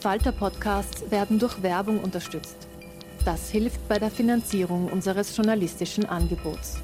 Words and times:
slash 0.00 0.20
arena. 0.20 0.22
Falter-Podcasts 0.22 1.10
werden 1.10 1.38
durch 1.38 1.62
Werbung 1.62 2.00
unterstützt. 2.00 2.68
Das 3.24 3.50
hilft 3.50 3.86
bei 3.88 3.98
der 3.98 4.10
Finanzierung 4.10 4.88
unseres 4.88 5.36
journalistischen 5.36 6.06
Angebots. 6.06 6.78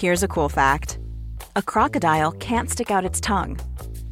Here's 0.00 0.22
a 0.22 0.28
cool 0.28 0.48
fact: 0.48 0.98
A 1.54 1.62
crocodile 1.62 2.32
can't 2.32 2.68
stick 2.70 2.90
out 2.90 3.04
its 3.04 3.20
tongue. 3.20 3.56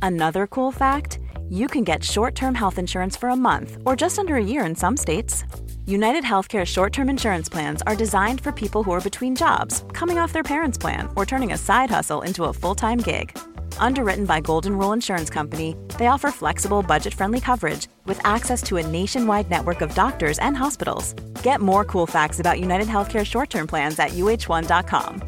Another 0.01 0.47
cool 0.49 0.73
fact: 0.73 1.19
You 1.49 1.67
can 1.67 1.85
get 1.85 2.05
short-term 2.05 2.55
health 2.55 2.79
insurance 2.79 3.17
for 3.19 3.31
a 3.31 3.37
month 3.37 3.79
or 3.85 3.97
just 3.97 4.19
under 4.19 4.37
a 4.37 4.45
year 4.45 4.65
in 4.65 4.75
some 4.75 4.97
states. 4.97 5.45
United 5.87 6.25
Healthcare 6.25 6.65
short 6.65 6.93
term 6.93 7.09
insurance 7.09 7.49
plans 7.49 7.83
are 7.83 7.97
designed 7.97 8.41
for 8.41 8.53
people 8.53 8.83
who 8.83 8.93
are 8.93 9.01
between 9.01 9.35
jobs, 9.37 9.85
coming 9.93 10.19
off 10.19 10.33
their 10.33 10.43
parents' 10.43 10.79
plan, 10.79 11.09
or 11.15 11.25
turning 11.25 11.53
a 11.53 11.57
side 11.57 11.91
hustle 11.91 12.23
into 12.23 12.45
a 12.45 12.53
full 12.53 12.75
time 12.75 12.99
gig. 12.99 13.31
Underwritten 13.79 14.27
by 14.27 14.41
Golden 14.41 14.77
Rule 14.77 14.93
Insurance 14.93 15.31
Company, 15.31 15.77
they 15.99 16.09
offer 16.09 16.31
flexible, 16.31 16.83
budget 16.83 17.15
friendly 17.15 17.41
coverage 17.41 17.87
with 18.07 18.21
access 18.25 18.63
to 18.65 18.79
a 18.79 18.87
nationwide 18.87 19.49
network 19.49 19.83
of 19.83 19.95
doctors 19.95 20.39
and 20.41 20.57
hospitals. 20.57 21.15
Get 21.43 21.61
more 21.61 21.85
cool 21.85 22.07
facts 22.07 22.41
about 22.41 22.59
United 22.59 22.89
Healthcare 22.89 23.25
short 23.25 23.51
term 23.51 23.67
plans 23.67 23.99
at 23.99 24.11
uh1.com. 24.11 25.23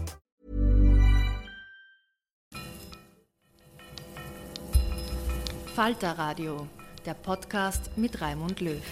Falter 5.74 6.14
Radio, 6.18 6.66
der 7.06 7.14
Podcast 7.14 7.90
mit 7.96 8.20
Raimund 8.20 8.60
Löw. 8.60 8.82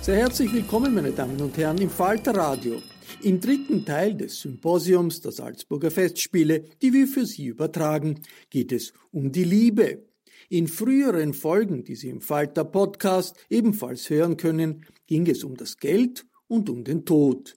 Sehr 0.00 0.16
herzlich 0.16 0.52
willkommen, 0.52 0.94
meine 0.94 1.12
Damen 1.12 1.40
und 1.40 1.56
Herren, 1.56 1.78
im 1.78 1.90
Falter 1.90 2.34
Radio. 2.34 2.82
Im 3.20 3.40
dritten 3.40 3.84
Teil 3.84 4.14
des 4.14 4.40
Symposiums 4.40 5.20
der 5.20 5.32
Salzburger 5.32 5.90
Festspiele, 5.90 6.62
die 6.80 6.92
wir 6.92 7.08
für 7.08 7.26
Sie 7.26 7.46
übertragen, 7.46 8.20
geht 8.48 8.70
es 8.70 8.92
um 9.10 9.32
die 9.32 9.42
Liebe. 9.42 10.06
In 10.48 10.68
früheren 10.68 11.34
Folgen, 11.34 11.82
die 11.82 11.96
Sie 11.96 12.10
im 12.10 12.20
Falter 12.20 12.64
Podcast 12.64 13.36
ebenfalls 13.50 14.08
hören 14.08 14.36
können, 14.36 14.86
ging 15.08 15.26
es 15.26 15.42
um 15.42 15.56
das 15.56 15.78
Geld 15.78 16.26
und 16.46 16.70
um 16.70 16.84
den 16.84 17.04
Tod. 17.04 17.56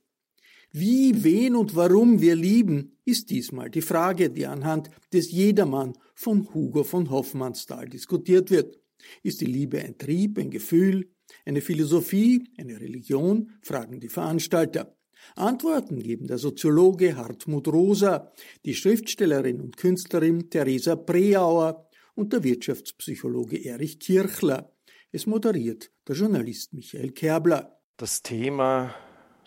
Wie, 0.72 1.24
wen 1.24 1.56
und 1.56 1.76
warum 1.76 2.22
wir 2.22 2.36
lieben, 2.36 2.98
ist 3.06 3.30
diesmal 3.30 3.70
die 3.70 3.82
Frage, 3.82 4.32
die 4.32 4.48
anhand 4.48 4.90
des 5.14 5.32
Jedermann 5.32 5.94
von 6.16 6.52
Hugo 6.56 6.84
von 6.84 7.12
Hoffmannsthal 7.12 7.88
diskutiert 7.88 8.50
wird. 8.50 8.80
Ist 9.22 9.42
die 9.42 9.46
Liebe 9.46 9.80
ein 9.80 9.98
Trieb, 10.00 10.40
ein 10.40 10.50
Gefühl, 10.50 11.12
eine 11.46 11.62
Philosophie, 11.62 12.50
eine 12.58 12.80
Religion, 12.82 13.52
fragen 13.62 14.00
die 14.00 14.10
Veranstalter. 14.10 14.96
Antworten 15.36 16.00
geben 16.02 16.28
der 16.28 16.38
Soziologe 16.38 17.16
Hartmut 17.16 17.68
Rosa, 17.68 18.32
die 18.66 18.76
Schriftstellerin 18.76 19.62
und 19.62 19.78
Künstlerin 19.78 20.50
Theresa 20.50 20.96
Preauer 20.96 21.88
und 22.16 22.34
der 22.34 22.44
Wirtschaftspsychologe 22.44 23.58
Erich 23.58 24.00
Kirchler. 24.00 24.72
Es 25.12 25.26
moderiert 25.26 25.92
der 26.08 26.16
Journalist 26.16 26.74
Michael 26.74 27.12
Kerbler. 27.12 27.80
Das 27.98 28.22
Thema, 28.22 28.94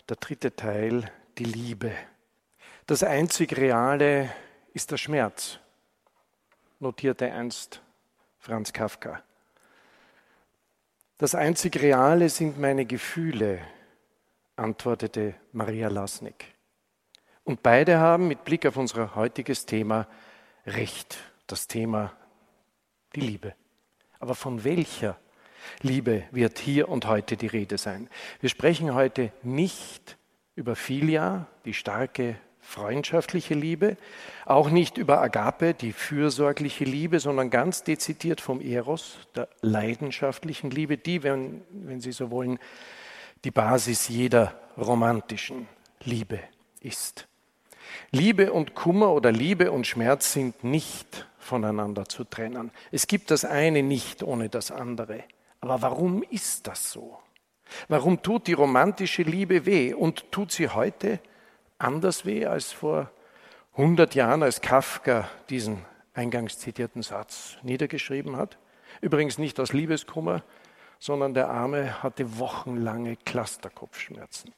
der 0.09 0.17
dritte 0.17 0.55
Teil, 0.55 1.11
die 1.37 1.45
Liebe. 1.45 1.91
Das 2.87 3.03
einzig 3.03 3.57
Reale 3.57 4.29
ist 4.73 4.91
der 4.91 4.97
Schmerz, 4.97 5.59
notierte 6.79 7.31
einst 7.31 7.81
Franz 8.37 8.73
Kafka. 8.73 9.23
Das 11.17 11.33
einzig 11.33 11.81
Reale 11.81 12.29
sind 12.29 12.59
meine 12.59 12.85
Gefühle, 12.85 13.59
antwortete 14.55 15.35
Maria 15.51 15.89
Lasnik. 15.89 16.45
Und 17.43 17.61
beide 17.61 17.99
haben 17.99 18.27
mit 18.27 18.43
Blick 18.43 18.65
auf 18.65 18.77
unser 18.77 19.15
heutiges 19.15 19.65
Thema 19.65 20.07
recht, 20.65 21.17
das 21.47 21.67
Thema 21.67 22.13
die 23.15 23.21
Liebe. 23.21 23.53
Aber 24.19 24.35
von 24.35 24.63
welcher 24.63 25.17
Liebe 25.81 26.23
wird 26.31 26.59
hier 26.59 26.89
und 26.89 27.05
heute 27.05 27.37
die 27.37 27.47
Rede 27.47 27.77
sein? 27.77 28.09
Wir 28.39 28.49
sprechen 28.49 28.93
heute 28.93 29.31
nicht 29.43 30.17
über 30.55 30.75
Philia, 30.75 31.47
die 31.65 31.73
starke 31.73 32.37
freundschaftliche 32.61 33.53
Liebe, 33.53 33.95
auch 34.45 34.71
nicht 34.71 34.97
über 34.97 35.21
Agape, 35.21 35.75
die 35.75 35.91
fürsorgliche 35.91 36.83
Liebe, 36.83 37.19
sondern 37.19 37.51
ganz 37.51 37.83
dezidiert 37.83 38.41
vom 38.41 38.59
Eros, 38.59 39.19
der 39.35 39.47
leidenschaftlichen 39.61 40.71
Liebe, 40.71 40.97
die, 40.97 41.21
wenn, 41.21 41.61
wenn 41.69 42.01
Sie 42.01 42.11
so 42.11 42.31
wollen, 42.31 42.57
die 43.45 43.51
Basis 43.51 44.07
jeder 44.07 44.59
romantischen 44.75 45.67
Liebe 46.03 46.39
ist. 46.81 47.27
Liebe 48.09 48.51
und 48.51 48.73
Kummer 48.73 49.11
oder 49.13 49.31
Liebe 49.31 49.71
und 49.71 49.85
Schmerz 49.85 50.33
sind 50.33 50.63
nicht 50.63 51.27
voneinander 51.37 52.05
zu 52.05 52.23
trennen. 52.23 52.71
Es 52.91 53.05
gibt 53.05 53.29
das 53.29 53.45
eine 53.45 53.83
nicht 53.83 54.23
ohne 54.23 54.49
das 54.49 54.71
andere. 54.71 55.23
Aber 55.61 55.83
warum 55.83 56.23
ist 56.23 56.65
das 56.65 56.91
so? 56.91 57.19
Warum 57.87 58.23
tut 58.23 58.47
die 58.47 58.53
romantische 58.53 59.21
Liebe 59.21 59.67
weh 59.67 59.93
und 59.93 60.31
tut 60.31 60.51
sie 60.51 60.69
heute 60.69 61.19
anders 61.77 62.25
weh 62.25 62.47
als 62.47 62.71
vor 62.71 63.11
100 63.73 64.15
Jahren, 64.15 64.41
als 64.41 64.61
Kafka 64.61 65.29
diesen 65.51 65.85
eingangs 66.15 66.57
zitierten 66.57 67.03
Satz 67.03 67.57
niedergeschrieben 67.61 68.37
hat? 68.37 68.57
Übrigens 69.01 69.37
nicht 69.37 69.59
aus 69.59 69.71
Liebeskummer, 69.71 70.43
sondern 70.99 71.33
der 71.33 71.49
Arme 71.49 72.03
hatte 72.03 72.39
wochenlange 72.39 73.15
Clusterkopfschmerzen. 73.17 74.53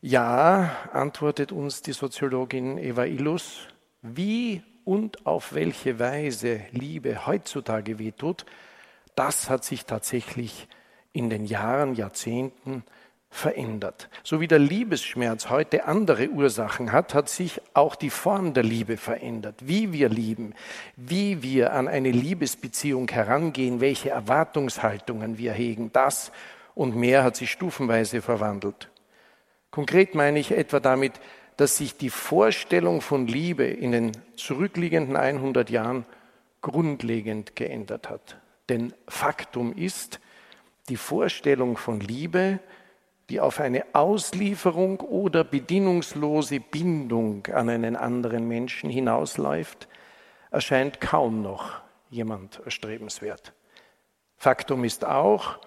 Ja, 0.00 0.76
antwortet 0.92 1.50
uns 1.50 1.82
die 1.82 1.92
Soziologin 1.92 2.76
Eva 2.78 3.04
Illus, 3.04 3.68
wie 4.02 4.62
und 4.84 5.26
auf 5.26 5.54
welche 5.54 5.98
Weise 5.98 6.60
Liebe 6.72 7.26
heutzutage 7.26 7.98
wehtut, 7.98 8.44
das 9.14 9.48
hat 9.48 9.64
sich 9.64 9.86
tatsächlich 9.86 10.68
in 11.12 11.30
den 11.30 11.46
Jahren, 11.46 11.94
Jahrzehnten 11.94 12.84
verändert. 13.34 14.08
So 14.22 14.40
wie 14.40 14.46
der 14.46 14.60
Liebesschmerz 14.60 15.50
heute 15.50 15.86
andere 15.86 16.28
Ursachen 16.28 16.92
hat, 16.92 17.14
hat 17.14 17.28
sich 17.28 17.60
auch 17.74 17.96
die 17.96 18.10
Form 18.10 18.54
der 18.54 18.62
Liebe 18.62 18.96
verändert. 18.96 19.56
Wie 19.60 19.92
wir 19.92 20.08
lieben, 20.08 20.54
wie 20.94 21.42
wir 21.42 21.72
an 21.72 21.88
eine 21.88 22.12
Liebesbeziehung 22.12 23.08
herangehen, 23.08 23.80
welche 23.80 24.10
Erwartungshaltungen 24.10 25.36
wir 25.36 25.52
hegen, 25.52 25.92
das 25.92 26.30
und 26.76 26.94
mehr 26.94 27.24
hat 27.24 27.34
sich 27.34 27.50
stufenweise 27.50 28.22
verwandelt. 28.22 28.88
Konkret 29.72 30.14
meine 30.14 30.38
ich 30.38 30.52
etwa 30.52 30.78
damit, 30.78 31.14
dass 31.56 31.76
sich 31.76 31.96
die 31.96 32.10
Vorstellung 32.10 33.00
von 33.00 33.26
Liebe 33.26 33.64
in 33.64 33.90
den 33.90 34.12
zurückliegenden 34.36 35.16
100 35.16 35.70
Jahren 35.70 36.06
grundlegend 36.62 37.56
geändert 37.56 38.08
hat. 38.08 38.38
Denn 38.68 38.94
Faktum 39.08 39.72
ist, 39.76 40.20
die 40.88 40.96
Vorstellung 40.96 41.76
von 41.76 41.98
Liebe 41.98 42.60
die 43.30 43.40
auf 43.40 43.60
eine 43.60 43.84
Auslieferung 43.94 45.00
oder 45.00 45.44
bedingungslose 45.44 46.60
Bindung 46.60 47.46
an 47.46 47.68
einen 47.68 47.96
anderen 47.96 48.46
Menschen 48.46 48.90
hinausläuft, 48.90 49.88
erscheint 50.50 51.00
kaum 51.00 51.42
noch 51.42 51.80
jemand 52.10 52.60
erstrebenswert. 52.64 53.52
Faktum 54.36 54.84
ist 54.84 55.04
auch, 55.04 55.58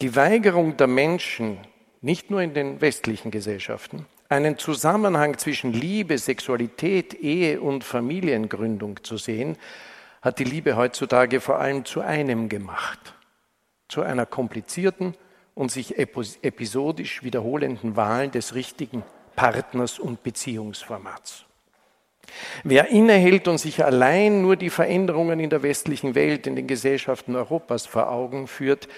die 0.00 0.16
Weigerung 0.16 0.76
der 0.76 0.88
Menschen, 0.88 1.58
nicht 2.00 2.30
nur 2.30 2.42
in 2.42 2.54
den 2.54 2.80
westlichen 2.80 3.30
Gesellschaften, 3.30 4.06
einen 4.28 4.58
Zusammenhang 4.58 5.38
zwischen 5.38 5.72
Liebe, 5.72 6.18
Sexualität, 6.18 7.14
Ehe 7.14 7.60
und 7.60 7.84
Familiengründung 7.84 9.04
zu 9.04 9.16
sehen, 9.16 9.56
hat 10.20 10.38
die 10.38 10.44
Liebe 10.44 10.76
heutzutage 10.76 11.40
vor 11.40 11.60
allem 11.60 11.84
zu 11.84 12.00
einem 12.00 12.48
gemacht, 12.48 13.14
zu 13.88 14.02
einer 14.02 14.26
komplizierten 14.26 15.14
und 15.54 15.70
sich 15.70 15.98
episodisch 15.98 17.22
wiederholenden 17.22 17.96
Wahl 17.96 18.28
des 18.28 18.54
richtigen 18.54 19.02
Partners 19.36 19.98
und 19.98 20.22
Beziehungsformats. 20.22 21.44
Wer 22.62 22.88
innehält 22.88 23.48
und 23.48 23.58
sich 23.58 23.84
allein 23.84 24.42
nur 24.42 24.56
die 24.56 24.70
Veränderungen 24.70 25.40
in 25.40 25.50
der 25.50 25.62
westlichen 25.62 26.14
Welt, 26.14 26.46
in 26.46 26.56
den 26.56 26.66
Gesellschaften 26.66 27.36
Europas 27.36 27.86
vor 27.86 28.10
Augen 28.10 28.46
führt, 28.46 28.88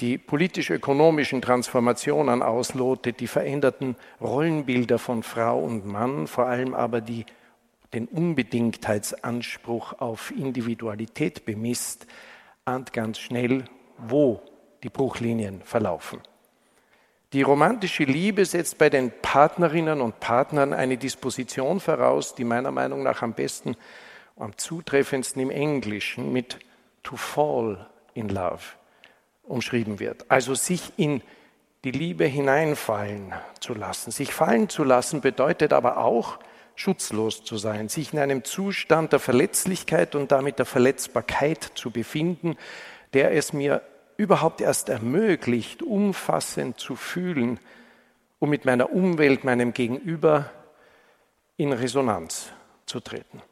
die 0.00 0.16
politisch-ökonomischen 0.16 1.42
Transformationen 1.42 2.42
auslotet, 2.42 3.18
die 3.18 3.26
veränderten 3.26 3.96
Rollenbilder 4.20 4.98
von 4.98 5.22
Frau 5.22 5.58
und 5.58 5.86
Mann, 5.86 6.28
vor 6.28 6.46
allem 6.46 6.74
aber 6.74 7.00
die, 7.00 7.26
den 7.94 8.06
Unbedingtheitsanspruch 8.06 9.94
auf 9.98 10.30
Individualität 10.30 11.44
bemisst, 11.44 12.06
ahnt 12.64 12.92
ganz 12.92 13.18
schnell, 13.18 13.64
wo 13.96 14.40
die 14.82 14.88
Bruchlinien 14.88 15.62
verlaufen. 15.62 16.20
Die 17.34 17.42
romantische 17.42 18.04
Liebe 18.04 18.44
setzt 18.46 18.78
bei 18.78 18.88
den 18.88 19.12
Partnerinnen 19.20 20.00
und 20.00 20.18
Partnern 20.18 20.72
eine 20.72 20.96
Disposition 20.96 21.78
voraus, 21.78 22.34
die 22.34 22.44
meiner 22.44 22.70
Meinung 22.70 23.02
nach 23.02 23.20
am 23.22 23.34
besten, 23.34 23.76
am 24.36 24.56
zutreffendsten 24.56 25.42
im 25.42 25.50
Englischen 25.50 26.32
mit 26.32 26.58
to 27.02 27.16
fall 27.16 27.86
in 28.14 28.28
love 28.28 28.62
umschrieben 29.42 29.98
wird. 29.98 30.24
Also 30.30 30.54
sich 30.54 30.92
in 30.96 31.22
die 31.84 31.90
Liebe 31.90 32.24
hineinfallen 32.24 33.32
zu 33.60 33.74
lassen. 33.74 34.10
Sich 34.10 34.32
fallen 34.32 34.68
zu 34.68 34.84
lassen 34.84 35.20
bedeutet 35.20 35.72
aber 35.72 35.98
auch, 35.98 36.38
schutzlos 36.74 37.44
zu 37.44 37.56
sein, 37.56 37.88
sich 37.88 38.12
in 38.12 38.20
einem 38.20 38.44
Zustand 38.44 39.12
der 39.12 39.18
Verletzlichkeit 39.18 40.14
und 40.14 40.30
damit 40.32 40.58
der 40.58 40.66
Verletzbarkeit 40.66 41.72
zu 41.74 41.90
befinden, 41.90 42.56
der 43.14 43.32
es 43.32 43.52
mir 43.52 43.82
überhaupt 44.18 44.60
erst 44.60 44.90
ermöglicht, 44.90 45.82
umfassend 45.82 46.78
zu 46.78 46.96
fühlen, 46.96 47.58
um 48.38 48.50
mit 48.50 48.66
meiner 48.66 48.92
Umwelt, 48.92 49.44
meinem 49.44 49.72
Gegenüber 49.72 50.50
in 51.56 51.72
Resonanz 51.72 52.50
zu 52.84 53.00
treten. 53.00 53.42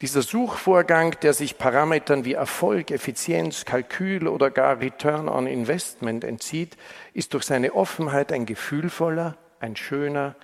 Dieser 0.00 0.22
Suchvorgang, 0.22 1.18
der 1.20 1.32
sich 1.32 1.58
Parametern 1.58 2.24
wie 2.24 2.34
Erfolg, 2.34 2.90
Effizienz, 2.90 3.64
Kalkül 3.64 4.28
oder 4.28 4.50
gar 4.50 4.80
Return 4.80 5.28
on 5.28 5.46
Investment 5.46 6.24
entzieht, 6.24 6.76
ist 7.14 7.34
durch 7.34 7.44
seine 7.44 7.74
Offenheit 7.74 8.32
ein 8.32 8.46
gefühlvoller, 8.46 9.36
ein 9.60 9.76
schöner, 9.76 10.34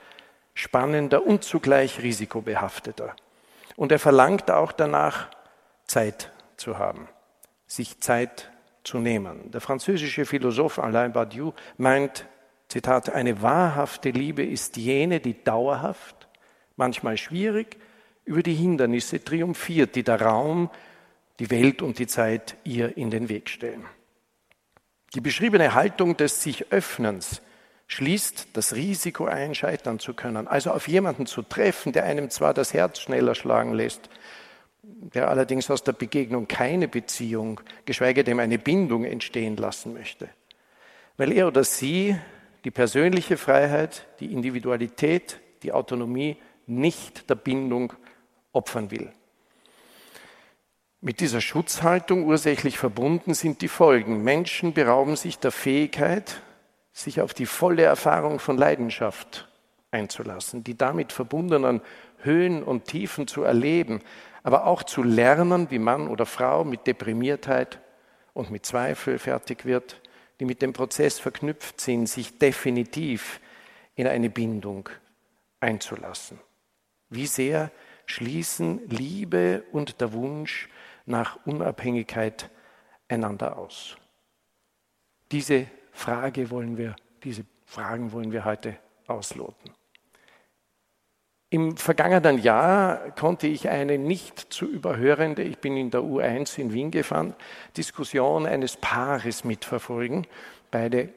spannender 0.55 1.25
und 1.27 1.45
zugleich 1.45 2.03
risikobehafteter. 2.03 3.15
Und 3.77 3.93
er 3.93 3.99
verlangt 3.99 4.51
auch 4.51 4.73
danach, 4.73 5.29
Zeit 5.87 6.31
zu 6.57 6.79
haben, 6.79 7.09
sich 7.67 8.01
Zeit 8.01 8.52
zu 8.85 8.99
nehmen. 8.99 9.51
Der 9.51 9.61
französische 9.61 10.25
Philosoph 10.25 10.79
Alain 10.79 11.13
Badiou 11.13 11.53
meint, 11.77 12.27
Zitat, 12.69 13.11
eine 13.11 13.43
wahrhafte 13.43 14.11
Liebe 14.11 14.45
ist 14.45 14.77
jene, 14.77 15.21
die 15.21 15.45
dauerhaft, 15.45 16.29
manchmal 16.77 17.17
schwierig, 17.17 17.77
über 18.25 18.43
die 18.43 18.55
Hindernisse 18.55 19.23
triumphiert, 19.23 19.95
die 19.95 20.05
der 20.05 20.21
Raum, 20.21 20.71
die 21.39 21.51
Welt 21.51 21.83
und 21.83 21.99
die 21.99 22.07
Zeit 22.07 22.57
ihr 22.65 22.97
in 22.97 23.11
den 23.11 23.29
Weg 23.29 23.51
stellen. 23.51 23.85
Die 25.15 25.21
beschriebene 25.21 25.75
Haltung 25.75 26.17
des 26.17 26.43
sich 26.43 26.73
Öffnens 26.73 27.43
schließt 27.89 28.49
das 28.55 28.75
Risiko 28.75 29.27
ein, 29.27 29.55
scheitern 29.55 29.99
zu 29.99 30.15
können. 30.15 30.49
Also 30.49 30.71
auf 30.71 30.89
jemanden 30.89 31.27
zu 31.27 31.43
treffen, 31.43 31.93
der 31.93 32.05
einem 32.05 32.31
zwar 32.31 32.55
das 32.55 32.73
Herz 32.73 33.01
schneller 33.01 33.35
schlagen 33.35 33.75
lässt, 33.75 34.09
der 34.83 35.29
allerdings 35.29 35.71
aus 35.71 35.85
der 35.85 35.93
Begegnung 35.93 36.49
keine 36.49 36.89
Beziehung, 36.89 37.61
geschweige 37.85 38.25
denn 38.25 38.41
eine 38.41 38.59
Bindung 38.59 39.05
entstehen 39.05 39.57
lassen 39.57 39.95
möchte. 39.95 40.29
Weil 41.17 41.33
er 41.33 41.47
oder 41.47 41.63
sie 41.65 42.17
die 42.65 42.71
persönliche 42.71 43.37
Freiheit, 43.37 44.07
die 44.21 44.33
Individualität, 44.33 45.39
die 45.63 45.73
Autonomie 45.73 46.37
nicht 46.67 47.29
der 47.31 47.35
Bindung 47.37 47.93
opfern 48.53 48.91
will. 48.91 49.13
Mit 51.01 51.21
dieser 51.21 51.41
Schutzhaltung 51.41 52.25
ursächlich 52.25 52.79
verbunden 52.79 53.35
sind 53.35 53.61
die 53.63 53.69
Folgen. 53.69 54.23
Menschen 54.23 54.73
berauben 54.73 55.17
sich 55.17 55.39
der 55.39 55.51
Fähigkeit, 55.51 56.41
sich 56.93 57.21
auf 57.21 57.35
die 57.35 57.47
volle 57.47 57.83
Erfahrung 57.83 58.39
von 58.39 58.57
Leidenschaft 58.57 59.49
einzulassen, 59.91 60.63
die 60.63 60.77
damit 60.77 61.13
verbundenen 61.13 61.81
Höhen 62.19 62.63
und 62.63 62.85
Tiefen 62.85 63.27
zu 63.27 63.43
erleben, 63.43 64.01
aber 64.43 64.67
auch 64.67 64.83
zu 64.83 65.03
lernen, 65.03 65.71
wie 65.71 65.79
Mann 65.79 66.09
oder 66.09 66.27
Frau 66.27 66.65
mit 66.65 66.87
Deprimiertheit 66.87 67.81
und 68.35 68.51
mit 68.51 68.67
Zweifel 68.67 69.19
fertig 69.19 69.65
wird, 69.65 70.01
die 70.41 70.45
mit 70.45 70.63
dem 70.63 70.73
Prozess 70.73 71.19
verknüpft 71.19 71.81
sind, 71.81 72.09
sich 72.09 72.39
definitiv 72.39 73.41
in 73.95 74.07
eine 74.07 74.31
Bindung 74.31 74.89
einzulassen. 75.61 76.39
Wie 77.09 77.27
sehr 77.27 77.71
schließen 78.07 78.81
Liebe 78.89 79.65
und 79.71 80.01
der 80.01 80.13
Wunsch 80.13 80.69
nach 81.07 81.39
Unabhängigkeit 81.47 82.51
einander 83.09 83.57
aus? 83.57 83.97
Diese 85.31 85.67
Frage 85.93 86.51
wollen 86.51 86.77
wir, 86.77 86.97
diese 87.23 87.45
Fragen 87.65 88.13
wollen 88.13 88.33
wir 88.33 88.45
heute 88.45 88.77
ausloten. 89.07 89.73
Im 91.53 91.77
vergangenen 91.77 92.39
Jahr 92.39 93.11
konnte 93.11 93.47
ich 93.47 93.69
eine 93.69 93.99
nicht 93.99 94.55
zu 94.55 94.65
überhörende, 94.65 95.43
ich 95.43 95.59
bin 95.59 95.77
in 95.77 95.91
der 95.91 96.01
U1 96.01 96.59
in 96.59 96.73
Wien 96.73 96.91
gefahren, 96.91 97.35
Diskussion 97.77 98.47
eines 98.47 98.79
Paares 98.79 99.45
mitverfolgen, 99.45 100.27
beide 100.71 101.11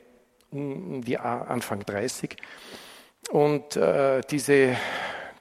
die 0.52 1.18
Anfang 1.18 1.86
30. 1.86 2.36
Und 3.32 3.78
äh, 3.78 4.20
diese 4.30 4.76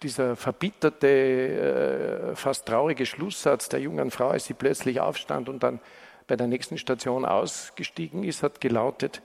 dieser 0.05 0.37
verbitterte, 0.37 1.09
äh, 1.09 2.37
fast 2.37 2.67
traurige 2.67 3.05
Schlusssatz 3.05 3.69
der 3.69 3.81
jungen 3.81 4.13
Frau, 4.13 4.29
als 4.29 4.45
sie 4.45 4.55
plötzlich 4.55 5.01
aufstand 5.01 5.49
und 5.49 5.65
dann 5.65 5.81
bei 6.29 6.37
der 6.37 6.47
nächsten 6.47 6.79
Station 6.79 7.25
ausgestiegen 7.25 8.23
ist, 8.23 8.45
hat 8.45 8.61
gelautet, 8.61 9.23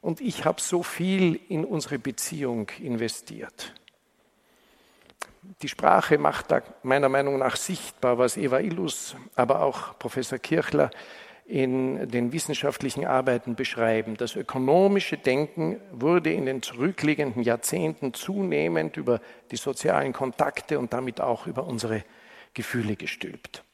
und 0.00 0.20
ich 0.20 0.44
habe 0.44 0.60
so 0.60 0.84
viel 0.84 1.40
in 1.48 1.64
unsere 1.64 1.98
Beziehung 1.98 2.68
investiert. 2.80 3.74
Die 5.62 5.68
Sprache 5.68 6.18
macht 6.18 6.50
da 6.50 6.62
meiner 6.82 7.08
Meinung 7.08 7.38
nach 7.38 7.56
sichtbar, 7.56 8.18
was 8.18 8.36
Eva 8.36 8.58
Illus, 8.58 9.16
aber 9.34 9.62
auch 9.62 9.98
Professor 9.98 10.38
Kirchler 10.38 10.90
in 11.46 12.08
den 12.10 12.32
wissenschaftlichen 12.32 13.06
Arbeiten 13.06 13.54
beschreiben. 13.54 14.16
Das 14.18 14.36
ökonomische 14.36 15.16
Denken 15.16 15.80
wurde 15.92 16.30
in 16.32 16.44
den 16.44 16.62
zurückliegenden 16.62 17.42
Jahrzehnten 17.42 18.12
zunehmend 18.12 18.98
über 18.98 19.20
die 19.50 19.56
sozialen 19.56 20.12
Kontakte 20.12 20.78
und 20.78 20.92
damit 20.92 21.20
auch 21.20 21.46
über 21.46 21.64
unsere 21.64 22.04
Gefühle 22.52 22.96
gestülpt. 22.96 23.64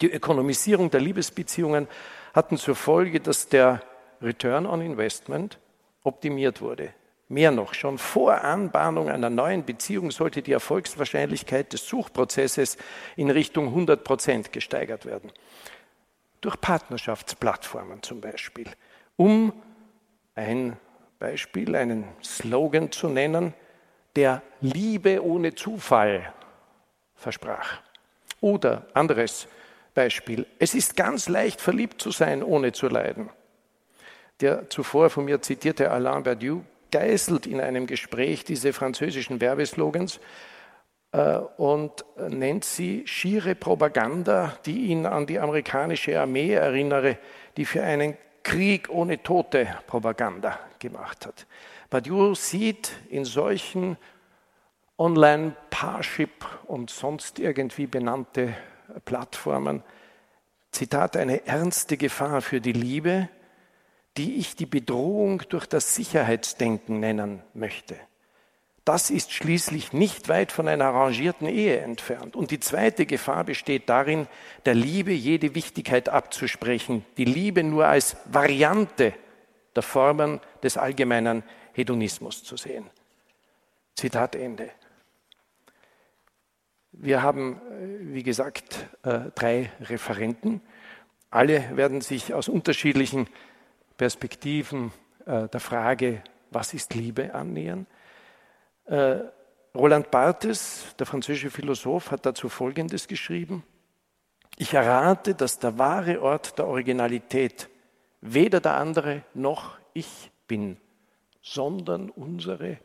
Die 0.00 0.10
Ökonomisierung 0.10 0.90
der 0.90 1.00
Liebesbeziehungen 1.00 1.88
hatten 2.32 2.56
zur 2.56 2.76
Folge, 2.76 3.20
dass 3.20 3.48
der 3.48 3.82
Return 4.22 4.66
on 4.66 4.80
Investment 4.80 5.58
optimiert 6.04 6.60
wurde. 6.60 6.94
Mehr 7.30 7.52
noch, 7.52 7.74
schon 7.74 7.96
vor 7.96 8.42
Anbahnung 8.42 9.08
einer 9.08 9.30
neuen 9.30 9.64
Beziehung 9.64 10.10
sollte 10.10 10.42
die 10.42 10.50
Erfolgswahrscheinlichkeit 10.50 11.72
des 11.72 11.86
Suchprozesses 11.86 12.76
in 13.14 13.30
Richtung 13.30 13.68
100 13.68 14.02
Prozent 14.02 14.52
gesteigert 14.52 15.06
werden 15.06 15.30
durch 16.40 16.60
Partnerschaftsplattformen 16.60 18.02
zum 18.02 18.20
Beispiel, 18.20 18.66
um 19.16 19.52
ein 20.34 20.76
Beispiel, 21.20 21.76
einen 21.76 22.04
Slogan 22.20 22.90
zu 22.90 23.08
nennen, 23.08 23.54
der 24.16 24.42
Liebe 24.60 25.24
ohne 25.24 25.54
Zufall 25.54 26.32
versprach. 27.14 27.80
Oder 28.40 28.86
anderes 28.92 29.46
Beispiel, 29.94 30.46
es 30.58 30.74
ist 30.74 30.96
ganz 30.96 31.28
leicht 31.28 31.60
verliebt 31.60 32.00
zu 32.00 32.10
sein, 32.10 32.42
ohne 32.42 32.72
zu 32.72 32.88
leiden. 32.88 33.30
Der 34.40 34.68
zuvor 34.68 35.10
von 35.10 35.26
mir 35.26 35.40
zitierte 35.42 35.92
Alain 35.92 36.24
Badiou 36.24 36.64
geißelt 36.90 37.46
in 37.46 37.60
einem 37.60 37.86
Gespräch 37.86 38.44
diese 38.44 38.72
französischen 38.72 39.40
Werbeslogans 39.40 40.20
äh, 41.12 41.36
und 41.56 42.04
nennt 42.28 42.64
sie 42.64 43.06
schiere 43.06 43.54
Propaganda, 43.54 44.58
die 44.66 44.86
ihn 44.86 45.06
an 45.06 45.26
die 45.26 45.38
amerikanische 45.38 46.20
Armee 46.20 46.52
erinnere, 46.52 47.18
die 47.56 47.64
für 47.64 47.82
einen 47.82 48.16
Krieg 48.42 48.88
ohne 48.88 49.22
Tote 49.22 49.68
Propaganda 49.86 50.58
gemacht 50.78 51.26
hat. 51.26 51.46
Badiou 51.90 52.34
sieht 52.34 52.92
in 53.10 53.24
solchen 53.24 53.96
Online-Parship 54.96 56.44
und 56.66 56.90
sonst 56.90 57.38
irgendwie 57.38 57.86
benannte 57.86 58.54
Plattformen, 59.04 59.82
Zitat, 60.70 61.16
eine 61.16 61.46
ernste 61.46 61.96
Gefahr 61.96 62.42
für 62.42 62.60
die 62.60 62.72
Liebe, 62.72 63.28
die 64.16 64.36
ich 64.36 64.56
die 64.56 64.66
Bedrohung 64.66 65.42
durch 65.48 65.66
das 65.66 65.94
Sicherheitsdenken 65.94 67.00
nennen 67.00 67.42
möchte. 67.54 67.96
Das 68.84 69.10
ist 69.10 69.32
schließlich 69.32 69.92
nicht 69.92 70.28
weit 70.28 70.52
von 70.52 70.66
einer 70.66 70.86
arrangierten 70.86 71.46
Ehe 71.46 71.78
entfernt. 71.80 72.34
Und 72.34 72.50
die 72.50 72.60
zweite 72.60 73.06
Gefahr 73.06 73.44
besteht 73.44 73.88
darin, 73.88 74.26
der 74.64 74.74
Liebe 74.74 75.12
jede 75.12 75.54
Wichtigkeit 75.54 76.08
abzusprechen, 76.08 77.04
die 77.16 77.24
Liebe 77.24 77.62
nur 77.62 77.86
als 77.86 78.16
Variante 78.24 79.14
der 79.76 79.82
Formen 79.82 80.40
des 80.62 80.76
allgemeinen 80.76 81.44
Hedonismus 81.72 82.42
zu 82.42 82.56
sehen. 82.56 82.90
Zitat 83.94 84.34
Ende. 84.34 84.70
Wir 86.92 87.22
haben, 87.22 87.60
äh, 87.70 88.14
wie 88.14 88.22
gesagt, 88.22 88.88
äh, 89.04 89.30
drei 89.34 89.70
Referenten. 89.82 90.60
Alle 91.30 91.76
werden 91.76 92.00
sich 92.00 92.34
aus 92.34 92.48
unterschiedlichen 92.48 93.28
Perspektiven 94.00 94.92
äh, 95.26 95.46
der 95.46 95.60
Frage, 95.60 96.22
was 96.50 96.72
ist 96.72 96.94
Liebe, 96.94 97.34
annähern. 97.34 97.86
Roland 99.74 100.10
Barthes, 100.10 100.96
der 100.98 101.06
französische 101.06 101.50
Philosoph, 101.50 102.10
hat 102.10 102.24
dazu 102.24 102.48
Folgendes 102.48 103.06
geschrieben. 103.06 103.62
Ich 104.56 104.72
errate, 104.72 105.34
dass 105.34 105.58
der 105.58 105.78
wahre 105.78 106.22
Ort 106.22 106.58
der 106.58 106.66
Originalität 106.66 107.68
weder 108.22 108.60
der 108.60 108.78
andere 108.78 109.22
noch 109.34 109.76
ich 109.92 110.32
bin, 110.48 110.78
sondern 111.42 112.08
unsere 112.08 112.78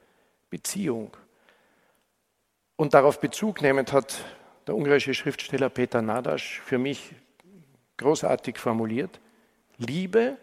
Beziehung. 0.50 1.16
Und 2.76 2.94
darauf 2.94 3.22
Bezug 3.22 3.62
nehmend 3.62 3.94
hat 3.94 4.18
der 4.68 4.76
ungarische 4.76 5.14
Schriftsteller 5.14 5.70
Peter 5.70 6.02
Nadasch 6.02 6.60
für 6.60 6.78
mich 6.78 7.16
großartig 7.98 8.58
formuliert, 8.58 9.22
Liebe, 9.78 10.38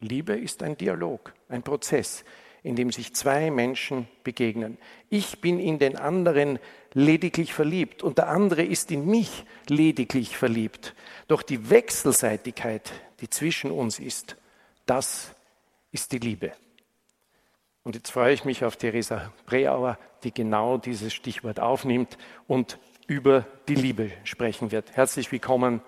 Liebe 0.00 0.34
ist 0.34 0.62
ein 0.62 0.76
Dialog, 0.76 1.32
ein 1.48 1.62
Prozess, 1.62 2.24
in 2.62 2.76
dem 2.76 2.92
sich 2.92 3.14
zwei 3.14 3.50
Menschen 3.50 4.08
begegnen. 4.24 4.78
Ich 5.10 5.40
bin 5.40 5.58
in 5.58 5.78
den 5.78 5.96
anderen 5.96 6.58
lediglich 6.92 7.52
verliebt 7.52 8.02
und 8.02 8.18
der 8.18 8.28
andere 8.28 8.62
ist 8.62 8.90
in 8.90 9.06
mich 9.06 9.44
lediglich 9.68 10.36
verliebt. 10.36 10.94
Doch 11.26 11.42
die 11.42 11.70
Wechselseitigkeit, 11.70 12.92
die 13.20 13.30
zwischen 13.30 13.70
uns 13.70 13.98
ist, 13.98 14.36
das 14.86 15.34
ist 15.92 16.12
die 16.12 16.18
Liebe. 16.18 16.52
Und 17.82 17.94
jetzt 17.94 18.10
freue 18.10 18.34
ich 18.34 18.44
mich 18.44 18.64
auf 18.64 18.76
Theresa 18.76 19.32
Breauer, 19.46 19.98
die 20.22 20.32
genau 20.32 20.78
dieses 20.78 21.14
Stichwort 21.14 21.60
aufnimmt 21.60 22.18
und 22.46 22.78
über 23.06 23.46
die 23.66 23.74
Liebe 23.74 24.12
sprechen 24.24 24.70
wird. 24.70 24.92
Herzlich 24.92 25.32
willkommen 25.32 25.80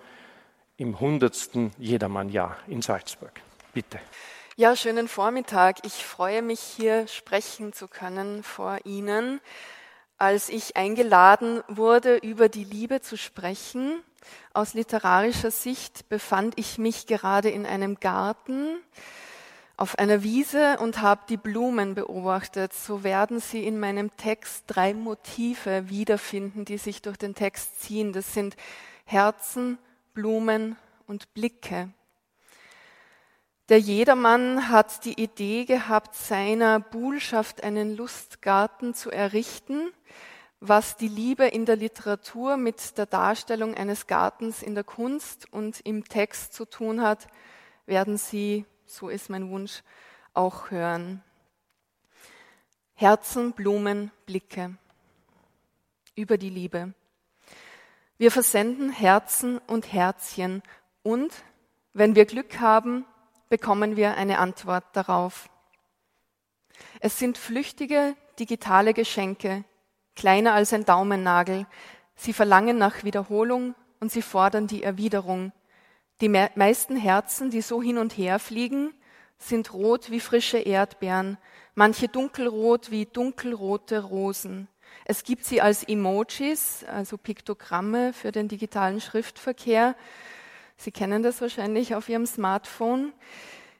im 0.77 0.95
100. 0.95 1.71
Jedermann-Jahr 1.77 2.57
in 2.67 2.81
Salzburg. 2.81 3.39
Bitte. 3.73 3.99
Ja, 4.57 4.75
schönen 4.75 5.07
Vormittag. 5.07 5.77
Ich 5.85 6.05
freue 6.05 6.41
mich, 6.41 6.59
hier 6.59 7.07
sprechen 7.07 7.71
zu 7.71 7.87
können 7.87 8.43
vor 8.43 8.79
Ihnen. 8.83 9.39
Als 10.17 10.49
ich 10.49 10.75
eingeladen 10.75 11.63
wurde, 11.69 12.17
über 12.17 12.49
die 12.49 12.65
Liebe 12.65 12.99
zu 13.01 13.17
sprechen, 13.17 14.03
aus 14.53 14.73
literarischer 14.73 15.51
Sicht 15.51 16.09
befand 16.09 16.59
ich 16.59 16.77
mich 16.77 17.07
gerade 17.07 17.49
in 17.49 17.65
einem 17.65 17.99
Garten 17.99 18.77
auf 19.77 19.97
einer 19.97 20.21
Wiese 20.21 20.77
und 20.79 21.01
habe 21.01 21.21
die 21.29 21.37
Blumen 21.37 21.95
beobachtet. 21.95 22.73
So 22.73 23.05
werden 23.05 23.39
Sie 23.39 23.65
in 23.65 23.79
meinem 23.79 24.15
Text 24.17 24.65
drei 24.67 24.93
Motive 24.93 25.89
wiederfinden, 25.89 26.65
die 26.65 26.77
sich 26.77 27.01
durch 27.01 27.17
den 27.17 27.35
Text 27.35 27.81
ziehen. 27.81 28.11
Das 28.11 28.33
sind 28.33 28.57
Herzen, 29.05 29.79
Blumen 30.13 30.75
und 31.07 31.33
Blicke. 31.33 31.89
Der 33.69 33.79
Jedermann 33.79 34.69
hat 34.69 35.05
die 35.05 35.21
Idee 35.21 35.65
gehabt, 35.65 36.15
seiner 36.15 36.79
Buhlschaft 36.79 37.63
einen 37.63 37.95
Lustgarten 37.95 38.93
zu 38.93 39.11
errichten, 39.11 39.91
was 40.59 40.97
die 40.97 41.07
Liebe 41.07 41.45
in 41.45 41.65
der 41.65 41.75
Literatur 41.75 42.57
mit 42.57 42.97
der 42.97 43.05
Darstellung 43.05 43.73
eines 43.75 44.07
Gartens 44.07 44.61
in 44.61 44.75
der 44.75 44.83
Kunst 44.83 45.51
und 45.51 45.79
im 45.81 46.05
Text 46.05 46.53
zu 46.53 46.65
tun 46.65 47.01
hat, 47.01 47.27
werden 47.85 48.17
Sie 48.17 48.65
so 48.91 49.07
ist 49.09 49.29
mein 49.29 49.49
Wunsch, 49.49 49.83
auch 50.33 50.69
hören. 50.69 51.23
Herzen, 52.93 53.53
Blumen, 53.53 54.11
Blicke 54.25 54.75
über 56.15 56.37
die 56.37 56.49
Liebe. 56.49 56.93
Wir 58.17 58.31
versenden 58.31 58.91
Herzen 58.91 59.59
und 59.59 59.91
Herzchen 59.91 60.61
und, 61.03 61.33
wenn 61.93 62.15
wir 62.15 62.25
Glück 62.25 62.59
haben, 62.59 63.05
bekommen 63.51 63.97
wir 63.97 64.15
eine 64.15 64.39
Antwort 64.39 64.85
darauf. 64.93 65.49
Es 67.01 67.19
sind 67.19 67.37
flüchtige 67.37 68.15
digitale 68.39 68.93
Geschenke, 68.93 69.65
kleiner 70.15 70.53
als 70.53 70.71
ein 70.71 70.85
Daumennagel. 70.85 71.67
Sie 72.15 72.31
verlangen 72.31 72.77
nach 72.77 73.03
Wiederholung 73.03 73.75
und 73.99 74.09
sie 74.09 74.21
fordern 74.21 74.67
die 74.67 74.83
Erwiderung. 74.83 75.51
Die 76.21 76.29
meisten 76.29 76.95
Herzen, 76.95 77.49
die 77.49 77.61
so 77.61 77.81
hin 77.81 77.97
und 77.97 78.17
her 78.17 78.39
fliegen, 78.39 78.93
sind 79.37 79.73
rot 79.73 80.11
wie 80.11 80.21
frische 80.21 80.59
Erdbeeren, 80.59 81.37
manche 81.75 82.07
dunkelrot 82.07 82.89
wie 82.89 83.05
dunkelrote 83.05 84.01
Rosen. 84.01 84.69
Es 85.03 85.25
gibt 85.25 85.43
sie 85.43 85.61
als 85.61 85.83
Emojis, 85.83 86.85
also 86.85 87.17
Piktogramme 87.17 88.13
für 88.13 88.31
den 88.31 88.47
digitalen 88.47 89.01
Schriftverkehr. 89.01 89.95
Sie 90.83 90.89
kennen 90.91 91.21
das 91.21 91.41
wahrscheinlich 91.41 91.93
auf 91.93 92.09
Ihrem 92.09 92.25
Smartphone. 92.25 93.13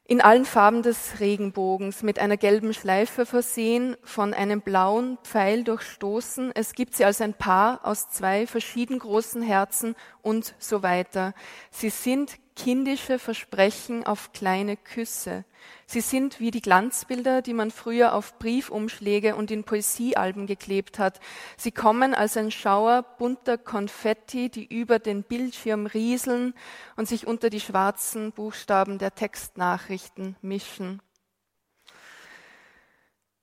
In 0.06 0.22
allen 0.22 0.46
Farben 0.46 0.84
des 0.84 1.20
Regenbogens, 1.20 2.04
mit 2.04 2.20
einer 2.20 2.38
gelben 2.38 2.76
Schleife 2.76 3.26
versehen, 3.26 3.98
von 4.04 4.36
einem 4.36 4.62
blauen 4.62 5.18
Pfeil 5.24 5.64
durchstoßen. 5.64 6.52
Es 6.54 6.74
gibt 6.74 6.96
sie 6.96 7.04
als 7.04 7.20
ein 7.20 7.34
Paar 7.34 7.80
aus 7.88 8.12
zwei 8.12 8.46
verschieden 8.46 9.00
großen 9.00 9.42
Herzen 9.42 9.96
und 10.22 10.54
so 10.60 10.84
weiter. 10.84 11.34
Sie 11.72 11.90
sind 11.90 12.34
kindische 12.56 13.20
Versprechen 13.20 14.06
auf 14.06 14.34
kleine 14.34 14.78
Küsse. 14.78 15.46
Sie 15.86 16.02
sind 16.02 16.40
wie 16.40 16.52
die 16.52 16.62
Glanzbilder, 16.62 17.42
die 17.42 17.54
man 17.54 17.72
früher 17.72 18.14
auf 18.14 18.38
Briefumschläge 18.40 19.36
und 19.36 19.52
in 19.52 19.64
Poesiealben 19.64 20.48
geklebt 20.48 21.00
hat. 21.00 21.20
Sie 21.58 21.72
kommen 21.72 22.14
als 22.14 22.38
ein 22.38 22.52
Schauer 22.52 23.04
bunter 23.04 23.58
Konfetti, 23.58 24.50
die 24.50 24.66
über 24.66 25.00
den 25.00 25.24
Bildschirm 25.24 25.86
rieseln 25.86 26.54
und 26.96 27.08
sich 27.08 27.28
unter 27.28 27.50
die 27.50 27.60
schwarzen 27.60 28.32
Buchstaben 28.32 28.98
der 28.98 29.16
Textnachrichten 29.16 30.36
mischen. 30.42 31.02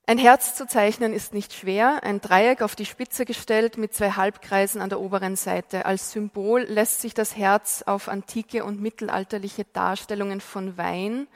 Ein 0.09 0.17
Herz 0.17 0.55
zu 0.55 0.67
zeichnen 0.67 1.12
ist 1.12 1.35
nicht 1.35 1.53
schwer, 1.53 2.03
ein 2.03 2.23
Dreieck 2.23 2.62
auf 2.62 2.75
die 2.75 2.87
Spitze 2.87 3.27
gestellt 3.27 3.77
mit 3.77 3.93
zwei 3.93 4.12
Halbkreisen 4.12 4.81
an 4.81 4.88
der 4.88 5.00
oberen 5.00 5.37
Seite. 5.37 5.85
Als 5.85 6.12
Symbol 6.12 6.62
lässt 6.62 7.03
sich 7.03 7.12
das 7.12 7.37
Herz 7.37 7.83
auf 7.83 8.09
antike 8.09 8.65
und 8.65 8.81
mittelalterliche 8.81 9.67
Darstellungen 9.67 10.41
von 10.41 10.79
Wein, 10.79 11.29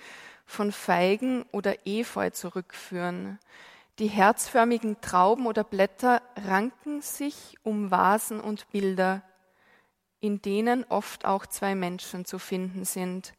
von 0.46 0.72
Feigen 0.72 1.44
oder 1.52 1.86
Efeu 1.86 2.30
zurückführen. 2.30 3.38
Die 3.98 4.08
herzförmigen 4.08 5.02
Trauben 5.02 5.44
oder 5.46 5.64
Blätter 5.64 6.22
ranken 6.34 7.02
sich 7.02 7.58
um 7.62 7.90
Vasen 7.90 8.40
und 8.40 8.70
Bilder, 8.70 9.20
in 10.20 10.40
denen 10.40 10.84
oft 10.84 11.26
auch 11.26 11.44
zwei 11.44 11.74
Menschen 11.74 12.24
zu 12.24 12.38
finden 12.38 12.86
sind. 12.86 13.34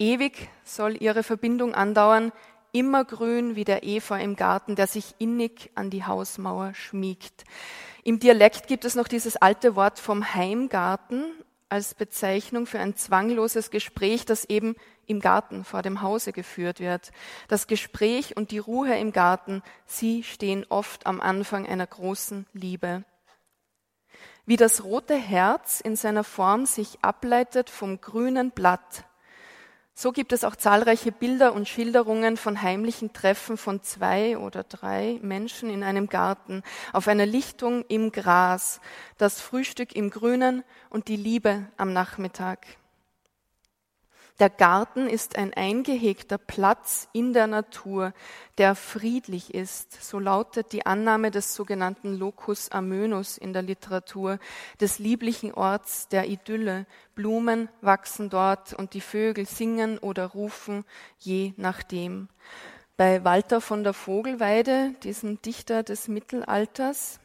Ewig 0.00 0.48
soll 0.64 1.00
ihre 1.00 1.22
Verbindung 1.22 1.72
andauern, 1.72 2.32
immergrün 2.76 3.56
wie 3.56 3.64
der 3.64 3.84
Efeu 3.84 4.20
im 4.20 4.36
Garten, 4.36 4.76
der 4.76 4.86
sich 4.86 5.14
innig 5.18 5.70
an 5.74 5.88
die 5.88 6.04
Hausmauer 6.04 6.74
schmiegt. 6.74 7.44
Im 8.04 8.20
Dialekt 8.20 8.66
gibt 8.66 8.84
es 8.84 8.94
noch 8.94 9.08
dieses 9.08 9.36
alte 9.36 9.76
Wort 9.76 9.98
vom 9.98 10.34
Heimgarten 10.34 11.24
als 11.70 11.94
Bezeichnung 11.94 12.66
für 12.66 12.78
ein 12.78 12.94
zwangloses 12.94 13.70
Gespräch, 13.70 14.26
das 14.26 14.44
eben 14.44 14.76
im 15.06 15.20
Garten 15.20 15.64
vor 15.64 15.80
dem 15.80 16.02
Hause 16.02 16.32
geführt 16.32 16.78
wird. 16.78 17.12
Das 17.48 17.66
Gespräch 17.66 18.36
und 18.36 18.50
die 18.50 18.58
Ruhe 18.58 18.96
im 18.98 19.12
Garten, 19.12 19.62
sie 19.86 20.22
stehen 20.22 20.66
oft 20.68 21.06
am 21.06 21.20
Anfang 21.20 21.66
einer 21.66 21.86
großen 21.86 22.46
Liebe. 22.52 23.04
Wie 24.44 24.56
das 24.56 24.84
rote 24.84 25.16
Herz 25.16 25.80
in 25.80 25.96
seiner 25.96 26.24
Form 26.24 26.66
sich 26.66 26.98
ableitet 27.02 27.70
vom 27.70 28.00
grünen 28.00 28.50
Blatt, 28.50 29.04
so 29.98 30.12
gibt 30.12 30.34
es 30.34 30.44
auch 30.44 30.54
zahlreiche 30.54 31.10
Bilder 31.10 31.54
und 31.54 31.66
Schilderungen 31.66 32.36
von 32.36 32.60
heimlichen 32.60 33.14
Treffen 33.14 33.56
von 33.56 33.82
zwei 33.82 34.36
oder 34.36 34.62
drei 34.62 35.18
Menschen 35.22 35.70
in 35.70 35.82
einem 35.82 36.08
Garten, 36.08 36.62
auf 36.92 37.08
einer 37.08 37.24
Lichtung 37.24 37.82
im 37.88 38.12
Gras, 38.12 38.82
das 39.16 39.40
Frühstück 39.40 39.96
im 39.96 40.10
Grünen 40.10 40.64
und 40.90 41.08
die 41.08 41.16
Liebe 41.16 41.64
am 41.78 41.94
Nachmittag. 41.94 42.66
Der 44.38 44.50
Garten 44.50 45.08
ist 45.08 45.38
ein 45.38 45.54
eingehegter 45.54 46.36
Platz 46.36 47.08
in 47.14 47.32
der 47.32 47.46
Natur, 47.46 48.12
der 48.58 48.74
friedlich 48.74 49.54
ist. 49.54 50.04
So 50.04 50.18
lautet 50.18 50.72
die 50.72 50.84
Annahme 50.84 51.30
des 51.30 51.54
sogenannten 51.54 52.14
Locus 52.14 52.70
Amönus 52.70 53.38
in 53.38 53.54
der 53.54 53.62
Literatur, 53.62 54.38
des 54.78 54.98
lieblichen 54.98 55.54
Orts 55.54 56.08
der 56.08 56.28
Idylle. 56.28 56.84
Blumen 57.14 57.70
wachsen 57.80 58.28
dort 58.28 58.74
und 58.74 58.92
die 58.92 59.00
Vögel 59.00 59.46
singen 59.46 59.96
oder 59.98 60.26
rufen, 60.26 60.84
je 61.18 61.54
nachdem. 61.56 62.28
Bei 62.98 63.24
Walter 63.24 63.62
von 63.62 63.84
der 63.84 63.94
Vogelweide, 63.94 64.94
diesem 65.02 65.40
Dichter 65.40 65.82
des 65.82 66.08
Mittelalters, 66.08 67.20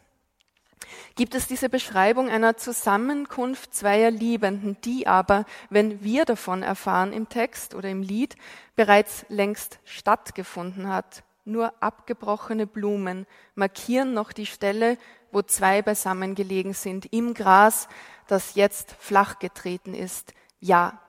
gibt 1.15 1.35
es 1.35 1.47
diese 1.47 1.69
Beschreibung 1.69 2.29
einer 2.29 2.57
Zusammenkunft 2.57 3.73
zweier 3.73 4.11
Liebenden, 4.11 4.77
die 4.83 5.07
aber, 5.07 5.45
wenn 5.69 6.03
wir 6.03 6.25
davon 6.25 6.63
erfahren 6.63 7.13
im 7.13 7.29
Text 7.29 7.75
oder 7.75 7.89
im 7.89 8.01
Lied, 8.01 8.35
bereits 8.75 9.25
längst 9.29 9.79
stattgefunden 9.85 10.87
hat. 10.87 11.23
Nur 11.43 11.73
abgebrochene 11.81 12.67
Blumen 12.67 13.25
markieren 13.55 14.13
noch 14.13 14.31
die 14.31 14.45
Stelle, 14.45 14.97
wo 15.31 15.41
zwei 15.41 15.81
beisammen 15.81 16.35
gelegen 16.35 16.73
sind, 16.73 17.11
im 17.13 17.33
Gras, 17.33 17.87
das 18.27 18.55
jetzt 18.55 18.95
flach 18.99 19.39
getreten 19.39 19.93
ist. 19.93 20.33
Ja, 20.59 21.01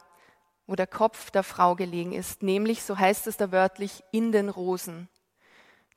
wo 0.67 0.75
der 0.75 0.87
Kopf 0.87 1.31
der 1.31 1.43
Frau 1.43 1.75
gelegen 1.75 2.13
ist, 2.13 2.43
nämlich, 2.43 2.83
so 2.83 2.99
heißt 2.99 3.27
es 3.27 3.37
da 3.37 3.53
wörtlich, 3.53 4.03
in 4.11 4.33
den 4.33 4.49
Rosen. 4.49 5.09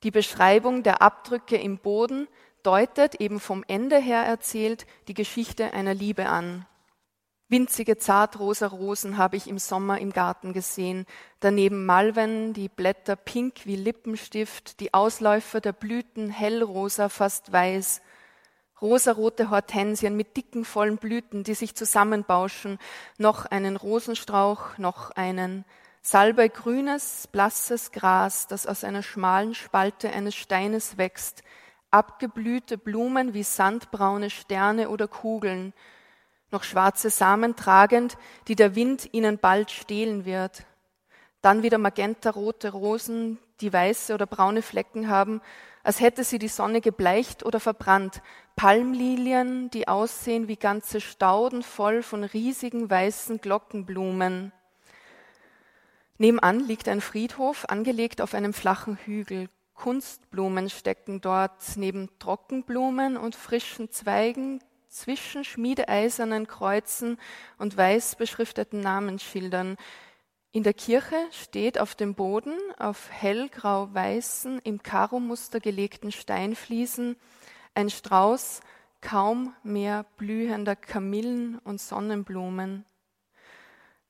Die 0.04 0.12
Beschreibung 0.12 0.84
der 0.84 1.02
Abdrücke 1.02 1.56
im 1.56 1.78
Boden 1.78 2.28
deutet, 2.66 3.16
eben 3.16 3.40
vom 3.40 3.64
Ende 3.68 3.98
her 3.98 4.24
erzählt, 4.24 4.86
die 5.08 5.14
Geschichte 5.14 5.74
einer 5.74 5.94
Liebe 5.94 6.28
an. 6.28 6.66
Winzige 7.48 7.98
zartrosa 7.98 8.68
Rosen 8.68 9.18
habe 9.18 9.38
ich 9.38 9.48
im 9.48 9.60
Sommer 9.60 10.00
im 10.00 10.12
Garten 10.12 10.52
gesehen, 10.52 11.06
daneben 11.40 11.86
Malven, 11.86 12.54
die 12.54 12.70
Blätter 12.70 13.16
pink 13.16 13.66
wie 13.66 13.76
Lippenstift, 13.76 14.80
die 14.80 14.96
Ausläufer 14.96 15.62
der 15.62 15.74
Blüten 15.74 16.30
hellrosa, 16.32 17.08
fast 17.08 17.52
weiß, 17.52 18.02
rosarote 18.82 19.52
Hortensien 19.52 20.18
mit 20.18 20.36
dicken, 20.36 20.66
vollen 20.66 20.98
Blüten, 20.98 21.44
die 21.44 21.54
sich 21.54 21.76
zusammenbauschen, 21.76 22.80
noch 23.20 23.46
einen 23.46 23.78
Rosenstrauch, 23.78 24.78
noch 24.80 25.12
einen. 25.12 25.66
Salbeigrünes, 26.02 27.28
blasses 27.32 27.92
Gras, 27.92 28.46
das 28.48 28.68
aus 28.68 28.84
einer 28.84 29.02
schmalen 29.02 29.56
Spalte 29.56 30.12
eines 30.12 30.36
Steines 30.36 30.98
wächst, 30.98 31.44
abgeblühte 31.96 32.78
Blumen 32.78 33.34
wie 33.34 33.44
sandbraune 33.44 34.30
Sterne 34.30 34.90
oder 34.90 35.08
Kugeln, 35.08 35.74
noch 36.52 36.64
schwarze 36.64 37.10
Samen 37.10 37.56
tragend, 37.56 38.18
die 38.50 38.58
der 38.58 38.76
Wind 38.76 39.14
ihnen 39.14 39.38
bald 39.38 39.72
stehlen 39.72 40.26
wird. 40.26 40.66
Dann 41.42 41.64
wieder 41.64 41.78
magentarote 41.78 42.72
Rosen, 42.72 43.40
die 43.62 43.72
weiße 43.72 44.14
oder 44.14 44.26
braune 44.26 44.62
Flecken 44.62 45.08
haben, 45.08 45.42
als 45.84 46.02
hätte 46.02 46.26
sie 46.26 46.38
die 46.38 46.50
Sonne 46.50 46.82
gebleicht 46.82 47.46
oder 47.46 47.62
verbrannt. 47.62 48.22
Palmlilien, 48.58 49.70
die 49.70 49.88
aussehen 49.88 50.50
wie 50.50 50.58
ganze 50.58 51.00
Stauden 51.00 51.64
voll 51.64 52.04
von 52.04 52.26
riesigen 52.26 52.90
weißen 52.90 53.40
Glockenblumen. 53.40 54.52
Nebenan 56.18 56.60
liegt 56.60 56.90
ein 56.90 57.00
Friedhof, 57.00 57.66
angelegt 57.70 58.20
auf 58.20 58.34
einem 58.34 58.54
flachen 58.54 58.98
Hügel. 58.98 59.48
Kunstblumen 59.76 60.70
stecken 60.70 61.22
dort 61.22 61.76
neben 61.76 62.10
Trockenblumen 62.18 63.18
und 63.18 63.36
frischen 63.36 63.92
Zweigen 63.92 64.64
zwischen 64.88 65.44
schmiedeeisernen 65.44 66.48
Kreuzen 66.48 67.18
und 67.58 67.76
weiß 67.76 68.16
beschrifteten 68.16 68.80
Namensschildern. 68.80 69.78
In 70.52 70.64
der 70.64 70.74
Kirche 70.74 71.18
steht 71.32 71.80
auf 71.80 71.96
dem 71.96 72.16
Boden 72.16 72.58
auf 72.80 73.12
hellgrau-weißen, 73.12 74.60
im 74.64 74.82
Karomuster 74.82 75.60
gelegten 75.60 76.14
Steinfliesen 76.14 77.18
ein 77.74 77.90
Strauß 77.90 78.62
kaum 79.02 79.54
mehr 79.64 80.06
blühender 80.16 80.78
Kamillen 80.78 81.60
und 81.60 81.82
Sonnenblumen. 81.82 82.86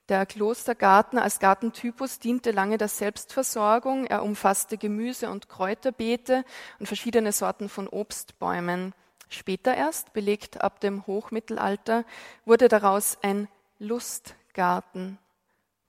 Der 0.07 0.27
Klostergarten 0.27 1.17
als 1.17 1.39
Gartentypus 1.39 2.19
diente 2.19 2.51
lange 2.51 2.77
der 2.77 2.89
Selbstversorgung. 2.89 4.05
Er 4.05 4.21
umfasste 4.21 4.77
Gemüse- 4.77 5.31
und 5.31 5.49
Kräuterbeete 5.49 6.45
und 6.79 6.85
verschiedene 6.85 7.31
Sorten 7.31 7.69
von 7.69 7.87
Obstbäumen. 7.87 8.93
Später 9.29 9.75
erst, 9.75 10.13
belegt 10.13 10.61
ab 10.61 10.79
dem 10.79 11.07
Hochmittelalter, 11.07 12.05
wurde 12.45 12.67
daraus 12.67 13.17
ein 13.23 13.47
Lustgarten, 13.79 15.17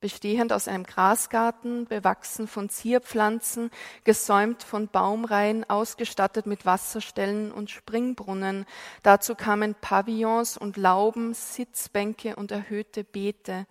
bestehend 0.01 0.55
aus 0.55 0.67
einem 0.67 0.85
Grasgarten, 0.85 1.85
bewachsen 1.85 2.49
von 2.49 2.71
Zierpflanzen, 2.71 3.71
gesäumt 4.05 4.63
von 4.63 4.89
Baumreihen, 4.89 5.69
ausgestattet 5.69 6.47
mit 6.47 6.65
Wasserstellen 6.65 7.53
und 7.53 7.71
Springbrunnen. 7.71 8.65
Dazu 9.03 9.35
kamen 9.35 9.75
Pavillons 9.75 10.57
und 10.57 10.79
Lauben, 10.79 11.35
Sitzbänke 11.35 12.37
und 12.37 12.51
erhöhte 12.51 13.05
Beete. 13.05 13.67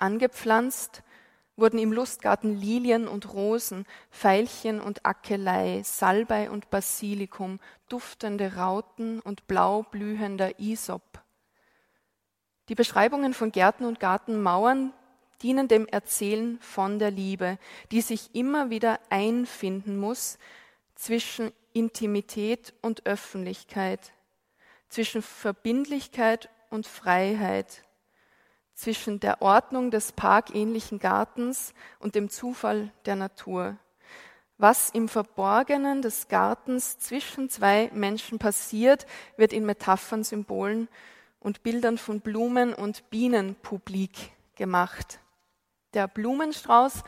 Angepflanzt 0.00 1.02
wurden 1.56 1.78
im 1.78 1.92
Lustgarten 1.92 2.58
Lilien 2.58 3.06
und 3.06 3.32
Rosen, 3.32 3.86
Veilchen 4.10 4.80
und 4.80 5.04
Akelei, 5.04 5.82
Salbei 5.84 6.50
und 6.50 6.70
Basilikum, 6.70 7.60
duftende 7.88 8.54
Rauten 8.56 9.20
und 9.20 9.46
blau 9.46 9.82
blühender 9.82 10.58
Isop. 10.58 11.22
Die 12.68 12.74
Beschreibungen 12.74 13.34
von 13.34 13.52
Gärten 13.52 13.84
und 13.84 14.00
Gartenmauern 14.00 14.92
dienen 15.42 15.68
dem 15.68 15.86
Erzählen 15.86 16.58
von 16.60 16.98
der 16.98 17.10
Liebe, 17.10 17.58
die 17.90 18.00
sich 18.00 18.34
immer 18.34 18.70
wieder 18.70 19.00
einfinden 19.10 19.98
muss 19.98 20.38
zwischen 20.94 21.52
Intimität 21.72 22.74
und 22.82 23.06
Öffentlichkeit, 23.06 24.12
zwischen 24.88 25.22
Verbindlichkeit 25.22 26.48
und 26.68 26.86
Freiheit, 26.86 27.82
zwischen 28.80 29.20
der 29.20 29.42
Ordnung 29.42 29.90
des 29.90 30.12
parkähnlichen 30.12 30.98
Gartens 30.98 31.74
und 31.98 32.14
dem 32.14 32.30
Zufall 32.30 32.90
der 33.04 33.14
Natur. 33.14 33.76
Was 34.56 34.90
im 34.90 35.08
Verborgenen 35.08 36.00
des 36.00 36.28
Gartens 36.28 36.98
zwischen 36.98 37.50
zwei 37.50 37.90
Menschen 37.92 38.38
passiert, 38.38 39.06
wird 39.36 39.52
in 39.52 39.66
Metaphern, 39.66 40.24
Symbolen 40.24 40.88
und 41.40 41.62
Bildern 41.62 41.98
von 41.98 42.20
Blumen 42.20 42.72
und 42.72 43.10
Bienen 43.10 43.54
publik 43.54 44.32
gemacht. 44.54 45.20
Der 45.92 46.08
Blumenstrauß, 46.08 47.02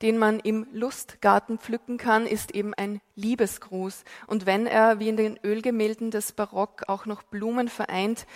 den 0.00 0.16
man 0.16 0.40
im 0.40 0.66
Lustgarten 0.72 1.58
pflücken 1.58 1.98
kann, 1.98 2.26
ist 2.26 2.54
eben 2.54 2.72
ein 2.72 3.02
Liebesgruß. 3.14 4.04
Und 4.26 4.46
wenn 4.46 4.66
er, 4.66 4.98
wie 5.00 5.10
in 5.10 5.18
den 5.18 5.38
Ölgemälden 5.44 6.10
des 6.10 6.32
Barock, 6.32 6.84
auch 6.88 7.04
noch 7.04 7.22
Blumen 7.22 7.68
vereint, 7.68 8.26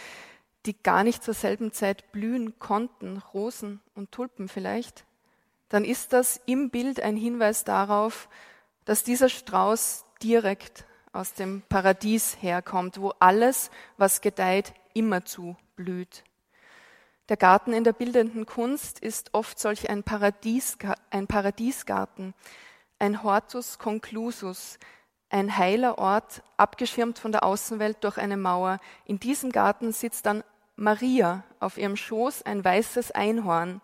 die 0.66 0.80
gar 0.82 1.04
nicht 1.04 1.22
zur 1.22 1.34
selben 1.34 1.72
Zeit 1.72 2.10
blühen 2.12 2.58
konnten, 2.58 3.18
Rosen 3.32 3.80
und 3.94 4.12
Tulpen 4.12 4.48
vielleicht, 4.48 5.04
dann 5.68 5.84
ist 5.84 6.12
das 6.12 6.40
im 6.46 6.70
Bild 6.70 7.00
ein 7.00 7.16
Hinweis 7.16 7.64
darauf, 7.64 8.28
dass 8.84 9.02
dieser 9.02 9.28
Strauß 9.28 10.04
direkt 10.22 10.84
aus 11.12 11.34
dem 11.34 11.62
Paradies 11.68 12.36
herkommt, 12.40 13.00
wo 13.00 13.12
alles, 13.18 13.70
was 13.96 14.20
gedeiht, 14.20 14.74
immerzu 14.94 15.56
blüht. 15.76 16.24
Der 17.28 17.36
Garten 17.36 17.72
in 17.72 17.84
der 17.84 17.92
bildenden 17.92 18.44
Kunst 18.46 18.98
ist 18.98 19.32
oft 19.32 19.58
solch 19.58 19.88
ein, 19.88 20.02
Paradies, 20.02 20.76
ein 21.10 21.26
Paradiesgarten, 21.26 22.34
ein 22.98 23.22
Hortus 23.22 23.78
conclusus, 23.78 24.78
ein 25.30 25.56
heiler 25.56 25.98
Ort, 25.98 26.42
abgeschirmt 26.56 27.18
von 27.18 27.32
der 27.32 27.44
Außenwelt 27.44 28.04
durch 28.04 28.18
eine 28.18 28.36
Mauer. 28.36 28.78
In 29.06 29.18
diesem 29.18 29.50
Garten 29.50 29.92
sitzt 29.92 30.26
dann 30.26 30.44
Maria, 30.76 31.44
auf 31.60 31.78
ihrem 31.78 31.96
Schoß 31.96 32.42
ein 32.42 32.64
weißes 32.64 33.12
Einhorn. 33.12 33.80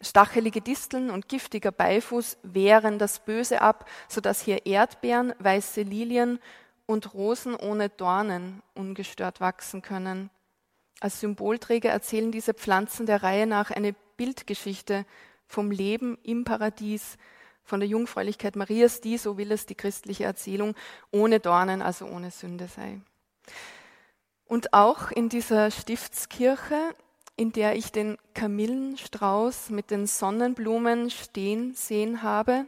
Stachelige 0.00 0.60
Disteln 0.60 1.10
und 1.10 1.28
giftiger 1.28 1.72
Beifuß 1.72 2.38
wehren 2.42 2.98
das 2.98 3.20
Böse 3.20 3.62
ab, 3.62 3.88
so 4.08 4.20
dass 4.20 4.42
hier 4.42 4.66
Erdbeeren, 4.66 5.34
weiße 5.38 5.82
Lilien 5.82 6.40
und 6.86 7.14
Rosen 7.14 7.54
ohne 7.54 7.88
Dornen 7.88 8.62
ungestört 8.74 9.40
wachsen 9.40 9.80
können. 9.80 10.30
Als 11.00 11.20
Symbolträger 11.20 11.90
erzählen 11.90 12.32
diese 12.32 12.54
Pflanzen 12.54 13.06
der 13.06 13.22
Reihe 13.22 13.46
nach 13.46 13.70
eine 13.70 13.94
Bildgeschichte 14.16 15.06
vom 15.46 15.70
Leben 15.70 16.18
im 16.22 16.44
Paradies, 16.44 17.16
von 17.62 17.80
der 17.80 17.88
Jungfräulichkeit 17.88 18.56
Marias, 18.56 19.00
die, 19.00 19.16
so 19.16 19.38
will 19.38 19.50
es 19.50 19.64
die 19.64 19.74
christliche 19.74 20.24
Erzählung, 20.24 20.74
ohne 21.10 21.40
Dornen, 21.40 21.80
also 21.80 22.06
ohne 22.06 22.30
Sünde 22.30 22.68
sei. 22.68 23.00
Und 24.46 24.72
auch 24.72 25.10
in 25.10 25.28
dieser 25.28 25.70
Stiftskirche, 25.70 26.94
in 27.36 27.52
der 27.52 27.76
ich 27.76 27.92
den 27.92 28.18
Kamillenstrauß 28.34 29.70
mit 29.70 29.90
den 29.90 30.06
Sonnenblumen 30.06 31.10
stehen 31.10 31.74
sehen 31.74 32.22
habe, 32.22 32.66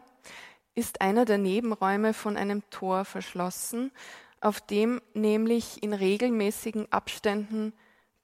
ist 0.74 1.00
einer 1.00 1.24
der 1.24 1.38
Nebenräume 1.38 2.12
von 2.12 2.36
einem 2.36 2.68
Tor 2.70 3.04
verschlossen, 3.04 3.92
auf 4.40 4.60
dem 4.60 5.00
nämlich 5.14 5.82
in 5.82 5.92
regelmäßigen 5.92 6.90
Abständen 6.92 7.72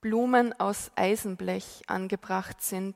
Blumen 0.00 0.52
aus 0.58 0.90
Eisenblech 0.96 1.82
angebracht 1.86 2.60
sind. 2.60 2.94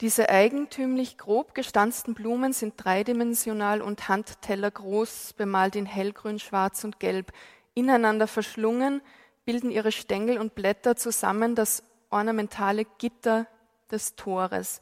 Diese 0.00 0.28
eigentümlich 0.28 1.18
grob 1.18 1.54
gestanzten 1.54 2.14
Blumen 2.14 2.52
sind 2.52 2.74
dreidimensional 2.76 3.80
und 3.80 4.08
handtellergroß, 4.08 5.34
bemalt 5.34 5.76
in 5.76 5.86
hellgrün, 5.86 6.38
schwarz 6.38 6.84
und 6.84 6.98
gelb. 7.00 7.32
Ineinander 7.74 8.26
verschlungen 8.26 9.02
bilden 9.44 9.70
ihre 9.70 9.92
Stängel 9.92 10.38
und 10.38 10.54
Blätter 10.54 10.96
zusammen 10.96 11.54
das 11.54 11.82
ornamentale 12.10 12.84
Gitter 12.98 13.46
des 13.90 14.16
Tores. 14.16 14.80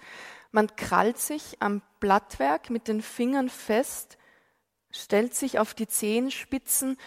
Man 0.50 0.76
krallt 0.76 1.18
sich 1.18 1.56
am 1.60 1.82
Blattwerk 1.98 2.70
mit 2.70 2.88
den 2.88 3.02
Fingern 3.02 3.48
fest, 3.48 4.18
stellt 4.90 5.34
sich 5.34 5.58
auf 5.58 5.72
die 5.74 5.86
Zehenspitzen 5.88 6.98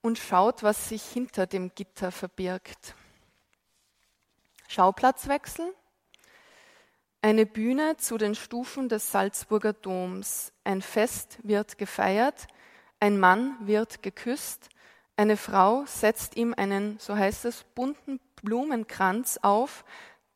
und 0.00 0.18
schaut, 0.18 0.62
was 0.62 0.88
sich 0.88 1.02
hinter 1.02 1.46
dem 1.46 1.74
Gitter 1.74 2.10
verbirgt. 2.10 2.94
Schauplatzwechsel. 4.68 5.74
Eine 7.22 7.44
Bühne 7.44 7.96
zu 7.96 8.18
den 8.18 8.34
Stufen 8.34 8.88
des 8.88 9.10
Salzburger 9.10 9.72
Doms. 9.72 10.52
Ein 10.64 10.80
Fest 10.80 11.38
wird 11.42 11.76
gefeiert, 11.76 12.46
ein 13.00 13.18
Mann 13.18 13.56
wird 13.60 14.02
geküsst, 14.02 14.68
eine 15.16 15.36
Frau 15.36 15.84
setzt 15.86 16.36
ihm 16.36 16.54
einen, 16.56 16.98
so 16.98 17.16
heißt 17.16 17.46
es, 17.46 17.64
bunten 17.74 18.20
Blumenkranz 18.42 19.38
auf, 19.42 19.84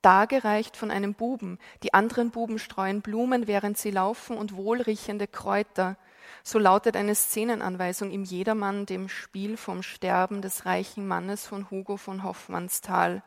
dargereicht 0.02 0.76
von 0.76 0.90
einem 0.90 1.14
Buben. 1.14 1.58
Die 1.82 1.92
anderen 1.92 2.30
Buben 2.30 2.58
streuen 2.58 3.02
Blumen, 3.02 3.46
während 3.46 3.76
sie 3.76 3.90
laufen, 3.90 4.36
und 4.36 4.56
wohlriechende 4.56 5.26
Kräuter. 5.26 5.96
So 6.42 6.58
lautet 6.58 6.96
eine 6.96 7.14
Szenenanweisung 7.14 8.10
im 8.10 8.24
Jedermann, 8.24 8.86
dem 8.86 9.08
Spiel 9.08 9.56
vom 9.56 9.82
Sterben 9.82 10.40
des 10.40 10.64
reichen 10.64 11.06
Mannes 11.06 11.46
von 11.46 11.70
Hugo 11.70 11.96
von 11.98 12.22
Hoffmannsthal. 12.22 13.22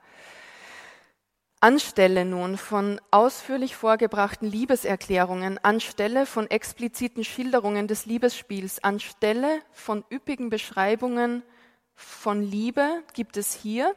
Anstelle 1.63 2.25
nun 2.25 2.57
von 2.57 2.99
ausführlich 3.09 3.77
vorgebrachten 3.77 4.51
Liebeserklärungen, 4.51 5.59
anstelle 5.63 6.25
von 6.25 6.51
expliziten 6.51 7.23
Schilderungen 7.23 7.87
des 7.87 8.05
Liebesspiels, 8.05 8.83
anstelle 8.83 9.61
von 9.71 10.03
üppigen 10.11 10.49
Beschreibungen 10.49 11.41
von 11.95 12.41
Liebe 12.43 13.01
gibt 13.13 13.37
es 13.37 13.53
hier 13.53 13.95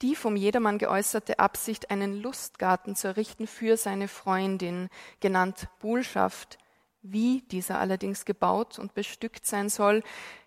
die 0.00 0.16
vom 0.16 0.36
Jedermann 0.36 0.78
geäußerte 0.78 1.38
Absicht, 1.38 1.90
einen 1.90 2.22
Lustgarten 2.22 2.96
zu 2.96 3.08
errichten 3.08 3.46
für 3.46 3.76
seine 3.76 4.08
Freundin, 4.08 4.88
genannt 5.20 5.68
Buhlschaft. 5.80 6.56
Wie 7.02 7.42
dieser 7.50 7.78
allerdings 7.78 8.24
gebaut 8.24 8.78
und 8.78 8.94
bestückt 8.94 9.44
sein 9.44 9.68
soll, 9.68 10.02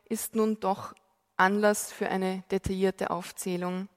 ist 0.06 0.34
nun 0.34 0.60
doch 0.60 0.96
Anlass 1.38 1.92
für 1.94 2.10
eine 2.10 2.44
detaillierte 2.50 3.12
Aufzählung. 3.12 3.88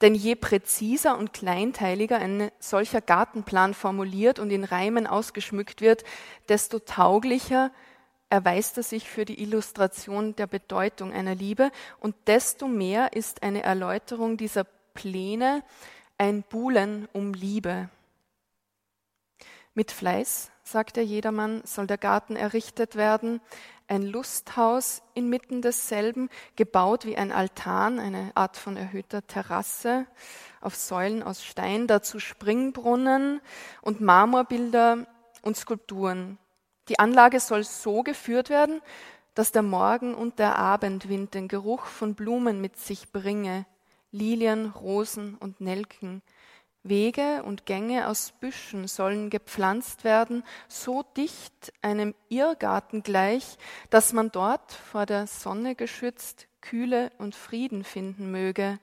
Denn 0.00 0.14
je 0.14 0.34
präziser 0.34 1.18
und 1.18 1.32
kleinteiliger 1.32 2.18
ein 2.18 2.50
solcher 2.58 3.00
Gartenplan 3.00 3.74
formuliert 3.74 4.38
und 4.38 4.50
in 4.50 4.64
Reimen 4.64 5.06
ausgeschmückt 5.06 5.80
wird, 5.80 6.04
desto 6.48 6.78
tauglicher 6.78 7.70
erweist 8.28 8.76
er 8.76 8.82
sich 8.82 9.08
für 9.08 9.24
die 9.24 9.40
Illustration 9.40 10.34
der 10.36 10.46
Bedeutung 10.46 11.12
einer 11.12 11.34
Liebe 11.34 11.70
und 12.00 12.14
desto 12.26 12.66
mehr 12.66 13.12
ist 13.12 13.42
eine 13.42 13.62
Erläuterung 13.62 14.36
dieser 14.36 14.64
Pläne 14.94 15.62
ein 16.18 16.42
Buhlen 16.42 17.08
um 17.12 17.34
Liebe. 17.34 17.88
Mit 19.74 19.92
Fleiß, 19.92 20.50
sagt 20.64 20.96
der 20.96 21.04
Jedermann, 21.04 21.60
soll 21.64 21.86
der 21.86 21.98
Garten 21.98 22.34
errichtet 22.34 22.96
werden, 22.96 23.40
ein 23.88 24.02
Lusthaus 24.02 25.02
inmitten 25.14 25.62
desselben, 25.62 26.28
gebaut 26.56 27.04
wie 27.04 27.16
ein 27.16 27.32
Altan, 27.32 27.98
eine 27.98 28.32
Art 28.34 28.56
von 28.56 28.76
erhöhter 28.76 29.26
Terrasse 29.26 30.06
auf 30.60 30.74
Säulen 30.74 31.22
aus 31.22 31.44
Stein, 31.44 31.86
dazu 31.86 32.18
Springbrunnen 32.18 33.40
und 33.82 34.00
Marmorbilder 34.00 35.06
und 35.42 35.56
Skulpturen. 35.56 36.38
Die 36.88 36.98
Anlage 36.98 37.40
soll 37.40 37.64
so 37.64 38.02
geführt 38.02 38.50
werden, 38.50 38.80
dass 39.34 39.52
der 39.52 39.62
Morgen 39.62 40.14
und 40.14 40.38
der 40.38 40.56
Abendwind 40.56 41.34
den 41.34 41.46
Geruch 41.46 41.84
von 41.84 42.14
Blumen 42.14 42.60
mit 42.60 42.78
sich 42.78 43.12
bringe, 43.12 43.66
Lilien, 44.10 44.70
Rosen 44.70 45.36
und 45.36 45.60
Nelken. 45.60 46.22
Wege 46.88 47.42
und 47.44 47.66
Gänge 47.66 48.08
aus 48.08 48.32
Büschen 48.40 48.88
sollen 48.88 49.30
gepflanzt 49.30 50.04
werden, 50.04 50.44
so 50.68 51.02
dicht 51.16 51.72
einem 51.82 52.14
Irrgarten 52.28 53.02
gleich, 53.02 53.58
dass 53.90 54.12
man 54.12 54.30
dort 54.30 54.72
vor 54.72 55.06
der 55.06 55.26
Sonne 55.26 55.74
geschützt 55.74 56.48
Kühle 56.60 57.10
und 57.18 57.34
Frieden 57.34 57.84
finden 57.84 58.30
möge. 58.30 58.78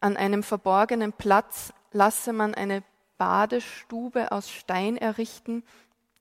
An 0.00 0.16
einem 0.16 0.42
verborgenen 0.42 1.12
Platz 1.12 1.72
lasse 1.92 2.32
man 2.32 2.54
eine 2.54 2.82
Badestube 3.18 4.30
aus 4.32 4.50
Stein 4.50 4.96
errichten, 4.96 5.64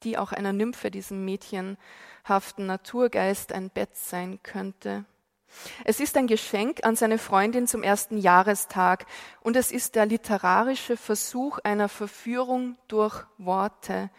die 0.03 0.17
auch 0.17 0.31
einer 0.31 0.53
Nymphe, 0.53 0.91
diesem 0.91 1.25
mädchenhaften 1.25 2.65
Naturgeist, 2.65 3.53
ein 3.53 3.69
Bett 3.69 3.95
sein 3.95 4.39
könnte. 4.43 5.05
Es 5.85 5.99
ist 5.99 6.17
ein 6.17 6.27
Geschenk 6.27 6.83
an 6.83 6.95
seine 6.95 7.17
Freundin 7.17 7.67
zum 7.67 7.83
ersten 7.83 8.17
Jahrestag 8.17 9.05
und 9.41 9.55
es 9.55 9.71
ist 9.71 9.95
der 9.95 10.05
literarische 10.05 10.97
Versuch 10.97 11.59
einer 11.59 11.89
Verführung 11.89 12.77
durch 12.87 13.25
Worte 13.37 14.09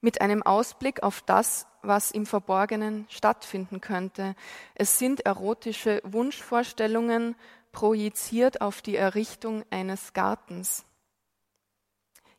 mit 0.00 0.20
einem 0.20 0.42
Ausblick 0.42 1.02
auf 1.02 1.22
das, 1.22 1.66
was 1.82 2.10
im 2.10 2.26
Verborgenen 2.26 3.06
stattfinden 3.08 3.80
könnte. 3.80 4.34
Es 4.74 4.98
sind 4.98 5.26
erotische 5.26 6.00
Wunschvorstellungen 6.04 7.34
projiziert 7.72 8.60
auf 8.60 8.82
die 8.82 8.96
Errichtung 8.96 9.64
eines 9.70 10.12
Gartens. 10.12 10.84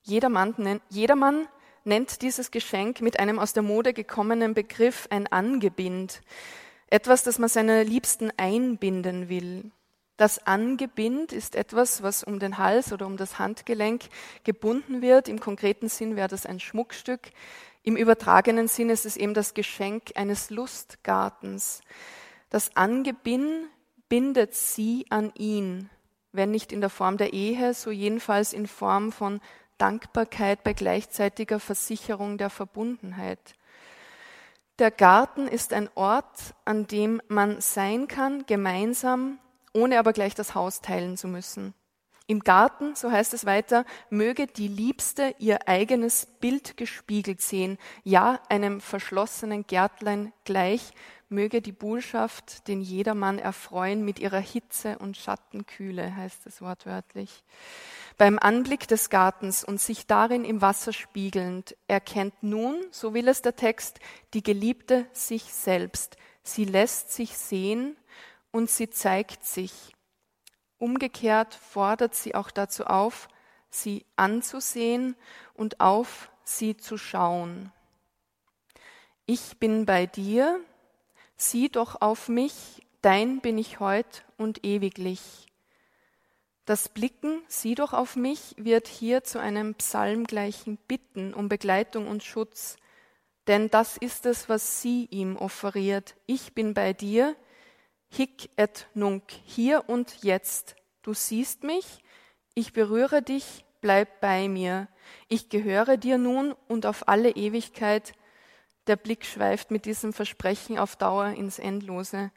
Jedermann, 0.04 0.82
jedermann 0.89 1.48
nennt 1.84 2.22
dieses 2.22 2.52
Geschenk 2.52 3.02
mit 3.02 3.20
einem 3.20 3.39
aus 3.39 3.54
der 3.54 3.63
Mode 3.63 3.94
gekommenen 3.94 4.54
Begriff 4.54 5.08
ein 5.10 5.28
Angebind. 5.28 6.22
Etwas, 6.89 7.23
das 7.23 7.39
man 7.39 7.49
seiner 7.49 7.84
Liebsten 7.84 8.32
einbinden 8.38 9.30
will. 9.30 9.71
Das 10.17 10.45
Angebind 10.45 11.32
ist 11.32 11.56
etwas, 11.56 12.04
was 12.04 12.23
um 12.23 12.39
den 12.39 12.58
Hals 12.58 12.91
oder 12.91 13.06
um 13.06 13.15
das 13.15 13.39
Handgelenk 13.39 14.10
gebunden 14.43 15.02
wird. 15.02 15.30
Im 15.30 15.39
konkreten 15.39 15.88
Sinn 15.88 16.15
wäre 16.15 16.28
das 16.28 16.45
ein 16.45 16.60
Schmuckstück. 16.60 17.21
Im 17.84 17.95
übertragenen 17.95 18.67
Sinn 18.67 18.89
ist 18.89 19.06
es 19.06 19.15
eben 19.15 19.34
das 19.34 19.54
Geschenk 19.54 20.12
eines 20.15 20.49
Lustgartens. 20.49 21.82
Das 22.49 22.75
Angebinn 22.75 23.67
bindet 24.10 24.56
sie 24.56 25.06
an 25.10 25.32
ihn, 25.38 25.89
wenn 26.32 26.52
nicht 26.52 26.71
in 26.71 26.82
der 26.82 26.89
Form 26.89 27.17
der 27.17 27.32
Ehe, 27.32 27.73
so 27.73 27.91
jedenfalls 27.91 28.52
in 28.52 28.67
Form 28.67 29.12
von 29.12 29.39
Dankbarkeit 29.78 30.63
bei 30.63 30.73
gleichzeitiger 30.73 31.60
Versicherung 31.60 32.38
der 32.38 32.49
Verbundenheit. 32.49 33.56
Der 34.80 34.92
Garten 34.92 35.50
ist 35.50 35.74
ein 35.74 35.89
Ort, 35.96 36.56
an 36.63 36.88
dem 36.88 37.22
man 37.28 37.60
sein 37.60 38.08
kann, 38.08 38.46
gemeinsam, 38.46 39.38
ohne 39.74 40.00
aber 40.00 40.13
gleich 40.13 40.36
das 40.36 40.56
Haus 40.56 40.80
teilen 40.80 41.18
zu 41.18 41.28
müssen. 41.28 41.74
Im 42.28 42.39
Garten, 42.39 42.96
so 42.96 43.12
heißt 43.12 43.34
es 43.34 43.46
weiter, 43.46 43.84
möge 44.10 44.48
die 44.48 44.70
Liebste 44.70 45.36
ihr 45.38 45.68
eigenes 45.68 46.28
Bild 46.39 46.78
gespiegelt 46.78 47.42
sehen, 47.42 47.78
ja 48.06 48.39
einem 48.48 48.80
verschlossenen 48.80 49.68
Gärtlein 49.68 50.32
gleich, 50.46 50.94
möge 51.28 51.62
die 51.62 51.74
Buhlschaft 51.74 52.70
den 52.70 52.80
jedermann 52.80 53.38
erfreuen 53.38 54.06
mit 54.06 54.18
ihrer 54.20 54.39
Hitze 54.39 54.98
und 55.00 55.18
Schattenkühle, 55.18 56.15
heißt 56.15 56.46
es 56.46 56.62
wortwörtlich. 56.62 57.44
Beim 58.19 58.38
Anblick 58.38 58.86
des 58.86 59.10
Gartens 59.10 59.63
und 59.63 59.79
sich 59.79 60.05
darin 60.05 60.43
im 60.43 60.62
Wasser 60.62 60.91
spiegelnd, 60.91 61.77
erkennt 61.88 62.43
nun, 62.43 62.75
so 62.91 63.13
will 63.13 63.29
es 63.29 63.41
der 63.41 63.55
Text, 63.55 64.01
die 64.34 64.43
Geliebte 64.43 65.08
sich 65.13 65.53
selbst. 65.53 66.17
Sie 66.43 66.65
lässt 66.65 67.13
sich 67.13 67.38
sehen 67.38 67.95
und 68.51 68.69
sie 68.69 68.89
zeigt 68.89 69.45
sich. 69.45 69.95
Umgekehrt 70.79 71.55
fordert 71.55 72.13
sie 72.13 72.36
auch 72.36 72.51
dazu 72.51 72.88
auf, 72.88 73.29
sie 73.69 74.05
anzusehen 74.17 75.15
und 75.53 75.79
auf 75.79 76.29
sie 76.43 76.75
zu 76.75 76.97
schauen. 76.97 77.71
Ich 79.27 79.60
bin 79.60 79.86
bei 79.86 80.08
dir, 80.08 80.60
sieh 81.38 81.69
doch 81.69 82.01
auf 82.01 82.27
mich, 82.27 82.86
dein 83.01 83.39
bin 83.39 83.58
ich 83.58 83.79
heut 83.79 84.25
und 84.36 84.65
ewiglich. 84.65 85.49
Das 86.69 86.88
Blicken, 86.88 87.41
sieh 87.47 87.73
doch 87.73 87.93
auf 87.93 88.15
mich, 88.15 88.53
wird 88.55 88.88
hier 88.88 89.23
zu 89.23 89.39
einem 89.39 89.73
psalmgleichen 89.73 90.77
Bitten 90.77 91.34
um 91.34 91.49
Begleitung 91.49 92.08
und 92.08 92.23
Schutz, 92.23 92.77
denn 93.47 93.71
das 93.71 93.97
ist 93.97 94.27
es, 94.27 94.49
was 94.49 94.79
sie 94.79 95.08
ihm 95.10 95.36
offeriert. 95.36 96.15
Ich 96.27 96.53
bin 96.53 96.75
bei 96.75 96.93
dir, 96.93 97.36
hic 98.12 98.51
et 98.55 98.88
nunc, 98.93 99.23
hier 99.45 99.86
und 99.88 100.21
jetzt. 100.21 100.75
Du 101.01 101.15
siehst 101.15 101.63
mich, 101.63 102.03
ich 102.53 102.71
berühre 102.71 103.23
dich, 103.23 103.65
bleib 103.82 104.21
bei 104.21 104.47
mir. 104.47 104.89
Ich 105.27 105.49
gehöre 105.49 105.97
dir 105.97 106.19
nun 106.19 106.53
und 106.67 106.86
auf 106.86 107.08
alle 107.08 107.32
Ewigkeit. 107.32 108.13
Der 108.86 108.95
Blick 108.95 109.25
schweift 109.25 109.71
mit 109.71 109.86
diesem 109.86 110.13
Versprechen 110.13 110.77
auf 110.77 110.95
Dauer 110.95 111.29
ins 111.29 111.58
Endlose. 111.58 112.29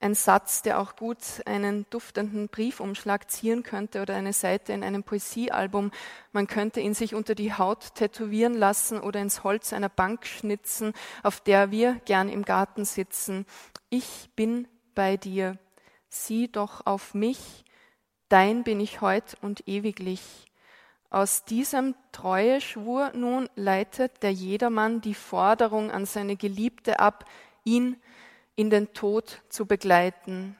Ein 0.00 0.14
Satz, 0.14 0.62
der 0.62 0.78
auch 0.78 0.94
gut 0.94 1.18
einen 1.44 1.84
duftenden 1.90 2.48
Briefumschlag 2.48 3.28
zieren 3.32 3.64
könnte 3.64 4.00
oder 4.00 4.14
eine 4.14 4.32
Seite 4.32 4.72
in 4.72 4.84
einem 4.84 5.02
Poesiealbum. 5.02 5.90
Man 6.30 6.46
könnte 6.46 6.80
ihn 6.80 6.94
sich 6.94 7.16
unter 7.16 7.34
die 7.34 7.52
Haut 7.52 7.96
tätowieren 7.96 8.54
lassen 8.54 9.00
oder 9.00 9.20
ins 9.20 9.42
Holz 9.42 9.72
einer 9.72 9.88
Bank 9.88 10.24
schnitzen, 10.24 10.92
auf 11.24 11.40
der 11.40 11.72
wir 11.72 11.94
gern 12.04 12.28
im 12.28 12.44
Garten 12.44 12.84
sitzen. 12.84 13.44
Ich 13.90 14.30
bin 14.36 14.68
bei 14.94 15.16
dir. 15.16 15.58
Sieh 16.08 16.46
doch 16.46 16.86
auf 16.86 17.14
mich. 17.14 17.64
Dein 18.28 18.62
bin 18.62 18.78
ich 18.78 19.00
heut 19.00 19.36
und 19.40 19.66
ewiglich. 19.66 20.46
Aus 21.10 21.44
diesem 21.44 21.96
Treueschwur 22.12 23.12
nun 23.14 23.48
leitet 23.56 24.22
der 24.22 24.32
Jedermann 24.32 25.00
die 25.00 25.14
Forderung 25.14 25.90
an 25.90 26.06
seine 26.06 26.36
Geliebte 26.36 27.00
ab, 27.00 27.24
ihn 27.64 27.96
in 28.58 28.70
den 28.70 28.92
Tod 28.92 29.40
zu 29.48 29.66
begleiten. 29.66 30.56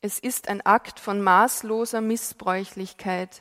Es 0.00 0.20
ist 0.20 0.48
ein 0.48 0.64
Akt 0.64 1.00
von 1.00 1.20
maßloser 1.20 2.00
Missbräuchlichkeit. 2.00 3.40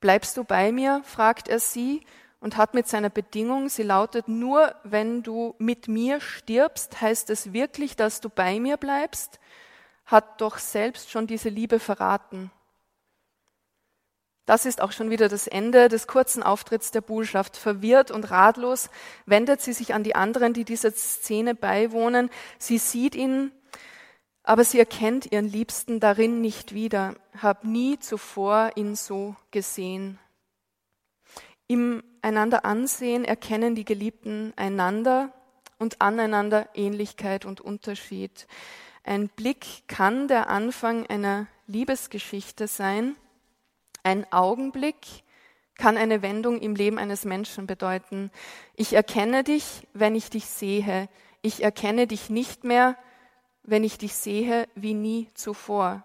Bleibst 0.00 0.38
du 0.38 0.44
bei 0.44 0.72
mir? 0.72 1.02
fragt 1.04 1.46
er 1.46 1.60
sie 1.60 2.06
und 2.40 2.56
hat 2.56 2.72
mit 2.72 2.88
seiner 2.88 3.10
Bedingung, 3.10 3.68
sie 3.68 3.82
lautet 3.82 4.28
nur, 4.28 4.74
wenn 4.82 5.22
du 5.22 5.54
mit 5.58 5.88
mir 5.88 6.22
stirbst, 6.22 7.02
heißt 7.02 7.28
es 7.28 7.52
wirklich, 7.52 7.96
dass 7.96 8.22
du 8.22 8.30
bei 8.30 8.60
mir 8.60 8.78
bleibst, 8.78 9.38
hat 10.06 10.40
doch 10.40 10.56
selbst 10.56 11.10
schon 11.10 11.26
diese 11.26 11.50
Liebe 11.50 11.78
verraten. 11.78 12.50
Das 14.46 14.64
ist 14.64 14.80
auch 14.80 14.92
schon 14.92 15.10
wieder 15.10 15.28
das 15.28 15.48
Ende 15.48 15.88
des 15.88 16.06
kurzen 16.06 16.44
Auftritts 16.44 16.92
der 16.92 17.00
Buhlschaft. 17.00 17.56
Verwirrt 17.56 18.12
und 18.12 18.30
ratlos 18.30 18.90
wendet 19.26 19.60
sie 19.60 19.72
sich 19.72 19.92
an 19.92 20.04
die 20.04 20.14
anderen, 20.14 20.52
die 20.52 20.64
dieser 20.64 20.92
Szene 20.92 21.56
beiwohnen. 21.56 22.30
Sie 22.56 22.78
sieht 22.78 23.16
ihn, 23.16 23.50
aber 24.44 24.62
sie 24.62 24.78
erkennt 24.78 25.32
ihren 25.32 25.48
Liebsten 25.48 25.98
darin 25.98 26.40
nicht 26.40 26.72
wieder, 26.72 27.16
hab 27.42 27.64
nie 27.64 27.98
zuvor 27.98 28.70
ihn 28.76 28.94
so 28.94 29.34
gesehen. 29.50 30.20
Im 31.66 32.04
einander 32.22 32.64
ansehen 32.64 33.24
erkennen 33.24 33.74
die 33.74 33.84
Geliebten 33.84 34.52
einander 34.54 35.32
und 35.80 36.00
aneinander 36.00 36.68
Ähnlichkeit 36.74 37.44
und 37.44 37.60
Unterschied. 37.60 38.46
Ein 39.02 39.28
Blick 39.28 39.88
kann 39.88 40.28
der 40.28 40.48
Anfang 40.48 41.04
einer 41.08 41.48
Liebesgeschichte 41.66 42.68
sein 42.68 43.16
ein 44.06 44.32
Augenblick 44.32 45.24
kann 45.76 45.96
eine 45.96 46.22
Wendung 46.22 46.60
im 46.60 46.76
Leben 46.76 46.96
eines 46.96 47.24
Menschen 47.24 47.66
bedeuten. 47.66 48.30
Ich 48.76 48.92
erkenne 48.92 49.42
dich, 49.42 49.88
wenn 49.94 50.14
ich 50.14 50.30
dich 50.30 50.46
sehe. 50.46 51.08
Ich 51.42 51.64
erkenne 51.64 52.06
dich 52.06 52.30
nicht 52.30 52.62
mehr, 52.62 52.96
wenn 53.64 53.82
ich 53.82 53.98
dich 53.98 54.14
sehe 54.14 54.68
wie 54.76 54.94
nie 54.94 55.28
zuvor. 55.34 56.04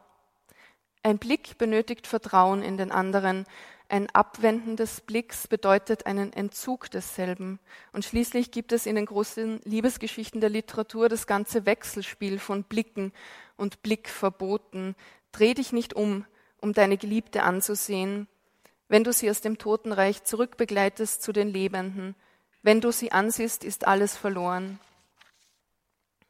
Ein 1.03 1.19
Blick 1.19 1.59
benötigt 1.59 2.07
Vertrauen 2.07 2.63
in 2.63 2.75
den 2.75 2.91
anderen. 2.91 3.45
Ein 3.87 4.09
Abwenden 4.09 4.77
des 4.77 5.01
Blicks 5.01 5.47
bedeutet 5.47 6.07
einen 6.07 6.33
Entzug 6.33 6.89
desselben. 6.89 7.59
Und 7.93 8.03
schließlich 8.03 8.49
gibt 8.49 8.71
es 8.71 8.87
in 8.87 8.95
den 8.95 9.05
großen 9.05 9.61
Liebesgeschichten 9.63 10.41
der 10.41 10.49
Literatur 10.49 11.07
das 11.07 11.27
ganze 11.27 11.67
Wechselspiel 11.67 12.39
von 12.39 12.63
Blicken 12.63 13.13
und 13.57 13.83
Blickverboten. 13.83 14.95
Dreh 15.31 15.53
dich 15.53 15.71
nicht 15.71 15.93
um, 15.93 16.25
um 16.61 16.73
deine 16.73 16.97
Geliebte 16.97 17.43
anzusehen, 17.43 18.27
wenn 18.87 19.03
du 19.03 19.11
sie 19.13 19.29
aus 19.29 19.41
dem 19.41 19.57
Totenreich 19.57 20.23
zurückbegleitest 20.23 21.21
zu 21.21 21.31
den 21.31 21.49
Lebenden. 21.49 22.15
Wenn 22.61 22.81
du 22.81 22.91
sie 22.91 23.11
ansiehst, 23.11 23.63
ist 23.63 23.87
alles 23.87 24.15
verloren. 24.15 24.79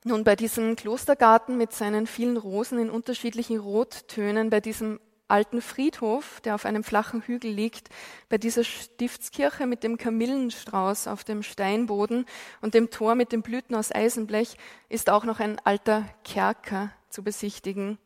Nun, 0.04 0.24
bei 0.24 0.36
diesem 0.36 0.76
Klostergarten 0.76 1.58
mit 1.58 1.74
seinen 1.74 2.08
vielen 2.08 2.38
Rosen 2.38 2.80
in 2.80 2.89
unterschiedlichen 2.89 3.60
Rottönen, 3.60 4.50
bei 4.50 4.60
diesem 4.60 5.00
alten 5.28 5.62
Friedhof, 5.62 6.41
der 6.41 6.56
auf 6.56 6.65
einem 6.65 6.84
flachen 6.84 7.22
Hügel 7.22 7.52
liegt, 7.52 7.89
bei 8.28 8.38
dieser 8.38 8.63
Stiftskirche 8.63 9.65
mit 9.65 9.84
dem 9.84 9.98
Kamillenstrauß 9.98 11.08
auf 11.08 11.24
dem 11.24 11.41
Steinboden 11.41 12.26
und 12.62 12.74
dem 12.74 12.89
Tor 12.89 13.15
mit 13.15 13.32
den 13.32 13.41
Blüten 13.41 13.76
aus 13.76 13.94
Eisenblech, 13.94 14.58
ist 14.89 15.10
auch 15.10 15.24
noch 15.24 15.39
ein 15.39 15.60
alter 15.63 16.04
Kerker 16.24 16.91
zu 17.10 17.24
besichtigen. 17.24 17.98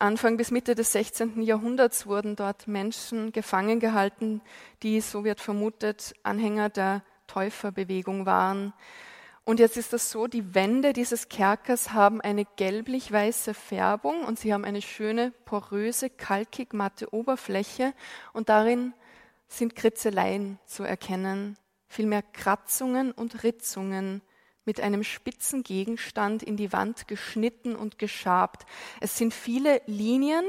Anfang 0.00 0.38
bis 0.38 0.50
Mitte 0.50 0.74
des 0.74 0.92
16. 0.92 1.42
Jahrhunderts 1.42 2.06
wurden 2.06 2.34
dort 2.34 2.66
Menschen 2.66 3.32
gefangen 3.32 3.80
gehalten, 3.80 4.40
die, 4.82 5.02
so 5.02 5.24
wird 5.24 5.42
vermutet, 5.42 6.14
Anhänger 6.22 6.70
der 6.70 7.02
Täuferbewegung 7.26 8.24
waren. 8.24 8.72
Und 9.44 9.60
jetzt 9.60 9.76
ist 9.76 9.92
das 9.92 10.10
so, 10.10 10.26
die 10.26 10.54
Wände 10.54 10.94
dieses 10.94 11.28
Kerkers 11.28 11.92
haben 11.92 12.22
eine 12.22 12.46
gelblich-weiße 12.56 13.52
Färbung 13.52 14.24
und 14.24 14.38
sie 14.38 14.54
haben 14.54 14.64
eine 14.64 14.80
schöne, 14.80 15.34
poröse, 15.44 16.08
kalkig 16.08 16.72
matte 16.72 17.12
Oberfläche 17.12 17.92
und 18.32 18.48
darin 18.48 18.94
sind 19.48 19.76
Kritzeleien 19.76 20.58
zu 20.64 20.82
erkennen, 20.82 21.58
vielmehr 21.88 22.22
Kratzungen 22.22 23.12
und 23.12 23.42
Ritzungen 23.42 24.22
mit 24.70 24.80
einem 24.80 25.02
spitzen 25.02 25.64
Gegenstand 25.64 26.44
in 26.44 26.56
die 26.56 26.72
Wand 26.72 27.08
geschnitten 27.08 27.74
und 27.74 27.98
geschabt. 27.98 28.66
Es 29.00 29.18
sind 29.18 29.34
viele 29.34 29.82
Linien, 29.86 30.44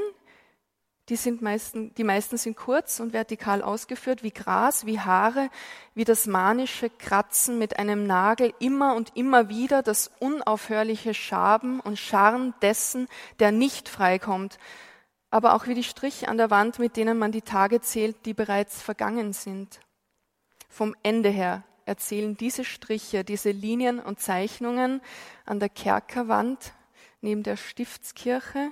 die, 1.08 1.16
sind 1.16 1.42
meisten, 1.42 1.92
die 1.96 2.04
meisten 2.04 2.36
sind 2.36 2.56
kurz 2.56 3.00
und 3.00 3.12
vertikal 3.12 3.62
ausgeführt, 3.62 4.22
wie 4.22 4.30
Gras, 4.30 4.86
wie 4.86 5.00
Haare, 5.00 5.50
wie 5.96 6.04
das 6.04 6.28
manische 6.28 6.88
Kratzen 6.88 7.58
mit 7.58 7.80
einem 7.80 8.06
Nagel, 8.06 8.54
immer 8.60 8.94
und 8.94 9.16
immer 9.16 9.48
wieder 9.48 9.82
das 9.82 10.12
unaufhörliche 10.20 11.14
Schaben 11.14 11.80
und 11.80 11.98
Scharren 11.98 12.54
dessen, 12.62 13.08
der 13.40 13.50
nicht 13.50 13.88
freikommt, 13.88 14.60
aber 15.32 15.54
auch 15.54 15.66
wie 15.66 15.74
die 15.74 15.82
Striche 15.82 16.28
an 16.28 16.36
der 16.36 16.52
Wand, 16.52 16.78
mit 16.78 16.96
denen 16.96 17.18
man 17.18 17.32
die 17.32 17.42
Tage 17.42 17.80
zählt, 17.80 18.24
die 18.24 18.34
bereits 18.34 18.82
vergangen 18.82 19.32
sind. 19.32 19.80
Vom 20.68 20.94
Ende 21.02 21.28
her 21.30 21.64
erzählen 21.86 22.36
diese 22.36 22.64
Striche, 22.64 23.24
diese 23.24 23.50
Linien 23.50 24.00
und 24.00 24.20
Zeichnungen 24.20 25.00
an 25.44 25.60
der 25.60 25.68
Kerkerwand 25.68 26.72
neben 27.20 27.42
der 27.42 27.56
Stiftskirche. 27.56 28.70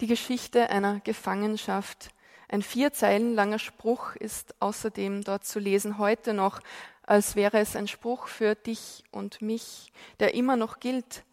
Die 0.00 0.06
Geschichte 0.06 0.70
einer 0.70 1.00
Gefangenschaft. 1.00 2.10
Ein 2.48 2.62
vier 2.62 2.92
Zeilen 2.92 3.34
langer 3.34 3.58
Spruch 3.58 4.16
ist 4.16 4.54
außerdem 4.60 5.22
dort 5.22 5.44
zu 5.44 5.58
lesen, 5.58 5.98
heute 5.98 6.34
noch, 6.34 6.60
als 7.02 7.36
wäre 7.36 7.58
es 7.58 7.76
ein 7.76 7.88
Spruch 7.88 8.28
für 8.28 8.54
dich 8.54 9.04
und 9.10 9.42
mich, 9.42 9.92
der 10.18 10.34
immer 10.34 10.56
noch 10.56 10.80
gilt. 10.80 11.24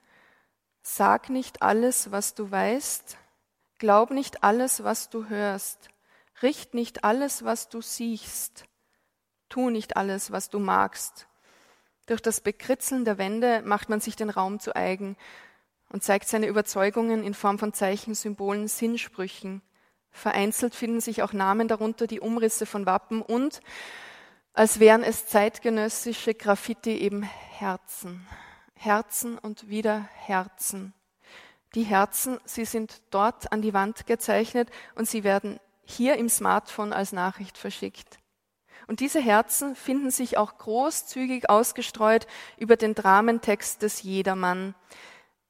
Sag 0.81 1.29
nicht 1.29 1.61
alles, 1.61 2.11
was 2.11 2.33
du 2.33 2.49
weißt, 2.49 3.17
glaub 3.77 4.11
nicht 4.11 4.43
alles, 4.43 4.83
was 4.83 5.09
du 5.09 5.27
hörst, 5.27 5.89
richt 6.41 6.73
nicht 6.73 7.03
alles, 7.03 7.43
was 7.43 7.69
du 7.69 7.81
siehst, 7.81 8.65
Tu 9.49 9.69
nicht 9.69 9.97
alles, 9.97 10.31
was 10.31 10.49
du 10.49 10.59
magst. 10.59 11.27
Durch 12.07 12.21
das 12.21 12.41
Bekritzeln 12.41 13.05
der 13.05 13.17
Wände 13.17 13.61
macht 13.63 13.89
man 13.89 13.99
sich 13.99 14.15
den 14.15 14.29
Raum 14.29 14.59
zu 14.59 14.75
eigen 14.75 15.17
und 15.89 16.03
zeigt 16.03 16.27
seine 16.27 16.47
Überzeugungen 16.47 17.23
in 17.23 17.33
Form 17.33 17.59
von 17.59 17.73
Zeichen, 17.73 18.15
Symbolen, 18.15 18.67
Sinnsprüchen. 18.67 19.61
Vereinzelt 20.11 20.73
finden 20.73 21.01
sich 21.01 21.21
auch 21.21 21.33
Namen 21.33 21.67
darunter, 21.67 22.07
die 22.07 22.19
Umrisse 22.19 22.65
von 22.65 22.85
Wappen 22.85 23.21
und, 23.21 23.61
als 24.53 24.79
wären 24.79 25.03
es 25.03 25.27
zeitgenössische 25.27 26.33
Graffiti, 26.33 26.97
eben 26.97 27.23
Herzen. 27.23 28.25
Herzen 28.73 29.37
und 29.37 29.69
wieder 29.69 30.07
Herzen. 30.13 30.93
Die 31.75 31.83
Herzen, 31.83 32.39
sie 32.45 32.65
sind 32.65 33.01
dort 33.11 33.51
an 33.51 33.61
die 33.61 33.73
Wand 33.73 34.07
gezeichnet 34.07 34.69
und 34.95 35.07
sie 35.07 35.23
werden 35.23 35.59
hier 35.83 36.15
im 36.15 36.29
Smartphone 36.29 36.93
als 36.93 37.11
Nachricht 37.11 37.57
verschickt. 37.57 38.19
Und 38.87 39.01
diese 39.01 39.19
Herzen 39.19 39.75
finden 39.75 40.11
sich 40.11 40.37
auch 40.37 40.57
großzügig 40.57 41.49
ausgestreut 41.49 42.25
über 42.57 42.77
den 42.77 42.95
Dramentext 42.95 43.81
des 43.81 44.01
Jedermann. 44.01 44.75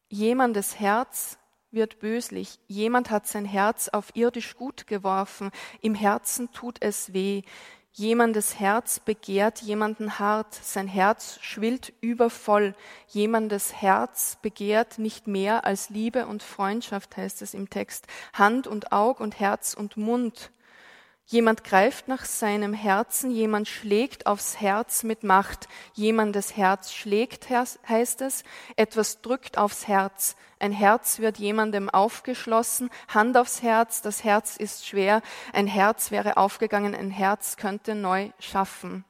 Jemandes 0.10 0.80
Herz 0.80 1.38
wird 1.70 2.00
böslich. 2.00 2.60
Jemand 2.68 3.12
hat 3.12 3.28
sein 3.28 3.46
Herz 3.46 3.90
auf 3.90 4.16
irdisch 4.16 4.56
gut 4.56 4.88
geworfen. 4.88 5.52
Im 5.82 5.94
Herzen 5.94 6.52
tut 6.52 6.78
es 6.82 7.14
weh. 7.14 7.44
Jemandes 7.92 8.60
Herz 8.60 9.00
begehrt 9.00 9.62
jemanden 9.62 10.20
hart. 10.20 10.54
Sein 10.54 10.88
Herz 10.88 11.40
schwillt 11.42 11.94
übervoll. 12.00 12.76
Jemandes 13.08 13.74
Herz 13.74 14.38
begehrt 14.42 15.00
nicht 15.00 15.28
mehr 15.28 15.66
als 15.66 15.90
Liebe 15.90 16.28
und 16.28 16.44
Freundschaft, 16.44 17.18
heißt 17.18 17.42
es 17.42 17.54
im 17.54 17.70
Text. 17.70 18.08
Hand 18.34 18.68
und 18.68 18.92
Aug 18.92 19.20
und 19.20 19.40
Herz 19.40 19.74
und 19.74 19.98
Mund. 19.98 20.52
Jemand 21.30 21.66
greift 21.66 22.08
nach 22.08 22.24
seinem 22.24 22.72
Herzen, 22.74 23.32
jemand 23.32 23.68
schlägt 23.68 24.28
aufs 24.28 24.62
Herz 24.62 25.04
mit 25.04 25.26
Macht, 25.26 25.68
jemandes 25.94 26.56
Herz 26.56 26.94
schlägt, 26.94 27.50
heißt 27.50 28.22
es, 28.22 28.44
etwas 28.78 29.22
drückt 29.22 29.58
aufs 29.58 29.90
Herz, 29.90 30.38
ein 30.60 30.72
Herz 30.72 31.20
wird 31.20 31.38
jemandem 31.38 31.90
aufgeschlossen, 31.90 32.90
Hand 33.10 33.36
aufs 33.36 33.62
Herz, 33.62 34.02
das 34.02 34.24
Herz 34.24 34.56
ist 34.56 34.88
schwer, 34.88 35.22
ein 35.52 35.68
Herz 35.68 36.12
wäre 36.12 36.38
aufgegangen, 36.38 36.96
ein 36.96 37.12
Herz 37.12 37.58
könnte 37.58 37.94
neu 37.94 38.32
schaffen. 38.40 39.04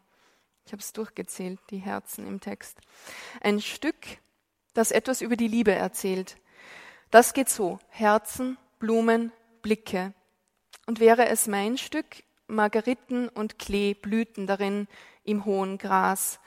Ich 0.66 0.72
habe 0.72 0.82
es 0.82 0.94
durchgezählt, 0.94 1.60
die 1.70 1.78
Herzen 1.78 2.26
im 2.26 2.42
Text. 2.42 2.80
Ein 3.42 3.62
Stück, 3.62 3.96
das 4.74 4.90
etwas 4.90 5.22
über 5.22 5.36
die 5.36 5.48
Liebe 5.48 5.72
erzählt. 5.72 6.38
Das 7.12 7.34
geht 7.34 7.50
so. 7.50 7.78
Herzen, 7.90 8.58
Blumen, 8.80 9.32
Blicke. 9.62 10.14
Und 10.88 11.00
wäre 11.02 11.28
es 11.28 11.48
mein 11.48 11.78
Stück, 11.78 12.24
Margeriten 12.48 13.28
und 13.28 13.60
Klee 13.60 13.94
blühten 13.94 14.48
darin 14.48 14.88
im 15.26 15.44
hohen 15.44 15.78
Gras, 15.78 16.40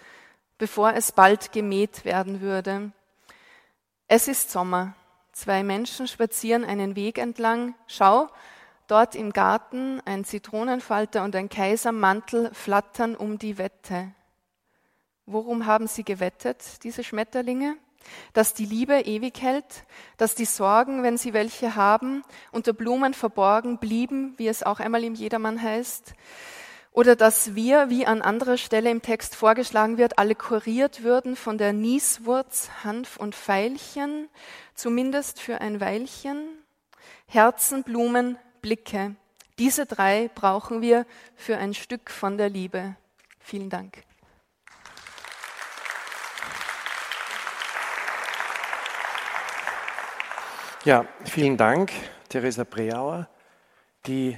bevor 0.56 0.94
es 0.94 1.12
bald 1.12 1.52
gemäht 1.52 2.06
werden 2.06 2.40
würde. 2.40 2.90
Es 4.08 4.28
ist 4.28 4.50
Sommer. 4.50 4.94
Zwei 5.32 5.62
Menschen 5.62 6.08
spazieren 6.08 6.64
einen 6.64 6.96
Weg 6.96 7.18
entlang. 7.18 7.74
Schau, 7.86 8.28
dort 8.88 9.14
im 9.14 9.32
Garten 9.32 10.00
ein 10.06 10.24
Zitronenfalter 10.24 11.22
und 11.22 11.36
ein 11.36 11.50
Kaisermantel 11.50 12.52
flattern 12.54 13.16
um 13.16 13.38
die 13.38 13.58
Wette. 13.58 14.10
Worum 15.26 15.66
haben 15.66 15.86
sie 15.86 16.02
gewettet, 16.02 16.82
diese 16.82 17.04
Schmetterlinge? 17.04 17.76
Dass 18.32 18.54
die 18.54 18.64
Liebe 18.64 19.00
ewig 19.00 19.40
hält, 19.40 19.84
dass 20.16 20.34
die 20.34 20.44
Sorgen, 20.44 21.02
wenn 21.02 21.16
sie 21.16 21.32
welche 21.32 21.76
haben, 21.76 22.22
unter 22.52 22.72
Blumen 22.72 23.14
verborgen 23.14 23.78
blieben, 23.78 24.34
wie 24.36 24.48
es 24.48 24.62
auch 24.62 24.80
einmal 24.80 25.04
im 25.04 25.14
Jedermann 25.14 25.62
heißt, 25.62 26.14
oder 26.92 27.14
dass 27.14 27.54
wir, 27.54 27.88
wie 27.88 28.04
an 28.04 28.20
anderer 28.20 28.56
Stelle 28.56 28.90
im 28.90 29.00
Text 29.00 29.36
vorgeschlagen 29.36 29.96
wird, 29.96 30.18
alle 30.18 30.34
kuriert 30.34 31.04
würden 31.04 31.36
von 31.36 31.56
der 31.56 31.72
Nieswurz, 31.72 32.68
Hanf 32.82 33.16
und 33.16 33.36
Veilchen, 33.36 34.28
zumindest 34.74 35.40
für 35.40 35.60
ein 35.60 35.80
Weilchen. 35.80 36.48
Herzen, 37.26 37.84
Blumen, 37.84 38.38
Blicke. 38.60 39.14
Diese 39.58 39.86
drei 39.86 40.30
brauchen 40.34 40.82
wir 40.82 41.06
für 41.36 41.58
ein 41.58 41.74
Stück 41.74 42.10
von 42.10 42.36
der 42.36 42.50
Liebe. 42.50 42.96
Vielen 43.38 43.70
Dank. 43.70 44.02
Ja, 50.86 51.04
vielen 51.26 51.58
Dank, 51.58 51.92
Theresa 52.30 52.64
Breauer. 52.64 53.28
Die 54.06 54.34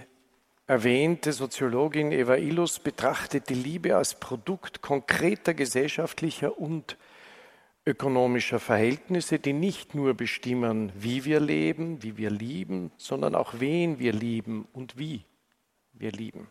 erwähnte 0.67 1.33
Soziologin 1.33 2.11
Eva 2.11 2.35
Illus 2.35 2.81
betrachtet 2.81 3.49
die 3.49 3.55
Liebe 3.55 3.95
als 3.95 4.19
Produkt 4.19 4.83
konkreter 4.83 5.55
gesellschaftlicher 5.55 6.59
und 6.59 6.97
ökonomischer 7.87 8.59
Verhältnisse, 8.59 9.39
die 9.39 9.53
nicht 9.53 9.95
nur 9.95 10.15
bestimmen, 10.15 10.91
wie 10.97 11.25
wir 11.25 11.39
leben, 11.39 12.03
wie 12.03 12.17
wir 12.17 12.31
lieben, 12.31 12.91
sondern 12.97 13.37
auch 13.37 13.55
wen 13.61 14.01
wir 14.01 14.13
lieben 14.13 14.67
und 14.73 14.99
wie 14.99 15.25
wir 15.93 16.11
lieben. 16.11 16.49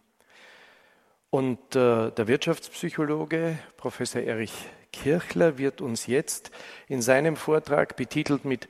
Und 1.29 1.75
äh, 1.75 2.11
der 2.11 2.27
Wirtschaftspsychologe 2.29 3.59
Professor 3.75 4.21
Erich 4.21 4.53
Kirchler 4.93 5.57
wird 5.57 5.81
uns 5.81 6.07
jetzt 6.07 6.49
in 6.87 7.01
seinem 7.01 7.35
Vortrag 7.35 7.97
betitelt 7.97 8.45
mit 8.45 8.69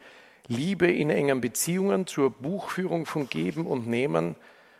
Liebe 0.51 0.91
in 0.91 1.09
engen 1.09 1.39
Beziehungen 1.39 2.07
zur 2.07 2.29
Buchführung 2.29 3.05
von 3.05 3.29
Geben 3.29 3.65
und 3.65 3.87
Nehmen 3.87 4.35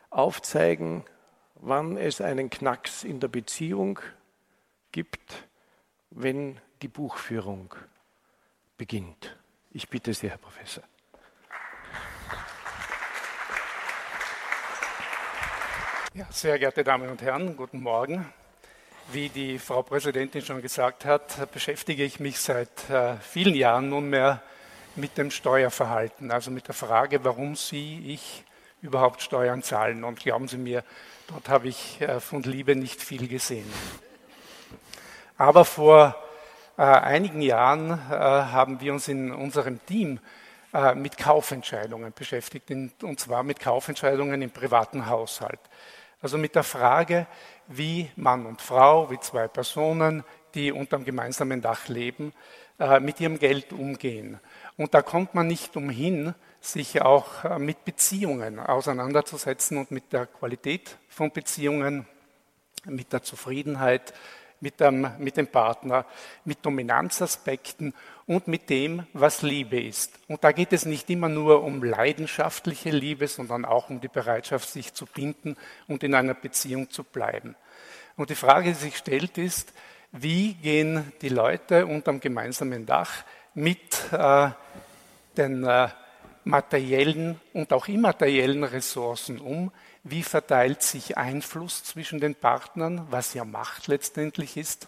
aufzeigen, 0.10 1.06
wann 1.56 1.96
es 1.96 2.20
einen 2.20 2.50
Knacks 2.50 3.06
in 3.06 3.22
der 3.22 3.30
Beziehung 3.30 4.00
gibt, 4.92 5.48
wenn 6.10 6.60
die 6.82 6.90
Buchführung 6.90 7.74
beginnt. 8.76 9.38
Ich 9.72 9.88
bitte 9.88 10.14
Sie, 10.14 10.30
Herr 10.30 10.38
Professor. 10.38 10.84
Ja, 16.14 16.28
sehr 16.30 16.60
geehrte 16.60 16.84
Damen 16.84 17.10
und 17.10 17.22
Herren, 17.22 17.56
guten 17.56 17.80
Morgen. 17.80 18.26
Wie 19.14 19.30
die 19.30 19.58
Frau 19.58 19.84
Präsidentin 19.84 20.42
schon 20.42 20.62
gesagt 20.62 21.06
hat, 21.06 21.50
beschäftige 21.54 22.04
ich 22.04 22.20
mich 22.20 22.40
seit 22.42 22.90
äh, 22.90 23.16
vielen 23.18 23.56
Jahren 23.56 23.90
nunmehr 23.90 24.42
mit 24.96 25.18
dem 25.18 25.32
Steuerverhalten, 25.32 26.32
also 26.32 26.52
mit 26.52 26.68
der 26.68 26.76
Frage, 26.76 27.24
warum 27.24 27.56
Sie, 27.56 28.04
ich 28.14 28.44
überhaupt 28.82 29.22
Steuern 29.22 29.64
zahlen. 29.64 30.04
Und 30.04 30.20
glauben 30.20 30.48
Sie 30.48 30.58
mir, 30.58 30.84
dort 31.28 31.50
habe 31.50 31.68
ich 31.68 32.02
äh, 32.02 32.20
von 32.20 32.44
Liebe 32.44 32.76
nicht 32.76 33.02
viel 33.02 33.28
gesehen. 33.28 33.72
Aber 35.38 35.66
vor 35.66 36.16
äh, 36.78 36.82
einigen 36.82 37.42
Jahren 37.42 37.92
äh, 37.92 38.14
haben 38.14 38.82
wir 38.82 38.94
uns 38.94 39.08
in 39.08 39.32
unserem 39.32 39.84
Team 39.86 40.20
mit 40.96 41.18
Kaufentscheidungen 41.18 42.14
beschäftigt, 42.14 42.72
und 42.72 43.20
zwar 43.20 43.44
mit 43.44 43.60
Kaufentscheidungen 43.60 44.42
im 44.42 44.52
privaten 44.52 45.06
Haushalt. 45.06 45.60
Also 46.22 46.38
mit 46.38 46.56
der 46.56 46.64
Frage, 46.64 47.28
wie 47.68 48.10
Mann 48.16 48.46
und 48.46 48.62
Frau, 48.62 49.12
wie 49.12 49.20
zwei 49.20 49.50
Personen, 49.50 50.24
die 50.54 50.72
unter 50.72 50.96
einem 50.96 51.04
gemeinsamen 51.04 51.62
Dach 51.62 51.90
leben, 51.90 52.32
mit 53.02 53.20
ihrem 53.20 53.38
Geld 53.38 53.74
umgehen. 53.74 54.40
Und 54.82 54.94
da 54.94 55.02
kommt 55.02 55.36
man 55.36 55.48
nicht 55.48 55.78
umhin, 55.78 56.34
sich 56.60 57.02
auch 57.02 57.46
äh, 57.46 57.60
mit 57.60 57.86
Beziehungen 57.86 58.60
auseinanderzusetzen 58.60 59.78
und 59.78 59.92
mit 59.92 60.12
der 60.12 60.26
Qualität 60.26 60.98
von 61.08 61.32
Beziehungen, 61.32 62.08
mit 62.86 63.14
der 63.14 63.22
Zufriedenheit 63.22 64.14
mit 64.62 64.80
dem, 64.80 65.08
mit 65.18 65.38
dem 65.38 65.48
Partner, 65.48 66.06
mit 66.46 66.66
Dominanzaspekten 66.66 67.94
und 68.28 68.48
mit 68.48 68.70
dem, 68.70 69.06
was 69.14 69.42
Liebe 69.42 69.82
ist. 69.82 70.20
Und 70.28 70.44
da 70.44 70.52
geht 70.52 70.72
es 70.72 70.86
nicht 70.86 71.10
immer 71.10 71.30
nur 71.30 71.64
um 71.64 71.84
leidenschaftliche 71.84 72.92
Liebe, 72.92 73.28
sondern 73.28 73.66
auch 73.66 73.90
um 73.90 74.00
die 74.00 74.08
Bereitschaft, 74.08 74.70
sich 74.70 74.94
zu 74.94 75.08
binden 75.08 75.58
und 75.88 76.04
in 76.04 76.14
einer 76.14 76.36
Beziehung 76.36 76.90
zu 76.90 77.04
bleiben. 77.04 77.56
Und 78.16 78.30
die 78.30 78.36
Frage, 78.36 78.70
die 78.70 78.76
sich 78.76 78.98
stellt, 78.98 79.38
ist, 79.38 79.74
wie 80.12 80.54
gehen 80.54 81.12
die 81.22 81.30
Leute 81.30 81.88
unterm 81.88 82.20
gemeinsamen 82.20 82.86
Dach 82.86 83.24
mit 83.54 83.80
äh, 84.12 84.50
den 85.38 85.64
äh, 85.64 85.90
materiellen 86.44 87.40
und 87.54 87.74
auch 87.74 87.88
immateriellen 87.88 88.64
Ressourcen 88.64 89.40
um? 89.40 89.72
Wie 90.04 90.24
verteilt 90.24 90.82
sich 90.82 91.18
Einfluss 91.18 91.84
zwischen 91.84 92.20
den 92.20 92.36
Partnern, 92.36 93.06
was 93.10 93.34
ja 93.34 93.46
Macht 93.46 93.88
letztendlich 93.88 94.58
ist? 94.58 94.88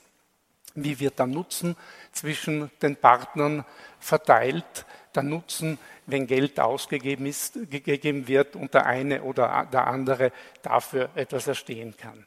Wie 0.75 0.99
wird 0.99 1.19
der 1.19 1.27
Nutzen 1.27 1.75
zwischen 2.11 2.71
den 2.81 2.95
Partnern 2.95 3.63
verteilt? 3.99 4.85
Der 5.13 5.21
Nutzen, 5.21 5.77
wenn 6.07 6.25
Geld 6.25 6.59
ausgegeben 6.59 7.27
ist, 7.27 7.69
gegeben 7.69 8.27
wird 8.27 8.55
und 8.55 8.73
der 8.73 8.87
eine 8.87 9.21
oder 9.21 9.67
der 9.71 9.85
andere 9.85 10.31
dafür 10.63 11.09
etwas 11.13 11.45
erstehen 11.45 11.95
kann. 11.95 12.25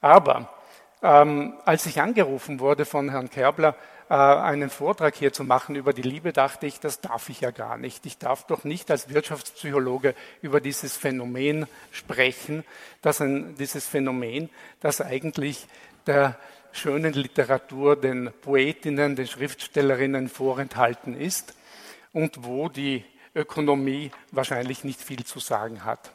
Aber 0.00 0.54
ähm, 1.04 1.52
als 1.66 1.84
ich 1.84 2.00
angerufen 2.00 2.60
wurde 2.60 2.86
von 2.86 3.10
Herrn 3.10 3.28
Kerbler, 3.28 3.76
äh, 4.08 4.14
einen 4.14 4.70
Vortrag 4.70 5.14
hier 5.14 5.34
zu 5.34 5.44
machen 5.44 5.76
über 5.76 5.92
die 5.92 6.02
Liebe, 6.02 6.32
dachte 6.32 6.66
ich, 6.66 6.80
das 6.80 7.02
darf 7.02 7.28
ich 7.28 7.42
ja 7.42 7.50
gar 7.50 7.76
nicht. 7.76 8.06
Ich 8.06 8.16
darf 8.16 8.46
doch 8.46 8.64
nicht 8.64 8.90
als 8.90 9.10
Wirtschaftspsychologe 9.10 10.14
über 10.40 10.62
dieses 10.62 10.96
Phänomen 10.96 11.66
sprechen, 11.92 12.64
dass 13.02 13.20
ein, 13.20 13.54
dieses 13.56 13.86
Phänomen, 13.86 14.48
das 14.80 15.02
eigentlich 15.02 15.66
der 16.06 16.38
schönen 16.72 17.12
Literatur, 17.12 17.96
den 17.96 18.32
Poetinnen, 18.40 19.14
den 19.14 19.26
Schriftstellerinnen 19.26 20.30
vorenthalten 20.30 21.14
ist 21.20 21.54
und 22.14 22.44
wo 22.44 22.70
die 22.70 23.04
Ökonomie 23.34 24.10
wahrscheinlich 24.32 24.84
nicht 24.84 25.02
viel 25.02 25.24
zu 25.24 25.38
sagen 25.38 25.84
hat. 25.84 26.12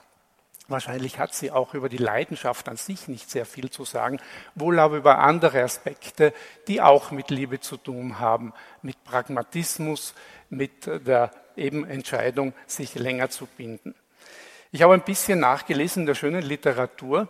Wahrscheinlich 0.70 1.18
hat 1.18 1.34
sie 1.34 1.50
auch 1.50 1.74
über 1.74 1.90
die 1.90 1.98
Leidenschaft 1.98 2.70
an 2.70 2.78
sich 2.78 3.08
nicht 3.08 3.30
sehr 3.30 3.46
viel 3.46 3.72
zu 3.72 3.86
sagen, 3.86 4.20
wohl 4.54 4.80
aber 4.80 4.98
über 4.98 5.18
andere 5.18 5.64
Aspekte, 5.64 6.32
die 6.68 6.80
auch 6.80 7.10
mit 7.10 7.32
Liebe 7.32 7.60
zu 7.60 7.76
tun 7.76 8.20
haben, 8.20 8.54
mit 8.84 9.04
Pragmatismus, 9.04 10.14
mit 10.50 10.86
der 10.86 11.32
eben 11.58 11.86
Entscheidung, 11.86 12.54
sich 12.68 12.94
länger 12.94 13.32
zu 13.32 13.48
binden. 13.48 13.96
Ich 14.72 14.84
habe 14.84 14.94
ein 14.94 15.02
bisschen 15.02 15.40
nachgelesen 15.40 16.04
in 16.04 16.06
der 16.08 16.14
schönen 16.14 16.44
Literatur 16.44 17.28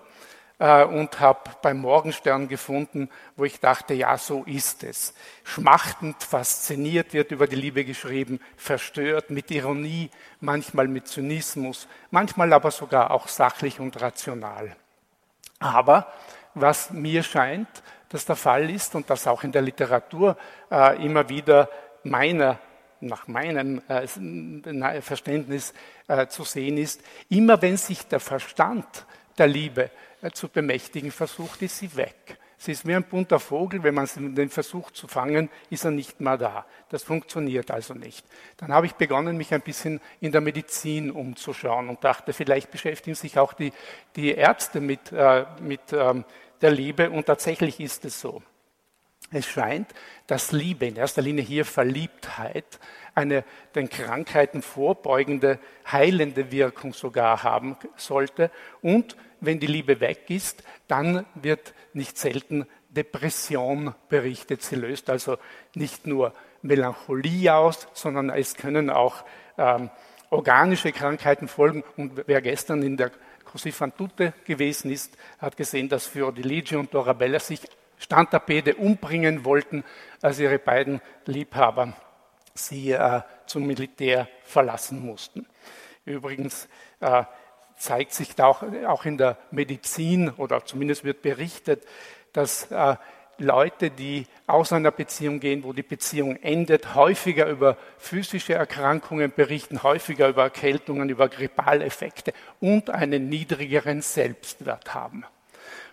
und 0.60 1.22
habe 1.22 1.52
beim 1.62 1.80
Morgenstern 1.80 2.50
gefunden, 2.50 3.10
wo 3.38 3.46
ich 3.46 3.62
dachte, 3.62 3.94
ja, 3.94 4.18
so 4.18 4.44
ist 4.44 4.84
es. 4.84 5.14
Schmachtend, 5.46 6.22
fasziniert 6.22 7.14
wird 7.14 7.32
über 7.32 7.48
die 7.48 7.56
Liebe 7.56 7.86
geschrieben, 7.86 8.42
verstört, 8.58 9.30
mit 9.30 9.50
Ironie, 9.52 10.10
manchmal 10.42 10.90
mit 10.90 11.08
Zynismus, 11.08 11.88
manchmal 12.12 12.52
aber 12.52 12.72
sogar 12.72 13.12
auch 13.12 13.30
sachlich 13.30 13.80
und 13.80 14.02
rational. 14.02 14.76
Aber 15.60 16.12
was 16.56 16.92
mir 16.92 17.24
scheint, 17.24 17.70
dass 18.10 18.26
der 18.26 18.36
Fall 18.36 18.70
ist 18.70 18.96
und 18.96 19.10
das 19.10 19.28
auch 19.28 19.44
in 19.44 19.54
der 19.54 19.62
Literatur 19.62 20.36
äh, 20.70 21.06
immer 21.06 21.30
wieder 21.30 21.70
meiner 22.04 22.60
nach 23.02 23.30
meinem 23.30 23.82
äh, 23.88 25.02
Verständnis 25.02 25.74
äh, 26.10 26.28
zu 26.28 26.44
sehen 26.44 26.78
ist, 26.78 27.02
immer 27.30 27.62
wenn 27.62 27.78
sich 27.78 28.06
der 28.08 28.20
Verstand 28.20 29.06
der 29.38 29.48
Liebe 29.48 29.84
äh, 29.84 29.90
zu 30.34 30.50
bemächtigen 30.50 31.12
versucht, 31.12 31.62
ist 31.62 31.78
sie 31.78 31.96
weg. 31.96 32.38
Sie 32.62 32.74
ist 32.74 32.86
wie 32.86 32.94
ein 32.94 33.06
bunter 33.06 33.40
Vogel, 33.40 33.84
wenn 33.84 33.94
man 33.94 34.06
den 34.36 34.50
versucht 34.50 34.98
zu 34.98 35.08
fangen, 35.08 35.50
ist 35.70 35.86
er 35.86 35.92
nicht 35.92 36.20
mehr 36.20 36.38
da. 36.38 36.66
Das 36.90 37.04
funktioniert 37.04 37.72
also 37.72 37.94
nicht. 37.94 38.26
Dann 38.58 38.74
habe 38.74 38.86
ich 38.86 38.96
begonnen, 38.96 39.38
mich 39.38 39.54
ein 39.54 39.62
bisschen 39.62 40.02
in 40.20 40.34
der 40.34 40.42
Medizin 40.42 41.10
umzuschauen 41.10 41.88
und 41.88 42.04
dachte, 42.04 42.34
vielleicht 42.34 42.70
beschäftigen 42.70 43.16
sich 43.16 43.40
auch 43.40 43.54
die, 43.54 43.72
die 44.18 44.32
Ärzte 44.32 44.82
mit, 44.82 45.14
äh, 45.14 45.46
mit 45.62 45.94
ähm, 45.94 46.26
der 46.60 46.72
Liebe 46.72 47.10
und 47.10 47.28
tatsächlich 47.28 47.80
ist 47.80 48.04
es 48.04 48.20
so. 48.20 48.44
Es 49.32 49.46
scheint, 49.46 49.88
dass 50.26 50.52
Liebe, 50.52 50.88
in 50.88 50.96
erster 50.96 51.22
Linie 51.22 51.44
hier 51.44 51.66
Verliebtheit, 51.66 52.80
eine 53.14 53.44
den 53.76 53.90
Krankheiten 53.90 54.62
vorbeugende, 54.62 55.60
heilende 55.92 56.52
Wirkung 56.52 56.94
sogar 56.94 57.44
haben 57.44 57.78
sollte. 57.96 58.50
Und 58.82 59.16
wenn 59.40 59.60
die 59.60 59.68
Liebe 59.68 60.00
weg 60.00 60.30
ist, 60.30 60.64
dann 60.88 61.26
wird 61.36 61.74
nicht 61.94 62.18
selten 62.18 62.66
Depression 62.90 63.94
berichtet. 64.10 64.64
Sie 64.64 64.76
löst 64.76 65.10
also 65.10 65.38
nicht 65.76 66.08
nur 66.08 66.34
Melancholie 66.62 67.54
aus, 67.54 67.88
sondern 67.94 68.30
es 68.32 68.56
können 68.56 68.90
auch 68.90 69.24
ähm, 69.58 69.90
organische 70.32 70.92
Krankheiten 70.92 71.48
folgen. 71.48 71.84
Und 71.98 72.24
wer 72.26 72.42
gestern 72.42 72.82
in 72.82 72.98
der 72.98 73.12
Così 73.46 73.72
gewesen 74.46 74.92
ist, 74.92 75.18
hat 75.40 75.58
gesehen, 75.58 75.90
dass 75.90 76.06
Fiordiligi 76.06 76.76
und 76.76 76.94
Dorabella 76.94 77.40
sich 77.40 77.62
Standtapete 78.00 78.76
umbringen 78.76 79.46
wollten, 79.46 79.84
als 80.22 80.40
ihre 80.40 80.58
beiden 80.58 81.02
Liebhaber 81.26 81.94
sie 82.56 82.92
äh, 82.92 83.22
zum 83.46 83.68
Militär 83.68 84.28
verlassen 84.44 85.06
mussten. 85.06 85.46
Übrigens 86.06 86.68
äh, 87.02 87.24
zeigt 87.78 88.14
sich 88.14 88.36
da 88.36 88.48
auch, 88.48 88.64
auch 88.88 89.06
in 89.06 89.18
der 89.18 89.38
Medizin 89.52 90.30
oder 90.30 90.66
zumindest 90.66 91.04
wird 91.04 91.22
berichtet, 91.22 91.86
dass 92.34 92.72
äh, 92.72 92.96
Leute, 93.38 93.90
die 93.90 94.26
aus 94.48 94.74
einer 94.74 94.92
Beziehung 94.92 95.40
gehen, 95.40 95.64
wo 95.64 95.72
die 95.72 95.84
Beziehung 95.84 96.36
endet, 96.38 96.96
häufiger 96.96 97.48
über 97.48 97.78
physische 97.98 98.54
Erkrankungen 98.54 99.32
berichten, 99.32 99.82
häufiger 99.84 100.28
über 100.28 100.44
Erkältungen, 100.44 101.10
über 101.10 101.30
Grippaleffekte 101.30 102.34
und 102.60 102.90
einen 102.90 103.30
niedrigeren 103.30 104.02
Selbstwert 104.02 104.94
haben. 104.94 105.26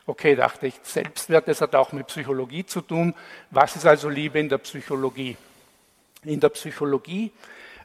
Okay, 0.08 0.36
dachte 0.36 0.68
ich, 0.68 0.74
Selbstwert, 0.82 1.48
das 1.48 1.60
hat 1.60 1.74
auch 1.74 1.90
mit 1.92 2.06
Psychologie 2.06 2.64
zu 2.64 2.80
tun. 2.80 3.12
Was 3.50 3.74
ist 3.74 3.86
also 3.86 4.08
Liebe 4.08 4.38
in 4.38 4.48
der 4.48 4.58
Psychologie? 4.58 5.36
In 6.22 6.38
der 6.38 6.50
Psychologie 6.50 7.32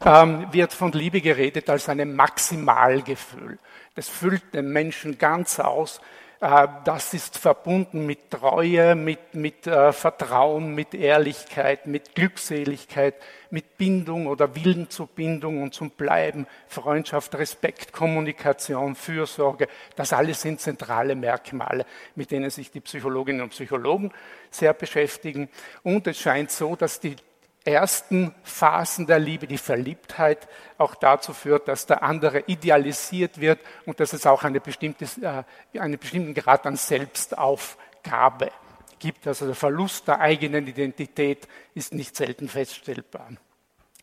ähm, 0.05 0.45
wird 0.51 0.71
von 0.71 0.91
Liebe 0.91 1.19
geredet 1.19 1.67
als 1.67 1.89
einem 1.89 2.15
Maximalgefühl. 2.15 3.57
Das 3.95 4.07
füllt 4.07 4.53
den 4.53 4.71
Menschen 4.71 5.17
ganz 5.17 5.59
aus. 5.59 5.99
Äh, 6.41 6.67
das 6.85 7.13
ist 7.13 7.37
verbunden 7.37 8.05
mit 8.07 8.31
Treue, 8.31 8.95
mit, 8.95 9.35
mit 9.35 9.67
äh, 9.67 9.93
Vertrauen, 9.93 10.73
mit 10.73 10.95
Ehrlichkeit, 10.95 11.85
mit 11.85 12.15
Glückseligkeit, 12.15 13.13
mit 13.51 13.77
Bindung 13.77 14.25
oder 14.25 14.55
Willen 14.55 14.89
zur 14.89 15.07
Bindung 15.07 15.61
und 15.61 15.75
zum 15.75 15.91
Bleiben, 15.91 16.47
Freundschaft, 16.67 17.35
Respekt, 17.35 17.93
Kommunikation, 17.93 18.95
Fürsorge. 18.95 19.67
Das 19.95 20.13
alles 20.13 20.41
sind 20.41 20.59
zentrale 20.59 21.15
Merkmale, 21.15 21.85
mit 22.15 22.31
denen 22.31 22.49
sich 22.49 22.71
die 22.71 22.79
Psychologinnen 22.79 23.41
und 23.41 23.49
Psychologen 23.49 24.11
sehr 24.49 24.73
beschäftigen. 24.73 25.47
Und 25.83 26.07
es 26.07 26.19
scheint 26.19 26.49
so, 26.49 26.75
dass 26.75 26.99
die 26.99 27.15
ersten 27.63 28.33
Phasen 28.43 29.05
der 29.05 29.19
Liebe, 29.19 29.47
die 29.47 29.57
Verliebtheit, 29.57 30.47
auch 30.77 30.95
dazu 30.95 31.33
führt, 31.33 31.67
dass 31.67 31.85
der 31.85 32.03
andere 32.03 32.41
idealisiert 32.47 33.39
wird 33.39 33.59
und 33.85 33.99
dass 33.99 34.13
es 34.13 34.25
auch 34.25 34.43
eine 34.43 34.59
bestimmte, 34.59 35.05
äh, 35.21 35.79
einen 35.79 35.99
bestimmten 35.99 36.33
Grad 36.33 36.65
an 36.65 36.75
Selbstaufgabe 36.75 38.51
gibt. 38.99 39.27
Also 39.27 39.45
der 39.45 39.55
Verlust 39.55 40.07
der 40.07 40.19
eigenen 40.19 40.67
Identität 40.67 41.47
ist 41.75 41.93
nicht 41.93 42.15
selten 42.15 42.49
feststellbar. 42.49 43.29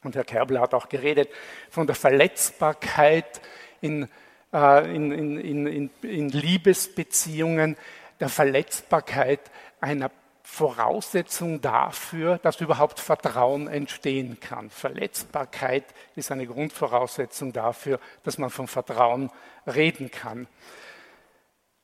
Und 0.05 0.15
Herr 0.15 0.25
Kerbler 0.25 0.61
hat 0.61 0.75
auch 0.75 0.89
geredet 0.89 1.29
von 1.71 1.87
der 1.87 1.97
Verletzbarkeit 1.97 3.41
in, 3.81 4.09
äh, 4.53 4.95
in, 4.95 5.39
in, 5.39 5.91
in 6.03 6.29
Liebesbeziehungen, 6.29 7.77
der 8.21 8.29
Verletzbarkeit 8.29 9.41
einer 9.81 10.11
Voraussetzung 10.51 11.61
dafür, 11.61 12.39
dass 12.39 12.61
überhaupt 12.61 12.99
Vertrauen 12.99 13.69
entstehen 13.69 14.41
kann. 14.41 14.71
Verletzbarkeit 14.71 15.85
ist 16.17 16.33
eine 16.33 16.47
Grundvoraussetzung 16.47 17.53
dafür, 17.53 18.01
dass 18.25 18.39
man 18.39 18.51
von 18.51 18.67
Vertrauen 18.67 19.31
reden 19.67 20.11
kann. 20.11 20.49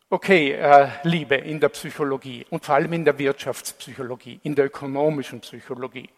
Okay, 0.09 0.53
äh, 0.53 0.89
Liebe 1.05 1.37
in 1.37 1.61
der 1.61 1.69
Psychologie 1.69 2.47
und 2.51 2.65
vor 2.65 2.75
allem 2.75 2.95
in 2.95 3.05
der 3.05 3.17
Wirtschaftspsychologie, 3.19 4.41
in 4.43 4.57
der 4.57 4.65
ökonomischen 4.65 5.41
Psychologie. 5.41 6.09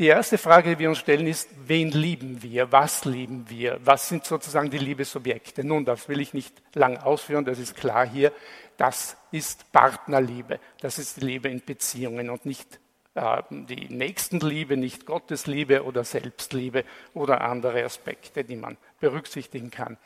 Die 0.00 0.06
erste 0.06 0.38
Frage, 0.38 0.70
die 0.70 0.78
wir 0.78 0.88
uns 0.88 0.96
stellen, 0.96 1.26
ist, 1.26 1.50
wen 1.66 1.90
lieben 1.90 2.42
wir? 2.42 2.72
Was 2.72 3.04
lieben 3.04 3.44
wir? 3.50 3.78
Was 3.84 4.08
sind 4.08 4.24
sozusagen 4.24 4.70
die 4.70 4.78
Liebesobjekte? 4.78 5.62
Nun, 5.62 5.84
das 5.84 6.08
will 6.08 6.20
ich 6.20 6.32
nicht 6.32 6.54
lang 6.72 6.96
ausführen, 6.96 7.44
das 7.44 7.58
ist 7.58 7.76
klar 7.76 8.08
hier. 8.08 8.32
Das 8.78 9.18
ist 9.30 9.70
Partnerliebe. 9.72 10.58
Das 10.80 10.98
ist 10.98 11.20
Liebe 11.20 11.50
in 11.50 11.62
Beziehungen 11.62 12.30
und 12.30 12.46
nicht 12.46 12.80
äh, 13.14 13.42
die 13.50 13.94
Nächstenliebe, 13.94 14.78
nicht 14.78 15.04
Gottesliebe 15.04 15.84
oder 15.84 16.02
Selbstliebe 16.02 16.86
oder 17.12 17.42
andere 17.42 17.84
Aspekte, 17.84 18.42
die 18.42 18.56
man 18.56 18.78
berücksichtigen 19.00 19.70
kann. 19.70 19.98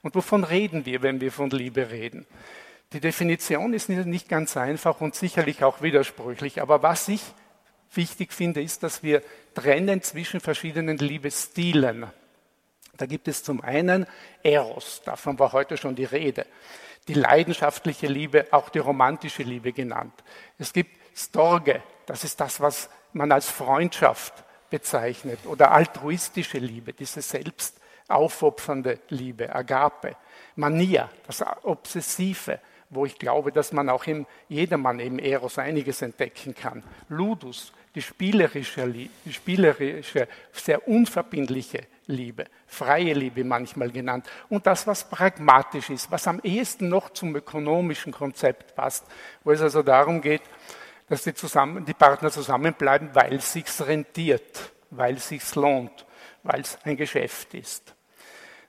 Und 0.00 0.14
wovon 0.14 0.44
reden 0.44 0.86
wir, 0.86 1.02
wenn 1.02 1.20
wir 1.20 1.30
von 1.30 1.50
Liebe 1.50 1.90
reden? 1.90 2.24
Die 2.94 3.00
Definition 3.00 3.74
ist 3.74 3.90
nicht 3.90 4.30
ganz 4.30 4.56
einfach 4.56 5.02
und 5.02 5.14
sicherlich 5.14 5.62
auch 5.62 5.82
widersprüchlich, 5.82 6.62
aber 6.62 6.82
was 6.82 7.08
ich 7.08 7.20
wichtig 7.96 8.32
finde, 8.32 8.62
ist, 8.62 8.82
dass 8.82 9.02
wir 9.02 9.22
trennen 9.54 10.02
zwischen 10.02 10.40
verschiedenen 10.40 10.98
Liebesstilen. 10.98 12.06
Da 12.96 13.06
gibt 13.06 13.28
es 13.28 13.42
zum 13.42 13.60
einen 13.62 14.06
Eros, 14.42 15.02
davon 15.04 15.38
war 15.38 15.52
heute 15.52 15.76
schon 15.76 15.94
die 15.94 16.04
Rede 16.04 16.46
die 17.08 17.14
leidenschaftliche 17.14 18.06
Liebe, 18.06 18.46
auch 18.50 18.68
die 18.68 18.78
romantische 18.78 19.42
Liebe 19.42 19.72
genannt. 19.72 20.14
Es 20.58 20.72
gibt 20.72 20.96
Storge, 21.16 21.82
das 22.06 22.24
ist 22.24 22.40
das, 22.40 22.60
was 22.60 22.88
man 23.12 23.32
als 23.32 23.48
Freundschaft 23.48 24.32
bezeichnet, 24.70 25.40
oder 25.44 25.72
altruistische 25.72 26.58
Liebe, 26.58 26.92
diese 26.92 27.20
selbst 27.20 27.78
aufopfernde 28.08 29.00
Liebe, 29.08 29.54
Agape. 29.54 30.16
Mania, 30.56 31.10
das 31.26 31.44
Obsessive, 31.62 32.60
wo 32.88 33.04
ich 33.06 33.18
glaube, 33.18 33.52
dass 33.52 33.72
man 33.72 33.88
auch 33.88 34.06
im 34.06 34.26
Jedermann 34.48 35.00
im 35.00 35.18
Eros 35.18 35.58
einiges 35.58 36.02
entdecken 36.02 36.54
kann. 36.54 36.82
Ludus, 37.08 37.72
die 37.94 38.02
spielerische, 38.02 38.88
die 38.88 39.32
spielerische 39.32 40.28
sehr 40.52 40.86
unverbindliche 40.88 41.86
Liebe, 42.06 42.46
freie 42.66 43.12
Liebe 43.12 43.44
manchmal 43.44 43.90
genannt, 43.90 44.26
und 44.48 44.66
das, 44.66 44.86
was 44.86 45.08
pragmatisch 45.08 45.90
ist, 45.90 46.10
was 46.10 46.26
am 46.26 46.40
ehesten 46.42 46.88
noch 46.88 47.10
zum 47.10 47.34
ökonomischen 47.36 48.12
Konzept 48.12 48.74
passt, 48.74 49.06
wo 49.44 49.52
es 49.52 49.60
also 49.60 49.82
darum 49.82 50.20
geht, 50.20 50.42
dass 51.08 51.24
die, 51.24 51.34
zusammen, 51.34 51.84
die 51.84 51.94
Partner 51.94 52.30
zusammenbleiben, 52.30 53.10
weil 53.14 53.34
es 53.34 53.52
sich 53.52 53.66
rentiert, 53.80 54.72
weil 54.90 55.16
es 55.16 55.28
sich 55.28 55.54
lohnt, 55.54 56.06
weil 56.42 56.60
es 56.60 56.78
ein 56.84 56.96
Geschäft 56.96 57.52
ist. 57.54 57.94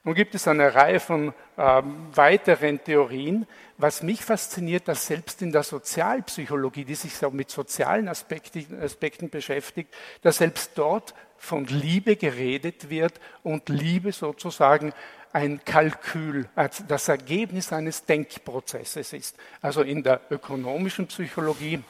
Nun 0.04 0.16
gibt 0.16 0.36
es 0.36 0.48
eine 0.50 0.76
Reihe 0.76 1.00
von 1.00 1.34
ähm, 1.58 2.08
weiteren 2.14 2.84
Theorien. 2.84 3.48
Was 3.78 4.04
mich 4.04 4.24
fasziniert, 4.24 4.88
dass 4.88 5.08
selbst 5.08 5.42
in 5.42 5.52
der 5.52 5.64
Sozialpsychologie, 5.64 6.86
die 6.86 6.96
sich 6.96 7.20
mit 7.32 7.50
sozialen 7.50 8.08
Aspekten, 8.08 8.80
Aspekten 8.80 9.30
beschäftigt, 9.30 9.94
dass 10.22 10.38
selbst 10.38 10.72
dort 10.76 11.16
von 11.38 11.66
Liebe 11.66 12.16
geredet 12.16 12.90
wird 12.90 13.20
und 13.42 13.70
Liebe 13.70 14.12
sozusagen 14.12 14.94
ein 15.34 15.66
Kalkül, 15.66 16.48
das 16.88 17.08
Ergebnis 17.08 17.74
eines 17.74 18.06
Denkprozesses 18.06 19.14
ist. 19.14 19.36
Also 19.62 19.82
in 19.82 20.04
der 20.04 20.22
ökonomischen 20.30 21.08
Psychologie, 21.08 21.84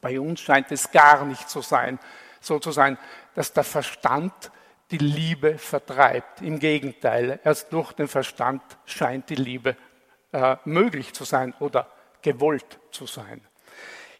bei 0.00 0.20
uns 0.20 0.40
scheint 0.40 0.70
es 0.70 0.92
gar 0.92 1.24
nicht 1.24 1.50
so 1.50 1.60
sein, 1.60 1.98
so 2.40 2.60
zu 2.60 2.70
sein, 2.70 2.96
dass 3.34 3.52
der 3.52 3.64
Verstand 3.64 4.32
die 4.92 4.98
Liebe 4.98 5.58
vertreibt. 5.58 6.40
Im 6.42 6.60
Gegenteil, 6.60 7.40
erst 7.44 7.72
durch 7.72 7.92
den 7.92 8.08
Verstand 8.08 8.62
scheint 8.86 9.28
die 9.28 9.34
Liebe 9.34 9.76
äh, 10.32 10.56
möglich 10.64 11.12
zu 11.12 11.24
sein 11.24 11.54
oder 11.60 11.86
gewollt 12.22 12.78
zu 12.90 13.06
sein. 13.06 13.40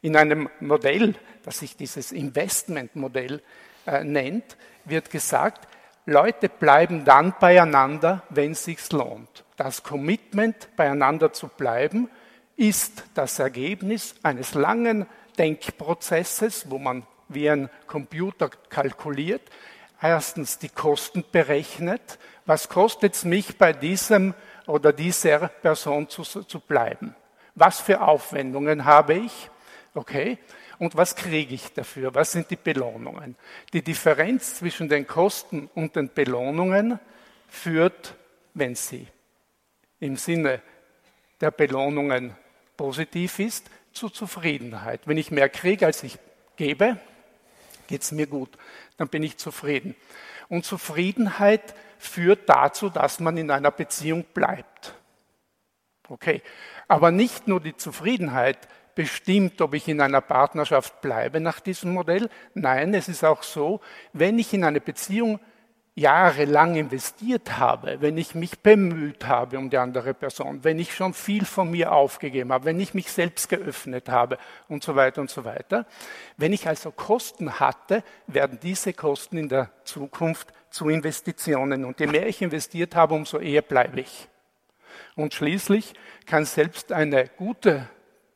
In 0.03 0.17
einem 0.17 0.49
Modell, 0.61 1.15
das 1.43 1.59
sich 1.59 1.77
dieses 1.77 2.13
Investmentmodell 2.13 3.43
äh, 3.87 4.03
nennt, 4.03 4.57
wird 4.85 5.11
gesagt, 5.11 5.69
Leute 6.07 6.49
bleiben 6.49 7.05
dann 7.05 7.35
beieinander, 7.39 8.23
wenn 8.31 8.53
es 8.53 8.65
sich 8.65 8.91
lohnt. 8.91 9.45
Das 9.57 9.83
Commitment, 9.83 10.75
beieinander 10.75 11.33
zu 11.33 11.49
bleiben, 11.49 12.09
ist 12.57 13.05
das 13.15 13.39
Ergebnis 13.39 14.15
eines 14.23 14.55
langen 14.55 15.07
Denkprozesses, 15.39 16.71
wo 16.71 16.79
man 16.79 17.07
wie 17.29 17.49
ein 17.49 17.71
Computer 17.87 18.49
kalkuliert, 18.49 19.43
erstens 20.03 20.59
die 20.59 20.69
Kosten 20.69 21.25
berechnet. 21.31 22.19
Was 22.47 22.69
kostet 22.69 23.15
es 23.15 23.25
mich 23.25 23.57
bei 23.57 23.73
diesem 23.73 24.35
oder 24.67 24.93
dieser 24.93 25.49
Person 25.49 26.09
zu, 26.09 26.23
zu 26.23 26.61
bleiben? 26.61 27.15
Was 27.55 27.81
für 27.81 28.01
Aufwendungen 28.01 28.85
habe 28.85 29.15
ich? 29.15 29.51
Okay. 29.95 30.39
Und 30.79 30.97
was 30.97 31.15
kriege 31.15 31.55
ich 31.55 31.73
dafür? 31.75 32.15
Was 32.15 32.33
sind 32.33 32.51
die 32.51 32.57
Belohnungen? 32.57 33.37
Die 33.73 33.83
Differenz 33.83 34.55
zwischen 34.55 34.89
den 34.89 35.07
Kosten 35.07 35.69
und 35.75 35.95
den 35.95 36.11
Belohnungen 36.13 36.99
führt, 37.49 38.15
wenn 38.55 38.75
sie 38.75 39.07
im 39.99 40.17
Sinne 40.17 40.63
der 41.41 41.51
Belohnungen 41.51 42.35
positiv 42.77 43.39
ist, 43.41 43.67
zu 43.93 44.09
Zufriedenheit. 44.09 45.03
Wenn 45.05 45.19
ich 45.19 45.31
mehr 45.31 45.51
kriege, 45.51 45.85
als 45.85 46.03
ich 46.03 46.19
gebe, 46.57 46.99
geht 47.87 48.03
es 48.03 48.13
mir 48.13 48.27
gut. 48.27 48.57
Dann 48.97 49.09
bin 49.09 49.23
ich 49.23 49.37
zufrieden. 49.37 49.95
Und 50.49 50.65
Zufriedenheit 50.65 51.75
führt 52.01 52.49
dazu, 52.49 52.89
dass 52.89 53.21
man 53.21 53.37
in 53.37 53.51
einer 53.51 53.71
Beziehung 53.71 54.25
bleibt. 54.35 54.95
Okay. 56.09 56.43
Aber 56.89 57.11
nicht 57.13 57.47
nur 57.47 57.61
die 57.61 57.77
Zufriedenheit 57.77 58.59
bestimmt, 58.95 59.61
ob 59.61 59.75
ich 59.75 59.87
in 59.87 60.01
einer 60.01 60.21
Partnerschaft 60.21 61.01
bleibe 61.01 61.41
nach 61.41 61.61
diesem 61.61 61.93
Modell. 61.93 62.29
Nein, 62.55 62.95
es 62.95 63.09
ist 63.09 63.25
auch 63.25 63.43
so, 63.43 63.81
wenn 64.13 64.39
ich 64.39 64.53
in 64.53 64.65
eine 64.65 64.81
Beziehung 64.81 65.39
jahrelang 65.95 66.77
investiert 66.77 67.59
habe, 67.59 68.01
wenn 68.01 68.17
ich 68.17 68.35
mich 68.35 68.61
bemüht 68.61 69.27
habe 69.27 69.59
um 69.59 69.71
die 69.71 69.77
andere 69.77 70.15
Person, 70.15 70.65
wenn 70.65 70.79
ich 70.79 70.95
schon 70.95 71.15
viel 71.15 71.45
von 71.45 71.71
mir 71.71 71.93
aufgegeben 71.93 72.53
habe, 72.53 72.65
wenn 72.65 72.81
ich 72.81 72.95
mich 72.95 73.11
selbst 73.11 73.49
geöffnet 73.49 74.09
habe 74.09 74.39
und 74.69 74.83
so 74.83 74.97
weiter 74.97 75.21
und 75.21 75.31
so 75.31 75.45
weiter. 75.45 75.87
Wenn 76.37 76.53
ich 76.53 76.67
also 76.67 76.91
Kosten 76.91 77.61
hatte, 77.61 78.03
werden 78.27 78.59
diese 78.63 78.93
Kosten 78.93 79.37
in 79.37 79.49
der 79.49 79.71
Zukunft 79.85 80.53
zu 80.71 80.89
Investitionen. 80.89 81.85
Und 81.85 82.01
je 82.01 82.07
mehr 82.07 82.27
ich 82.27 82.43
investiert 82.43 82.97
habe, 82.97 83.15
umso 83.15 83.39
eher 83.39 83.63
bleibe 83.63 84.01
ich. 84.01 84.29
Und 85.17 85.35
schließlich 85.35 85.95
kann 86.27 86.45
selbst 86.45 86.93
eine 86.93 87.29
gute 87.29 87.89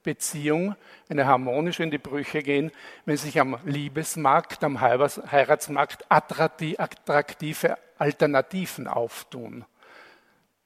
Beziehung, 0.03 0.77
eine 1.09 1.27
harmonische 1.27 1.83
in 1.83 1.91
die 1.91 1.99
Brüche 1.99 2.43
gehen, 2.43 2.71
wenn 3.07 3.17
sich 3.17 3.41
am 3.41 3.59
Liebesmarkt, 3.65 4.63
am 4.63 4.81
Heiratsmarkt 4.81 6.05
attraktive 6.11 7.79
Alternativen 7.99 8.87
auftun. 8.87 9.65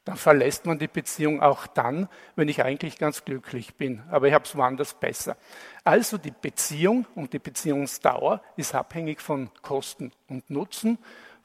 Dann 0.04 0.16
verlässt 0.16 0.64
man 0.64 0.78
die 0.78 0.88
Beziehung 0.88 1.42
auch 1.42 1.66
dann, 1.66 2.08
wenn 2.34 2.48
ich 2.48 2.64
eigentlich 2.64 2.98
ganz 2.98 3.24
glücklich 3.26 3.74
bin, 3.74 4.02
aber 4.10 4.26
ich 4.26 4.34
habe 4.34 4.44
es 4.44 4.56
woanders 4.56 4.94
besser. 4.94 5.36
Also 5.84 6.16
die 6.16 6.32
Beziehung 6.32 7.06
und 7.14 7.34
die 7.34 7.38
Beziehungsdauer 7.38 8.42
ist 8.56 8.74
abhängig 8.74 9.20
von 9.20 9.50
Kosten 9.60 10.12
und 10.26 10.48
Nutzen, 10.48 10.98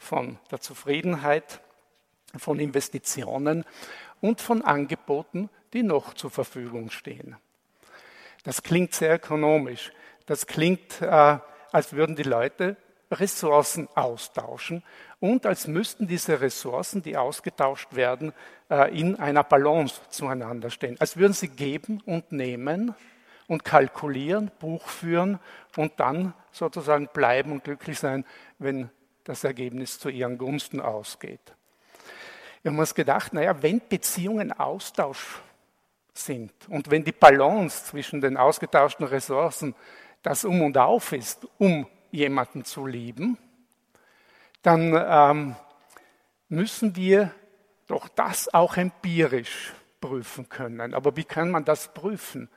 von 0.03 0.37
der 0.51 0.61
Zufriedenheit, 0.61 1.61
von 2.37 2.59
Investitionen 2.59 3.65
und 4.21 4.41
von 4.41 4.61
Angeboten, 4.61 5.49
die 5.73 5.83
noch 5.83 6.13
zur 6.13 6.29
Verfügung 6.29 6.89
stehen. 6.89 7.35
Das 8.43 8.61
klingt 8.61 8.93
sehr 8.93 9.15
ökonomisch. 9.15 9.91
Das 10.25 10.45
klingt, 10.45 11.01
äh, 11.01 11.37
als 11.71 11.93
würden 11.93 12.15
die 12.15 12.23
Leute 12.23 12.77
Ressourcen 13.11 13.87
austauschen 13.95 14.83
und 15.19 15.45
als 15.45 15.67
müssten 15.67 16.07
diese 16.07 16.41
Ressourcen, 16.41 17.01
die 17.01 17.17
ausgetauscht 17.17 17.95
werden, 17.95 18.33
äh, 18.69 18.97
in 18.97 19.17
einer 19.17 19.43
Balance 19.43 20.01
zueinander 20.09 20.69
stehen. 20.69 20.97
Als 20.99 21.17
würden 21.17 21.33
sie 21.33 21.49
geben 21.49 22.01
und 22.05 22.31
nehmen 22.31 22.95
und 23.47 23.63
kalkulieren, 23.63 24.51
Buch 24.59 24.87
führen 24.87 25.39
und 25.77 25.99
dann 25.99 26.33
sozusagen 26.51 27.07
bleiben 27.13 27.51
und 27.51 27.63
glücklich 27.63 27.99
sein, 27.99 28.25
wenn 28.59 28.89
das 29.23 29.43
Ergebnis 29.43 29.99
zu 29.99 30.09
ihren 30.09 30.37
Gunsten 30.37 30.81
ausgeht. 30.81 31.55
Wir 32.61 32.71
haben 32.71 32.79
uns 32.79 32.95
gedacht, 32.95 33.33
naja, 33.33 33.61
wenn 33.61 33.81
Beziehungen 33.87 34.51
Austausch 34.51 35.41
sind. 36.13 36.53
Und 36.69 36.89
wenn 36.91 37.03
die 37.03 37.11
Balance 37.11 37.85
zwischen 37.85 38.21
den 38.21 38.37
ausgetauschten 38.37 39.05
Ressourcen 39.05 39.75
das 40.21 40.45
Um 40.45 40.61
und 40.61 40.77
Auf 40.77 41.11
ist, 41.11 41.47
um 41.57 41.87
jemanden 42.11 42.63
zu 42.63 42.85
lieben, 42.85 43.37
dann 44.61 44.95
ähm, 44.95 45.55
müssen 46.47 46.95
wir 46.95 47.31
doch 47.87 48.07
das 48.07 48.53
auch 48.53 48.77
empirisch 48.77 49.73
prüfen 49.99 50.47
können. 50.47 50.93
Aber 50.93 51.17
wie 51.17 51.25
kann 51.25 51.51
man 51.51 51.65
das 51.65 51.93
prüfen? 51.93 52.49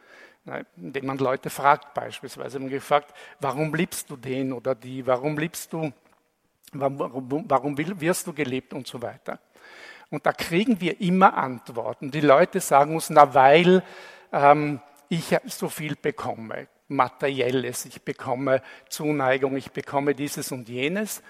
indem 0.76 1.06
man 1.06 1.18
Leute 1.18 1.50
fragt 1.50 1.92
beispielsweise. 1.92 2.60
Man 2.60 2.68
gefragt, 2.68 3.12
warum 3.40 3.74
liebst 3.74 4.08
du 4.08 4.16
den 4.16 4.52
oder 4.52 4.76
die? 4.76 5.04
Warum 5.04 5.36
liebst 5.36 5.72
du? 5.72 5.92
Warum, 6.72 7.44
warum 7.48 7.78
wirst 7.78 8.26
du 8.26 8.32
gelebt 8.32 8.74
und 8.74 8.86
so 8.86 9.00
weiter? 9.00 9.38
Und 10.10 10.24
da 10.26 10.32
kriegen 10.32 10.80
wir 10.80 11.00
immer 11.00 11.36
Antworten. 11.36 12.10
Die 12.10 12.20
Leute 12.20 12.60
sagen 12.60 12.94
uns, 12.94 13.10
na 13.10 13.34
weil 13.34 13.82
ähm, 14.32 14.80
ich 15.08 15.36
so 15.46 15.68
viel 15.68 15.96
bekomme, 15.96 16.68
materielles, 16.88 17.86
ich 17.86 18.02
bekomme 18.02 18.62
Zuneigung, 18.88 19.56
ich 19.56 19.72
bekomme 19.72 20.14
dieses 20.14 20.52
und 20.52 20.68
jenes. 20.68 21.22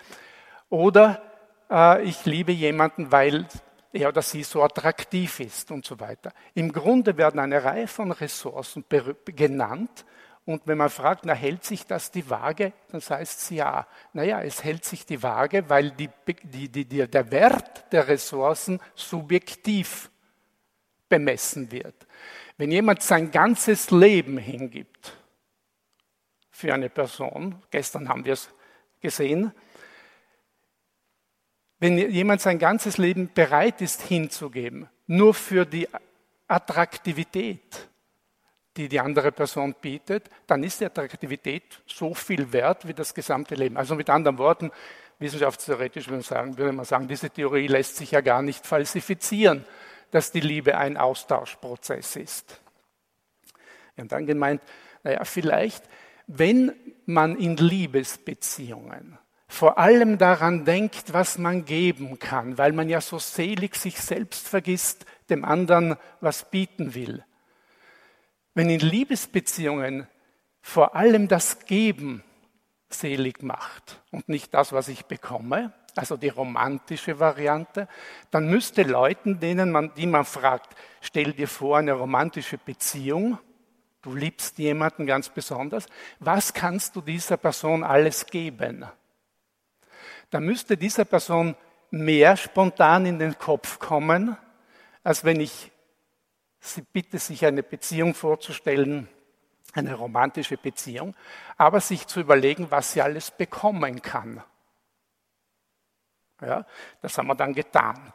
Oder 0.68 1.22
äh, 1.70 2.02
ich 2.02 2.24
liebe 2.26 2.52
jemanden, 2.52 3.12
weil 3.12 3.46
er 3.92 4.08
oder 4.08 4.22
sie 4.22 4.42
so 4.42 4.62
attraktiv 4.62 5.40
ist 5.40 5.70
und 5.70 5.84
so 5.86 5.98
weiter. 6.00 6.32
Im 6.54 6.72
Grunde 6.72 7.16
werden 7.16 7.40
eine 7.40 7.64
Reihe 7.64 7.88
von 7.88 8.12
Ressourcen 8.12 8.84
genannt 9.24 10.04
und 10.46 10.62
wenn 10.66 10.78
man 10.78 10.90
fragt, 10.90 11.26
na, 11.26 11.34
hält 11.34 11.64
sich 11.64 11.86
das 11.86 12.12
die 12.12 12.30
Waage, 12.30 12.72
dann 12.92 13.00
heißt 13.00 13.40
es 13.40 13.50
ja. 13.50 13.84
Naja, 14.12 14.40
es 14.42 14.62
hält 14.62 14.84
sich 14.84 15.04
die 15.04 15.20
Waage, 15.20 15.68
weil 15.68 15.90
die, 15.90 16.08
die, 16.44 16.68
die, 16.68 16.84
der 16.84 17.30
Wert 17.32 17.92
der 17.92 18.06
Ressourcen 18.06 18.80
subjektiv 18.94 20.08
bemessen 21.08 21.72
wird. 21.72 22.06
Wenn 22.56 22.70
jemand 22.70 23.02
sein 23.02 23.32
ganzes 23.32 23.90
Leben 23.90 24.38
hingibt 24.38 25.16
für 26.52 26.72
eine 26.72 26.90
Person, 26.90 27.60
gestern 27.72 28.08
haben 28.08 28.24
wir 28.24 28.34
es 28.34 28.48
gesehen, 29.00 29.52
wenn 31.80 31.98
jemand 31.98 32.40
sein 32.40 32.60
ganzes 32.60 32.98
Leben 32.98 33.32
bereit 33.34 33.80
ist 33.80 34.00
hinzugeben, 34.02 34.88
nur 35.08 35.34
für 35.34 35.66
die 35.66 35.88
Attraktivität, 36.46 37.88
die 38.76 38.88
die 38.88 39.00
andere 39.00 39.32
Person 39.32 39.74
bietet, 39.80 40.28
dann 40.46 40.62
ist 40.62 40.80
die 40.80 40.86
Attraktivität 40.86 41.82
so 41.86 42.14
viel 42.14 42.52
wert 42.52 42.86
wie 42.86 42.94
das 42.94 43.14
gesamte 43.14 43.54
Leben. 43.54 43.76
Also 43.76 43.94
mit 43.94 44.10
anderen 44.10 44.38
Worten, 44.38 44.70
wissenschaftstheoretisch 45.18 46.06
würde 46.06 46.16
man 46.16 46.22
sagen, 46.22 46.58
würde 46.58 46.72
man 46.72 46.84
sagen 46.84 47.08
diese 47.08 47.30
Theorie 47.30 47.66
lässt 47.66 47.96
sich 47.96 48.10
ja 48.10 48.20
gar 48.20 48.42
nicht 48.42 48.66
falsifizieren, 48.66 49.64
dass 50.10 50.30
die 50.30 50.40
Liebe 50.40 50.76
ein 50.76 50.96
Austauschprozess 50.96 52.16
ist. 52.16 52.60
Wir 53.94 54.02
haben 54.02 54.08
dann 54.08 54.26
gemeint, 54.26 54.62
naja, 55.02 55.24
vielleicht, 55.24 55.84
wenn 56.26 56.72
man 57.06 57.36
in 57.36 57.56
Liebesbeziehungen 57.56 59.18
vor 59.48 59.78
allem 59.78 60.18
daran 60.18 60.64
denkt, 60.64 61.12
was 61.12 61.38
man 61.38 61.64
geben 61.64 62.18
kann, 62.18 62.58
weil 62.58 62.72
man 62.72 62.88
ja 62.88 63.00
so 63.00 63.18
selig 63.18 63.76
sich 63.76 64.00
selbst 64.00 64.48
vergisst, 64.48 65.06
dem 65.30 65.44
anderen 65.44 65.96
was 66.20 66.50
bieten 66.50 66.94
will, 66.94 67.24
wenn 68.56 68.70
in 68.70 68.80
Liebesbeziehungen 68.80 70.06
vor 70.62 70.96
allem 70.96 71.28
das 71.28 71.66
Geben 71.66 72.24
selig 72.88 73.42
macht 73.42 74.00
und 74.10 74.30
nicht 74.30 74.54
das, 74.54 74.72
was 74.72 74.88
ich 74.88 75.04
bekomme, 75.04 75.74
also 75.94 76.16
die 76.16 76.30
romantische 76.30 77.20
Variante, 77.20 77.86
dann 78.30 78.48
müsste 78.48 78.82
Leuten, 78.82 79.40
denen 79.40 79.70
man, 79.70 79.92
die 79.94 80.06
man 80.06 80.24
fragt, 80.24 80.74
stell 81.02 81.34
dir 81.34 81.48
vor 81.48 81.76
eine 81.76 81.92
romantische 81.92 82.56
Beziehung, 82.56 83.38
du 84.00 84.14
liebst 84.14 84.56
jemanden 84.56 85.04
ganz 85.04 85.28
besonders, 85.28 85.84
was 86.18 86.54
kannst 86.54 86.96
du 86.96 87.02
dieser 87.02 87.36
Person 87.36 87.84
alles 87.84 88.24
geben? 88.24 88.86
Da 90.30 90.40
müsste 90.40 90.78
dieser 90.78 91.04
Person 91.04 91.56
mehr 91.90 92.38
spontan 92.38 93.04
in 93.04 93.18
den 93.18 93.36
Kopf 93.36 93.78
kommen, 93.78 94.34
als 95.04 95.24
wenn 95.24 95.40
ich 95.40 95.72
Sie 96.66 96.82
bitte 96.82 97.18
sich 97.20 97.46
eine 97.46 97.62
Beziehung 97.62 98.12
vorzustellen, 98.12 99.08
eine 99.72 99.94
romantische 99.94 100.56
Beziehung, 100.56 101.14
aber 101.56 101.80
sich 101.80 102.08
zu 102.08 102.18
überlegen, 102.20 102.70
was 102.70 102.92
sie 102.92 103.02
alles 103.02 103.30
bekommen 103.30 104.02
kann. 104.02 104.42
Ja, 106.40 106.66
das 107.02 107.16
haben 107.16 107.28
wir 107.28 107.36
dann 107.36 107.54
getan. 107.54 108.12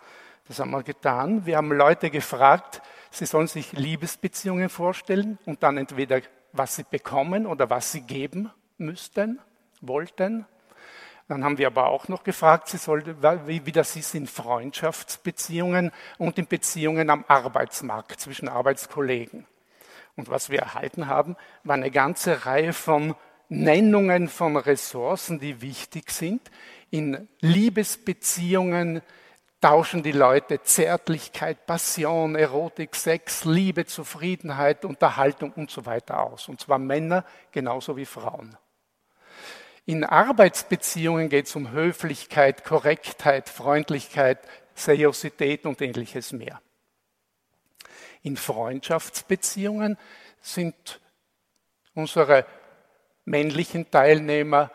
Das 0.48 0.60
haben 0.60 0.72
wir 0.72 0.84
getan. 0.84 1.46
Wir 1.46 1.56
haben 1.56 1.72
Leute 1.72 2.10
gefragt, 2.10 2.82
sie 3.10 3.26
sollen 3.26 3.48
sich 3.48 3.72
Liebesbeziehungen 3.72 4.68
vorstellen 4.68 5.38
und 5.46 5.64
dann 5.64 5.78
entweder 5.78 6.20
was 6.52 6.76
sie 6.76 6.84
bekommen 6.84 7.48
oder 7.48 7.70
was 7.70 7.94
sie 7.94 8.02
geben 8.02 8.52
müssten, 8.78 9.40
wollten. 9.80 10.46
Dann 11.28 11.44
haben 11.44 11.58
wir 11.58 11.68
aber 11.68 11.88
auch 11.88 12.08
noch 12.08 12.24
gefragt, 12.24 12.68
sie 12.68 12.78
sollte, 12.78 13.16
wie, 13.48 13.72
das 13.72 13.96
ist 13.96 14.16
in 14.16 14.28
Freundschaftsbeziehungen 14.28 15.92
und 16.18 16.38
in 16.38 16.48
Beziehungen 16.48 17.10
am 17.10 17.24
Arbeitsmarkt 17.28 18.20
zwischen 18.20 18.50
Arbeitskollegen. 18.50 19.46
Und 20.16 20.30
was 20.30 20.50
wir 20.50 20.60
erhalten 20.60 21.08
haben, 21.08 21.38
war 21.64 21.76
eine 21.76 21.92
ganze 21.92 22.46
Reihe 22.46 22.74
von 22.74 23.16
Nennungen 23.48 24.30
von 24.30 24.58
Ressourcen, 24.58 25.40
die 25.40 25.62
wichtig 25.62 26.12
sind. 26.12 26.42
In 26.90 27.28
Liebesbeziehungen 27.40 29.02
tauschen 29.62 30.04
die 30.04 30.12
Leute 30.12 30.62
Zärtlichkeit, 30.64 31.66
Passion, 31.66 32.36
Erotik, 32.36 32.96
Sex, 32.96 33.46
Liebe, 33.46 33.86
Zufriedenheit, 33.86 34.86
Unterhaltung 34.86 35.54
und 35.54 35.70
so 35.70 35.86
weiter 35.86 36.22
aus. 36.22 36.50
Und 36.50 36.60
zwar 36.60 36.80
Männer 36.80 37.24
genauso 37.52 37.96
wie 37.96 38.06
Frauen. 38.06 38.58
In 39.92 40.06
Arbeitsbeziehungen 40.06 41.28
geht 41.28 41.48
es 41.48 41.56
um 41.58 41.72
Höflichkeit, 41.72 42.64
Korrektheit, 42.64 43.50
Freundlichkeit, 43.50 44.40
Seriosität 44.74 45.66
und 45.66 45.82
ähnliches 45.82 46.32
mehr. 46.32 46.62
In 48.22 48.38
Freundschaftsbeziehungen 48.38 49.98
sind 50.40 51.02
unsere 51.94 52.46
männlichen 53.26 53.92
Teilnehmer 53.92 54.72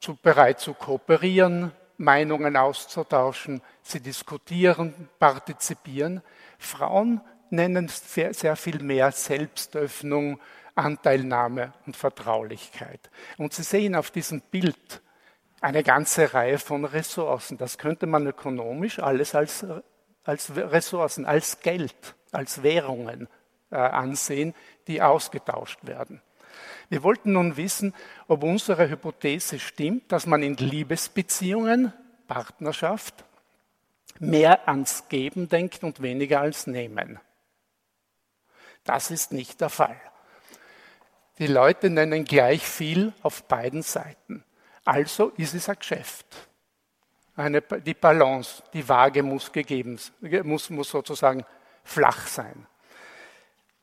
zu, 0.00 0.16
bereit 0.16 0.58
zu 0.58 0.74
kooperieren, 0.74 1.70
Meinungen 1.96 2.56
auszutauschen, 2.56 3.62
sie 3.80 4.00
diskutieren, 4.00 5.08
partizipieren. 5.20 6.20
Frauen 6.58 7.20
nennen 7.50 7.86
sehr, 7.86 8.34
sehr 8.34 8.56
viel 8.56 8.82
mehr 8.82 9.12
Selbstöffnung, 9.12 10.40
Anteilnahme 10.76 11.72
und 11.86 11.96
Vertraulichkeit. 11.96 13.10
Und 13.38 13.52
Sie 13.52 13.62
sehen 13.62 13.96
auf 13.96 14.10
diesem 14.10 14.40
Bild 14.40 15.02
eine 15.60 15.82
ganze 15.82 16.34
Reihe 16.34 16.58
von 16.58 16.84
Ressourcen. 16.84 17.58
Das 17.58 17.78
könnte 17.78 18.06
man 18.06 18.26
ökonomisch 18.26 18.98
alles 18.98 19.34
als, 19.34 19.66
als 20.24 20.54
Ressourcen, 20.54 21.24
als 21.24 21.60
Geld, 21.60 22.14
als 22.30 22.62
Währungen 22.62 23.28
äh, 23.70 23.76
ansehen, 23.76 24.54
die 24.86 25.02
ausgetauscht 25.02 25.80
werden. 25.82 26.20
Wir 26.88 27.02
wollten 27.02 27.32
nun 27.32 27.56
wissen, 27.56 27.94
ob 28.28 28.44
unsere 28.44 28.88
Hypothese 28.88 29.58
stimmt, 29.58 30.12
dass 30.12 30.26
man 30.26 30.42
in 30.42 30.56
Liebesbeziehungen, 30.56 31.92
Partnerschaft, 32.28 33.24
mehr 34.20 34.68
ans 34.68 35.08
Geben 35.08 35.48
denkt 35.48 35.84
und 35.84 36.00
weniger 36.00 36.42
ans 36.42 36.66
Nehmen. 36.66 37.18
Das 38.84 39.10
ist 39.10 39.32
nicht 39.32 39.60
der 39.60 39.68
Fall. 39.68 40.00
Die 41.38 41.46
Leute 41.46 41.90
nennen 41.90 42.24
gleich 42.24 42.66
viel 42.66 43.12
auf 43.22 43.44
beiden 43.44 43.82
Seiten. 43.82 44.44
Also 44.84 45.32
ist 45.36 45.54
es 45.54 45.68
ein 45.68 45.76
Geschäft. 45.78 46.26
Eine, 47.34 47.60
die 47.60 47.94
Balance, 47.94 48.62
die 48.72 48.88
Waage 48.88 49.22
muss 49.22 49.52
gegeben, 49.52 50.00
muss, 50.44 50.70
muss 50.70 50.88
sozusagen 50.88 51.44
flach 51.84 52.26
sein. 52.26 52.66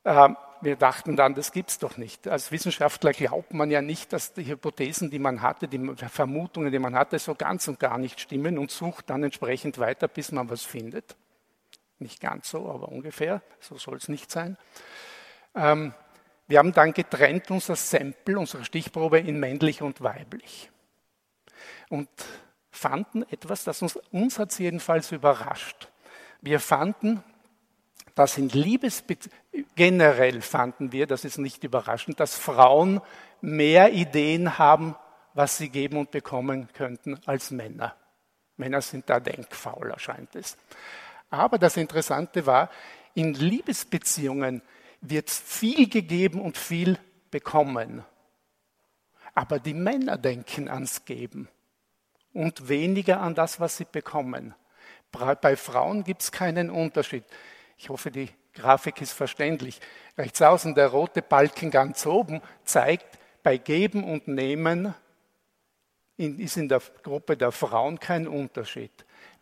Ähm, 0.06 0.36
wir 0.62 0.76
dachten 0.78 1.16
dann, 1.16 1.36
das 1.36 1.52
gibt 1.52 1.70
es 1.70 1.78
doch 1.78 1.98
nicht. 1.98 2.28
Als 2.28 2.52
Wissenschaftler 2.52 3.12
glaubt 3.12 3.54
man 3.54 3.70
ja 3.70 3.82
nicht, 3.82 4.14
dass 4.14 4.34
die 4.34 4.46
Hypothesen, 4.46 5.12
die 5.12 5.20
man 5.20 5.42
hatte, 5.42 5.68
die 5.68 5.80
Vermutungen, 6.10 6.72
die 6.72 6.80
man 6.80 6.96
hatte, 6.96 7.20
so 7.20 7.36
ganz 7.36 7.68
und 7.68 7.80
gar 7.80 7.98
nicht 7.98 8.20
stimmen 8.20 8.58
und 8.58 8.72
sucht 8.72 9.10
dann 9.10 9.24
entsprechend 9.24 9.78
weiter, 9.78 10.08
bis 10.08 10.32
man 10.32 10.50
was 10.50 10.64
findet. 10.64 11.16
Nicht 12.00 12.22
ganz 12.22 12.50
so, 12.50 12.70
aber 12.70 12.90
ungefähr. 12.90 13.42
So 13.60 13.78
soll 13.78 13.98
es 13.98 14.08
nicht 14.08 14.32
sein. 14.32 14.58
Ähm, 15.54 15.94
wir 16.48 16.60
haben 16.60 16.74
dann 16.74 16.94
getrennt 16.94 17.50
unser 17.52 17.76
Sample, 17.76 18.38
unsere 18.38 18.66
Stichprobe 18.66 19.20
in 19.20 19.40
männlich 19.40 19.82
und 19.82 20.02
weiblich. 20.02 20.70
Und 21.90 22.10
fanden 22.72 23.24
etwas, 23.30 23.64
das 23.64 23.82
uns, 23.82 23.98
uns 24.12 24.40
hat 24.40 24.58
jedenfalls 24.60 25.12
überrascht. 25.12 25.90
Wir 26.42 26.60
fanden, 26.60 27.24
dass 28.16 28.38
in 28.38 28.50
Liebesbeziehungen, 28.50 29.40
generell 29.76 30.42
fanden 30.42 30.92
wir, 30.92 31.08
das 31.08 31.26
ist 31.26 31.38
nicht 31.38 31.64
überraschend, 31.64 32.20
dass 32.20 32.36
Frauen 32.36 33.02
mehr 33.42 33.94
Ideen 33.94 34.58
haben, 34.58 34.96
was 35.34 35.58
sie 35.58 35.70
geben 35.70 35.98
und 35.98 36.12
bekommen 36.12 36.68
könnten, 36.74 37.20
als 37.26 37.52
Männer. 37.52 37.96
Männer 38.58 38.82
sind 38.82 39.10
da 39.10 39.20
denkfauler, 39.20 39.98
scheint 39.98 40.36
es. 40.36 40.58
Aber 41.30 41.58
das 41.58 41.78
Interessante 41.78 42.46
war, 42.46 42.70
in 43.16 43.34
Liebesbeziehungen 43.34 44.62
wird 45.10 45.30
viel 45.30 45.90
gegeben 45.90 46.42
und 46.42 46.58
viel 46.58 46.98
bekommen. 47.30 48.04
Aber 49.36 49.60
die 49.60 49.74
Männer 49.74 50.18
denken 50.18 50.70
ans 50.70 51.06
Geben 51.06 51.48
und 52.34 52.70
weniger 52.70 53.22
an 53.22 53.36
das, 53.36 53.60
was 53.60 53.78
sie 53.78 53.86
bekommen. 53.86 54.56
Bei 55.12 55.56
Frauen 55.56 56.04
gibt 56.04 56.22
es 56.22 56.32
keinen 56.32 56.70
Unterschied. 56.70 57.24
Ich 57.78 57.90
hoffe, 57.90 58.12
die 58.12 58.30
Grafik 58.54 59.02
ist 59.02 59.14
verständlich. 59.14 59.80
Rechts 60.18 60.42
außen 60.42 60.76
der 60.76 60.88
rote 60.88 61.22
Balken 61.22 61.72
ganz 61.72 62.06
oben 62.06 62.42
zeigt, 62.64 63.20
bei 63.42 63.58
Geben 63.58 64.04
und 64.04 64.28
Nehmen 64.28 64.94
ist 66.18 66.58
in 66.58 66.70
der 66.70 66.82
Gruppe 67.02 67.36
der 67.36 67.52
Frauen 67.52 68.00
kein 68.00 68.28
Unterschied. 68.28 68.92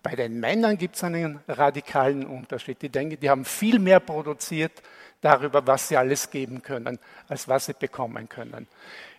Bei 0.01 0.16
den 0.16 0.39
Männern 0.39 0.78
gibt 0.78 0.95
es 0.95 1.03
einen 1.03 1.41
radikalen 1.47 2.26
Unterschied. 2.26 2.82
Die 2.82 2.89
denken, 2.89 3.20
die 3.20 3.30
haben 3.30 3.45
viel 3.45 3.78
mehr 3.78 3.99
produziert 3.99 4.82
darüber, 5.22 5.65
was 5.65 5.88
sie 5.88 5.97
alles 5.97 6.30
geben 6.30 6.61
können, 6.61 6.99
als 7.28 7.47
was 7.47 7.67
sie 7.67 7.74
bekommen 7.74 8.28
können. 8.28 8.67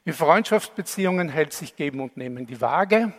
In 0.04 0.12
Freundschaftsbeziehungen 0.12 1.28
hält 1.28 1.52
sich 1.52 1.76
Geben 1.76 2.00
und 2.00 2.16
Nehmen 2.16 2.46
die 2.46 2.60
Waage. 2.60 3.12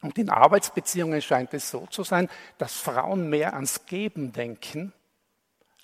Und 0.00 0.16
in 0.16 0.30
Arbeitsbeziehungen 0.30 1.20
scheint 1.20 1.52
es 1.54 1.70
so 1.70 1.86
zu 1.86 2.04
sein, 2.04 2.28
dass 2.56 2.74
Frauen 2.74 3.28
mehr 3.28 3.54
ans 3.54 3.84
Geben 3.86 4.32
denken 4.32 4.92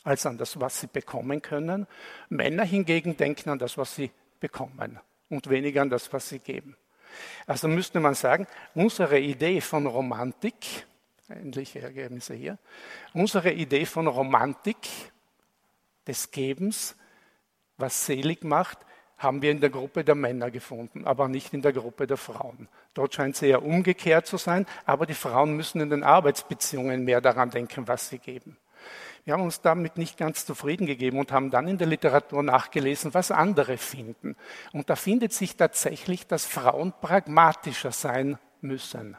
als 0.05 0.27
an 0.27 0.39
das, 0.39 0.61
was 0.61 0.81
sie 0.81 0.87
bekommen 0.87 1.43
können. 1.43 1.87
Männer 2.29 2.64
hingegen 2.64 3.16
denken 3.16 3.51
an 3.51 3.59
das, 3.59 3.77
was 3.77 3.95
sie 3.95 4.11
bekommen 4.39 5.01
und 5.31 5.49
weniger 5.49 5.83
an 5.83 5.91
das, 5.91 6.12
was 6.12 6.29
sie 6.29 6.39
geben. 6.39 6.77
Also 7.47 7.68
müsste 7.68 8.01
man 8.01 8.14
sagen, 8.14 8.47
unsere 8.75 9.18
Idee 9.18 9.61
von 9.61 9.87
Romantik, 9.87 10.87
ähnliche 11.29 11.81
Ergebnisse 11.81 12.35
hier, 12.35 12.59
unsere 13.14 13.53
Idee 13.53 13.87
von 13.87 14.07
Romantik, 14.07 14.77
des 16.07 16.31
Gebens, 16.31 16.97
was 17.77 18.07
selig 18.07 18.45
macht, 18.45 18.79
haben 19.17 19.43
wir 19.43 19.51
in 19.51 19.61
der 19.61 19.71
Gruppe 19.71 20.05
der 20.05 20.15
Männer 20.15 20.51
gefunden, 20.51 21.05
aber 21.07 21.29
nicht 21.29 21.55
in 21.55 21.63
der 21.63 21.73
Gruppe 21.73 22.07
der 22.07 22.17
Frauen. 22.17 22.69
Dort 22.95 23.15
scheint 23.15 23.37
es 23.37 23.43
eher 23.43 23.65
umgekehrt 23.65 24.27
zu 24.27 24.37
sein, 24.37 24.67
aber 24.85 25.07
die 25.07 25.15
Frauen 25.15 25.57
müssen 25.57 25.81
in 25.81 25.91
den 25.91 26.03
Arbeitsbeziehungen 26.03 27.05
mehr 27.05 27.21
daran 27.21 27.51
denken, 27.51 27.89
was 27.89 28.09
sie 28.09 28.19
geben. 28.19 28.59
Wir 29.25 29.33
haben 29.33 29.43
uns 29.43 29.63
damit 29.63 29.97
nicht 29.97 30.19
ganz 30.19 30.45
zufrieden 30.45 30.87
gegeben 30.87 31.19
und 31.19 31.33
haben 31.33 31.51
dann 31.51 31.67
in 31.67 31.79
der 31.79 31.87
Literatur 31.87 32.43
nachgelesen, 32.43 33.15
was 33.15 33.31
andere 33.31 33.79
finden. 33.79 34.37
Und 34.73 34.91
da 34.91 34.97
findet 34.97 35.33
sich 35.33 35.57
tatsächlich, 35.57 36.27
dass 36.27 36.45
Frauen 36.45 36.93
pragmatischer 37.01 37.93
sein 37.93 38.39
müssen 38.61 39.17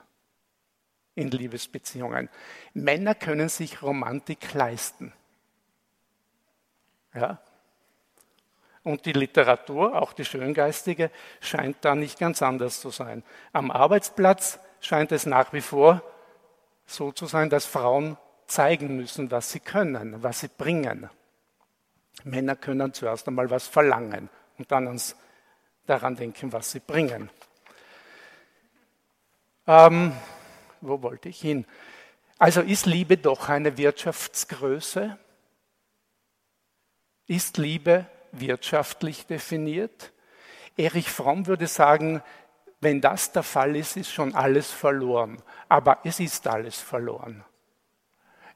in 1.16 1.32
Liebesbeziehungen. 1.32 2.30
Männer 2.74 3.16
können 3.16 3.50
sich 3.50 3.82
Romantik 3.82 4.54
leisten. 4.54 5.14
Ja? 7.16 7.39
Und 8.84 9.05
die 9.05 9.13
Literatur, 9.13 9.99
auch 9.99 10.13
die 10.13 10.26
schöngeistige, 10.26 11.09
scheint 11.41 11.78
da 11.82 11.95
nicht 11.95 12.20
ganz 12.20 12.43
anders 12.43 12.80
zu 12.80 12.91
sein. 12.91 13.24
Am 13.51 13.72
Arbeitsplatz 13.72 14.59
scheint 14.80 15.11
es 15.11 15.26
nach 15.26 15.53
wie 15.53 15.61
vor 15.61 16.03
so 16.86 17.11
zu 17.11 17.26
sein, 17.26 17.49
dass 17.49 17.66
Frauen 17.66 18.18
zeigen 18.45 18.95
müssen, 18.95 19.32
was 19.32 19.51
sie 19.51 19.59
können, 19.59 20.22
was 20.22 20.41
sie 20.41 20.49
bringen. 20.49 21.09
Männer 22.24 22.55
können 22.55 22.93
zuerst 22.93 23.28
einmal 23.28 23.49
was 23.49 23.68
verlangen 23.68 24.30
und 24.57 24.72
dann 24.72 24.88
uns 24.88 25.16
daran 25.88 26.16
denken, 26.16 26.53
was 26.53 26.72
sie 26.72 26.80
bringen. 26.80 27.30
Ähm, 29.68 30.13
wo 30.82 31.01
wollte 31.01 31.30
ich 31.30 31.41
hin? 31.41 31.66
Also 32.38 32.61
ist 32.61 32.86
Liebe 32.86 33.18
doch 33.18 33.49
eine 33.49 33.78
Wirtschaftsgröße? 33.78 35.18
Ist 37.28 37.58
Liebe 37.58 38.06
wirtschaftlich 38.32 39.26
definiert? 39.26 40.12
Erich 40.78 41.10
Fromm 41.10 41.48
würde 41.48 41.68
sagen, 41.68 42.22
wenn 42.82 43.02
das 43.02 43.32
der 43.32 43.44
Fall 43.44 43.76
ist, 43.76 43.98
ist 43.98 44.12
schon 44.12 44.36
alles 44.36 44.70
verloren. 44.70 45.42
Aber 45.70 46.00
es 46.04 46.20
ist 46.20 46.48
alles 46.48 46.78
verloren. 46.78 47.44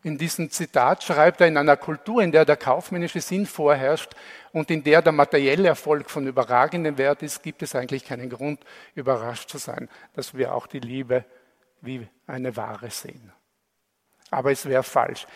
In 0.03 0.17
diesem 0.17 0.49
Zitat 0.49 1.03
schreibt 1.03 1.41
er, 1.41 1.47
in 1.47 1.57
einer 1.57 1.75
Kultur, 1.75 2.21
in 2.21 2.31
der 2.31 2.45
der 2.45 2.55
kaufmännische 2.55 3.19
Sinn 3.19 3.45
vorherrscht 3.45 4.15
und 4.53 4.71
in 4.71 4.83
der 4.83 5.01
der 5.01 5.11
materielle 5.11 5.67
Erfolg 5.67 6.09
von 6.09 6.25
überragendem 6.25 6.97
Wert 6.97 7.21
ist, 7.21 7.43
gibt 7.43 7.63
es 7.63 7.75
eigentlich 7.75 8.05
keinen 8.05 8.29
Grund, 8.29 8.63
überrascht 8.95 9.49
zu 9.49 9.57
sein, 9.57 9.89
dass 10.13 10.35
wir 10.35 10.53
auch 10.53 10.67
die 10.67 10.79
Liebe 10.79 11.25
wie 11.81 12.07
eine 12.27 12.55
Ware 12.55 12.89
sehen. 12.91 13.33
Aber 14.31 14.51
es 14.51 14.65
wäre 14.65 14.83
falsch. 14.83 15.27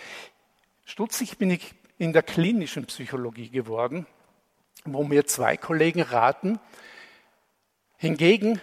Stutzig 0.85 1.37
bin 1.37 1.49
ich 1.49 1.73
in 2.03 2.11
der 2.11 2.23
klinischen 2.23 2.85
Psychologie 2.85 3.49
geworden, 3.49 4.05
wo 4.83 5.05
mir 5.05 5.25
zwei 5.25 5.55
Kollegen 5.55 6.01
raten, 6.01 6.59
hingegen, 7.95 8.61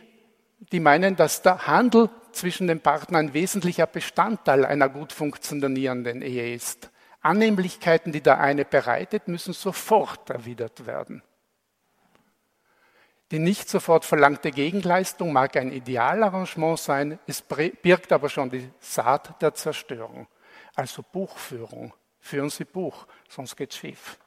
die 0.73 0.79
meinen, 0.79 1.17
dass 1.17 1.41
der 1.41 1.67
Handel 1.67 2.11
zwischen 2.33 2.67
den 2.67 2.81
Partnern 2.81 3.29
ein 3.29 3.35
wesentlicher 3.35 3.87
Bestandteil 3.87 4.67
einer 4.67 4.91
gut 4.91 5.15
funktionierenden 5.15 6.21
Ehe 6.21 6.55
ist. 6.55 6.91
Annehmlichkeiten, 7.23 8.13
die 8.13 8.21
der 8.21 8.41
eine 8.41 8.67
bereitet, 8.67 9.27
müssen 9.27 9.55
sofort 9.55 10.29
erwidert 10.29 10.85
werden. 10.85 11.23
Die 13.31 13.39
nicht 13.39 13.71
sofort 13.71 14.05
verlangte 14.05 14.51
Gegenleistung 14.51 15.33
mag 15.33 15.57
ein 15.57 15.73
Idealarrangement 15.73 16.79
sein, 16.79 17.19
es 17.27 17.41
birgt 17.41 18.13
aber 18.13 18.29
schon 18.29 18.51
die 18.51 18.69
Saat 18.81 19.41
der 19.41 19.55
Zerstörung. 19.55 20.27
Also 20.75 21.03
Buchführung. 21.03 21.95
Führen 22.21 22.51
Sie 22.51 22.65
Buch, 22.65 23.07
sonst 23.29 23.57
geht's 23.57 23.77
schief. 23.77 24.19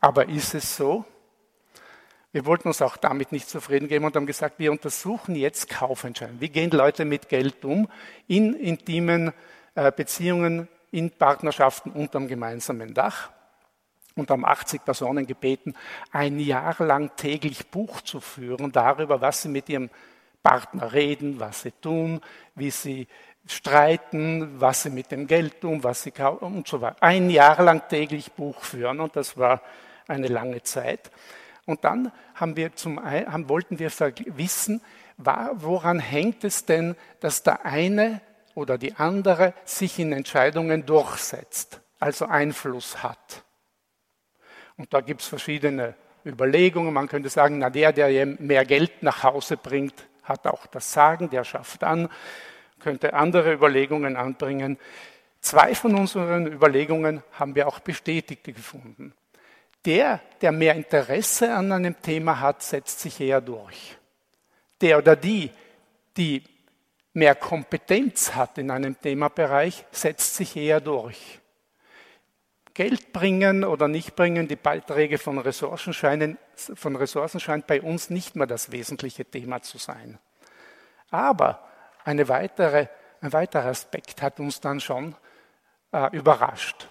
Aber 0.00 0.28
ist 0.28 0.54
es 0.54 0.76
so? 0.76 1.04
Wir 2.32 2.46
wollten 2.46 2.68
uns 2.68 2.80
auch 2.80 2.96
damit 2.96 3.30
nicht 3.30 3.48
zufrieden 3.48 3.88
geben 3.88 4.06
und 4.06 4.16
haben 4.16 4.26
gesagt, 4.26 4.58
wir 4.58 4.72
untersuchen 4.72 5.36
jetzt 5.36 5.68
Kaufentscheidungen. 5.68 6.40
Wie 6.40 6.48
gehen 6.48 6.70
Leute 6.70 7.04
mit 7.04 7.28
Geld 7.28 7.64
um 7.64 7.88
in 8.26 8.54
intimen 8.54 9.32
äh, 9.74 9.92
Beziehungen, 9.92 10.66
in 10.90 11.10
Partnerschaften 11.10 11.92
unterm 11.92 12.28
gemeinsamen 12.28 12.94
Dach? 12.94 13.30
und 14.14 14.30
haben 14.30 14.44
80 14.44 14.84
Personen 14.84 15.26
gebeten, 15.26 15.74
ein 16.10 16.38
Jahr 16.38 16.76
lang 16.80 17.16
täglich 17.16 17.66
Buch 17.68 18.02
zu 18.02 18.20
führen 18.20 18.72
darüber, 18.72 19.20
was 19.20 19.42
sie 19.42 19.48
mit 19.48 19.68
ihrem 19.68 19.90
Partner 20.42 20.92
reden, 20.92 21.38
was 21.40 21.62
sie 21.62 21.72
tun, 21.72 22.20
wie 22.54 22.70
sie 22.70 23.06
streiten, 23.46 24.60
was 24.60 24.84
sie 24.84 24.90
mit 24.90 25.10
dem 25.10 25.26
Geld 25.26 25.60
tun, 25.60 25.82
was 25.82 26.02
sie 26.02 26.10
kaufen 26.10 26.44
und 26.44 26.68
so 26.68 26.80
weiter. 26.80 26.96
Ein 27.00 27.30
Jahr 27.30 27.62
lang 27.62 27.88
täglich 27.88 28.32
Buch 28.32 28.62
führen 28.62 29.00
und 29.00 29.16
das 29.16 29.36
war 29.36 29.62
eine 30.06 30.28
lange 30.28 30.62
Zeit. 30.62 31.10
Und 31.64 31.84
dann 31.84 32.12
haben 32.34 32.56
wir 32.56 32.74
zum, 32.74 33.02
haben, 33.02 33.48
wollten 33.48 33.78
wir 33.78 33.90
wissen, 33.90 34.80
woran 35.16 35.98
hängt 35.98 36.44
es 36.44 36.64
denn, 36.64 36.96
dass 37.20 37.42
der 37.42 37.64
eine 37.64 38.20
oder 38.54 38.78
die 38.78 38.94
andere 38.94 39.54
sich 39.64 39.98
in 39.98 40.12
Entscheidungen 40.12 40.84
durchsetzt, 40.86 41.80
also 42.00 42.26
Einfluss 42.26 43.02
hat. 43.02 43.44
Und 44.76 44.92
da 44.92 45.00
gibt 45.00 45.20
es 45.20 45.28
verschiedene 45.28 45.94
Überlegungen. 46.24 46.92
Man 46.92 47.08
könnte 47.08 47.28
sagen, 47.28 47.58
na 47.58 47.70
der, 47.70 47.92
der 47.92 48.26
mehr 48.26 48.64
Geld 48.64 49.02
nach 49.02 49.22
Hause 49.22 49.56
bringt, 49.56 49.94
hat 50.24 50.46
auch 50.46 50.66
das 50.66 50.92
Sagen, 50.92 51.30
der 51.30 51.44
schafft 51.44 51.84
an, 51.84 52.08
könnte 52.82 53.14
andere 53.14 53.52
Überlegungen 53.52 54.16
anbringen. 54.16 54.78
Zwei 55.40 55.74
von 55.74 55.94
unseren 55.94 56.46
Überlegungen 56.46 57.22
haben 57.32 57.54
wir 57.54 57.66
auch 57.66 57.80
bestätigt 57.80 58.44
gefunden. 58.44 59.14
Der, 59.84 60.20
der 60.40 60.52
mehr 60.52 60.74
Interesse 60.74 61.54
an 61.54 61.72
einem 61.72 62.00
Thema 62.00 62.40
hat, 62.40 62.62
setzt 62.62 63.00
sich 63.00 63.20
eher 63.20 63.40
durch. 63.40 63.96
Der 64.80 64.98
oder 64.98 65.16
die, 65.16 65.50
die 66.16 66.44
mehr 67.14 67.34
Kompetenz 67.34 68.34
hat 68.34 68.58
in 68.58 68.70
einem 68.70 69.00
Themabereich, 69.00 69.84
setzt 69.90 70.36
sich 70.36 70.56
eher 70.56 70.80
durch. 70.80 71.40
Geld 72.74 73.12
bringen 73.12 73.64
oder 73.64 73.88
nicht 73.88 74.16
bringen, 74.16 74.48
die 74.48 74.56
Beiträge 74.56 75.18
von 75.18 75.38
Ressourcen 75.38 75.92
scheinen, 75.92 76.38
von 76.56 76.96
Ressourcen 76.96 77.38
scheint 77.38 77.66
bei 77.66 77.82
uns 77.82 78.08
nicht 78.08 78.34
mehr 78.34 78.46
das 78.46 78.72
wesentliche 78.72 79.24
Thema 79.24 79.60
zu 79.60 79.78
sein. 79.78 80.18
Aber 81.10 81.68
eine 82.04 82.28
weitere, 82.28 82.88
ein 83.20 83.32
weiterer 83.32 83.66
Aspekt 83.66 84.22
hat 84.22 84.40
uns 84.40 84.60
dann 84.60 84.80
schon 84.80 85.14
äh, 85.92 86.14
überrascht. 86.16 86.88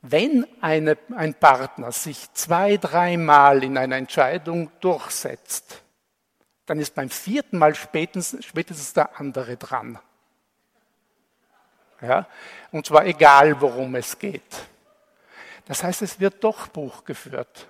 Wenn 0.00 0.46
eine, 0.60 0.98
ein 1.14 1.34
Partner 1.34 1.92
sich 1.92 2.32
zwei, 2.32 2.76
dreimal 2.76 3.62
in 3.62 3.78
einer 3.78 3.96
Entscheidung 3.96 4.70
durchsetzt, 4.80 5.82
dann 6.66 6.80
ist 6.80 6.94
beim 6.94 7.08
vierten 7.10 7.58
Mal 7.58 7.74
spätestens, 7.74 8.44
spätestens 8.44 8.92
der 8.94 9.18
andere 9.18 9.56
dran. 9.56 9.98
Ja? 12.00 12.26
Und 12.72 12.86
zwar 12.86 13.06
egal, 13.06 13.60
worum 13.60 13.94
es 13.94 14.18
geht. 14.18 14.66
Das 15.66 15.84
heißt, 15.84 16.02
es 16.02 16.18
wird 16.18 16.42
doch 16.42 16.66
Buch 16.66 17.04
geführt. 17.04 17.68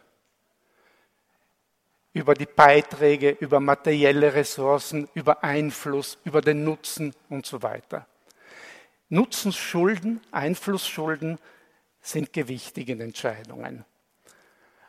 Über 2.12 2.34
die 2.34 2.46
Beiträge, 2.46 3.30
über 3.30 3.60
materielle 3.60 4.34
Ressourcen, 4.34 5.08
über 5.14 5.42
Einfluss, 5.42 6.18
über 6.24 6.40
den 6.40 6.64
Nutzen 6.64 7.14
und 7.28 7.46
so 7.46 7.62
weiter. 7.62 8.06
Nutzensschulden, 9.08 10.20
Einflussschulden 10.30 11.38
sind 12.00 12.32
gewichtig 12.32 12.88
in 12.88 13.00
Entscheidungen. 13.00 13.84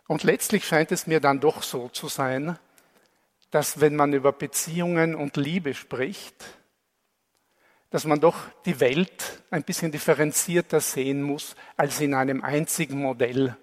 Und 0.07 0.23
letztlich 0.23 0.65
scheint 0.65 0.91
es 0.91 1.07
mir 1.07 1.19
dann 1.19 1.39
doch 1.39 1.63
so 1.63 1.89
zu 1.89 2.07
sein, 2.07 2.57
dass 3.51 3.79
wenn 3.79 3.95
man 3.95 4.13
über 4.13 4.31
Beziehungen 4.31 5.15
und 5.15 5.37
Liebe 5.37 5.73
spricht, 5.73 6.43
dass 7.91 8.05
man 8.05 8.19
doch 8.19 8.47
die 8.65 8.79
Welt 8.79 9.43
ein 9.51 9.63
bisschen 9.63 9.91
differenzierter 9.91 10.81
sehen 10.81 11.21
muss, 11.21 11.55
als 11.77 12.01
in 12.01 12.15
einem 12.15 12.43
einzigen 12.43 12.99
Modell 12.99 13.55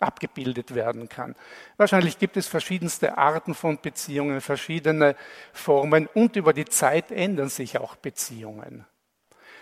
abgebildet 0.00 0.74
werden 0.74 1.08
kann. 1.08 1.34
Wahrscheinlich 1.76 2.18
gibt 2.18 2.36
es 2.36 2.46
verschiedenste 2.46 3.18
Arten 3.18 3.54
von 3.54 3.80
Beziehungen, 3.80 4.40
verschiedene 4.40 5.16
Formen 5.52 6.06
und 6.06 6.36
über 6.36 6.52
die 6.52 6.66
Zeit 6.66 7.10
ändern 7.10 7.48
sich 7.48 7.78
auch 7.78 7.96
Beziehungen, 7.96 8.86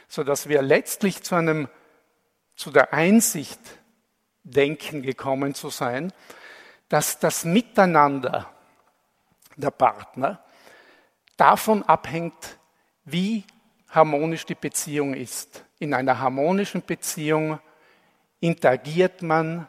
sodass 0.08 0.48
wir 0.48 0.62
letztlich 0.62 1.22
zu 1.22 1.34
einem 1.34 1.68
zu 2.54 2.70
der 2.70 2.92
Einsicht 2.92 3.60
denken 4.42 5.02
gekommen 5.02 5.54
zu 5.54 5.70
sein, 5.70 6.12
dass 6.88 7.18
das 7.18 7.44
Miteinander 7.44 8.50
der 9.56 9.70
Partner 9.70 10.42
davon 11.36 11.82
abhängt, 11.82 12.58
wie 13.04 13.44
harmonisch 13.88 14.46
die 14.46 14.54
Beziehung 14.54 15.14
ist. 15.14 15.64
In 15.78 15.94
einer 15.94 16.18
harmonischen 16.18 16.82
Beziehung 16.82 17.58
interagiert 18.40 19.22
man, 19.22 19.68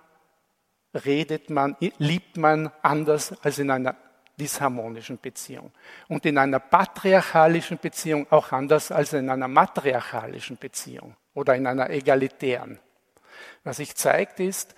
redet 1.05 1.49
man, 1.49 1.75
liebt 1.97 2.37
man 2.37 2.71
anders 2.81 3.33
als 3.43 3.59
in 3.59 3.71
einer 3.71 3.95
disharmonischen 4.39 5.19
Beziehung. 5.19 5.71
Und 6.07 6.25
in 6.25 6.37
einer 6.37 6.59
patriarchalischen 6.59 7.79
Beziehung 7.79 8.27
auch 8.29 8.51
anders 8.51 8.91
als 8.91 9.13
in 9.13 9.29
einer 9.29 9.47
matriarchalischen 9.47 10.57
Beziehung 10.57 11.15
oder 11.33 11.55
in 11.55 11.65
einer 11.65 11.89
egalitären. 11.89 12.79
Was 13.63 13.77
sich 13.77 13.95
zeigt 13.95 14.39
ist, 14.39 14.75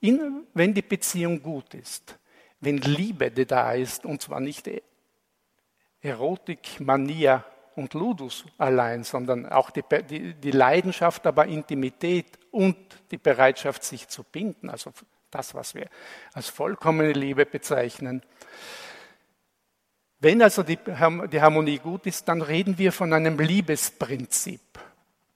in, 0.00 0.46
wenn 0.54 0.74
die 0.74 0.82
Beziehung 0.82 1.42
gut 1.42 1.74
ist, 1.74 2.18
wenn 2.60 2.78
Liebe 2.78 3.30
da 3.30 3.72
ist, 3.72 4.04
und 4.04 4.22
zwar 4.22 4.40
nicht 4.40 4.70
Erotik, 6.00 6.80
Mania 6.80 7.44
und 7.76 7.94
Ludus 7.94 8.44
allein, 8.56 9.04
sondern 9.04 9.46
auch 9.46 9.70
die, 9.70 9.82
die, 10.08 10.34
die 10.34 10.50
Leidenschaft, 10.50 11.26
aber 11.26 11.46
Intimität 11.46 12.38
und 12.50 12.76
die 13.10 13.18
Bereitschaft, 13.18 13.84
sich 13.84 14.08
zu 14.08 14.24
binden, 14.24 14.70
also 14.70 14.92
das, 15.30 15.54
was 15.54 15.74
wir 15.74 15.88
als 16.32 16.48
vollkommene 16.48 17.12
Liebe 17.12 17.46
bezeichnen. 17.46 18.22
Wenn 20.20 20.42
also 20.42 20.62
die, 20.62 20.78
Harmonie 20.88 21.78
gut 21.78 22.06
ist, 22.06 22.26
dann 22.28 22.42
reden 22.42 22.76
wir 22.78 22.92
von 22.92 23.12
einem 23.12 23.38
Liebesprinzip, 23.38 24.60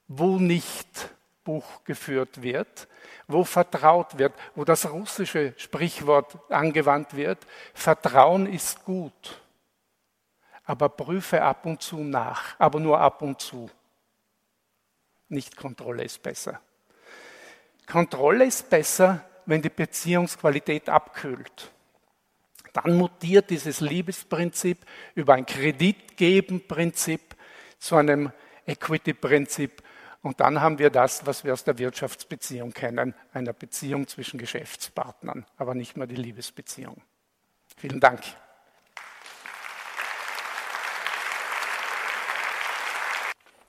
wo 0.07 0.37
nicht 0.39 1.09
Buch 1.43 1.83
geführt 1.85 2.41
wird, 2.41 2.87
wo 3.27 3.43
vertraut 3.43 4.17
wird, 4.17 4.33
wo 4.55 4.65
das 4.65 4.89
russische 4.89 5.53
Sprichwort 5.57 6.37
angewandt 6.51 7.15
wird, 7.15 7.45
Vertrauen 7.73 8.45
ist 8.45 8.83
gut, 8.83 9.41
aber 10.65 10.89
prüfe 10.89 11.41
ab 11.41 11.65
und 11.65 11.81
zu 11.81 11.97
nach, 11.97 12.59
aber 12.59 12.79
nur 12.79 12.99
ab 12.99 13.21
und 13.21 13.41
zu. 13.41 13.69
Nicht 15.29 15.55
Kontrolle 15.55 16.03
ist 16.03 16.21
besser. 16.21 16.59
Kontrolle 17.87 18.45
ist 18.45 18.69
besser, 18.69 19.25
wenn 19.45 19.61
die 19.61 19.69
Beziehungsqualität 19.69 20.89
abkühlt. 20.89 21.71
Dann 22.73 22.97
mutiert 22.97 23.49
dieses 23.49 23.81
Liebesprinzip 23.81 24.79
über 25.15 25.35
ein 25.35 25.45
Kreditgeben-Prinzip 25.45 27.35
zu 27.77 27.95
einem 27.95 28.31
Equity-Prinzip 28.65 29.83
und 30.23 30.39
dann 30.39 30.61
haben 30.61 30.79
wir 30.79 30.89
das, 30.89 31.25
was 31.25 31.43
wir 31.43 31.51
aus 31.51 31.65
der 31.65 31.77
Wirtschaftsbeziehung 31.77 32.71
kennen, 32.71 33.13
einer 33.33 33.51
Beziehung 33.51 34.07
zwischen 34.07 34.37
Geschäftspartnern, 34.39 35.45
aber 35.57 35.75
nicht 35.75 35.97
mehr 35.97 36.07
die 36.07 36.15
Liebesbeziehung. 36.15 37.01
Vielen 37.77 37.99
Dank. 37.99 38.21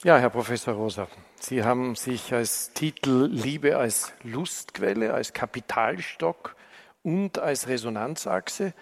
Ja, 0.04 0.18
Herr 0.18 0.28
Professor 0.28 0.74
Rosa, 0.74 1.08
Sie 1.40 1.64
haben 1.64 1.94
sich 1.94 2.34
als 2.34 2.74
Titel 2.74 3.26
Liebe 3.32 3.78
als 3.78 4.12
Lustquelle, 4.22 5.14
als 5.14 5.32
Kapitalstock 5.32 6.56
und 7.02 7.38
als 7.38 7.68
Resonanzachse 7.68 8.74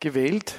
gewählt. 0.00 0.54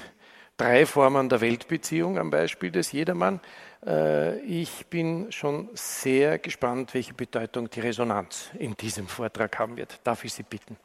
Drei 0.56 0.86
Formen 0.86 1.30
der 1.30 1.42
Weltbeziehung 1.42 2.20
am 2.20 2.30
Beispiel 2.30 2.70
des 2.70 2.92
Jedermann. 2.92 3.40
Äh, 3.84 4.38
ich 4.42 4.86
bin 4.86 5.32
schon 5.32 5.70
sehr 5.74 6.38
gespannt, 6.38 6.94
welche 6.94 7.16
Bedeutung 7.16 7.72
die 7.72 7.80
Resonanz 7.80 8.52
in 8.60 8.78
diesem 8.78 9.08
Vortrag 9.08 9.58
haben 9.58 9.78
wird. 9.78 10.00
Darf 10.04 10.24
ich 10.26 10.34
Sie 10.34 10.44
bitten? 10.44 10.78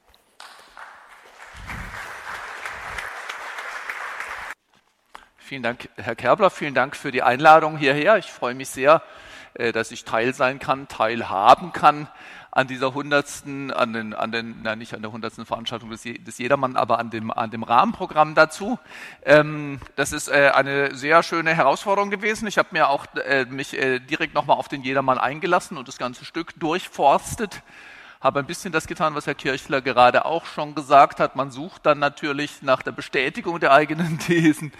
Vielen 5.48 5.62
Dank, 5.62 5.88
Herr 5.96 6.14
Kerbler. 6.14 6.50
Vielen 6.50 6.74
Dank 6.74 6.94
für 6.94 7.10
die 7.10 7.22
Einladung 7.22 7.78
hierher. 7.78 8.18
Ich 8.18 8.30
freue 8.30 8.54
mich 8.54 8.68
sehr, 8.68 9.00
äh, 9.54 9.72
dass 9.72 9.90
ich 9.92 10.04
Teil 10.04 10.34
sein 10.34 10.58
kann, 10.58 10.88
teilhaben 10.88 11.72
kann 11.72 12.06
an 12.50 12.66
dieser 12.66 12.92
hundertsten, 12.92 13.70
an 13.70 13.94
den, 13.94 14.12
an 14.12 14.30
den, 14.30 14.60
nein, 14.60 14.76
nicht 14.76 14.92
an 14.92 15.00
der 15.00 15.10
hundertsten 15.10 15.46
Veranstaltung 15.46 15.88
des, 15.88 16.02
des 16.02 16.36
Jedermann, 16.36 16.76
aber 16.76 16.98
an 16.98 17.08
dem, 17.08 17.30
an 17.30 17.50
dem 17.50 17.62
Rahmenprogramm 17.62 18.34
dazu. 18.34 18.78
Ähm, 19.24 19.80
das 19.96 20.12
ist 20.12 20.28
äh, 20.28 20.50
eine 20.54 20.94
sehr 20.94 21.22
schöne 21.22 21.54
Herausforderung 21.54 22.10
gewesen. 22.10 22.46
Ich 22.46 22.58
habe 22.58 22.68
mir 22.72 22.90
auch 22.90 23.06
äh, 23.14 23.46
mich 23.46 23.72
äh, 23.72 24.00
direkt 24.00 24.34
nochmal 24.34 24.58
auf 24.58 24.68
den 24.68 24.82
Jedermann 24.82 25.16
eingelassen 25.16 25.78
und 25.78 25.88
das 25.88 25.96
ganze 25.96 26.26
Stück 26.26 26.60
durchforstet 26.60 27.62
habe 28.20 28.40
ein 28.40 28.46
bisschen 28.46 28.72
das 28.72 28.86
getan, 28.86 29.14
was 29.14 29.26
Herr 29.26 29.34
Kirchler 29.34 29.80
gerade 29.80 30.24
auch 30.24 30.44
schon 30.44 30.74
gesagt 30.74 31.20
hat. 31.20 31.36
Man 31.36 31.50
sucht 31.50 31.86
dann 31.86 31.98
natürlich 31.98 32.62
nach 32.62 32.82
der 32.82 32.92
Bestätigung 32.92 33.60
der 33.60 33.72
eigenen 33.72 34.18
Thesen. 34.26 34.72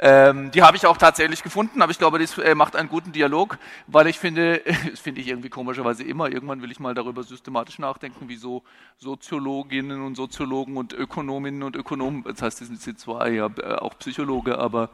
Ähm, 0.00 0.50
die 0.50 0.62
habe 0.62 0.76
ich 0.76 0.86
auch 0.86 0.96
tatsächlich 0.96 1.42
gefunden, 1.42 1.80
aber 1.80 1.92
ich 1.92 1.98
glaube, 1.98 2.18
das 2.18 2.36
äh, 2.38 2.54
macht 2.54 2.74
einen 2.74 2.88
guten 2.88 3.12
Dialog, 3.12 3.58
weil 3.86 4.08
ich 4.08 4.18
finde, 4.18 4.62
das 4.90 5.00
finde 5.00 5.20
ich 5.20 5.28
irgendwie 5.28 5.48
komischerweise 5.48 6.02
immer, 6.02 6.30
irgendwann 6.30 6.62
will 6.62 6.72
ich 6.72 6.80
mal 6.80 6.94
darüber 6.94 7.22
systematisch 7.22 7.78
nachdenken, 7.78 8.24
wieso 8.26 8.64
Soziologinnen 8.98 10.02
und 10.02 10.16
Soziologen 10.16 10.76
und 10.76 10.92
Ökonominnen 10.92 11.62
und 11.62 11.76
Ökonomen, 11.76 12.24
das 12.24 12.42
heißt, 12.42 12.60
die 12.60 12.64
sind 12.64 12.98
zwar 12.98 13.28
ja 13.28 13.48
äh, 13.58 13.74
auch 13.74 13.96
Psychologe, 13.98 14.58
aber 14.58 14.90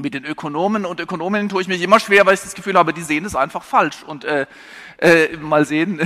mit 0.00 0.14
den 0.14 0.24
Ökonomen 0.24 0.84
und 0.84 1.00
Ökonominnen 1.00 1.48
tue 1.48 1.60
ich 1.60 1.68
mich 1.68 1.82
immer 1.82 2.00
schwer, 2.00 2.24
weil 2.24 2.34
ich 2.34 2.40
das 2.40 2.54
Gefühl 2.54 2.74
habe, 2.74 2.92
die 2.92 3.02
sehen 3.02 3.24
es 3.24 3.34
einfach 3.34 3.62
falsch. 3.62 4.02
Und 4.04 4.24
äh, 4.24 4.46
äh, 4.98 5.36
mal 5.36 5.64
sehen, 5.64 6.00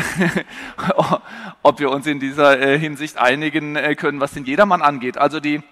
ob 1.63 1.79
wir 1.79 1.91
uns 1.91 2.07
in 2.07 2.19
dieser 2.19 2.61
äh, 2.61 2.79
Hinsicht 2.79 3.19
einigen 3.19 3.77
äh, 3.77 3.95
können, 3.95 4.21
was 4.21 4.33
den 4.33 4.45
Jedermann 4.45 4.83
angeht. 4.83 5.19
Also 5.19 5.41
die, 5.41 5.63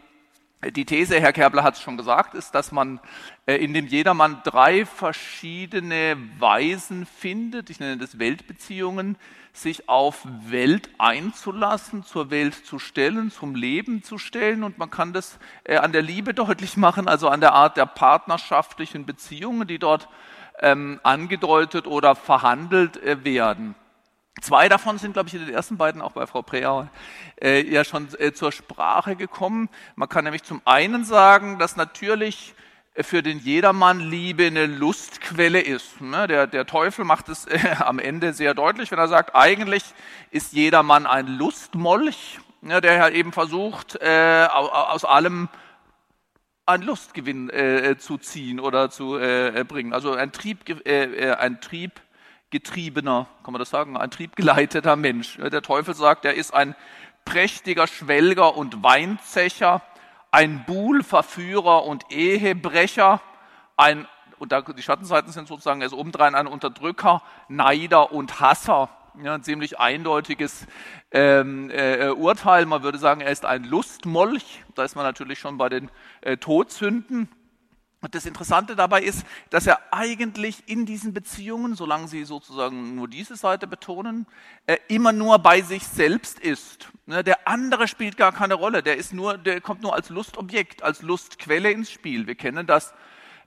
die 0.75 0.85
These, 0.85 1.21
Herr 1.21 1.33
Kerbler 1.33 1.63
hat 1.63 1.75
es 1.75 1.83
schon 1.83 1.97
gesagt, 1.97 2.35
ist, 2.35 2.55
dass 2.55 2.73
man 2.73 3.01
äh, 3.47 3.57
in 3.57 3.73
dem 3.73 3.87
Jedermann 3.87 4.43
drei 4.45 4.85
verschiedene 4.85 6.17
Weisen 6.39 7.07
findet. 7.07 7.71
Ich 7.71 7.81
nenne 7.81 7.97
das 7.97 8.19
Weltbeziehungen 8.19 9.17
sich 9.53 9.89
auf 9.89 10.27
Welt 10.47 10.91
einzulassen, 10.99 12.05
zur 12.05 12.31
Welt 12.31 12.55
zu 12.55 12.79
stellen, 12.79 13.31
zum 13.31 13.55
Leben 13.55 14.03
zu 14.03 14.19
stellen. 14.19 14.63
Und 14.63 14.79
man 14.79 14.91
kann 14.91 15.13
das 15.13 15.39
äh, 15.65 15.77
an 15.77 15.93
der 15.93 16.03
Liebe 16.03 16.35
deutlich 16.35 16.77
machen, 16.77 17.09
also 17.09 17.29
an 17.29 17.41
der 17.41 17.53
Art 17.53 17.77
der 17.77 17.87
partnerschaftlichen 17.87 19.07
Beziehungen, 19.07 19.67
die 19.67 19.79
dort 19.79 20.09
ähm, 20.61 21.01
angedeutet 21.03 21.87
oder 21.87 22.15
verhandelt 22.15 23.03
äh, 23.03 23.25
werden. 23.25 23.75
Zwei 24.41 24.69
davon 24.69 24.97
sind, 24.99 25.13
glaube 25.13 25.29
ich, 25.29 25.35
in 25.35 25.45
den 25.45 25.55
ersten 25.55 25.77
beiden 25.77 26.01
auch 26.01 26.13
bei 26.13 26.27
Frau 26.27 26.43
Preau 26.43 26.89
äh, 27.43 27.63
ja 27.63 27.85
schon 27.85 28.09
äh, 28.19 28.33
zur 28.33 28.53
Sprache 28.53 29.17
gekommen. 29.17 29.69
Man 29.97 30.09
kann 30.09 30.25
nämlich 30.25 30.45
zum 30.45 30.63
einen 30.65 31.05
sagen, 31.05 31.59
dass 31.59 31.77
natürlich 31.77 32.55
für 33.03 33.23
den 33.23 33.39
Jedermann 33.39 34.01
Liebe 34.01 34.47
eine 34.47 34.67
Lustquelle 34.67 35.61
ist. 35.61 36.01
Ne? 36.01 36.27
Der, 36.27 36.47
der 36.47 36.67
Teufel 36.67 37.05
macht 37.05 37.29
es 37.29 37.47
äh, 37.47 37.77
am 37.79 37.99
Ende 37.99 38.33
sehr 38.33 38.55
deutlich, 38.55 38.91
wenn 38.91 38.99
er 38.99 39.09
sagt, 39.09 39.35
eigentlich 39.35 39.85
ist 40.31 40.53
jedermann 40.53 41.07
ein 41.07 41.27
Lustmolch, 41.27 42.41
ne, 42.61 42.81
der 42.81 43.13
eben 43.13 43.33
versucht, 43.33 43.97
äh, 44.01 44.47
aus 44.51 45.05
allem 45.05 45.49
einen 46.67 46.85
Lustgewinn 46.85 47.51
äh, 47.51 47.97
zu 47.99 48.19
ziehen 48.19 48.61
oder 48.61 48.91
zu 48.91 49.19
bringen. 49.69 49.93
Also 49.93 50.13
ein, 50.13 50.31
Trieb, 50.31 50.61
ein 50.87 51.61
triebgetriebener, 51.61 53.27
kann 53.43 53.53
man 53.53 53.59
das 53.59 53.71
sagen, 53.71 53.97
ein 53.97 54.11
triebgeleiteter 54.13 54.95
Mensch. 54.95 55.37
Der 55.39 55.63
Teufel 55.63 55.95
sagt, 55.95 56.25
er 56.25 56.35
ist 56.35 56.55
ein 56.55 56.77
prächtiger 57.25 57.89
Schwelger 57.89 58.57
und 58.57 58.85
Weinzecher, 58.85 59.83
ein 60.31 60.65
Buhlverführer 60.67 61.85
und 61.85 62.11
Ehebrecher, 62.11 63.21
ein, 63.77 64.07
und 64.39 64.53
da, 64.53 64.63
die 64.63 64.83
Schattenseiten 64.83 65.33
sind 65.33 65.49
sozusagen, 65.49 65.83
ist 65.83 65.93
obendrein 65.93 66.35
ein 66.35 66.47
Unterdrücker, 66.47 67.23
Neider 67.49 68.13
und 68.13 68.41
Hasser. 68.41 68.91
Ja, 69.23 69.35
ein 69.35 69.43
ziemlich 69.43 69.81
eindeutiges 69.81 70.67
ähm, 71.11 71.69
äh, 71.71 72.11
Urteil. 72.11 72.65
Man 72.65 72.85
würde 72.85 72.97
sagen, 72.97 73.21
er 73.21 73.33
ist 73.33 73.45
ein 73.45 73.65
Lustmolch. 73.65 74.63
Da 74.77 74.85
ist 74.85 74.95
man 74.95 75.05
natürlich 75.05 75.41
schon 75.41 75.59
bei 75.59 75.69
den 75.69 75.91
äh, 76.21 76.37
Todsünden. 76.37 77.29
Und 78.03 78.15
das 78.15 78.25
Interessante 78.25 78.77
dabei 78.77 79.03
ist, 79.03 79.27
dass 79.51 79.67
er 79.67 79.79
eigentlich 79.93 80.63
in 80.67 80.87
diesen 80.87 81.13
Beziehungen, 81.13 81.75
solange 81.75 82.09
sie 82.09 82.25
sozusagen 82.25 82.95
nur 82.95 83.09
diese 83.09 83.37
Seite 83.37 83.67
betonen, 83.67 84.27
äh, 84.67 84.79
immer 84.89 85.13
nur 85.13 85.39
bei 85.39 85.61
sich 85.61 85.87
selbst 85.87 86.39
ist. 86.39 86.89
Ne, 87.05 87.23
der 87.23 87.47
andere 87.47 87.89
spielt 87.89 88.17
gar 88.17 88.33
keine 88.33 88.55
Rolle. 88.55 88.83
Der 88.83 88.97
ist 88.97 89.13
nur, 89.13 89.37
der 89.37 89.61
kommt 89.61 89.83
nur 89.83 89.95
als 89.95 90.09
Lustobjekt, 90.09 90.83
als 90.83 91.03
Lustquelle 91.03 91.71
ins 91.71 91.91
Spiel. 91.91 92.27
Wir 92.27 92.37
kennen 92.37 92.67
das 92.67 92.95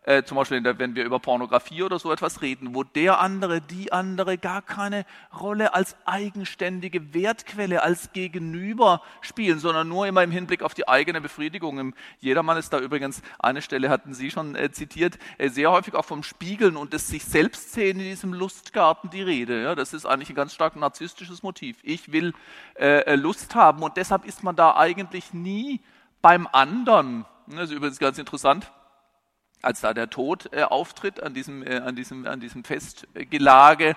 äh, 0.06 0.24
zum 0.24 0.36
Beispiel, 0.36 0.62
der, 0.62 0.80
wenn 0.80 0.96
wir 0.96 1.06
über 1.06 1.20
Pornografie 1.20 1.84
oder 1.84 1.98
so 1.98 2.12
etwas 2.12 2.42
reden, 2.42 2.76
wo 2.76 2.84
der 2.84 3.20
andere, 3.20 3.62
die 3.62 3.94
andere 3.94 4.38
gar 4.38 4.62
keine 4.62 5.06
Rolle 5.40 5.74
als 5.74 5.96
eigenständige 6.06 7.14
Wertquelle, 7.14 7.84
als 7.84 8.12
Gegenüber 8.12 9.02
spielen, 9.22 9.60
sondern 9.60 9.88
nur 9.88 10.06
immer 10.06 10.24
im 10.24 10.32
Hinblick 10.32 10.62
auf 10.62 10.74
die 10.74 10.88
eigene 10.88 11.22
Befriedigung. 11.22 11.80
Im 11.80 11.94
Jedermann 12.20 12.58
ist 12.58 12.74
da 12.74 12.80
übrigens, 12.80 13.22
eine 13.40 13.62
Stelle 13.62 13.90
hatten 13.90 14.14
Sie 14.14 14.30
schon 14.30 14.56
äh, 14.56 14.72
zitiert, 14.72 15.18
äh, 15.38 15.50
sehr 15.50 15.72
häufig 15.72 15.94
auch 15.94 16.06
vom 16.06 16.24
Spiegeln 16.24 16.76
und 16.76 16.92
des 16.92 17.08
sich 17.08 17.24
selbst 17.24 17.72
sehen 17.74 18.00
in 18.00 18.06
diesem 18.06 18.34
Lustgarten 18.34 19.10
die 19.10 19.22
Rede. 19.22 19.64
Ja, 19.64 19.76
das 19.76 19.94
ist 19.94 20.06
eigentlich 20.06 20.30
ein 20.30 20.36
ganz 20.36 20.54
stark 20.54 20.76
narzisstisches 20.76 21.44
Motiv. 21.44 21.78
Ich 21.84 22.12
will 22.12 22.34
äh, 22.76 23.00
äh, 23.06 23.16
Lust 23.16 23.56
haben 23.56 23.82
und 23.84 23.96
deshalb 23.96 24.26
ist 24.26 24.44
man 24.44 24.56
da 24.56 24.76
eigentlich 24.76 25.34
nie 25.34 25.80
beim 26.22 26.48
anderen. 26.52 27.26
Das 27.48 27.70
ist 27.70 27.72
übrigens 27.72 28.00
ganz 28.00 28.18
interessant 28.18 28.72
als 29.64 29.82
da 29.82 29.94
der 29.94 30.10
Tod 30.10 30.50
äh, 30.54 30.64
auftritt 30.64 31.22
an 31.24 31.34
diesem, 31.34 31.66
äh, 31.66 31.78
an 31.78 31.96
diesem, 31.96 32.28
an 32.28 32.40
diesem 32.40 32.64
Festgelage, 32.64 33.96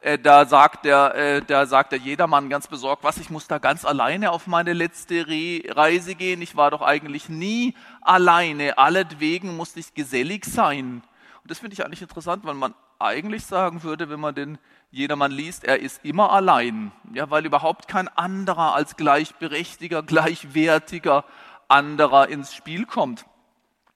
äh, 0.00 0.18
da 0.18 0.46
sagt 0.46 0.84
der, 0.84 1.14
äh, 1.14 1.42
da 1.42 1.66
sagt 1.66 1.92
der 1.92 1.98
Jedermann 1.98 2.48
ganz 2.48 2.68
besorgt, 2.68 3.02
was, 3.02 3.18
ich 3.18 3.30
muss 3.30 3.48
da 3.48 3.58
ganz 3.58 3.84
alleine 3.84 4.30
auf 4.30 4.46
meine 4.46 4.72
letzte 4.72 5.26
Re 5.26 5.62
Reise 5.68 6.14
gehen. 6.14 6.42
Ich 6.42 6.56
war 6.56 6.70
doch 6.70 6.82
eigentlich 6.82 7.28
nie 7.28 7.74
alleine. 8.02 8.78
Alletwegen 8.78 9.56
musste 9.56 9.80
ich 9.80 9.94
gesellig 9.94 10.44
sein. 10.44 11.02
Und 11.42 11.50
das 11.50 11.60
finde 11.60 11.74
ich 11.74 11.84
eigentlich 11.84 12.02
interessant, 12.02 12.44
weil 12.44 12.54
man 12.54 12.74
eigentlich 12.98 13.46
sagen 13.46 13.82
würde, 13.82 14.08
wenn 14.08 14.20
man 14.20 14.34
den 14.34 14.58
Jedermann 14.90 15.32
liest, 15.32 15.64
er 15.64 15.80
ist 15.80 16.04
immer 16.04 16.30
allein. 16.32 16.92
Ja, 17.12 17.30
weil 17.30 17.44
überhaupt 17.44 17.88
kein 17.88 18.08
anderer 18.08 18.74
als 18.74 18.96
gleichberechtiger, 18.96 20.02
gleichwertiger 20.02 21.24
anderer 21.68 22.28
ins 22.28 22.54
Spiel 22.54 22.86
kommt. 22.86 23.24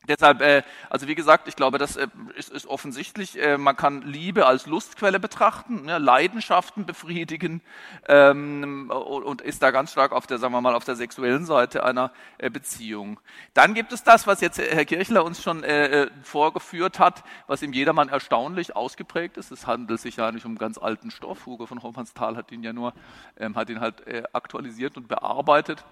Deshalb, 0.09 0.41
äh, 0.41 0.63
also 0.89 1.09
wie 1.09 1.15
gesagt, 1.15 1.47
ich 1.47 1.57
glaube, 1.57 1.77
das 1.77 1.97
äh, 1.97 2.09
ist, 2.35 2.51
ist 2.51 2.67
offensichtlich. 2.67 3.41
Äh, 3.41 3.59
man 3.59 3.77
kann 3.77 4.01
Liebe 4.01 4.47
als 4.47 4.67
Lustquelle 4.67 5.21
betrachten, 5.21 5.85
ne, 5.85 5.99
Leidenschaften 5.99 6.87
befriedigen 6.87 7.61
ähm, 8.09 8.91
und 8.91 9.43
ist 9.43 9.63
da 9.63 9.71
ganz 9.71 9.93
stark 9.93 10.13
auf 10.13 10.27
der, 10.27 10.39
sagen 10.39 10.55
wir 10.55 10.63
mal, 10.63 10.75
auf 10.75 10.85
der 10.85 10.97
sexuellen 10.97 11.45
Seite 11.45 11.85
einer 11.85 12.13
äh, 12.39 12.49
Beziehung. 12.49 13.21
Dann 13.53 13.75
gibt 13.75 13.93
es 13.93 14.03
das, 14.03 14.27
was 14.27 14.41
jetzt 14.41 14.59
Herr 14.59 14.87
Kirchler 14.87 15.23
uns 15.23 15.43
schon 15.43 15.65
äh, 15.65 16.05
äh, 16.05 16.11
vorgeführt 16.23 16.99
hat, 16.99 17.23
was 17.47 17.61
im 17.61 17.75
Jedermann 17.75 18.09
erstaunlich 18.09 18.75
ausgeprägt 18.75 19.37
ist. 19.37 19.51
Es 19.51 19.67
handelt 19.67 20.01
sich 20.01 20.17
ja 20.17 20.33
nicht 20.33 20.47
um 20.47 20.57
ganz 20.57 20.79
alten 20.79 21.11
Stoff. 21.11 21.45
Hugo 21.45 21.67
von 21.67 21.83
Hofmannsthal 21.83 22.39
hat 22.39 22.51
ihn 22.53 22.63
ja 22.63 22.73
nur, 22.73 22.95
ähm, 23.37 23.55
hat 23.55 23.69
ihn 23.69 23.81
halt 23.81 24.07
äh, 24.07 24.23
aktualisiert 24.33 24.97
und 24.97 25.09
bearbeitet. 25.09 25.85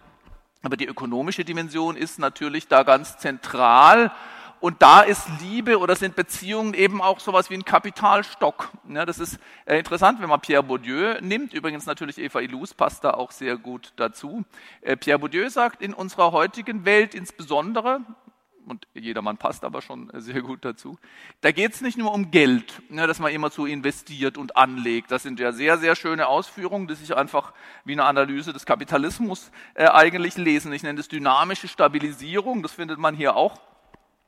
Aber 0.62 0.76
die 0.76 0.86
ökonomische 0.86 1.44
Dimension 1.44 1.96
ist 1.96 2.18
natürlich 2.18 2.68
da 2.68 2.82
ganz 2.82 3.18
zentral. 3.18 4.12
Und 4.61 4.82
da 4.82 5.02
ist 5.02 5.28
Liebe 5.40 5.78
oder 5.78 5.94
sind 5.94 6.16
Beziehungen 6.16 6.74
eben 6.74 7.00
auch 7.00 7.20
sowas 7.20 7.48
wie 7.48 7.54
ein 7.54 7.64
Kapitalstock. 7.64 8.70
Ja, 8.88 9.06
das 9.06 9.20
ist 9.20 9.38
äh, 9.66 9.78
interessant, 9.78 10.20
wenn 10.20 10.28
man 10.28 10.40
Pierre 10.40 10.64
Bourdieu 10.64 11.20
nimmt. 11.20 11.54
Übrigens 11.54 11.86
natürlich 11.86 12.18
Eva 12.18 12.40
Illouz 12.40 12.74
passt 12.74 13.04
da 13.04 13.12
auch 13.12 13.30
sehr 13.30 13.56
gut 13.56 13.92
dazu. 13.94 14.44
Äh, 14.80 14.96
Pierre 14.96 15.20
Bourdieu 15.20 15.48
sagt, 15.48 15.80
in 15.80 15.94
unserer 15.94 16.32
heutigen 16.32 16.84
Welt 16.84 17.14
insbesondere, 17.14 18.00
und 18.69 18.87
jedermann 18.95 19.37
passt 19.37 19.64
aber 19.64 19.83
schon 19.83 20.11
sehr 20.21 20.43
gut 20.43 20.64
dazu. 20.64 20.99
Da 21.41 21.53
geht 21.53 21.73
es 21.73 21.81
nicht 21.81 21.99
nur 21.99 22.12
um 22.12 22.31
Geld, 22.31 22.83
ne, 22.91 23.07
dass 23.07 23.19
man 23.19 23.33
immer 23.33 23.51
so 23.51 23.66
investiert 23.66 24.39
und 24.39 24.57
anlegt. 24.57 25.11
Das 25.11 25.23
sind 25.23 25.41
ja 25.41 25.53
sehr, 25.53 25.79
sehr 25.79 25.97
schöne 25.97 26.29
Ausführungen, 26.29 26.87
die 26.87 26.95
sich 26.95 27.16
einfach 27.16 27.53
wie 27.85 27.93
eine 27.93 28.05
Analyse 28.05 28.53
des 28.53 28.66
Kapitalismus 28.66 29.51
äh, 29.75 29.87
eigentlich 29.87 30.37
lesen. 30.37 30.73
Ich 30.73 30.83
nenne 30.83 30.99
das 30.99 31.09
dynamische 31.09 31.69
Stabilisierung, 31.69 32.62
das 32.62 32.73
findet 32.73 32.99
man 32.99 33.14
hier 33.14 33.37
auch. 33.37 33.61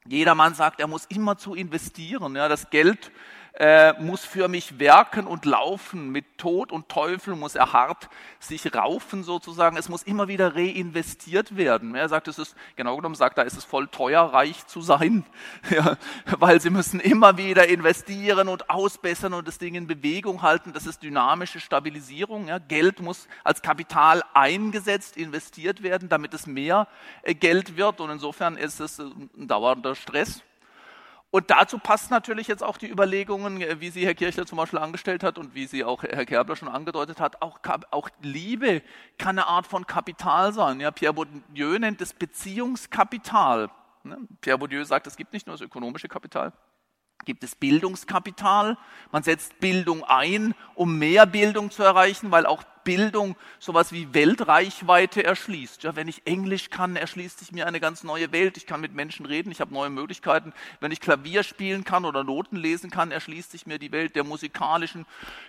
Jedermann 0.07 0.55
sagt, 0.55 0.80
er 0.80 0.86
muss 0.86 1.05
immer 1.07 1.36
zu 1.36 1.55
investieren. 1.55 2.34
Ja, 2.34 2.49
das 2.49 2.70
Geld 2.70 3.12
äh, 3.55 3.92
muss 4.01 4.24
für 4.24 4.48
mich 4.48 4.78
werken 4.78 5.26
und 5.26 5.44
laufen. 5.44 6.11
Mit 6.11 6.38
Tod 6.38 6.72
und 6.72 6.88
Teufel 6.88 7.36
muss 7.36 7.55
er 7.55 7.72
hart 7.72 8.09
sich 8.38 8.74
raufen 8.74 9.22
sozusagen. 9.22 9.76
Es 9.76 9.88
muss 9.88 10.03
immer 10.03 10.28
wieder 10.28 10.55
reinvestiert 10.55 11.57
werden. 11.57 11.94
Er 11.94 12.09
sagt, 12.09 12.28
es 12.28 12.38
ist, 12.38 12.57
genau 12.76 12.96
genommen 12.96 13.14
sagt 13.14 13.38
er, 13.38 13.46
es 13.46 13.55
ist 13.55 13.64
voll 13.64 13.88
teuer, 13.88 14.22
reich 14.22 14.66
zu 14.66 14.80
sein, 14.80 15.24
ja, 15.70 15.96
weil 16.38 16.61
sie 16.61 16.70
müssen 16.70 17.01
immer 17.01 17.36
wieder 17.36 17.68
investieren 17.68 18.48
und 18.48 18.70
ausbessern 18.70 19.34
und 19.34 19.46
das 19.46 19.59
Ding 19.59 19.74
in 19.74 19.86
Bewegung 19.86 20.42
halten. 20.42 20.72
Das 20.72 20.86
ist 20.86 21.03
dynamische 21.03 21.61
Stabilisierung. 21.61 22.48
Ja. 22.48 22.59
Geld 22.59 23.01
muss 23.01 23.28
als 23.44 23.62
Kapital 23.62 24.22
eingesetzt, 24.34 25.16
investiert 25.16 25.82
werden, 25.82 26.09
damit 26.09 26.34
es 26.34 26.46
mehr 26.46 26.88
äh, 27.22 27.34
Geld 27.34 27.76
wird 27.76 28.01
und 28.01 28.11
insofern 28.11 28.57
ist 28.57 28.80
es 28.80 28.98
ein 28.98 29.48
dauernder 29.48 29.94
Stress. 29.94 30.42
Und 31.32 31.50
dazu 31.50 31.78
passt 31.78 32.10
natürlich 32.10 32.48
jetzt 32.48 32.62
auch 32.62 32.76
die 32.76 32.90
Überlegungen, 32.90 33.60
äh, 33.60 33.80
wie 33.80 33.90
sie 33.90 34.04
Herr 34.04 34.14
Kirchler 34.14 34.46
zum 34.46 34.58
Beispiel 34.58 34.80
angestellt 34.80 35.22
hat 35.22 35.38
und 35.38 35.54
wie 35.54 35.66
sie 35.66 35.84
auch 35.84 36.02
Herr 36.02 36.26
Kerbler 36.26 36.56
schon 36.56 36.68
angedeutet 36.68 37.20
hat. 37.20 37.40
Auch, 37.40 37.60
auch 37.90 38.08
Liebe 38.20 38.82
kann 39.16 39.38
eine 39.38 39.46
Art 39.46 39.66
von 39.66 39.86
Kapital 39.86 40.52
sein. 40.52 40.80
Ja, 40.80 40.90
Pierre 40.90 41.14
Bourdieu 41.14 41.78
nennt 41.78 42.00
es 42.00 42.12
Beziehungskapital. 42.12 43.70
Ne? 44.02 44.18
Pierre 44.40 44.58
Bourdieu 44.58 44.82
sagt, 44.84 45.06
es 45.06 45.16
gibt 45.16 45.32
nicht 45.32 45.46
nur 45.46 45.54
das 45.54 45.60
ökonomische 45.60 46.08
Kapital, 46.08 46.52
gibt 47.24 47.44
es 47.44 47.54
Bildungskapital. 47.54 48.76
Man 49.12 49.22
setzt 49.22 49.60
Bildung 49.60 50.04
ein, 50.04 50.54
um 50.74 50.98
mehr 50.98 51.26
Bildung 51.26 51.70
zu 51.70 51.82
erreichen, 51.82 52.30
weil 52.30 52.46
auch 52.46 52.64
Bildung 52.84 53.36
sowas 53.58 53.92
wie 53.92 54.14
Weltreichweite 54.14 55.22
erschließt. 55.22 55.82
Ja, 55.82 55.96
wenn 55.96 56.08
ich 56.08 56.26
Englisch 56.26 56.70
kann, 56.70 56.96
erschließt 56.96 57.38
sich 57.38 57.52
mir 57.52 57.66
eine 57.66 57.80
ganz 57.80 58.04
neue 58.04 58.32
Welt. 58.32 58.56
Ich 58.56 58.66
kann 58.66 58.80
mit 58.80 58.94
Menschen 58.94 59.26
reden, 59.26 59.52
ich 59.52 59.60
habe 59.60 59.72
neue 59.72 59.90
Möglichkeiten. 59.90 60.52
Wenn 60.80 60.90
ich 60.90 61.00
Klavier 61.00 61.42
spielen 61.42 61.84
kann 61.84 62.04
oder 62.04 62.24
Noten 62.24 62.56
lesen 62.56 62.90
kann, 62.90 63.10
erschließt 63.10 63.50
sich 63.50 63.66
mir 63.66 63.78
die 63.78 63.92
Welt 63.92 64.16
der 64.16 64.24
musikalischen 64.24 65.06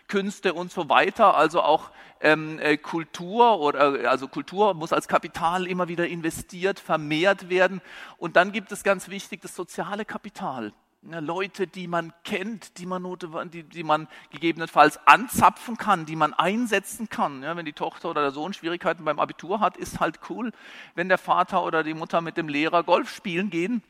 Künste 0.08 0.54
und 0.54 0.72
so 0.72 0.90
weiter. 0.90 1.36
Also 1.36 1.62
auch 1.62 1.92
ähm, 2.20 2.60
äh, 2.60 2.78
Kultur 2.78 3.60
oder 3.60 4.10
also 4.10 4.28
Kultur 4.28 4.74
muss 4.74 4.94
als 4.94 5.08
Kapital 5.08 5.68
immer 5.68 5.88
wieder 5.88 6.08
investiert, 6.08 6.80
vermehrt 6.80 7.50
werden. 7.50 7.82
Und 8.18 8.36
dann 8.36 8.52
gibt 8.52 8.72
es 8.72 8.84
ganz 8.84 9.08
wichtig 9.08 9.42
das 9.42 9.56
soziale 9.56 10.06
Kapital. 10.06 10.74
Leute, 11.04 11.66
die 11.66 11.88
man 11.88 12.14
kennt, 12.24 12.78
die 12.78 12.86
man, 12.86 13.04
die, 13.52 13.64
die 13.64 13.84
man 13.84 14.08
gegebenenfalls 14.30 15.00
anzapfen 15.08 15.76
kann, 15.78 16.06
die 16.06 16.16
man 16.16 16.34
einsetzen 16.36 17.10
kann. 17.10 17.42
Ja, 17.42 17.56
wenn 17.56 17.66
die 17.66 17.74
Tochter 17.74 18.12
oder 18.12 18.22
der 18.22 18.32
Sohn 18.32 18.54
Schwierigkeiten 18.54 19.04
beim 19.04 19.20
Abitur 19.20 19.60
hat, 19.60 19.78
ist 19.78 20.00
halt 20.00 20.20
cool, 20.30 20.52
wenn 20.94 21.10
der 21.10 21.18
Vater 21.18 21.64
oder 21.64 21.84
die 21.84 21.96
Mutter 21.96 22.22
mit 22.22 22.38
dem 22.38 22.48
Lehrer 22.48 22.84
Golf 22.84 23.10
spielen 23.10 23.50
gehen. 23.50 23.82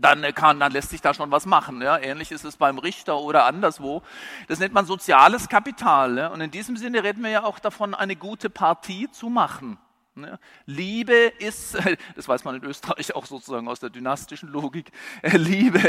Dann, 0.00 0.22
kann, 0.32 0.60
dann 0.60 0.70
lässt 0.70 0.90
sich 0.90 1.00
da 1.00 1.12
schon 1.12 1.32
was 1.32 1.44
machen. 1.44 1.82
Ja. 1.82 1.98
Ähnlich 1.98 2.30
ist 2.30 2.44
es 2.44 2.56
beim 2.56 2.78
Richter 2.78 3.18
oder 3.18 3.46
anderswo. 3.46 4.02
Das 4.46 4.60
nennt 4.60 4.72
man 4.72 4.86
soziales 4.86 5.48
Kapital. 5.48 6.18
Ja. 6.18 6.28
Und 6.28 6.40
in 6.40 6.52
diesem 6.52 6.76
Sinne 6.76 7.02
reden 7.02 7.24
wir 7.24 7.30
ja 7.30 7.42
auch 7.42 7.58
davon, 7.58 7.96
eine 7.96 8.14
gute 8.14 8.48
Partie 8.48 9.10
zu 9.10 9.28
machen. 9.28 9.76
Ne? 10.20 10.38
Liebe 10.66 11.14
ist, 11.38 11.76
das 12.16 12.28
weiß 12.28 12.44
man 12.44 12.56
in 12.56 12.64
Österreich 12.64 13.14
auch 13.14 13.26
sozusagen 13.26 13.68
aus 13.68 13.80
der 13.80 13.90
dynastischen 13.90 14.48
Logik, 14.48 14.90
äh, 15.22 15.36
Liebe, 15.36 15.80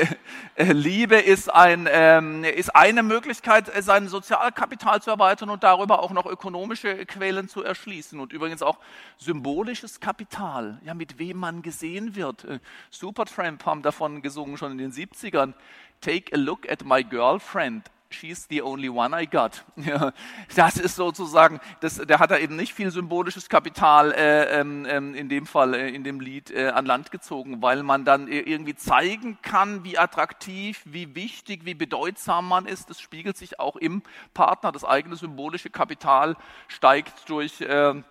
äh, 0.55 0.71
Liebe 0.71 1.15
ist, 1.15 1.53
ein, 1.53 1.87
ähm, 1.91 2.43
ist 2.43 2.75
eine 2.75 3.03
Möglichkeit, 3.03 3.73
äh, 3.75 3.81
sein 3.81 4.07
Sozialkapital 4.07 5.01
zu 5.01 5.09
erweitern 5.09 5.49
und 5.49 5.63
darüber 5.63 6.01
auch 6.01 6.11
noch 6.11 6.25
ökonomische 6.25 7.05
Quellen 7.05 7.49
zu 7.49 7.63
erschließen 7.63 8.19
und 8.19 8.33
übrigens 8.33 8.61
auch 8.61 8.79
symbolisches 9.17 9.99
Kapital, 9.99 10.79
ja, 10.85 10.93
mit 10.93 11.19
wem 11.19 11.37
man 11.37 11.61
gesehen 11.61 12.15
wird. 12.15 12.45
Supertramp 12.89 13.65
haben 13.65 13.81
davon 13.81 14.21
gesungen 14.21 14.57
schon 14.57 14.71
in 14.73 14.77
den 14.77 14.91
70ern. 14.91 15.53
Take 16.01 16.33
a 16.33 16.37
look 16.37 16.69
at 16.69 16.85
my 16.85 17.03
girlfriend. 17.03 17.89
She's 18.11 18.47
the 18.49 18.63
only 18.63 18.89
one 18.89 19.13
I 19.13 19.27
got. 19.27 19.63
Ja, 19.75 20.13
das 20.55 20.77
ist 20.77 20.95
sozusagen, 20.95 21.59
das, 21.79 21.95
der 21.95 22.19
hat 22.19 22.31
da 22.31 22.37
eben 22.37 22.55
nicht 22.55 22.73
viel 22.73 22.91
symbolisches 22.91 23.49
Kapital 23.49 24.11
äh, 24.11 24.59
ähm, 24.59 24.85
ähm, 24.87 25.15
in 25.15 25.29
dem 25.29 25.45
Fall, 25.45 25.73
äh, 25.73 25.89
in 25.89 26.03
dem 26.03 26.19
Lied 26.19 26.51
äh, 26.51 26.69
an 26.69 26.85
Land 26.85 27.11
gezogen, 27.11 27.61
weil 27.61 27.83
man 27.83 28.05
dann 28.05 28.27
irgendwie 28.27 28.75
zeigen 28.75 29.37
kann, 29.41 29.83
wie 29.83 29.97
attraktiv, 29.97 30.81
wie 30.85 31.15
wichtig, 31.15 31.65
wie 31.65 31.75
bedeutsam 31.75 32.47
man 32.47 32.65
ist. 32.65 32.89
Das 32.89 32.99
spiegelt 32.99 33.37
sich 33.37 33.59
auch 33.59 33.75
im 33.75 34.01
Partner. 34.33 34.71
Das 34.71 34.83
eigene 34.83 35.15
symbolische 35.15 35.69
Kapital 35.69 36.35
steigt 36.67 37.29
durch 37.29 37.63
ähm, 37.67 38.03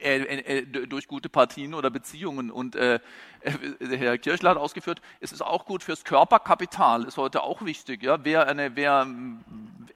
äh, 0.00 0.18
äh, 0.18 0.58
äh, 0.58 0.86
durch 0.86 1.08
gute 1.08 1.28
Partien 1.28 1.74
oder 1.74 1.90
Beziehungen. 1.90 2.50
Und 2.50 2.76
äh, 2.76 3.00
äh, 3.40 3.96
Herr 3.96 4.18
Kirchler 4.18 4.50
hat 4.50 4.56
ausgeführt, 4.56 5.00
es 5.20 5.32
ist 5.32 5.42
auch 5.42 5.64
gut 5.64 5.82
fürs 5.82 6.04
Körperkapital, 6.04 7.04
ist 7.04 7.16
heute 7.16 7.42
auch 7.42 7.64
wichtig. 7.64 8.02
Ja? 8.02 8.24
Wer, 8.24 8.46
eine, 8.46 8.76
wer 8.76 9.06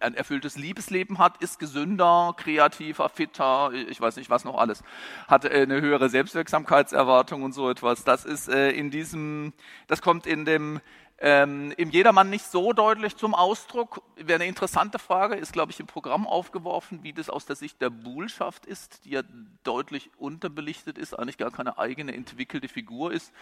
ein 0.00 0.14
erfülltes 0.14 0.56
Liebesleben 0.56 1.18
hat, 1.18 1.42
ist 1.42 1.58
gesünder, 1.58 2.34
kreativer, 2.36 3.08
fitter, 3.08 3.72
ich 3.72 4.00
weiß 4.00 4.16
nicht 4.16 4.30
was 4.30 4.44
noch 4.44 4.58
alles, 4.58 4.82
hat 5.26 5.44
eine 5.46 5.80
höhere 5.80 6.08
Selbstwirksamkeitserwartung 6.08 7.42
und 7.42 7.52
so 7.52 7.70
etwas. 7.70 8.04
Das 8.04 8.24
ist 8.24 8.48
äh, 8.48 8.70
in 8.70 8.90
diesem, 8.90 9.52
das 9.86 10.02
kommt 10.02 10.26
in 10.26 10.44
dem 10.44 10.80
ähm, 11.20 11.72
im 11.76 11.90
Jedermann 11.90 12.30
nicht 12.30 12.44
so 12.44 12.72
deutlich 12.72 13.16
zum 13.16 13.34
Ausdruck. 13.34 14.02
Wäre 14.16 14.36
eine 14.36 14.46
interessante 14.46 15.00
Frage, 15.00 15.34
ist, 15.34 15.52
glaube 15.52 15.72
ich, 15.72 15.80
im 15.80 15.86
Programm 15.86 16.26
aufgeworfen, 16.26 17.02
wie 17.02 17.12
das 17.12 17.28
aus 17.28 17.44
der 17.44 17.56
Sicht 17.56 17.80
der 17.80 17.90
Buhlschaft 17.90 18.66
ist, 18.66 19.04
die 19.04 19.10
ja 19.10 19.22
deutlich 19.64 20.10
unterbelichtet 20.18 20.96
ist, 20.96 21.18
eigentlich 21.18 21.36
gar 21.36 21.50
keine 21.50 21.76
eigene 21.76 22.14
entwickelte 22.14 22.68
Figur 22.68 23.12
ist. 23.12 23.32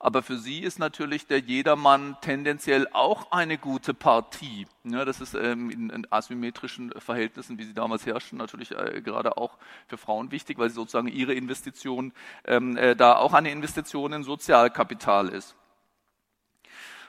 Aber 0.00 0.22
für 0.22 0.38
sie 0.38 0.60
ist 0.60 0.78
natürlich 0.78 1.26
der 1.26 1.40
Jedermann 1.40 2.16
tendenziell 2.22 2.88
auch 2.92 3.30
eine 3.32 3.58
gute 3.58 3.92
Partie. 3.92 4.66
Ja, 4.84 5.04
das 5.04 5.20
ist 5.20 5.34
ähm, 5.34 5.70
in, 5.70 5.90
in, 5.90 6.06
asymmetrischen 6.10 6.92
Verhältnissen, 6.98 7.58
wie 7.58 7.64
sie 7.64 7.74
damals 7.74 8.06
herrschen, 8.06 8.38
natürlich 8.38 8.70
äh, 8.70 9.02
gerade 9.02 9.36
auch 9.36 9.58
für 9.88 9.98
Frauen 9.98 10.30
wichtig, 10.30 10.58
weil 10.58 10.70
sie 10.70 10.76
sozusagen 10.76 11.08
ihre 11.08 11.34
Investition 11.34 12.12
ähm, 12.46 12.76
äh, 12.78 12.96
da 12.96 13.16
auch 13.16 13.34
eine 13.34 13.50
Investition 13.50 14.14
in 14.14 14.22
Sozialkapital 14.22 15.28
ist. 15.28 15.54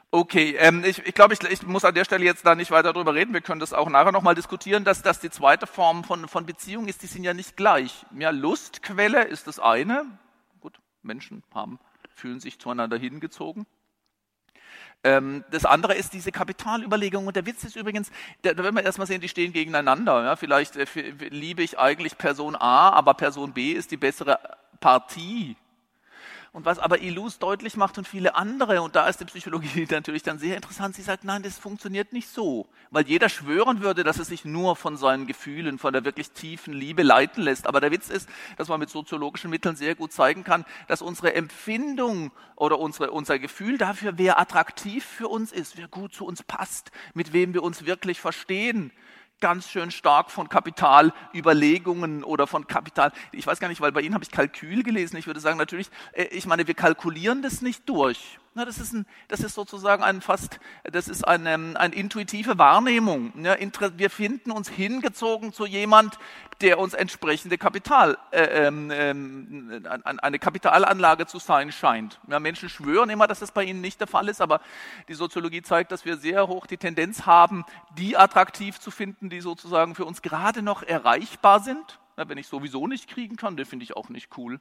Okay, 0.09 0.55
ähm, 0.57 0.85
ich, 0.85 1.05
ich 1.05 1.13
glaube, 1.13 1.33
ich, 1.33 1.43
ich 1.43 1.63
muss 1.63 1.83
an 1.83 1.93
der 1.93 2.05
Stelle 2.05 2.23
jetzt 2.23 2.45
da 2.45 2.55
nicht 2.55 2.71
weiter 2.71 2.93
drüber 2.93 3.13
reden. 3.13 3.33
Wir 3.33 3.41
können 3.41 3.59
das 3.59 3.73
auch 3.73 3.89
nachher 3.89 4.13
nochmal 4.13 4.35
diskutieren, 4.35 4.85
dass 4.85 5.01
das 5.01 5.19
die 5.19 5.29
zweite 5.29 5.67
Form 5.67 6.05
von, 6.05 6.29
von 6.29 6.45
Beziehung 6.45 6.87
ist. 6.87 7.03
Die 7.03 7.07
sind 7.07 7.25
ja 7.25 7.33
nicht 7.33 7.57
gleich. 7.57 8.05
Ja, 8.17 8.29
Lustquelle 8.29 9.25
ist 9.25 9.47
das 9.47 9.59
eine. 9.59 10.05
Gut, 10.61 10.79
Menschen 11.01 11.43
haben, 11.53 11.77
fühlen 12.15 12.39
sich 12.39 12.57
zueinander 12.57 12.97
hingezogen. 12.97 13.67
Ähm, 15.03 15.43
das 15.51 15.65
andere 15.65 15.95
ist 15.95 16.13
diese 16.13 16.31
Kapitalüberlegung. 16.31 17.27
Und 17.27 17.35
der 17.35 17.45
Witz 17.45 17.65
ist 17.65 17.75
übrigens, 17.75 18.09
da, 18.43 18.53
da 18.53 18.63
werden 18.63 18.77
wir 18.77 18.83
erstmal 18.83 19.07
sehen, 19.07 19.19
die 19.19 19.29
stehen 19.29 19.51
gegeneinander. 19.51 20.23
Ja, 20.23 20.35
vielleicht 20.37 20.77
äh, 20.77 20.85
liebe 21.29 21.63
ich 21.63 21.79
eigentlich 21.79 22.17
Person 22.17 22.55
A, 22.55 22.91
aber 22.91 23.13
Person 23.13 23.51
B 23.51 23.73
ist 23.73 23.91
die 23.91 23.97
bessere 23.97 24.39
Partie 24.79 25.57
und 26.57 26.65
was 26.65 26.79
aber 26.79 27.01
Ilus 27.01 27.37
deutlich 27.37 27.77
macht 27.77 27.99
und 27.99 28.07
viele 28.07 28.33
andere, 28.33 28.81
und 28.81 28.95
da 28.95 29.07
ist 29.07 29.19
die 29.19 29.25
Psychologie 29.25 29.85
natürlich 29.91 30.23
dann 30.23 30.39
sehr 30.39 30.55
interessant, 30.55 30.95
sie 30.95 31.03
sagt, 31.03 31.23
nein, 31.23 31.43
das 31.43 31.59
funktioniert 31.59 32.13
nicht 32.13 32.29
so. 32.29 32.67
Weil 32.89 33.05
jeder 33.05 33.29
schwören 33.29 33.81
würde, 33.81 34.03
dass 34.03 34.17
er 34.17 34.25
sich 34.25 34.43
nur 34.43 34.75
von 34.75 34.97
seinen 34.97 35.27
Gefühlen, 35.27 35.77
von 35.77 35.93
der 35.93 36.03
wirklich 36.03 36.31
tiefen 36.31 36.73
Liebe 36.73 37.03
leiten 37.03 37.43
lässt. 37.43 37.67
Aber 37.67 37.79
der 37.79 37.91
Witz 37.91 38.09
ist, 38.09 38.27
dass 38.57 38.69
man 38.69 38.79
mit 38.79 38.89
soziologischen 38.89 39.51
Mitteln 39.51 39.75
sehr 39.75 39.93
gut 39.93 40.11
zeigen 40.11 40.43
kann, 40.43 40.65
dass 40.87 41.03
unsere 41.03 41.35
Empfindung 41.35 42.31
oder 42.55 42.79
unsere, 42.79 43.11
unser 43.11 43.37
Gefühl 43.37 43.77
dafür, 43.77 44.17
wer 44.17 44.39
attraktiv 44.39 45.05
für 45.05 45.27
uns 45.27 45.51
ist, 45.51 45.77
wer 45.77 45.87
gut 45.87 46.15
zu 46.15 46.25
uns 46.25 46.41
passt, 46.41 46.89
mit 47.13 47.33
wem 47.33 47.53
wir 47.53 47.61
uns 47.61 47.85
wirklich 47.85 48.19
verstehen, 48.19 48.91
ganz 49.39 49.69
schön 49.69 49.91
stark 49.91 50.31
von 50.31 50.49
Kapitalüberlegungen 50.49 52.23
oder 52.23 52.47
von 52.47 52.67
Kapital. 52.67 53.11
Ich 53.31 53.45
weiß 53.45 53.59
gar 53.59 53.67
nicht, 53.67 53.81
weil 53.81 53.91
bei 53.91 54.01
Ihnen 54.01 54.13
habe 54.13 54.23
ich 54.23 54.31
Kalkül 54.31 54.83
gelesen. 54.83 55.17
Ich 55.17 55.27
würde 55.27 55.39
sagen, 55.39 55.57
natürlich, 55.57 55.89
äh, 56.13 56.25
ich 56.25 56.45
meine, 56.45 56.67
wir 56.67 56.73
kalkulieren 56.73 57.41
das 57.41 57.61
nicht 57.61 57.87
durch. 57.87 58.39
Na, 58.57 58.65
das, 58.65 58.79
ist 58.79 58.91
ein, 58.91 59.05
das 59.27 59.41
ist 59.41 59.53
sozusagen 59.53 60.01
ein 60.01 60.19
fast, 60.19 60.59
das 60.81 61.07
ist 61.07 61.27
eine, 61.27 61.53
ähm, 61.53 61.77
eine 61.77 61.93
intuitive 61.93 62.57
Wahrnehmung. 62.57 63.31
Ja, 63.43 63.55
wir 63.97 64.09
finden 64.09 64.49
uns 64.49 64.67
hingezogen 64.67 65.53
zu 65.53 65.67
jemand, 65.67 66.17
der 66.61 66.79
uns 66.79 66.95
entsprechende 66.95 67.59
Kapital, 67.59 68.17
äh, 68.31 68.65
ähm, 68.65 68.89
äh, 68.89 69.79
eine 69.83 70.39
Kapitalanlage 70.39 71.27
zu 71.27 71.37
sein 71.37 71.71
scheint. 71.71 72.19
Ja, 72.27 72.39
Menschen 72.39 72.67
schwören 72.67 73.11
immer, 73.11 73.27
dass 73.27 73.41
das 73.41 73.51
bei 73.51 73.63
ihnen 73.63 73.79
nicht 73.79 73.99
der 73.99 74.07
Fall 74.07 74.27
ist, 74.27 74.41
aber 74.41 74.59
die 75.07 75.13
Soziologie 75.13 75.61
zeigt, 75.61 75.91
dass 75.91 76.03
wir 76.03 76.17
sehr 76.17 76.47
hoch 76.47 76.65
die 76.65 76.77
Tendenz 76.77 77.27
haben, 77.27 77.63
die 77.95 78.17
attraktiv 78.17 78.79
zu 78.79 78.89
finden, 78.89 79.29
die 79.29 79.41
sozusagen 79.41 79.93
für 79.93 80.05
uns 80.05 80.23
gerade 80.23 80.63
noch 80.63 80.81
erreichbar 80.81 81.59
sind. 81.59 81.99
Ja, 82.17 82.27
wenn 82.27 82.39
ich 82.39 82.47
sowieso 82.47 82.87
nicht 82.87 83.07
kriegen 83.07 83.35
kann, 83.35 83.55
den 83.55 83.67
finde 83.67 83.83
ich 83.83 83.95
auch 83.95 84.09
nicht 84.09 84.35
cool. 84.35 84.59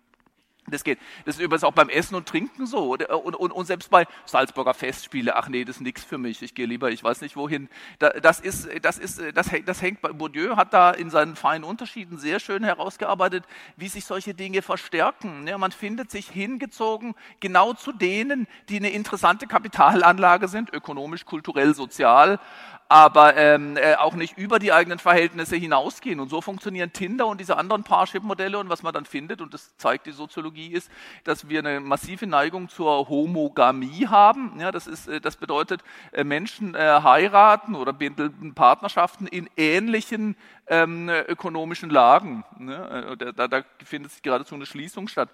Das 0.68 0.84
geht. 0.84 0.98
Das 1.24 1.36
ist 1.36 1.40
übrigens 1.40 1.64
auch 1.64 1.72
beim 1.72 1.88
Essen 1.88 2.14
und 2.14 2.26
Trinken 2.26 2.66
so. 2.66 2.92
Und, 2.92 3.04
und, 3.36 3.52
und 3.52 3.66
selbst 3.66 3.90
bei 3.90 4.06
Salzburger 4.24 4.74
Festspiele, 4.74 5.36
ach 5.36 5.48
nee, 5.48 5.64
das 5.64 5.76
ist 5.76 5.82
nichts 5.82 6.04
für 6.04 6.18
mich. 6.18 6.42
Ich 6.42 6.54
gehe 6.54 6.66
lieber, 6.66 6.90
ich 6.90 7.02
weiß 7.02 7.20
nicht 7.20 7.36
wohin. 7.36 7.68
Das 7.98 8.40
ist, 8.40 8.68
das 8.82 8.98
ist, 8.98 9.20
das, 9.34 9.50
das 9.64 9.82
hängt 9.82 10.00
bei 10.00 10.12
Bourdieu 10.12 10.56
hat 10.56 10.72
da 10.72 10.90
in 10.90 11.10
seinen 11.10 11.36
feinen 11.36 11.64
Unterschieden 11.64 12.18
sehr 12.18 12.40
schön 12.40 12.64
herausgearbeitet, 12.64 13.44
wie 13.76 13.88
sich 13.88 14.04
solche 14.04 14.34
Dinge 14.34 14.62
verstärken. 14.62 15.46
Ja, 15.46 15.58
man 15.58 15.72
findet 15.72 16.10
sich 16.10 16.28
hingezogen 16.28 17.14
genau 17.40 17.72
zu 17.74 17.92
denen, 17.92 18.46
die 18.68 18.76
eine 18.76 18.90
interessante 18.90 19.46
Kapitalanlage 19.46 20.48
sind, 20.48 20.72
ökonomisch, 20.72 21.24
kulturell, 21.24 21.74
sozial, 21.74 22.40
aber 22.88 23.36
ähm, 23.36 23.76
äh, 23.76 23.96
auch 23.96 24.14
nicht 24.14 24.38
über 24.38 24.58
die 24.58 24.72
eigenen 24.72 24.98
Verhältnisse 24.98 25.56
hinausgehen. 25.56 26.20
Und 26.20 26.28
so 26.28 26.40
funktionieren 26.40 26.92
Tinder 26.92 27.26
und 27.26 27.40
diese 27.40 27.56
anderen 27.56 27.82
Parship-Modelle. 27.82 28.58
Und 28.58 28.68
was 28.68 28.82
man 28.82 28.94
dann 28.94 29.06
findet, 29.06 29.40
und 29.40 29.52
das 29.54 29.76
zeigt 29.76 30.06
die 30.06 30.12
Soziologie, 30.12 30.68
ist, 30.68 30.90
dass 31.24 31.48
wir 31.48 31.60
eine 31.60 31.80
massive 31.80 32.26
Neigung 32.26 32.68
zur 32.68 33.08
Homogamie 33.08 34.06
haben. 34.06 34.58
Ja, 34.60 34.70
das, 34.70 34.86
ist, 34.86 35.08
äh, 35.08 35.20
das 35.20 35.36
bedeutet, 35.36 35.82
äh, 36.12 36.22
Menschen 36.22 36.74
äh, 36.74 36.78
heiraten 36.78 37.74
oder 37.74 37.92
bilden 37.92 38.54
Partnerschaften 38.54 39.26
in 39.26 39.50
ähnlichen 39.56 40.36
ähm, 40.68 41.08
ökonomischen 41.08 41.90
Lagen. 41.90 42.44
Ne? 42.58 43.16
Äh, 43.20 43.32
da, 43.32 43.48
da 43.48 43.62
findet 43.84 44.12
sich 44.12 44.22
geradezu 44.22 44.54
eine 44.54 44.66
Schließung 44.66 45.08
statt. 45.08 45.28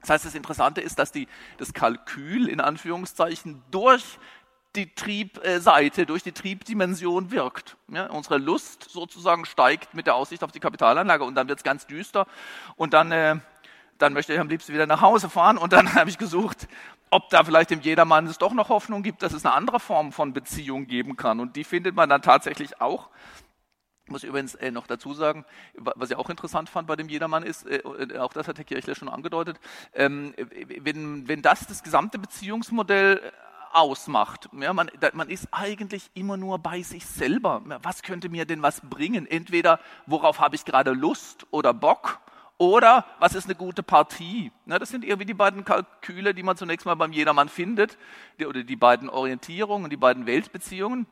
Das 0.00 0.10
heißt, 0.10 0.24
das 0.24 0.34
Interessante 0.34 0.80
ist, 0.80 0.98
dass 0.98 1.12
die, 1.12 1.28
das 1.58 1.74
Kalkül 1.74 2.48
in 2.48 2.60
Anführungszeichen 2.60 3.62
durch 3.70 4.18
die 4.76 4.94
Triebseite, 4.94 6.06
durch 6.06 6.22
die 6.22 6.32
Triebdimension 6.32 7.30
wirkt. 7.30 7.76
Ja, 7.88 8.06
unsere 8.06 8.38
Lust 8.38 8.88
sozusagen 8.88 9.44
steigt 9.44 9.94
mit 9.94 10.06
der 10.06 10.14
Aussicht 10.14 10.44
auf 10.44 10.52
die 10.52 10.60
Kapitalanlage 10.60 11.24
und 11.24 11.34
dann 11.34 11.48
wird 11.48 11.58
es 11.58 11.64
ganz 11.64 11.86
düster 11.86 12.26
und 12.76 12.94
dann, 12.94 13.10
äh, 13.10 13.36
dann 13.98 14.12
möchte 14.12 14.32
ich 14.32 14.38
am 14.38 14.48
liebsten 14.48 14.72
wieder 14.72 14.86
nach 14.86 15.00
Hause 15.00 15.28
fahren 15.28 15.58
und 15.58 15.72
dann 15.72 15.94
habe 15.94 16.10
ich 16.10 16.18
gesucht, 16.18 16.68
ob 17.10 17.28
da 17.30 17.42
vielleicht 17.42 17.72
im 17.72 17.80
Jedermann 17.80 18.26
es 18.26 18.38
doch 18.38 18.52
noch 18.52 18.68
Hoffnung 18.68 19.02
gibt, 19.02 19.22
dass 19.22 19.32
es 19.32 19.44
eine 19.44 19.54
andere 19.54 19.80
Form 19.80 20.12
von 20.12 20.32
Beziehung 20.32 20.86
geben 20.86 21.16
kann. 21.16 21.40
Und 21.40 21.56
die 21.56 21.64
findet 21.64 21.96
man 21.96 22.08
dann 22.08 22.22
tatsächlich 22.22 22.80
auch. 22.80 23.10
Ich 24.04 24.12
muss 24.12 24.22
übrigens 24.22 24.54
äh, 24.54 24.70
noch 24.70 24.86
dazu 24.86 25.14
sagen, 25.14 25.44
was 25.74 26.10
ich 26.10 26.16
auch 26.16 26.30
interessant 26.30 26.68
fand 26.68 26.86
bei 26.86 26.96
dem 26.96 27.08
Jedermann 27.08 27.42
ist, 27.42 27.66
äh, 27.66 27.78
äh 27.78 28.18
auch 28.18 28.32
das 28.32 28.46
hat 28.46 28.58
Herr 28.58 28.64
Kirchler 28.64 28.94
schon 28.94 29.08
angedeutet, 29.08 29.58
ähm, 29.94 30.34
wenn, 30.36 31.26
wenn 31.26 31.42
das 31.42 31.66
das 31.66 31.82
gesamte 31.82 32.18
Beziehungsmodell 32.18 33.32
ausmacht. 33.72 34.48
Ja, 34.58 34.72
man, 34.72 34.90
man 35.12 35.28
ist 35.28 35.48
eigentlich 35.52 36.10
immer 36.14 36.36
nur 36.36 36.58
bei 36.58 36.82
sich 36.82 37.06
selber. 37.06 37.62
Was 37.82 38.02
könnte 38.02 38.28
mir 38.28 38.44
denn 38.44 38.62
was 38.62 38.80
bringen? 38.80 39.26
Entweder 39.26 39.80
worauf 40.06 40.40
habe 40.40 40.56
ich 40.56 40.64
gerade 40.64 40.92
Lust 40.92 41.46
oder 41.50 41.72
Bock 41.74 42.20
oder 42.60 43.06
was 43.18 43.34
ist 43.34 43.46
eine 43.46 43.54
gute 43.54 43.82
Partie? 43.82 44.52
Na, 44.66 44.78
das 44.78 44.90
sind 44.90 45.02
irgendwie 45.02 45.24
die 45.24 45.34
beiden 45.34 45.64
Kalküle, 45.64 46.34
die 46.34 46.42
man 46.42 46.58
zunächst 46.58 46.84
mal 46.84 46.94
beim 46.94 47.10
Jedermann 47.10 47.48
findet, 47.48 47.96
oder 48.38 48.62
die 48.62 48.76
beiden 48.76 49.08
Orientierungen, 49.08 49.88
die 49.88 49.96
beiden 49.96 50.26
Weltbeziehungen. 50.26 51.06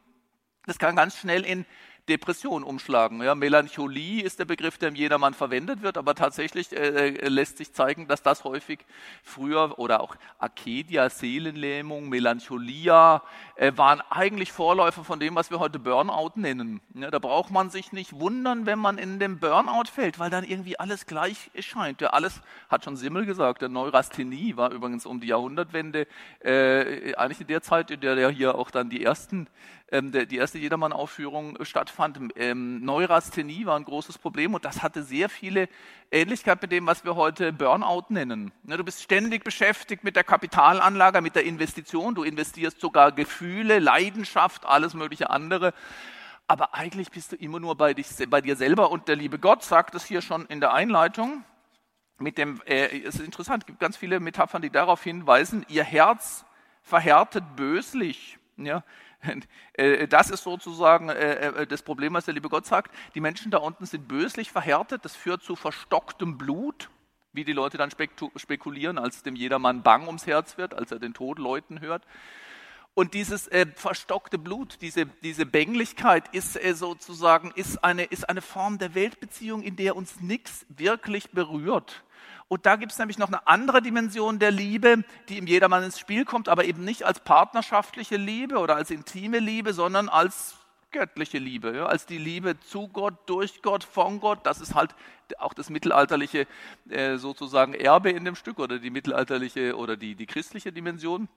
Das 0.67 0.79
kann 0.79 0.95
ganz 0.95 1.17
schnell 1.17 1.47
in 1.47 1.65
Depression 2.09 2.65
umschlagen. 2.65 3.23
Ja, 3.23 3.35
Melancholie 3.35 4.23
ist 4.23 4.39
der 4.39 4.45
Begriff, 4.45 4.79
der 4.79 4.89
im 4.89 4.95
Jedermann 4.95 5.35
verwendet 5.35 5.83
wird, 5.83 5.99
aber 5.99 6.15
tatsächlich 6.15 6.73
äh, 6.73 7.09
äh, 7.09 7.29
lässt 7.29 7.59
sich 7.59 7.73
zeigen, 7.73 8.09
dass 8.09 8.23
das 8.23 8.45
häufig 8.45 8.81
früher 9.23 9.79
oder 9.79 10.01
auch 10.01 10.17
Akedia, 10.39 11.11
Seelenlähmung, 11.11 12.09
Melancholia 12.09 13.23
waren 13.59 14.01
eigentlich 14.09 14.53
Vorläufer 14.53 15.03
von 15.03 15.19
dem, 15.19 15.35
was 15.35 15.51
wir 15.51 15.59
heute 15.59 15.81
Burnout 15.81 16.33
nennen. 16.37 16.81
Ja, 16.95 17.11
da 17.11 17.19
braucht 17.19 17.51
man 17.51 17.71
sich 17.71 17.93
nicht 17.93 18.13
wundern, 18.13 18.67
wenn 18.67 18.79
man 18.79 18.99
in 18.99 19.19
den 19.19 19.41
Burnout 19.41 19.89
fällt, 19.93 20.19
weil 20.21 20.31
dann 20.31 20.45
irgendwie 20.45 20.79
alles 20.79 21.07
gleich 21.07 21.51
erscheint. 21.55 22.01
Ja, 22.01 22.11
alles 22.11 22.41
hat 22.69 22.85
schon 22.85 22.97
Simmel 22.97 23.27
gesagt. 23.27 23.63
Der 23.63 23.69
Neurasthenie 23.69 24.57
war 24.57 24.71
übrigens 24.71 25.07
um 25.07 25.21
die 25.21 25.27
Jahrhundertwende 25.27 26.07
äh, 26.41 27.15
eigentlich 27.17 27.41
in 27.41 27.49
der 27.49 27.63
Zeit, 27.63 27.91
in 27.91 28.01
der 28.01 28.17
ja 28.17 28.29
hier 28.29 28.55
auch 28.55 28.71
dann 28.71 28.91
die 28.91 29.05
ersten 29.05 29.49
ähm, 29.91 30.13
die 30.13 30.37
erste 30.37 30.59
Jedermann-Aufführung 30.59 31.65
stattfand. 31.65 32.19
Ähm, 32.37 32.85
Neurasthenie 32.85 33.65
war 33.65 33.77
ein 33.77 33.85
großes 33.85 34.19
Problem 34.19 34.55
und 34.55 34.65
das 34.65 34.83
hatte 34.83 35.03
sehr 35.03 35.31
viele 35.31 35.69
Ähnlichkeit 36.11 36.61
mit 36.61 36.73
dem, 36.73 36.87
was 36.87 37.05
wir 37.05 37.17
heute 37.17 37.53
Burnout 37.53 38.05
nennen. 38.11 38.53
Du 38.65 38.85
bist 38.85 39.03
ständig 39.03 39.45
beschäftigt 39.45 40.05
mit 40.05 40.17
der 40.17 40.25
Kapitalanlage, 40.25 41.23
mit 41.23 41.37
der 41.37 41.45
Investition. 41.45 42.15
Du 42.15 42.23
investierst 42.23 42.81
sogar 42.81 43.13
Gefühle, 43.49 43.79
Leidenschaft, 43.79 44.67
alles 44.67 44.93
mögliche 44.93 45.31
andere. 45.31 45.73
Aber 46.47 46.75
eigentlich 46.75 47.11
bist 47.11 47.33
du 47.33 47.37
immer 47.37 47.61
nur 47.61 47.77
bei, 47.77 47.95
dich, 47.95 48.09
bei 48.29 48.43
dir 48.43 48.57
selber 48.57 48.91
und 48.91 49.09
der 49.09 49.17
liebe 49.17 49.39
Gott 49.39 49.63
sagt 49.63 49.95
es 49.95 50.05
hier 50.05 50.21
schon 50.21 50.45
in 50.47 50.61
der 50.61 50.75
Einleitung. 50.75 51.45
Mit 52.19 52.37
dem, 52.37 52.61
äh, 52.67 53.01
es 53.01 53.15
ist 53.15 53.25
interessant, 53.25 53.63
es 53.63 53.67
gibt 53.67 53.81
ganz 53.81 53.97
viele 53.97 54.21
Metaphern, 54.21 54.61
die 54.61 54.71
darauf 54.71 55.03
hinweisen, 55.03 55.65
ihr 55.69 55.85
Herz 55.85 56.45
verhärtet 56.83 57.45
böslich. 57.57 58.39
Ja, 58.59 58.83
äh, 59.73 60.07
das 60.09 60.29
ist 60.29 60.43
sozusagen 60.43 61.09
äh, 61.09 61.63
äh, 61.63 61.67
das 61.67 61.83
Problem, 61.83 62.13
was 62.13 62.27
der 62.27 62.35
liebe 62.35 62.51
Gott 62.51 62.67
sagt. 62.67 62.95
Die 63.15 63.21
Menschen 63.21 63.51
da 63.51 63.59
unten 63.59 63.87
sind 63.87 64.09
böslich 64.09 64.53
verhärtet, 64.53 65.07
das 65.07 65.17
führt 65.17 65.43
zu 65.43 65.57
verstocktem 65.57 66.37
Blut, 66.37 66.91
wie 67.33 67.45
die 67.45 67.53
Leute 67.53 67.79
dann 67.79 67.91
spekulieren, 67.91 68.99
als 68.99 69.23
dem 69.23 69.37
jedermann 69.37 69.83
bang 69.83 70.07
ums 70.07 70.27
Herz 70.27 70.59
wird, 70.59 70.75
als 70.75 70.93
er 70.93 70.99
den 70.99 71.15
Tod 71.15 71.39
läuten 71.39 71.81
hört. 71.81 72.05
Und 72.99 73.15
dieses 73.15 73.47
äh, 73.47 73.65
verstockte 73.77 74.39
Blut, 74.39 74.79
diese, 74.81 75.07
diese 75.23 75.47
Bänglichkeit 75.47 76.25
ist 76.35 76.57
äh, 76.57 76.75
sozusagen 76.75 77.53
ist 77.55 77.85
eine, 77.85 78.03
ist 78.03 78.29
eine 78.29 78.43
Form 78.43 78.79
der 78.79 78.97
Weltbeziehung, 78.97 79.63
in 79.63 79.77
der 79.77 79.95
uns 79.95 80.21
nichts 80.21 80.67
wirklich 80.69 81.31
berührt. 81.31 82.03
Und 82.49 82.67
da 82.67 82.75
gibt 82.75 82.91
es 82.91 82.99
nämlich 82.99 83.17
noch 83.17 83.29
eine 83.29 83.47
andere 83.47 83.83
Dimension 83.83 84.41
der 84.41 84.51
Liebe, 84.51 85.05
die 85.29 85.39
im 85.39 85.47
Jedermann 85.47 85.85
ins 85.85 86.01
Spiel 86.01 86.25
kommt, 86.25 86.49
aber 86.49 86.65
eben 86.65 86.85
nicht 86.85 87.05
als 87.05 87.21
partnerschaftliche 87.21 88.17
Liebe 88.17 88.59
oder 88.59 88.75
als 88.75 88.91
intime 88.91 89.39
Liebe, 89.39 89.75
sondern 89.75 90.09
als 90.09 90.57
göttliche 90.91 91.39
Liebe, 91.39 91.77
ja, 91.77 91.87
als 91.87 92.05
die 92.05 92.19
Liebe 92.19 92.59
zu 92.59 92.89
Gott, 92.89 93.15
durch 93.27 93.63
Gott, 93.63 93.85
von 93.85 94.19
Gott. 94.19 94.41
Das 94.43 94.61
ist 94.61 94.75
halt 94.75 94.97
auch 95.39 95.55
das 95.55 95.71
mittelalterliche 95.71 96.49
äh, 96.89 97.17
sozusagen 97.17 97.75
Erbe 97.75 98.11
in 98.11 98.25
dem 98.25 98.35
Stück 98.35 98.59
oder 98.59 98.81
die 98.81 98.91
mittelalterliche 98.91 99.77
oder 99.77 99.97
die, 99.97 100.17
die 100.17 100.27
christliche 100.27 100.73
Dimension 100.73 101.29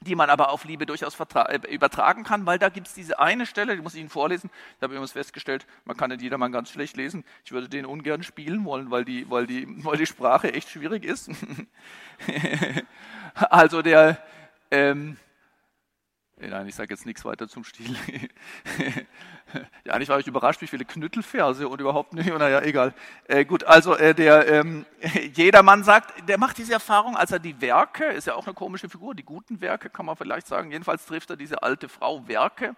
die 0.00 0.14
man 0.14 0.28
aber 0.28 0.50
auf 0.50 0.64
Liebe 0.64 0.84
durchaus 0.86 1.18
äh, 1.18 1.74
übertragen 1.74 2.22
kann, 2.22 2.44
weil 2.46 2.58
da 2.58 2.68
gibt 2.68 2.86
es 2.88 2.94
diese 2.94 3.18
eine 3.18 3.46
Stelle, 3.46 3.76
die 3.76 3.82
muss 3.82 3.94
ich 3.94 4.00
Ihnen 4.00 4.10
vorlesen. 4.10 4.50
Da 4.78 4.84
habe 4.84 4.94
ich 4.94 4.96
übrigens 4.96 5.12
festgestellt, 5.12 5.66
man 5.84 5.96
kann 5.96 6.10
den 6.10 6.20
jedermann 6.20 6.52
ganz 6.52 6.70
schlecht 6.70 6.96
lesen. 6.96 7.24
Ich 7.44 7.52
würde 7.52 7.68
den 7.68 7.86
ungern 7.86 8.22
spielen 8.22 8.64
wollen, 8.64 8.90
weil 8.90 9.04
die, 9.04 9.28
weil 9.30 9.46
die, 9.46 9.66
weil 9.84 9.96
die 9.96 10.06
Sprache 10.06 10.52
echt 10.52 10.68
schwierig 10.68 11.04
ist. 11.04 11.30
also 13.34 13.82
der, 13.82 14.22
ähm, 14.70 15.16
Nein, 16.38 16.68
ich 16.68 16.74
sage 16.74 16.92
jetzt 16.92 17.06
nichts 17.06 17.24
weiter 17.24 17.48
zum 17.48 17.64
Stil. 17.64 17.96
ja, 19.84 19.94
eigentlich 19.94 20.10
war 20.10 20.20
ich 20.20 20.26
überrascht, 20.26 20.60
wie 20.60 20.66
viele 20.66 20.84
Knüttelverse 20.84 21.66
und 21.66 21.80
überhaupt 21.80 22.12
nicht. 22.12 22.26
Naja, 22.26 22.60
egal. 22.60 22.92
Äh, 23.26 23.46
gut, 23.46 23.64
also 23.64 23.96
äh, 23.96 24.14
der 24.14 24.46
ähm, 24.46 24.84
jedermann 25.34 25.82
sagt, 25.82 26.28
der 26.28 26.36
macht 26.36 26.58
diese 26.58 26.74
Erfahrung, 26.74 27.16
als 27.16 27.32
er 27.32 27.38
die 27.38 27.58
Werke, 27.62 28.04
ist 28.04 28.26
ja 28.26 28.34
auch 28.34 28.44
eine 28.46 28.52
komische 28.52 28.90
Figur, 28.90 29.14
die 29.14 29.22
guten 29.22 29.62
Werke 29.62 29.88
kann 29.88 30.04
man 30.04 30.16
vielleicht 30.16 30.46
sagen. 30.46 30.70
Jedenfalls 30.72 31.06
trifft 31.06 31.30
er 31.30 31.36
diese 31.36 31.62
alte 31.62 31.88
Frau 31.88 32.28
Werke, 32.28 32.76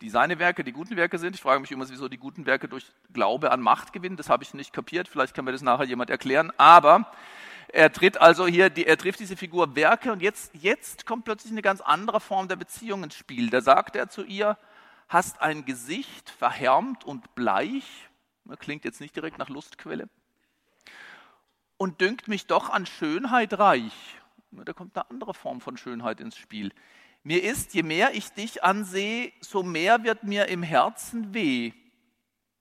die 0.00 0.10
seine 0.10 0.40
Werke, 0.40 0.64
die 0.64 0.72
guten 0.72 0.96
Werke 0.96 1.18
sind. 1.18 1.36
Ich 1.36 1.42
frage 1.42 1.60
mich 1.60 1.70
immer, 1.70 1.88
wieso 1.88 2.08
die 2.08 2.18
guten 2.18 2.46
Werke 2.46 2.66
durch 2.66 2.86
Glaube 3.12 3.52
an 3.52 3.60
Macht 3.60 3.92
gewinnen. 3.92 4.16
Das 4.16 4.28
habe 4.28 4.42
ich 4.42 4.54
nicht 4.54 4.72
kapiert. 4.72 5.06
Vielleicht 5.06 5.34
kann 5.34 5.44
mir 5.44 5.52
das 5.52 5.62
nachher 5.62 5.86
jemand 5.86 6.10
erklären. 6.10 6.52
Aber 6.56 7.12
er 7.72 7.92
tritt 7.92 8.20
also 8.20 8.46
hier, 8.46 8.70
die, 8.70 8.86
er 8.86 8.96
trifft 8.96 9.20
diese 9.20 9.36
Figur 9.36 9.76
Werke 9.76 10.12
und 10.12 10.22
jetzt, 10.22 10.52
jetzt 10.54 11.06
kommt 11.06 11.24
plötzlich 11.24 11.52
eine 11.52 11.62
ganz 11.62 11.80
andere 11.80 12.20
Form 12.20 12.48
der 12.48 12.56
Beziehung 12.56 13.04
ins 13.04 13.14
Spiel. 13.14 13.50
Da 13.50 13.60
sagt 13.60 13.96
er 13.96 14.08
zu 14.08 14.24
ihr, 14.24 14.56
hast 15.08 15.40
ein 15.40 15.64
Gesicht 15.64 16.30
verhärmt 16.30 17.04
und 17.04 17.34
bleich, 17.34 18.08
klingt 18.58 18.84
jetzt 18.84 19.00
nicht 19.00 19.16
direkt 19.16 19.38
nach 19.38 19.48
Lustquelle, 19.48 20.08
und 21.76 22.00
dünkt 22.00 22.28
mich 22.28 22.46
doch 22.46 22.70
an 22.70 22.86
Schönheit 22.86 23.58
reich. 23.58 24.16
Da 24.50 24.72
kommt 24.72 24.96
eine 24.96 25.10
andere 25.10 25.34
Form 25.34 25.60
von 25.60 25.76
Schönheit 25.76 26.20
ins 26.20 26.36
Spiel. 26.36 26.72
Mir 27.22 27.42
ist, 27.44 27.74
je 27.74 27.82
mehr 27.82 28.14
ich 28.14 28.30
dich 28.30 28.64
ansehe, 28.64 29.32
so 29.40 29.62
mehr 29.62 30.02
wird 30.04 30.24
mir 30.24 30.46
im 30.46 30.62
Herzen 30.62 31.34
weh. 31.34 31.72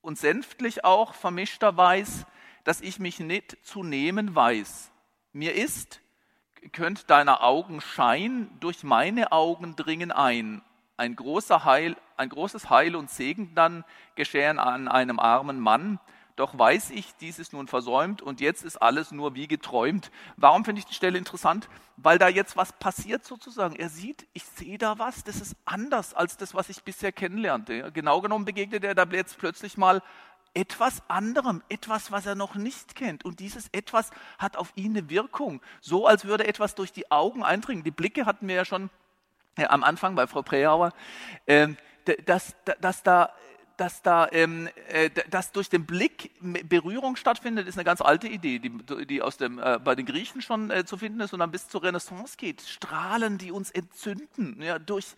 Und 0.01 0.17
sänftlich 0.17 0.83
auch 0.85 1.13
vermischter 1.13 1.75
Weiß, 1.77 2.25
dass 2.63 2.81
ich 2.81 2.99
mich 2.99 3.19
nicht 3.19 3.57
zu 3.65 3.83
nehmen 3.83 4.35
weiß. 4.35 4.91
Mir 5.33 5.55
ist, 5.55 6.01
könnt 6.71 7.09
deiner 7.09 7.43
Augen 7.43 7.81
Schein 7.81 8.49
durch 8.59 8.83
meine 8.83 9.31
Augen 9.31 9.75
dringen 9.75 10.11
ein. 10.11 10.61
Ein, 10.95 11.15
großer 11.15 11.63
Heil, 11.63 11.95
ein 12.15 12.29
großes 12.29 12.69
Heil 12.69 12.95
und 12.95 13.09
Segen 13.09 13.53
dann 13.53 13.83
geschehen 14.15 14.57
an 14.57 14.87
einem 14.87 15.19
armen 15.19 15.59
Mann. 15.59 15.99
Doch 16.37 16.57
weiß 16.57 16.91
ich, 16.91 17.15
dies 17.15 17.39
ist 17.39 17.53
nun 17.53 17.67
versäumt 17.67 18.21
und 18.21 18.41
jetzt 18.41 18.63
ist 18.63 18.77
alles 18.77 19.11
nur 19.11 19.33
wie 19.33 19.47
geträumt. 19.47 20.11
Warum 20.35 20.65
finde 20.65 20.79
ich 20.79 20.85
die 20.85 20.93
Stelle 20.93 21.17
interessant? 21.17 21.67
Weil 21.97 22.19
da 22.19 22.27
jetzt 22.27 22.55
was 22.55 22.73
passiert 22.73 23.25
sozusagen. 23.25 23.75
Er 23.75 23.89
sieht, 23.89 24.27
ich 24.33 24.45
sehe 24.45 24.77
da 24.77 24.99
was, 24.99 25.23
das 25.23 25.41
ist 25.41 25.55
anders 25.65 26.13
als 26.13 26.37
das, 26.37 26.53
was 26.53 26.69
ich 26.69 26.83
bisher 26.83 27.11
kennenlernte. 27.11 27.91
Genau 27.91 28.21
genommen 28.21 28.45
begegnet 28.45 28.83
er 28.83 28.93
da 28.93 29.03
jetzt 29.11 29.39
plötzlich 29.39 29.77
mal 29.77 30.03
etwas 30.57 31.03
anderem, 31.07 31.61
etwas, 31.69 32.11
was 32.11 32.25
er 32.25 32.33
noch 32.33 32.55
nicht 32.55 32.95
kennt. 32.95 33.23
Und 33.23 33.39
dieses 33.39 33.69
etwas 33.73 34.09
hat 34.39 34.57
auf 34.57 34.71
ihn 34.73 34.97
eine 34.97 35.07
Wirkung, 35.07 35.61
so 35.81 36.07
als 36.07 36.25
würde 36.25 36.47
etwas 36.47 36.73
durch 36.73 36.91
die 36.91 37.11
Augen 37.11 37.43
eindringen. 37.43 37.83
Die 37.83 37.91
Blicke 37.91 38.25
hatten 38.25 38.47
wir 38.47 38.55
ja 38.55 38.65
schon 38.65 38.89
äh, 39.55 39.65
am 39.65 39.83
Anfang 39.83 40.15
bei 40.15 40.25
Frau 40.25 40.41
Prehauer, 40.41 40.93
äh, 41.45 41.67
dass, 42.25 42.55
dass 42.81 43.03
da 43.03 43.31
dass 43.77 44.01
da 44.01 44.27
ähm, 44.31 44.67
äh, 44.89 45.09
dass 45.29 45.51
durch 45.51 45.69
den 45.69 45.85
Blick 45.85 46.31
Berührung 46.41 47.15
stattfindet, 47.15 47.67
ist 47.67 47.77
eine 47.77 47.85
ganz 47.85 48.01
alte 48.01 48.27
Idee, 48.27 48.59
die, 48.59 49.05
die 49.05 49.21
aus 49.21 49.37
dem, 49.37 49.59
äh, 49.59 49.79
bei 49.83 49.95
den 49.95 50.05
Griechen 50.05 50.41
schon 50.41 50.71
äh, 50.71 50.83
zu 50.83 50.97
finden 50.97 51.19
ist 51.21 51.33
und 51.33 51.39
dann 51.39 51.51
bis 51.51 51.69
zur 51.69 51.83
Renaissance 51.83 52.35
geht. 52.37 52.61
Strahlen, 52.61 53.37
die 53.37 53.51
uns 53.51 53.69
entzünden. 53.71 54.61
Ja, 54.61 54.79
durch, 54.79 55.15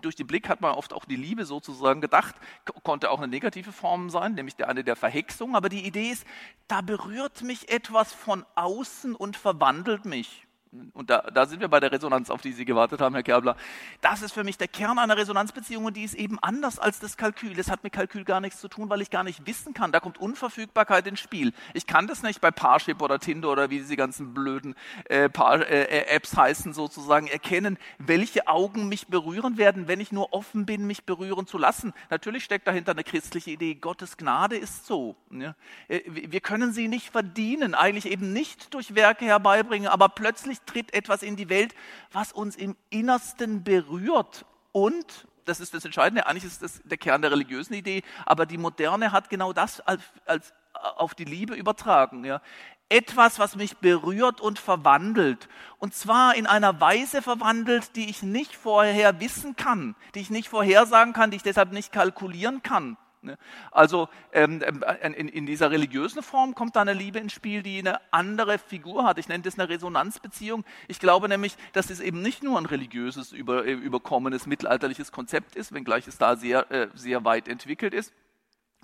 durch 0.00 0.16
den 0.16 0.26
Blick 0.26 0.48
hat 0.48 0.60
man 0.60 0.72
oft 0.72 0.92
auch 0.92 1.06
die 1.06 1.16
Liebe 1.16 1.46
sozusagen 1.46 2.00
gedacht, 2.00 2.34
konnte 2.82 3.10
auch 3.10 3.18
eine 3.18 3.28
negative 3.28 3.72
Form 3.72 4.10
sein, 4.10 4.34
nämlich 4.34 4.56
der 4.56 4.68
eine 4.68 4.84
der 4.84 4.96
Verhexung. 4.96 5.56
Aber 5.56 5.68
die 5.68 5.86
Idee 5.86 6.10
ist, 6.10 6.26
da 6.68 6.82
berührt 6.82 7.42
mich 7.42 7.70
etwas 7.70 8.12
von 8.12 8.44
außen 8.54 9.14
und 9.14 9.36
verwandelt 9.36 10.04
mich 10.04 10.43
und 10.92 11.10
da, 11.10 11.22
da, 11.32 11.46
sind 11.46 11.60
wir 11.60 11.68
bei 11.68 11.80
der 11.80 11.92
Resonanz, 11.92 12.30
auf 12.30 12.40
die 12.40 12.52
Sie 12.52 12.64
gewartet 12.64 13.00
haben, 13.00 13.14
Herr 13.14 13.22
Kerbler. 13.22 13.56
Das 14.00 14.22
ist 14.22 14.32
für 14.32 14.44
mich 14.44 14.58
der 14.58 14.68
Kern 14.68 14.98
einer 14.98 15.16
Resonanzbeziehung 15.16 15.84
und 15.84 15.96
die 15.96 16.02
ist 16.02 16.14
eben 16.14 16.38
anders 16.40 16.78
als 16.78 16.98
das 16.98 17.16
Kalkül. 17.16 17.54
Das 17.54 17.70
hat 17.70 17.84
mit 17.84 17.92
Kalkül 17.92 18.24
gar 18.24 18.40
nichts 18.40 18.60
zu 18.60 18.68
tun, 18.68 18.90
weil 18.90 19.00
ich 19.00 19.10
gar 19.10 19.24
nicht 19.24 19.46
wissen 19.46 19.74
kann. 19.74 19.92
Da 19.92 20.00
kommt 20.00 20.18
Unverfügbarkeit 20.18 21.06
ins 21.06 21.20
Spiel. 21.20 21.52
Ich 21.74 21.86
kann 21.86 22.06
das 22.06 22.22
nicht 22.22 22.40
bei 22.40 22.50
Parship 22.50 23.02
oder 23.02 23.18
Tinder 23.18 23.50
oder 23.50 23.70
wie 23.70 23.78
diese 23.78 23.96
ganzen 23.96 24.34
blöden 24.34 24.74
äh, 25.08 25.26
äh, 25.26 25.82
äh, 25.82 26.06
Apps 26.14 26.36
heißen 26.36 26.72
sozusagen 26.72 27.26
erkennen, 27.28 27.78
welche 27.98 28.48
Augen 28.48 28.88
mich 28.88 29.06
berühren 29.06 29.58
werden, 29.58 29.86
wenn 29.88 30.00
ich 30.00 30.12
nur 30.12 30.32
offen 30.32 30.66
bin, 30.66 30.86
mich 30.86 31.04
berühren 31.04 31.46
zu 31.46 31.58
lassen. 31.58 31.92
Natürlich 32.10 32.44
steckt 32.44 32.66
dahinter 32.66 32.92
eine 32.92 33.04
christliche 33.04 33.50
Idee. 33.50 33.74
Gottes 33.74 34.16
Gnade 34.16 34.56
ist 34.56 34.86
so. 34.86 35.16
Ja? 35.30 35.54
Äh, 35.88 36.00
wir 36.06 36.40
können 36.40 36.72
sie 36.72 36.88
nicht 36.88 37.10
verdienen, 37.10 37.74
eigentlich 37.74 38.06
eben 38.06 38.32
nicht 38.32 38.74
durch 38.74 38.94
Werke 38.94 39.24
herbeibringen, 39.24 39.88
aber 39.88 40.08
plötzlich 40.08 40.63
tritt 40.66 40.92
etwas 40.94 41.22
in 41.22 41.36
die 41.36 41.48
Welt, 41.48 41.74
was 42.12 42.32
uns 42.32 42.56
im 42.56 42.76
Innersten 42.90 43.64
berührt 43.64 44.44
und 44.72 45.26
das 45.44 45.60
ist 45.60 45.74
das 45.74 45.84
Entscheidende, 45.84 46.26
eigentlich 46.26 46.44
ist 46.44 46.62
das 46.62 46.80
der 46.84 46.98
Kern 46.98 47.22
der 47.22 47.30
religiösen 47.30 47.74
Idee, 47.74 48.02
aber 48.26 48.46
die 48.46 48.58
Moderne 48.58 49.12
hat 49.12 49.30
genau 49.30 49.52
das 49.52 49.80
als, 49.80 50.02
als 50.24 50.52
auf 50.96 51.14
die 51.14 51.24
Liebe 51.24 51.54
übertragen. 51.54 52.24
Ja. 52.24 52.40
Etwas, 52.88 53.38
was 53.38 53.56
mich 53.56 53.78
berührt 53.78 54.40
und 54.40 54.58
verwandelt. 54.58 55.48
Und 55.78 55.94
zwar 55.94 56.34
in 56.34 56.46
einer 56.46 56.80
Weise 56.80 57.22
verwandelt, 57.22 57.96
die 57.96 58.10
ich 58.10 58.22
nicht 58.22 58.54
vorher 58.54 59.20
wissen 59.20 59.56
kann, 59.56 59.94
die 60.14 60.20
ich 60.20 60.30
nicht 60.30 60.48
vorhersagen 60.48 61.12
kann, 61.12 61.30
die 61.30 61.36
ich 61.36 61.42
deshalb 61.42 61.72
nicht 61.72 61.92
kalkulieren 61.92 62.62
kann. 62.62 62.96
Ne? 63.24 63.36
Also 63.70 64.08
ähm, 64.32 64.62
ähm, 64.64 64.84
in, 65.14 65.28
in, 65.28 65.46
dieser 65.46 65.70
religiösen 65.70 66.22
Form 66.22 66.54
kommt 66.54 66.76
da 66.76 66.82
eine 66.82 66.92
Liebe 66.92 67.18
ins 67.18 67.32
Spiel, 67.32 67.62
die 67.62 67.78
eine 67.78 68.00
andere 68.12 68.58
Figur 68.58 69.04
hat. 69.04 69.18
Ich 69.18 69.28
nenne 69.28 69.42
das 69.42 69.58
eine 69.58 69.68
Resonanzbeziehung. 69.68 70.64
Ich 70.88 71.00
glaube 71.00 71.28
nämlich, 71.28 71.56
dass 71.72 71.90
es 71.90 72.00
eben 72.00 72.22
nicht 72.22 72.42
nur 72.42 72.58
ein 72.58 72.66
religiöses, 72.66 73.32
äh, 73.32 73.36
überkommenes 73.38 74.46
mittelalterliches 74.46 75.12
Konzept 75.12 75.56
ist, 75.56 75.72
wenngleich 75.72 76.06
es 76.06 76.18
da 76.18 76.36
sehr, 76.36 76.70
äh, 76.70 76.88
sehr 76.94 77.24
weit 77.24 77.48
entwickelt 77.48 77.94
ist, 77.94 78.12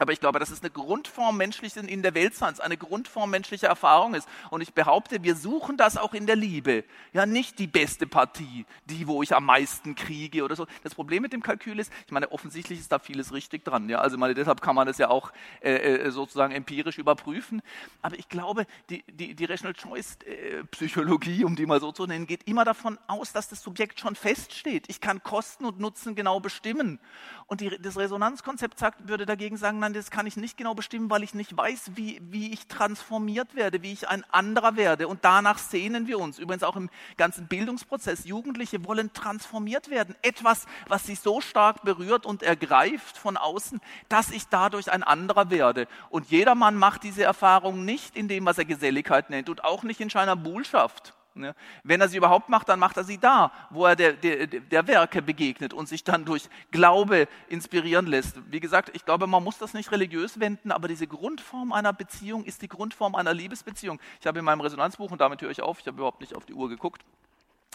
aber 0.01 0.13
ich 0.13 0.21
glaube, 0.21 0.39
dass 0.39 0.51
es 0.51 0.63
eine 0.63 0.71
Grundform 0.71 1.37
menschlichen 1.37 1.87
in 1.87 2.03
der 2.03 2.15
Weltseins, 2.15 2.59
eine 2.59 2.79
Grundform 2.79 3.31
menschlicher 3.31 3.69
Erfahrung 3.69 4.15
ist. 4.15 4.27
Und 4.49 4.63
ich 4.63 4.73
behaupte, 4.73 5.23
wir 5.23 5.37
suchen 5.37 5.77
das 5.77 5.99
auch 5.99 6.15
in 6.15 6.27
der 6.27 6.37
Liebe. 6.37 6.85
Ja, 7.13 7.27
nicht 7.27 7.59
die 7.59 7.67
beste 7.67 8.07
Partie, 8.07 8.65
die, 8.87 9.07
wo 9.07 9.23
ich 9.23 9.37
am 9.37 9.45
meisten 9.45 9.95
kriege 9.95 10.43
oder 10.43 10.57
so. 10.57 10.67
Das 10.83 10.95
Problem 10.95 11.23
mit 11.23 11.35
dem 11.35 11.43
Kalkül 11.43 11.79
ist, 11.79 11.93
ich 12.07 12.13
meine, 12.13 12.33
offensichtlich 12.33 12.81
ist 12.81 12.91
da 12.91 12.99
vieles 12.99 13.35
richtig 13.35 13.63
dran. 13.65 13.91
Ja, 13.91 13.99
also 13.99 14.17
meine, 14.17 14.33
deshalb 14.33 14.63
kann 14.63 14.75
man 14.75 14.87
das 14.87 14.97
ja 14.97 15.11
auch 15.11 15.33
äh, 15.61 15.75
äh 15.75 16.11
sozusagen 16.11 16.55
empirisch 16.55 16.97
überprüfen. 16.97 17.61
Aber 18.01 18.19
ich 18.19 18.31
glaube, 18.31 18.67
die, 18.89 19.05
die, 19.07 19.35
die 19.35 19.45
Rational 19.45 19.75
Choice 19.75 20.17
äh, 20.25 20.65
Psychologie, 20.71 21.45
um 21.45 21.57
die 21.57 21.67
mal 21.67 21.81
so 21.81 21.93
zu 21.93 22.07
nennen, 22.07 22.27
geht 22.27 22.49
immer 22.49 22.65
davon 22.65 22.99
aus, 23.07 23.33
dass 23.33 23.49
das 23.49 23.63
Subjekt 23.63 24.01
schon 24.01 24.15
feststeht. 24.15 24.87
Ich 24.89 25.03
kann 25.03 25.23
Kosten 25.23 25.67
und 25.67 25.79
Nutzen 25.79 26.15
genau 26.15 26.41
bestimmen. 26.41 27.01
Und 27.47 27.61
die, 27.61 27.77
das 27.81 27.99
Resonanzkonzept 27.99 28.79
sagt, 28.79 29.09
würde 29.09 29.27
dagegen 29.27 29.59
sagen, 29.59 29.79
nein, 29.81 29.90
das 29.93 30.11
kann 30.11 30.27
ich 30.27 30.37
nicht 30.37 30.57
genau 30.57 30.75
bestimmen, 30.75 31.11
weil 31.11 31.23
ich 31.23 31.35
nicht 31.35 31.57
weiß, 31.57 31.93
wie, 31.95 32.21
wie 32.31 32.53
ich 32.53 32.67
transformiert 32.67 33.55
werde, 33.55 33.83
wie 33.83 33.93
ich 33.93 34.09
ein 34.09 34.25
anderer 34.31 34.77
werde. 34.77 35.09
Und 35.09 35.25
danach 35.25 35.59
sehnen 35.59 36.07
wir 36.07 36.19
uns. 36.19 36.39
Übrigens 36.39 36.63
auch 36.63 36.77
im 36.77 36.91
ganzen 37.17 37.47
Bildungsprozess. 37.47 38.25
Jugendliche 38.25 38.85
wollen 38.85 39.13
transformiert 39.13 39.91
werden. 39.91 40.15
Etwas, 40.23 40.67
was 40.89 41.05
sie 41.07 41.15
so 41.15 41.41
stark 41.41 41.83
berührt 41.83 42.27
und 42.27 42.43
ergreift 42.43 43.17
von 43.17 43.37
außen, 43.37 43.81
dass 44.09 44.31
ich 44.31 44.49
dadurch 44.49 44.91
ein 44.91 45.03
anderer 45.03 45.51
werde. 45.51 45.87
Und 46.11 46.31
jedermann 46.31 46.77
macht 46.77 47.03
diese 47.03 47.23
Erfahrung 47.23 47.85
nicht 47.85 48.17
in 48.17 48.29
dem, 48.29 48.47
was 48.47 48.59
er 48.59 48.65
Geselligkeit 48.65 49.31
nennt 49.31 49.49
und 49.49 49.65
auch 49.65 49.83
nicht 49.83 50.01
in 50.01 50.11
seiner 50.11 50.37
Buhlschaft. 50.37 51.15
Ne? 51.41 51.55
Wenn 51.83 52.01
er 52.01 52.09
sie 52.09 52.17
überhaupt 52.17 52.49
macht, 52.49 52.69
dann 52.69 52.79
macht 52.79 52.97
er 52.97 53.05
sie 53.05 53.19
da, 53.19 53.53
wo 53.71 53.87
er 53.87 53.97
der, 53.97 54.13
der, 54.13 54.47
der, 54.47 54.87
Werke 54.87 55.23
begegnet 55.23 55.73
und 55.73 55.89
sich 55.89 56.05
dann 56.05 56.25
durch 56.25 56.49
Glaube 56.71 57.29
inspirieren 57.49 58.07
lässt. 58.07 58.39
Wie 58.51 58.61
gesagt, 58.61 58.91
ich 58.95 59.05
glaube, 59.05 59.27
man 59.27 59.43
muss 59.43 59.59
das 59.59 59.75
nicht 59.75 59.91
religiös 59.93 60.41
wenden, 60.41 60.73
aber 60.73 60.89
diese 60.89 61.07
Grundform 61.07 61.73
einer 61.73 61.93
Beziehung 61.93 62.45
ist 62.45 62.63
die 62.63 62.69
Grundform 62.69 63.15
einer 63.15 63.35
Liebesbeziehung. 63.35 64.01
Ich 64.21 64.27
habe 64.27 64.39
in 64.39 64.45
meinem 64.45 64.61
Resonanzbuch, 64.61 65.11
und 65.11 65.21
damit 65.21 65.43
höre 65.43 65.51
ich 65.51 65.63
auf, 65.63 65.81
ich 65.81 65.87
habe 65.87 65.97
überhaupt 65.97 66.21
nicht 66.21 66.35
auf 66.35 66.45
die 66.45 66.55
Uhr 66.55 66.69
geguckt, 66.69 67.03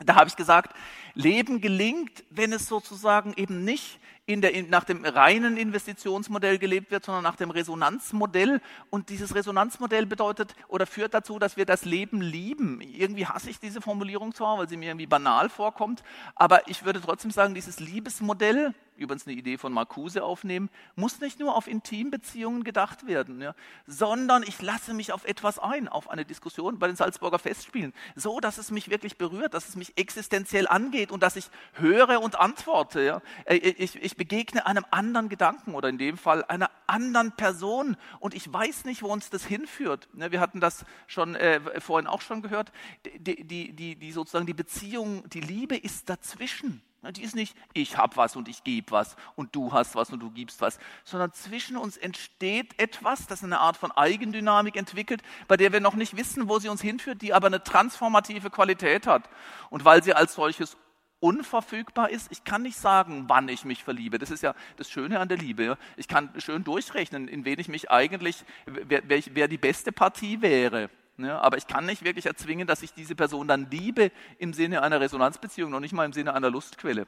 da 0.04 0.16
habe 0.16 0.28
ich 0.28 0.36
gesagt, 0.36 0.76
Leben 1.14 1.62
gelingt, 1.62 2.26
wenn 2.30 2.52
es 2.52 2.68
sozusagen 2.68 3.34
eben 3.38 3.64
nicht 3.64 4.00
in 4.26 4.42
der, 4.42 4.64
nach 4.64 4.84
dem 4.84 5.06
reinen 5.06 5.56
Investitionsmodell 5.56 6.58
gelebt 6.58 6.92
wird, 6.92 7.06
sondern 7.06 7.24
nach 7.24 7.36
dem 7.36 7.52
Resonanzmodell. 7.52 8.60
Und 8.90 9.10
dieses 9.10 9.36
Resonanzmodell 9.36 10.06
bedeutet 10.06 10.56
oder 10.68 10.88
führt 10.88 11.14
dazu, 11.14 11.38
dass 11.38 11.58
wir 11.58 11.66
das 11.66 11.86
Leben 11.86 12.22
lieben. 12.22 12.82
Irgendwie 12.82 13.28
hasse 13.28 13.50
ich 13.50 13.60
diese 13.60 13.82
Formulierung 13.82 14.34
zwar, 14.34 14.58
weil 14.58 14.70
sie 14.70 14.78
mir 14.78 14.90
irgendwie 14.90 15.06
banal 15.06 15.50
vorkommt, 15.50 16.04
aber 16.34 16.68
ich 16.68 16.86
würde 16.86 17.02
trotzdem 17.02 17.32
sagen, 17.32 17.54
dieses 17.54 17.80
Liebesmodell, 17.80 18.74
übrigens 18.98 19.28
eine 19.28 19.36
Idee 19.36 19.58
von 19.58 19.74
Marcuse 19.74 20.24
aufnehmen, 20.24 20.70
muss 20.96 21.20
nicht 21.20 21.40
nur 21.40 21.56
auf 21.56 21.68
Intimbeziehungen 21.68 22.64
gedacht 22.64 23.08
werden, 23.08 23.42
ja, 23.42 23.54
sondern 23.86 24.44
ich 24.44 24.62
lasse 24.62 24.94
mich 24.94 25.12
auf 25.12 25.26
etwas 25.26 25.60
ein, 25.60 25.88
auf 25.88 26.10
eine 26.10 26.26
Diskussion 26.26 26.80
bei 26.80 26.88
den 26.88 26.96
Salzburger 26.96 27.40
Festspielen, 27.40 27.94
so 28.16 28.40
dass 28.40 28.58
es 28.58 28.72
mich 28.72 28.90
wirklich 28.90 29.18
berührt, 29.18 29.54
dass 29.54 29.68
es 29.68 29.76
mich 29.76 29.98
existenziell 29.98 30.68
angeht 30.68 31.12
und 31.12 31.24
dass 31.24 31.36
ich 31.36 31.50
höre 31.74 32.22
und 32.22 32.40
antworte. 32.40 33.02
Ja. 33.04 33.22
Äh, 33.46 33.56
ich, 33.56 34.02
ich 34.16 34.18
begegne 34.18 34.66
einem 34.66 34.86
anderen 34.92 35.28
Gedanken 35.28 35.76
oder 35.76 35.90
in 35.90 35.98
dem 35.98 36.18
Fall 36.18 36.46
einer 36.46 36.72
anderen 36.88 37.34
Person 37.34 37.98
und 38.20 38.34
ich 38.34 38.52
weiß 38.52 38.86
nicht, 38.86 39.04
wo 39.04 39.08
uns 39.12 39.30
das 39.30 39.44
hinführt. 39.44 40.08
Ne, 40.14 40.32
wir 40.32 40.40
hatten 40.40 40.62
das 40.62 40.86
schon 41.06 41.36
äh, 41.36 41.60
vorhin 41.82 42.08
auch 42.08 42.22
schon 42.22 42.42
gehört. 42.42 42.72
Die, 43.18 43.44
die, 43.44 43.74
die, 43.74 43.96
die 43.98 44.12
sozusagen 44.14 44.46
die 44.46 44.54
Beziehung, 44.54 45.28
die 45.30 45.42
Liebe 45.42 45.76
ist 45.76 46.10
dazwischen. 46.10 46.82
Die 47.12 47.22
ist 47.22 47.36
nicht, 47.36 47.56
ich 47.74 47.98
habe 47.98 48.16
was 48.16 48.36
und 48.36 48.48
ich 48.48 48.64
gebe 48.64 48.90
was 48.90 49.16
und 49.36 49.56
du 49.56 49.74
hast 49.74 49.94
was 49.94 50.10
und 50.12 50.22
du 50.22 50.32
gibst 50.32 50.60
was, 50.62 50.80
sondern 51.04 51.34
zwischen 51.34 51.78
uns 51.78 51.98
entsteht 51.98 52.80
etwas, 52.80 53.28
das 53.28 53.44
eine 53.44 53.60
Art 53.60 53.78
von 53.78 53.92
Eigendynamik 53.92 54.76
entwickelt, 54.76 55.22
bei 55.48 55.56
der 55.56 55.72
wir 55.72 55.82
noch 55.82 55.94
nicht 55.94 56.18
wissen, 56.18 56.50
wo 56.50 56.58
sie 56.58 56.70
uns 56.70 56.82
hinführt, 56.82 57.22
die 57.22 57.32
aber 57.32 57.46
eine 57.46 57.64
transformative 57.64 58.50
Qualität 58.50 59.06
hat. 59.06 59.30
Und 59.70 59.86
weil 59.86 60.04
sie 60.04 60.16
als 60.16 60.34
solches 60.34 60.78
unverfügbar 61.26 62.12
ist, 62.12 62.32
ich 62.32 62.44
kann 62.44 62.62
nicht 62.62 62.78
sagen, 62.78 63.26
wann 63.28 63.50
ich 63.50 63.66
mich 63.66 63.84
verliebe. 63.84 64.20
Das 64.20 64.30
ist 64.30 64.44
ja 64.44 64.54
das 64.78 64.92
Schöne 64.92 65.20
an 65.20 65.28
der 65.28 65.38
Liebe. 65.38 65.76
Ich 65.98 66.08
kann 66.08 66.30
schön 66.38 66.64
durchrechnen, 66.64 67.28
in 67.28 67.46
wen 67.46 67.60
ich 67.60 67.68
mich 67.68 67.90
eigentlich, 67.90 68.46
wer, 68.68 69.02
wer 69.08 69.48
die 69.48 69.58
beste 69.58 69.92
Partie 69.92 70.44
wäre. 70.44 70.92
Ja, 71.18 71.40
aber 71.40 71.58
ich 71.58 71.66
kann 71.66 71.88
nicht 71.88 72.04
wirklich 72.04 72.28
erzwingen, 72.28 72.68
dass 72.68 72.84
ich 72.84 72.94
diese 72.94 73.16
Person 73.16 73.48
dann 73.48 73.72
liebe 73.72 74.12
im 74.38 74.54
Sinne 74.54 74.84
einer 74.84 75.02
Resonanzbeziehung, 75.02 75.72
noch 75.72 75.80
nicht 75.80 75.94
mal 75.94 76.06
im 76.06 76.14
Sinne 76.14 76.34
einer 76.36 76.52
Lustquelle. 76.52 77.08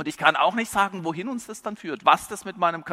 Und 0.00 0.08
ich 0.08 0.16
kann 0.16 0.34
auch 0.34 0.54
nicht 0.54 0.70
sagen, 0.70 1.04
wohin 1.04 1.28
uns 1.28 1.46
das 1.46 1.60
dann 1.60 1.76
führt, 1.76 2.06
was 2.06 2.26
das 2.26 2.46
mit 2.46 2.56
meinem 2.56 2.84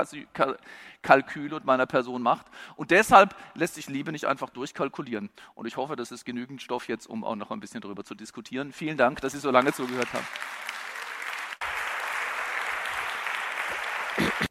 Kalkül 1.02 1.54
und 1.54 1.64
meiner 1.64 1.86
Person 1.86 2.22
macht. 2.22 2.46
Und 2.76 2.92
deshalb 2.92 3.34
lässt 3.54 3.76
sich 3.76 3.88
Liebe 3.88 4.12
nicht 4.12 4.26
einfach 4.26 4.50
durchkalkulieren. 4.50 5.30
Und 5.56 5.68
ich 5.68 5.78
hoffe, 5.78 5.96
das 5.96 6.12
ist 6.12 6.26
genügend 6.26 6.62
Stoff 6.62 6.90
jetzt, 6.90 7.08
um 7.08 7.24
auch 7.24 7.38
noch 7.38 7.50
ein 7.50 7.62
bisschen 7.62 7.80
darüber 7.80 8.04
zu 8.04 8.14
diskutieren. 8.14 8.74
Vielen 8.74 8.98
Dank, 8.98 9.22
dass 9.22 9.32
Sie 9.32 9.40
so 9.40 9.52
lange 9.52 9.72
zugehört 9.72 10.10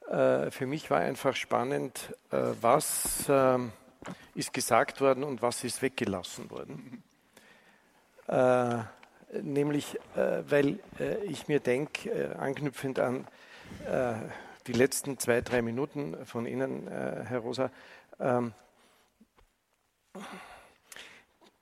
haben. 0.08 0.46
Äh, 0.46 0.50
für 0.50 0.64
mich 0.64 0.90
war 0.90 1.00
einfach 1.00 1.36
spannend, 1.36 2.14
äh, 2.30 2.38
was 2.62 3.26
ähm, 3.28 3.70
ist 4.34 4.54
gesagt 4.54 5.02
worden 5.02 5.24
und 5.24 5.42
was 5.42 5.62
ist 5.62 5.82
weggelassen 5.82 6.50
worden. 6.50 7.02
Nämlich, 9.42 9.98
äh, 10.16 10.42
weil 10.48 10.78
äh, 10.98 11.24
ich 11.24 11.48
mir 11.48 11.60
denke, 11.60 12.10
äh, 12.10 12.34
anknüpfend 12.34 12.98
an 12.98 13.26
die 14.68 14.72
letzten 14.72 15.18
zwei, 15.18 15.40
drei 15.40 15.60
Minuten 15.60 16.24
von 16.24 16.46
Ihnen, 16.46 16.86
Herr 16.88 17.40
Rosa, 17.40 17.72
ähm, 18.20 18.52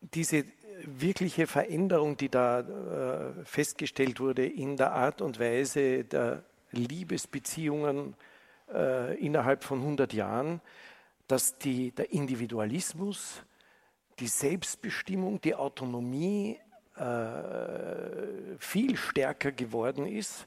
diese 0.00 0.44
wirkliche 0.84 1.46
Veränderung, 1.46 2.18
die 2.18 2.28
da 2.28 3.32
festgestellt 3.44 4.20
wurde 4.20 4.44
in 4.44 4.76
der 4.76 4.92
Art 4.92 5.22
und 5.22 5.40
Weise 5.40 6.04
der 6.04 6.44
Liebesbeziehungen 6.72 8.16
innerhalb 9.18 9.64
von 9.64 9.78
100 9.78 10.12
Jahren, 10.12 10.60
dass 11.26 11.56
die, 11.56 11.90
der 11.92 12.12
Individualismus, 12.12 13.42
die 14.18 14.28
Selbstbestimmung, 14.28 15.40
die 15.40 15.54
Autonomie 15.54 16.60
äh, 16.96 18.56
viel 18.58 18.96
stärker 18.96 19.52
geworden 19.52 20.06
ist 20.06 20.46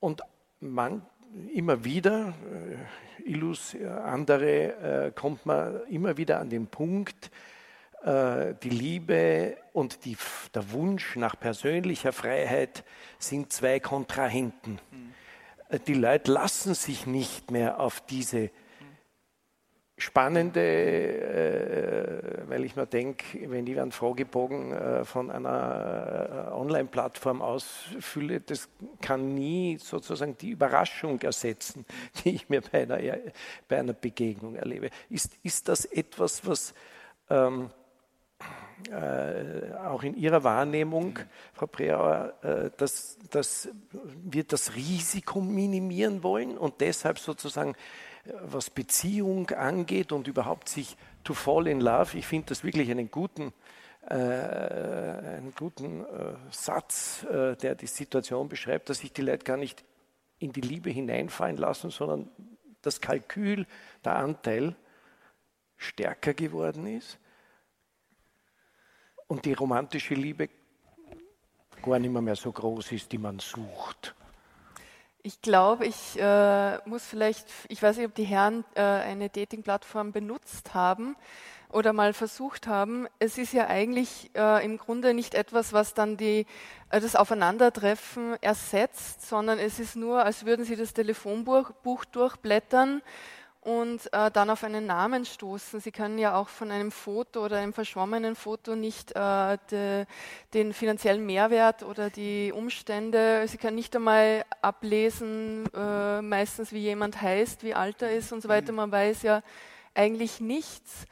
und 0.00 0.22
man 0.60 1.02
immer 1.52 1.84
wieder, 1.84 2.34
äh, 3.22 3.30
Illus, 3.30 3.74
äh, 3.74 3.86
andere, 3.86 5.06
äh, 5.06 5.12
kommt 5.12 5.44
man 5.46 5.80
immer 5.88 6.16
wieder 6.16 6.40
an 6.40 6.50
den 6.50 6.66
Punkt, 6.66 7.30
äh, 8.04 8.54
die 8.62 8.70
Liebe 8.70 9.56
und 9.72 10.04
die, 10.04 10.16
der 10.54 10.70
Wunsch 10.72 11.16
nach 11.16 11.38
persönlicher 11.38 12.12
Freiheit 12.12 12.84
sind 13.18 13.52
zwei 13.52 13.80
Kontrahenten. 13.80 14.78
Mhm. 14.90 15.78
Die 15.86 15.94
Leute 15.94 16.30
lassen 16.30 16.74
sich 16.74 17.06
nicht 17.06 17.50
mehr 17.50 17.80
auf 17.80 18.00
diese 18.00 18.50
spannende, 19.98 20.60
äh, 20.60 22.48
weil 22.48 22.64
ich 22.64 22.76
mir 22.76 22.86
denke, 22.86 23.50
wenn 23.50 23.66
ich 23.66 23.80
einen 23.80 23.92
Fragebogen 23.92 24.72
äh, 24.72 25.04
von 25.06 25.30
einer 25.30 26.48
äh, 26.48 26.52
Online-Plattform 26.52 27.40
ausfülle, 27.40 28.40
das 28.40 28.68
kann 29.00 29.34
nie 29.34 29.78
sozusagen 29.78 30.36
die 30.36 30.50
Überraschung 30.50 31.20
ersetzen, 31.22 31.86
die 32.24 32.34
ich 32.34 32.48
mir 32.50 32.60
bei 32.60 32.82
einer, 32.82 32.98
bei 33.68 33.78
einer 33.78 33.94
Begegnung 33.94 34.56
erlebe. 34.56 34.90
Ist, 35.08 35.38
ist 35.42 35.68
das 35.68 35.86
etwas, 35.86 36.46
was 36.46 36.74
ähm, 37.30 37.70
äh, 38.90 39.72
auch 39.86 40.02
in 40.02 40.14
Ihrer 40.14 40.44
Wahrnehmung, 40.44 41.18
Frau 41.54 41.66
Preauer, 41.66 42.34
äh, 42.42 42.70
dass, 42.76 43.16
dass 43.30 43.70
wir 44.22 44.44
das 44.44 44.74
Risiko 44.74 45.40
minimieren 45.40 46.22
wollen 46.22 46.58
und 46.58 46.82
deshalb 46.82 47.18
sozusagen 47.18 47.74
was 48.42 48.70
Beziehung 48.70 49.50
angeht 49.50 50.12
und 50.12 50.28
überhaupt 50.28 50.68
sich 50.68 50.96
to 51.24 51.34
fall 51.34 51.66
in 51.66 51.80
love. 51.80 52.16
Ich 52.16 52.26
finde 52.26 52.48
das 52.48 52.64
wirklich 52.64 52.90
einen 52.90 53.10
guten, 53.10 53.52
äh, 54.08 54.14
einen 54.14 55.52
guten 55.56 56.04
äh, 56.04 56.34
Satz, 56.50 57.24
äh, 57.24 57.56
der 57.56 57.74
die 57.74 57.86
Situation 57.86 58.48
beschreibt, 58.48 58.88
dass 58.88 58.98
sich 58.98 59.12
die 59.12 59.22
Leute 59.22 59.44
gar 59.44 59.56
nicht 59.56 59.84
in 60.38 60.52
die 60.52 60.60
Liebe 60.60 60.90
hineinfallen 60.90 61.56
lassen, 61.56 61.90
sondern 61.90 62.30
das 62.82 63.00
Kalkül, 63.00 63.66
der 64.04 64.16
Anteil 64.16 64.76
stärker 65.76 66.34
geworden 66.34 66.86
ist 66.86 67.18
und 69.26 69.44
die 69.44 69.52
romantische 69.52 70.14
Liebe 70.14 70.48
gar 71.82 71.98
nicht 71.98 72.12
mehr, 72.12 72.22
mehr 72.22 72.36
so 72.36 72.52
groß 72.52 72.92
ist, 72.92 73.12
die 73.12 73.18
man 73.18 73.38
sucht. 73.38 74.14
Ich 75.26 75.42
glaube, 75.42 75.86
ich 75.86 76.16
äh, 76.20 76.78
muss 76.88 77.04
vielleicht, 77.04 77.48
ich 77.66 77.82
weiß 77.82 77.96
nicht, 77.96 78.06
ob 78.06 78.14
die 78.14 78.22
Herren 78.22 78.64
äh, 78.76 78.80
eine 78.80 79.28
Dating-Plattform 79.28 80.12
benutzt 80.12 80.72
haben 80.72 81.16
oder 81.68 81.92
mal 81.92 82.12
versucht 82.12 82.68
haben. 82.68 83.08
Es 83.18 83.36
ist 83.36 83.52
ja 83.52 83.66
eigentlich 83.66 84.30
äh, 84.36 84.64
im 84.64 84.78
Grunde 84.78 85.14
nicht 85.14 85.34
etwas, 85.34 85.72
was 85.72 85.94
dann 85.94 86.16
die, 86.16 86.46
äh, 86.90 87.00
das 87.00 87.16
Aufeinandertreffen 87.16 88.40
ersetzt, 88.40 89.28
sondern 89.28 89.58
es 89.58 89.80
ist 89.80 89.96
nur, 89.96 90.24
als 90.24 90.46
würden 90.46 90.64
Sie 90.64 90.76
das 90.76 90.94
Telefonbuch 90.94 91.72
Buch 91.82 92.04
durchblättern 92.04 93.02
und 93.66 94.12
äh, 94.12 94.30
dann 94.30 94.48
auf 94.48 94.62
einen 94.62 94.86
Namen 94.86 95.24
stoßen. 95.24 95.80
Sie 95.80 95.90
können 95.90 96.18
ja 96.18 96.36
auch 96.36 96.48
von 96.48 96.70
einem 96.70 96.92
Foto 96.92 97.44
oder 97.44 97.56
einem 97.56 97.72
verschwommenen 97.72 98.36
Foto 98.36 98.76
nicht 98.76 99.10
äh, 99.16 99.58
de, 99.72 100.06
den 100.54 100.72
finanziellen 100.72 101.26
Mehrwert 101.26 101.82
oder 101.82 102.08
die 102.08 102.52
Umstände, 102.54 103.44
Sie 103.48 103.58
können 103.58 103.74
nicht 103.74 103.96
einmal 103.96 104.44
ablesen, 104.62 105.64
äh, 105.74 106.22
meistens 106.22 106.70
wie 106.72 106.78
jemand 106.78 107.20
heißt, 107.20 107.64
wie 107.64 107.74
alt 107.74 108.02
er 108.02 108.12
ist 108.12 108.32
und 108.32 108.40
so 108.40 108.48
weiter. 108.48 108.70
Man 108.70 108.92
weiß 108.92 109.22
ja 109.22 109.42
eigentlich 109.94 110.38
nichts. 110.40 111.04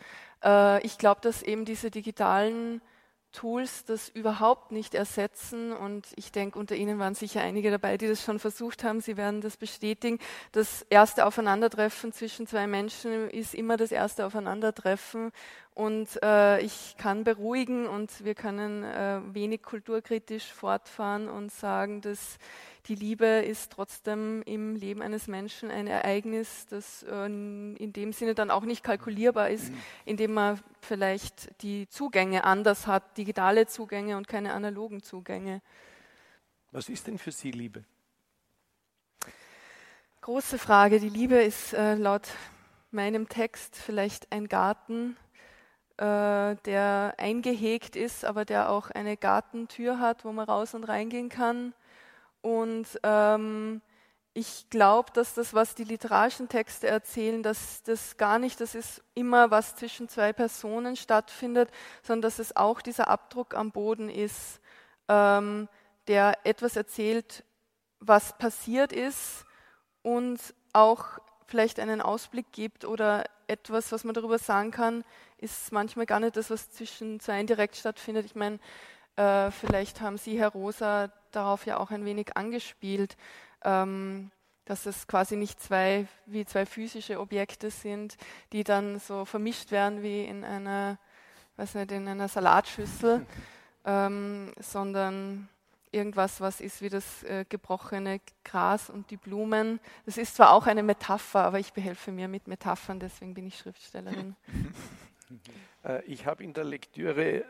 Äh, 0.45 0.81
ich 0.87 0.97
glaube, 0.97 1.23
dass 1.23 1.43
eben 1.43 1.65
diese 1.65 1.91
digitalen 1.91 2.81
Tools 3.35 3.85
das 3.85 4.09
überhaupt 4.09 4.73
nicht 4.73 4.95
ersetzen. 4.95 5.73
Und 5.73 6.07
ich 6.17 6.33
denke, 6.33 6.59
unter 6.59 6.75
Ihnen 6.75 6.99
waren 6.99 7.15
sicher 7.15 7.43
einige 7.43 7.71
dabei, 7.71 7.99
die 7.99 8.09
das 8.09 8.23
schon 8.23 8.39
versucht 8.39 8.85
haben. 8.85 9.01
Sie 9.01 9.17
werden 9.17 9.41
das 9.43 9.57
bestätigen. 9.57 10.19
Das 10.53 10.87
erste 10.89 11.27
Aufeinandertreffen 11.27 12.13
zwischen 12.13 12.47
zwei 12.47 12.67
Menschen 12.67 13.29
ist 13.29 13.55
immer 13.55 13.77
das 13.77 13.93
erste 13.93 14.25
Aufeinandertreffen. 14.25 15.33
Und 15.75 16.23
äh, 16.23 16.61
ich 16.61 16.95
kann 16.99 17.25
beruhigen 17.25 17.89
und 17.89 18.25
wir 18.25 18.37
können 18.37 18.85
äh, 18.85 19.21
wenig 19.35 19.63
kulturkritisch 19.63 20.53
fortfahren 20.53 21.29
und 21.29 21.51
sagen, 21.53 22.01
dass 22.01 22.39
die 22.87 22.95
Liebe 22.95 23.27
ist 23.27 23.73
trotzdem 23.73 24.43
im 24.43 24.77
Leben 24.77 25.01
eines 25.01 25.27
Menschen 25.27 25.71
ein 25.71 25.87
Ereignis, 25.87 26.67
das 26.67 27.03
äh, 27.05 27.25
in 27.27 27.93
dem 27.93 28.13
Sinne 28.13 28.35
dann 28.35 28.51
auch 28.51 28.65
nicht 28.65 28.85
kalkulierbar 28.85 29.49
ist, 29.49 29.71
mhm. 29.71 29.79
indem 30.05 30.35
man 30.35 30.61
vielleicht 30.81 31.63
die 31.63 31.89
Zugänge 31.89 32.45
anders 32.45 32.87
hat, 32.87 33.17
digitale 33.17 33.67
Zugänge 33.67 34.17
und 34.17 34.29
keine 34.29 34.53
analogen 34.53 35.03
Zugänge. 35.03 35.63
Was 36.73 36.89
ist 36.89 37.07
denn 37.07 37.19
für 37.19 37.33
Sie 37.33 37.53
Liebe? 37.53 37.85
Große 40.21 40.59
Frage. 40.59 41.01
Die 41.01 41.09
Liebe 41.09 41.37
ist 41.37 41.73
äh, 41.73 41.95
laut 41.95 42.29
meinem 42.91 43.29
Text 43.29 43.77
vielleicht 43.77 44.31
ein 44.33 44.49
Garten, 44.49 45.17
äh, 45.97 46.57
der 46.65 47.15
eingehegt 47.19 47.97
ist, 47.97 48.25
aber 48.25 48.45
der 48.45 48.71
auch 48.71 48.91
eine 48.91 49.17
Gartentür 49.17 49.99
hat, 49.99 50.25
wo 50.25 50.33
man 50.33 50.47
raus 50.47 50.75
und 50.75 50.85
reingehen 50.85 51.29
kann. 51.29 51.75
Und 52.45 52.87
ähm, 53.05 53.81
ich 54.35 54.69
glaube, 54.69 55.11
dass 55.15 55.33
das, 55.33 55.55
was 55.55 55.75
die 55.75 55.85
literarischen 55.85 56.47
Texte 56.47 56.87
erzählen, 56.87 57.43
dass 57.43 57.83
das 57.85 58.19
gar 58.19 58.39
nicht, 58.39 58.61
das 58.61 58.75
ist 58.75 59.03
immer, 59.15 59.51
was 59.51 59.77
zwischen 59.77 60.11
zwei 60.11 60.35
Personen 60.35 60.95
stattfindet, 60.95 61.71
sondern 62.03 62.21
dass 62.21 62.39
es 62.39 62.55
auch 62.55 62.83
dieser 62.83 63.09
Abdruck 63.09 63.55
am 63.55 63.71
Boden 63.71 64.11
ist, 64.11 64.61
ähm, 65.09 65.71
der 66.07 66.37
etwas 66.45 66.77
erzählt, 66.77 67.45
was 67.99 68.37
passiert 68.37 68.93
ist 68.93 69.47
und 70.03 70.39
auch 70.75 71.19
vielleicht 71.47 71.81
einen 71.81 72.03
Ausblick 72.03 72.53
gibt 72.53 72.85
oder 72.85 73.25
etwas, 73.47 73.91
was 73.91 74.05
man 74.05 74.13
darüber 74.13 74.39
sagen 74.39 74.71
kann, 74.71 75.03
ist 75.39 75.73
manchmal 75.73 76.05
gar 76.05 76.21
nicht 76.21 76.37
das, 76.37 76.51
was 76.51 76.71
zwischen 76.71 77.21
zwei 77.21 77.43
direkt 77.45 77.77
stattfindet. 77.77 78.27
Ich 78.27 78.35
meine, 78.35 78.59
äh, 79.17 79.51
vielleicht 79.51 80.01
haben 80.01 80.19
Sie, 80.19 80.39
Herr 80.39 80.51
Rosa, 80.51 81.11
darauf 81.31 81.67
ja 81.67 81.79
auch 81.79 81.91
ein 81.91 82.05
wenig 82.05 82.37
angespielt, 82.37 83.17
ähm, 83.63 84.31
dass 84.65 84.87
es 84.87 85.07
quasi 85.07 85.37
nicht 85.37 85.61
zwei, 85.61 86.07
wie 86.27 86.45
zwei 86.47 86.67
physische 86.67 87.21
Objekte 87.21 87.71
sind, 87.71 88.17
die 88.53 88.65
dann 88.65 88.99
so 88.99 89.25
vermischt 89.25 89.71
werden 89.71 90.03
wie 90.03 90.25
in 90.25 90.45
einer, 90.45 90.99
weiß 91.57 91.75
nicht, 91.75 91.93
in 91.93 92.09
einer 92.09 92.29
Salatschüssel, 92.29 93.27
ähm, 93.85 94.53
sondern 94.59 95.49
irgendwas, 95.93 96.41
was 96.41 96.61
ist 96.61 96.83
wie 96.83 96.89
das 96.89 97.23
äh, 97.23 97.45
gebrochene 97.49 98.21
Gras 98.43 98.91
und 98.91 99.11
die 99.11 99.17
Blumen. 99.17 99.79
Das 100.07 100.17
ist 100.17 100.35
zwar 100.35 100.51
auch 100.51 100.67
eine 100.67 100.83
Metapher, 100.83 101.45
aber 101.45 101.61
ich 101.61 101.73
behelfe 101.73 102.11
mir 102.11 102.27
mit 102.27 102.49
Metaphern, 102.49 102.99
deswegen 102.99 103.35
bin 103.35 103.47
ich 103.47 103.59
Schriftstellerin. 103.59 104.35
Äh, 105.85 106.03
ich 106.05 106.27
habe 106.27 106.45
in 106.45 106.53
der 106.53 106.65
Lektüre 106.65 107.45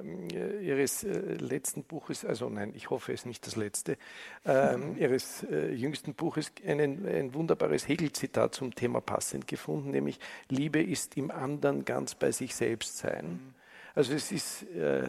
äh, 0.00 0.64
Ihres 0.64 1.04
äh, 1.04 1.34
letzten 1.34 1.84
Buches, 1.84 2.24
also 2.24 2.48
nein, 2.48 2.72
ich 2.74 2.90
hoffe 2.90 3.12
es 3.12 3.20
ist 3.20 3.26
nicht 3.26 3.46
das 3.46 3.56
letzte, 3.56 3.96
äh, 4.46 4.76
Ihres 4.98 5.46
jüngsten 5.50 6.14
Buches 6.14 6.52
einen, 6.66 7.06
ein 7.06 7.34
wunderbares 7.34 7.88
Hegel-Zitat 7.88 8.54
zum 8.54 8.74
Thema 8.74 9.00
passend 9.00 9.46
gefunden, 9.46 9.90
nämlich 9.90 10.18
Liebe 10.48 10.82
ist 10.82 11.16
im 11.16 11.30
anderen 11.30 11.84
ganz 11.84 12.14
bei 12.14 12.30
sich 12.32 12.54
selbst 12.54 12.98
sein. 12.98 13.26
Mhm. 13.26 13.54
Also 13.98 14.14
es 14.14 14.30
ist, 14.30 14.62
äh, 14.76 15.08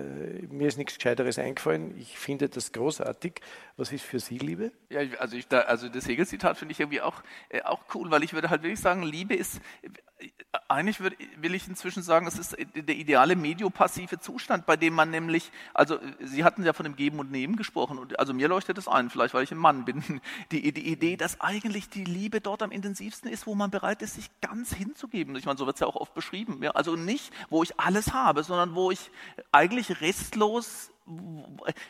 mir 0.49 0.67
ist 0.67 0.79
nichts 0.79 0.95
Gescheiteres 0.95 1.37
eingefallen. 1.37 1.95
Ich 1.99 2.17
finde 2.17 2.49
das 2.49 2.71
großartig. 2.71 3.39
Was 3.77 3.91
ist 3.91 4.03
für 4.03 4.19
Sie 4.19 4.39
Liebe? 4.39 4.71
Ja, 4.89 5.01
also, 5.19 5.37
ich, 5.37 5.47
da, 5.47 5.59
also 5.59 5.89
das 5.89 6.07
Hegel-Zitat 6.07 6.57
finde 6.57 6.71
ich 6.71 6.79
irgendwie 6.79 7.01
auch, 7.01 7.21
äh, 7.49 7.61
auch 7.61 7.83
cool, 7.93 8.09
weil 8.09 8.23
ich 8.23 8.33
würde 8.33 8.49
halt 8.49 8.63
wirklich 8.63 8.79
sagen, 8.79 9.03
Liebe 9.03 9.35
ist, 9.35 9.61
eigentlich 10.69 10.99
würde, 10.99 11.15
will 11.37 11.55
ich 11.55 11.67
inzwischen 11.67 12.03
sagen, 12.03 12.27
es 12.27 12.37
ist 12.37 12.57
der 12.75 12.95
ideale 12.95 13.35
mediopassive 13.35 14.19
Zustand, 14.19 14.65
bei 14.65 14.75
dem 14.75 14.93
man 14.93 15.11
nämlich, 15.11 15.51
also 15.73 15.99
Sie 16.19 16.43
hatten 16.43 16.63
ja 16.63 16.73
von 16.73 16.83
dem 16.83 16.95
Geben 16.95 17.19
und 17.19 17.31
Nehmen 17.31 17.55
gesprochen, 17.55 17.97
und 17.97 18.19
also 18.19 18.33
mir 18.33 18.47
leuchtet 18.47 18.77
das 18.77 18.87
ein, 18.87 19.09
vielleicht 19.09 19.33
weil 19.33 19.43
ich 19.43 19.51
ein 19.51 19.57
Mann 19.57 19.85
bin, 19.85 20.03
die, 20.51 20.73
die 20.73 20.91
Idee, 20.91 21.15
dass 21.15 21.39
eigentlich 21.41 21.89
die 21.89 22.03
Liebe 22.03 22.41
dort 22.41 22.63
am 22.63 22.71
intensivsten 22.71 23.29
ist, 23.29 23.47
wo 23.47 23.55
man 23.55 23.71
bereit 23.71 24.01
ist, 24.01 24.15
sich 24.15 24.29
ganz 24.41 24.73
hinzugeben. 24.73 25.35
Ich 25.35 25.45
meine, 25.45 25.57
so 25.57 25.65
wird 25.65 25.75
es 25.75 25.79
ja 25.79 25.87
auch 25.87 25.95
oft 25.95 26.13
beschrieben. 26.13 26.61
Ja? 26.63 26.71
Also 26.71 26.95
nicht, 26.95 27.31
wo 27.49 27.63
ich 27.63 27.79
alles 27.79 28.13
habe, 28.13 28.43
sondern 28.43 28.75
wo 28.75 28.89
wo 28.89 28.91
ich 28.91 29.11
eigentlich 29.51 30.01
restlos, 30.01 30.89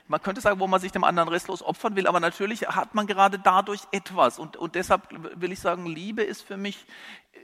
man 0.07 0.21
könnte 0.21 0.41
sagen, 0.41 0.59
wo 0.59 0.67
man 0.67 0.81
sich 0.81 0.91
dem 0.91 1.03
anderen 1.03 1.29
restlos 1.29 1.61
opfern 1.61 1.95
will, 1.95 2.07
aber 2.07 2.19
natürlich 2.19 2.67
hat 2.67 2.95
man 2.95 3.07
gerade 3.07 3.37
dadurch 3.37 3.81
etwas. 3.91 4.39
Und, 4.39 4.57
und 4.57 4.75
deshalb 4.75 5.03
will 5.39 5.51
ich 5.51 5.59
sagen, 5.59 5.85
Liebe 5.85 6.23
ist 6.23 6.41
für 6.41 6.57
mich 6.57 6.85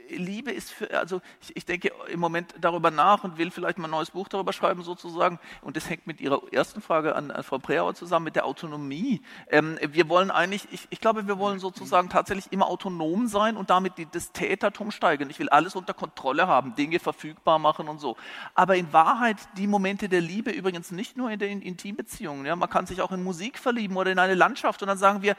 Liebe 0.08 0.50
ist 0.50 0.70
für, 0.70 0.90
also 0.98 1.20
ich, 1.40 1.56
ich, 1.56 1.64
denke 1.64 1.90
im 2.08 2.20
Moment 2.20 2.54
darüber 2.60 2.90
nach 2.90 3.24
und 3.24 3.38
will 3.38 3.50
vielleicht 3.50 3.78
mal 3.78 3.88
ein 3.88 3.90
neues 3.90 4.10
Buch 4.10 4.28
darüber 4.28 4.52
schreiben 4.52 4.82
sozusagen. 4.82 5.38
Und 5.62 5.76
das 5.76 5.88
hängt 5.88 6.06
mit 6.06 6.20
Ihrer 6.20 6.42
ersten 6.52 6.80
Frage 6.80 7.14
an, 7.14 7.30
an 7.30 7.42
Frau 7.42 7.58
Preauer 7.58 7.94
zusammen, 7.94 8.24
mit 8.24 8.36
der 8.36 8.46
Autonomie. 8.46 9.20
Ähm, 9.48 9.78
wir 9.80 10.08
wollen 10.08 10.30
eigentlich, 10.30 10.68
ich, 10.70 10.86
ich, 10.90 11.00
glaube, 11.00 11.26
wir 11.26 11.38
wollen 11.38 11.58
sozusagen 11.58 12.08
tatsächlich 12.08 12.52
immer 12.52 12.66
autonom 12.66 13.26
sein 13.26 13.56
und 13.56 13.70
damit 13.70 13.98
die, 13.98 14.06
das 14.06 14.32
Tätertum 14.32 14.90
steigern. 14.90 15.30
Ich 15.30 15.38
will 15.38 15.48
alles 15.48 15.76
unter 15.76 15.94
Kontrolle 15.94 16.46
haben, 16.46 16.74
Dinge 16.74 16.98
verfügbar 16.98 17.58
machen 17.58 17.88
und 17.88 18.00
so. 18.00 18.16
Aber 18.54 18.76
in 18.76 18.92
Wahrheit 18.92 19.36
die 19.56 19.66
Momente 19.66 20.08
der 20.08 20.20
Liebe 20.20 20.50
übrigens 20.50 20.90
nicht 20.90 21.16
nur 21.16 21.30
in 21.30 21.38
den 21.38 21.62
Intimbeziehungen. 21.62 22.46
Ja, 22.46 22.56
man 22.56 22.70
kann 22.70 22.86
sich 22.86 23.00
auch 23.00 23.12
in 23.12 23.22
Musik 23.22 23.58
verlieben 23.58 23.96
oder 23.96 24.12
in 24.12 24.18
eine 24.18 24.34
Landschaft 24.34 24.82
und 24.82 24.88
dann 24.88 24.98
sagen 24.98 25.22
wir, 25.22 25.36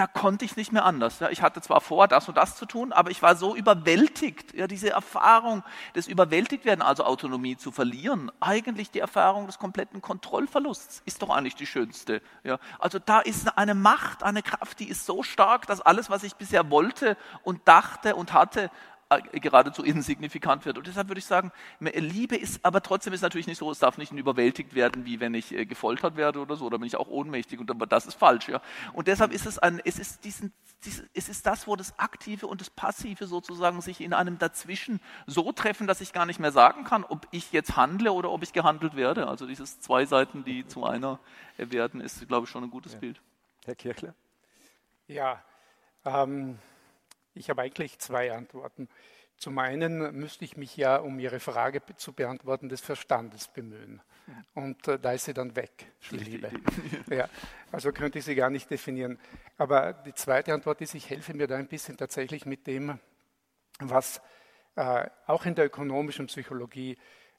da 0.00 0.06
konnte 0.06 0.46
ich 0.46 0.56
nicht 0.56 0.72
mehr 0.72 0.86
anders. 0.86 1.20
Ja, 1.20 1.28
ich 1.28 1.42
hatte 1.42 1.60
zwar 1.60 1.82
vor, 1.82 2.08
das 2.08 2.26
und 2.26 2.38
das 2.38 2.56
zu 2.56 2.64
tun, 2.64 2.90
aber 2.90 3.10
ich 3.10 3.20
war 3.20 3.36
so 3.36 3.54
überwältigt. 3.54 4.54
Ja, 4.54 4.66
diese 4.66 4.88
Erfahrung 4.88 5.62
des 5.94 6.08
Überwältigtwerden, 6.08 6.80
also 6.80 7.04
Autonomie 7.04 7.58
zu 7.58 7.70
verlieren, 7.70 8.32
eigentlich 8.40 8.90
die 8.90 9.00
Erfahrung 9.00 9.44
des 9.44 9.58
kompletten 9.58 10.00
Kontrollverlusts, 10.00 11.02
ist 11.04 11.20
doch 11.20 11.28
eigentlich 11.28 11.54
die 11.54 11.66
schönste. 11.66 12.22
Ja, 12.44 12.58
also 12.78 12.98
da 12.98 13.20
ist 13.20 13.58
eine 13.58 13.74
Macht, 13.74 14.22
eine 14.22 14.42
Kraft, 14.42 14.80
die 14.80 14.88
ist 14.88 15.04
so 15.04 15.22
stark, 15.22 15.66
dass 15.66 15.82
alles, 15.82 16.08
was 16.08 16.22
ich 16.22 16.34
bisher 16.34 16.70
wollte 16.70 17.18
und 17.42 17.68
dachte 17.68 18.16
und 18.16 18.32
hatte, 18.32 18.70
geradezu 19.18 19.82
insignifikant 19.82 20.64
wird. 20.64 20.78
Und 20.78 20.86
deshalb 20.86 21.08
würde 21.08 21.18
ich 21.18 21.24
sagen, 21.24 21.50
Liebe 21.80 22.36
ist, 22.36 22.64
aber 22.64 22.80
trotzdem 22.80 23.12
ist 23.12 23.22
natürlich 23.22 23.48
nicht 23.48 23.58
so, 23.58 23.70
es 23.70 23.80
darf 23.80 23.98
nicht 23.98 24.12
überwältigt 24.12 24.74
werden, 24.74 25.04
wie 25.04 25.18
wenn 25.18 25.34
ich 25.34 25.52
äh, 25.52 25.66
gefoltert 25.66 26.16
werde 26.16 26.38
oder 26.38 26.54
so, 26.54 26.66
oder 26.66 26.78
bin 26.78 26.86
ich 26.86 26.96
auch 26.96 27.08
ohnmächtig, 27.08 27.58
und 27.58 27.70
aber 27.70 27.86
das 27.86 28.06
ist 28.06 28.14
falsch. 28.14 28.48
Ja. 28.48 28.62
Und 28.92 29.08
deshalb 29.08 29.32
ist 29.32 29.46
es 29.46 29.58
ein, 29.58 29.80
es 29.84 29.98
ist 29.98 30.24
diesen, 30.24 30.52
es 31.12 31.28
ist 31.28 31.44
das, 31.46 31.66
wo 31.66 31.74
das 31.74 31.98
Aktive 31.98 32.46
und 32.46 32.60
das 32.60 32.70
Passive 32.70 33.26
sozusagen 33.26 33.80
sich 33.80 34.00
in 34.00 34.14
einem 34.14 34.38
Dazwischen 34.38 35.00
so 35.26 35.50
treffen, 35.52 35.88
dass 35.88 36.00
ich 36.00 36.12
gar 36.12 36.26
nicht 36.26 36.38
mehr 36.38 36.52
sagen 36.52 36.84
kann, 36.84 37.04
ob 37.04 37.26
ich 37.32 37.52
jetzt 37.52 37.76
handle 37.76 38.12
oder 38.12 38.30
ob 38.30 38.44
ich 38.44 38.52
gehandelt 38.52 38.94
werde. 38.94 39.26
Also 39.26 39.46
dieses 39.46 39.80
zwei 39.80 40.04
Seiten, 40.06 40.44
die 40.44 40.66
zu 40.66 40.84
einer 40.84 41.18
werden, 41.56 42.00
ist, 42.00 42.26
glaube 42.28 42.44
ich, 42.44 42.50
schon 42.50 42.62
ein 42.62 42.70
gutes 42.70 42.92
ja. 42.92 43.00
Bild. 43.00 43.20
Herr 43.64 43.74
Kirchler? 43.74 44.14
Ja, 45.08 45.42
ähm, 46.04 46.58
ich 47.34 47.50
habe 47.50 47.62
eigentlich 47.62 47.98
zwei 47.98 48.32
Antworten. 48.32 48.88
Zum 49.36 49.58
einen 49.58 50.14
müsste 50.16 50.44
ich 50.44 50.56
mich 50.56 50.76
ja, 50.76 50.96
um 50.96 51.18
Ihre 51.18 51.40
Frage 51.40 51.80
zu 51.96 52.12
beantworten, 52.12 52.68
des 52.68 52.82
Verstandes 52.82 53.48
bemühen. 53.48 54.02
Und 54.54 54.86
äh, 54.86 54.98
da 54.98 55.12
ist 55.12 55.24
sie 55.24 55.34
dann 55.34 55.56
weg, 55.56 55.86
die 56.10 56.18
Liebe. 56.18 56.50
Ja, 57.10 57.28
also 57.72 57.90
könnte 57.90 58.18
ich 58.18 58.24
sie 58.24 58.34
gar 58.34 58.50
nicht 58.50 58.70
definieren. 58.70 59.18
Aber 59.56 59.92
die 59.92 60.14
zweite 60.14 60.52
Antwort 60.52 60.80
ist, 60.80 60.94
ich 60.94 61.08
helfe 61.10 61.34
mir 61.34 61.46
da 61.46 61.56
ein 61.56 61.68
bisschen 61.68 61.96
tatsächlich 61.96 62.46
mit 62.46 62.66
dem, 62.66 62.98
was 63.78 64.20
äh, 64.76 65.08
auch 65.26 65.46
in 65.46 65.54
der 65.54 65.66
ökonomischen 65.66 66.26
Psychologie 66.26 66.96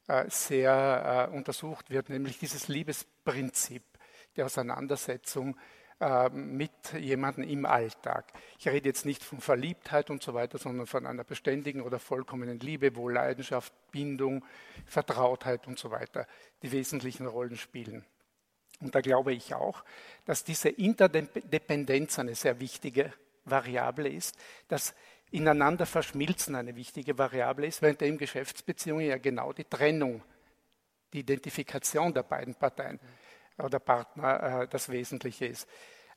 äh, 0.08 0.24
sehr 0.28 1.28
äh, 1.30 1.36
untersucht 1.36 1.90
wird, 1.90 2.08
nämlich 2.08 2.38
dieses 2.38 2.68
Liebesprinzip 2.68 3.84
der 4.36 4.46
Auseinandersetzung 4.46 5.56
mit 6.32 6.94
jemandem 6.98 7.44
im 7.44 7.64
Alltag. 7.64 8.32
Ich 8.58 8.66
rede 8.68 8.88
jetzt 8.88 9.06
nicht 9.06 9.22
von 9.22 9.40
Verliebtheit 9.40 10.10
und 10.10 10.22
so 10.22 10.34
weiter, 10.34 10.58
sondern 10.58 10.86
von 10.86 11.06
einer 11.06 11.24
beständigen 11.24 11.82
oder 11.82 11.98
vollkommenen 11.98 12.58
Liebe, 12.58 12.96
wo 12.96 13.08
Leidenschaft, 13.08 13.72
Bindung, 13.92 14.44
Vertrautheit 14.86 15.66
und 15.66 15.78
so 15.78 15.90
weiter 15.90 16.26
die 16.62 16.72
wesentlichen 16.72 17.26
Rollen 17.26 17.56
spielen. 17.56 18.04
Und 18.80 18.94
da 18.94 19.00
glaube 19.00 19.32
ich 19.32 19.54
auch, 19.54 19.84
dass 20.24 20.42
diese 20.42 20.68
Interdependenz 20.68 22.18
eine 22.18 22.34
sehr 22.34 22.58
wichtige 22.58 23.12
Variable 23.44 24.08
ist, 24.08 24.36
dass 24.66 24.94
ineinander 25.30 25.86
verschmilzen 25.86 26.56
eine 26.56 26.74
wichtige 26.74 27.16
Variable 27.16 27.66
ist, 27.66 27.80
während 27.80 28.02
in 28.02 28.18
Geschäftsbeziehungen 28.18 29.06
ja 29.06 29.18
genau 29.18 29.52
die 29.52 29.64
Trennung, 29.64 30.22
die 31.12 31.20
Identifikation 31.20 32.12
der 32.12 32.24
beiden 32.24 32.54
Parteien 32.54 32.98
oder 33.58 33.78
Partner 33.78 34.62
äh, 34.62 34.68
das 34.68 34.88
Wesentliche 34.88 35.46
ist. 35.46 35.68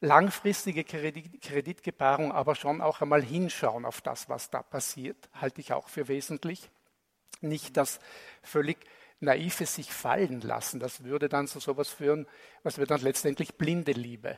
Langfristige 0.01 0.83
Kredit, 0.83 1.41
Kreditgebarung, 1.41 2.31
aber 2.31 2.55
schon 2.55 2.81
auch 2.81 3.01
einmal 3.01 3.23
hinschauen 3.23 3.85
auf 3.85 4.01
das, 4.01 4.29
was 4.29 4.49
da 4.49 4.61
passiert, 4.61 5.29
halte 5.33 5.61
ich 5.61 5.73
auch 5.73 5.87
für 5.87 6.07
wesentlich. 6.07 6.69
Nicht 7.41 7.77
das 7.77 7.99
völlig 8.43 8.77
naive 9.19 9.65
sich 9.65 9.91
fallen 9.91 10.41
lassen. 10.41 10.79
Das 10.79 11.03
würde 11.03 11.29
dann 11.29 11.47
zu 11.47 11.59
sowas 11.59 11.89
führen, 11.89 12.27
was 12.63 12.77
wir 12.77 12.85
dann 12.85 13.01
letztendlich 13.01 13.55
blinde 13.55 13.93
Liebe 13.93 14.37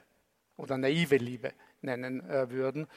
oder 0.56 0.78
naive 0.78 1.18
Liebe 1.18 1.54
nennen 1.82 2.28
äh, 2.30 2.50
würden. 2.50 2.88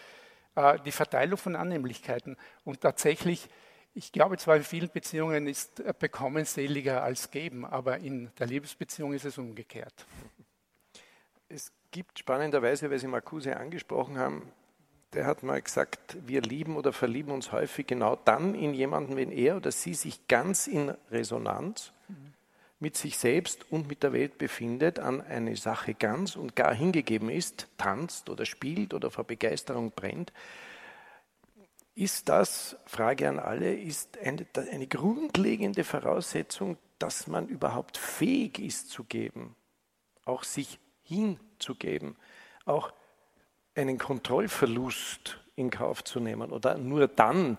Äh, 0.55 0.78
die 0.81 0.93
Verteilung 0.93 1.39
von 1.39 1.56
Annehmlichkeiten. 1.56 2.36
Und 2.64 2.81
tatsächlich 2.81 3.48
ich 3.95 4.12
glaube 4.12 4.37
zwar, 4.39 4.57
in 4.57 4.65
vielen 4.65 4.91
Beziehungen 4.91 5.47
ist 5.47 5.81
äh, 5.81 5.93
Bekommen 5.99 6.45
seliger 6.45 7.03
als 7.03 7.31
Geben, 7.31 7.65
aber 7.65 7.99
in 7.99 8.31
der 8.39 8.47
Liebesbeziehung 8.47 9.12
ist 9.12 9.25
es 9.25 9.39
umgekehrt. 9.39 10.07
Es 11.49 11.73
gibt 11.91 12.19
spannenderweise, 12.19 12.91
weil 12.91 12.99
Sie 12.99 13.09
Marcuse 13.09 13.57
angesprochen 13.57 14.19
haben, 14.19 14.53
der 15.12 15.27
hat 15.27 15.43
mal 15.43 15.61
gesagt, 15.61 16.17
wir 16.25 16.41
lieben 16.41 16.77
oder 16.77 16.93
verlieben 16.93 17.33
uns 17.33 17.51
häufig 17.51 17.87
genau 17.87 18.15
dann 18.15 18.55
in 18.55 18.75
jemanden, 18.75 19.17
wenn 19.17 19.33
er 19.33 19.57
oder 19.57 19.73
sie 19.73 19.95
sich 19.95 20.29
ganz 20.29 20.69
in 20.69 20.95
Resonanz 21.11 21.93
mit 22.79 22.97
sich 22.97 23.19
selbst 23.19 23.71
und 23.71 23.89
mit 23.89 24.03
der 24.03 24.12
Welt 24.12 24.39
befindet, 24.39 24.99
an 24.99 25.21
eine 25.21 25.57
Sache 25.57 25.95
ganz 25.95 26.37
und 26.37 26.57
gar 26.57 26.75
hingegeben 26.75 27.29
ist, 27.29 27.69
tanzt 27.77 28.31
oder 28.31 28.47
spielt 28.47 28.95
oder 28.95 29.11
vor 29.11 29.25
Begeisterung 29.25 29.91
brennt. 29.91 30.33
Ist 32.01 32.31
das, 32.31 32.78
Frage 32.86 33.28
an 33.28 33.39
alle, 33.39 33.74
ist 33.74 34.16
eine, 34.16 34.47
eine 34.72 34.86
grundlegende 34.86 35.85
Voraussetzung, 35.85 36.78
dass 36.98 37.27
man 37.27 37.47
überhaupt 37.47 37.98
fähig 37.98 38.59
ist 38.59 38.89
zu 38.89 39.05
geben, 39.05 39.55
auch 40.24 40.43
sich 40.43 40.78
hinzugeben, 41.02 42.16
auch 42.64 42.90
einen 43.74 43.98
Kontrollverlust 43.98 45.40
in 45.56 45.68
Kauf 45.68 46.02
zu 46.02 46.20
nehmen? 46.20 46.52
Oder 46.52 46.78
nur 46.78 47.06
dann 47.06 47.59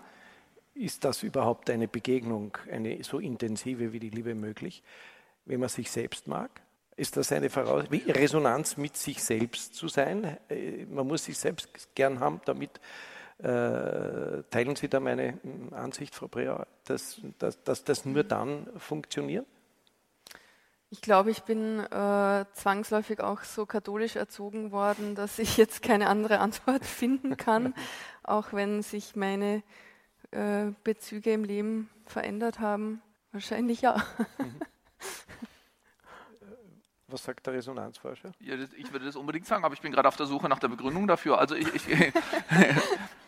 ist 0.74 1.04
das 1.04 1.22
überhaupt 1.22 1.70
eine 1.70 1.86
Begegnung, 1.86 2.58
eine 2.68 3.04
so 3.04 3.20
intensive 3.20 3.92
wie 3.92 4.00
die 4.00 4.10
Liebe 4.10 4.34
möglich, 4.34 4.82
wenn 5.44 5.60
man 5.60 5.68
sich 5.68 5.88
selbst 5.88 6.26
mag? 6.26 6.62
Ist 6.96 7.16
das 7.16 7.30
eine 7.30 7.48
Voraus 7.48 7.84
Resonanz 8.08 8.76
mit 8.76 8.96
sich 8.96 9.22
selbst 9.22 9.76
zu 9.76 9.86
sein? 9.86 10.36
Äh, 10.48 10.84
man 10.86 11.06
muss 11.06 11.26
sich 11.26 11.38
selbst 11.38 11.94
gern 11.94 12.18
haben, 12.18 12.40
damit 12.44 12.80
äh, 13.42 14.42
teilen 14.50 14.76
Sie 14.76 14.88
da 14.88 15.00
meine 15.00 15.38
hm, 15.42 15.72
Ansicht, 15.72 16.14
Frau 16.14 16.28
Breer, 16.28 16.66
dass, 16.84 17.20
dass, 17.38 17.62
dass 17.64 17.84
das 17.84 18.04
nur 18.04 18.24
dann 18.24 18.68
funktioniert? 18.76 19.46
Ich 20.90 21.00
glaube, 21.00 21.30
ich 21.30 21.42
bin 21.42 21.80
äh, 21.80 22.44
zwangsläufig 22.52 23.20
auch 23.20 23.44
so 23.44 23.64
katholisch 23.64 24.16
erzogen 24.16 24.72
worden, 24.72 25.14
dass 25.14 25.38
ich 25.38 25.56
jetzt 25.56 25.82
keine 25.82 26.08
andere 26.08 26.38
Antwort 26.38 26.84
finden 26.86 27.36
kann, 27.36 27.74
auch 28.22 28.52
wenn 28.52 28.82
sich 28.82 29.16
meine 29.16 29.62
äh, 30.30 30.66
Bezüge 30.84 31.32
im 31.32 31.44
Leben 31.44 31.88
verändert 32.04 32.60
haben. 32.60 33.02
Wahrscheinlich 33.32 33.80
ja. 33.80 34.04
Mhm. 34.38 34.60
Was 37.08 37.24
sagt 37.24 37.46
der 37.46 37.52
Resonanzforscher? 37.52 38.32
Ja, 38.40 38.56
das, 38.56 38.72
ich 38.72 38.90
würde 38.90 39.04
das 39.04 39.16
unbedingt 39.16 39.46
sagen, 39.46 39.64
aber 39.64 39.74
ich 39.74 39.82
bin 39.82 39.92
gerade 39.92 40.08
auf 40.08 40.16
der 40.16 40.26
Suche 40.26 40.48
nach 40.48 40.58
der 40.58 40.68
Begründung 40.68 41.06
dafür. 41.06 41.38
Also 41.38 41.54
ich, 41.54 41.68
ich, 41.74 42.12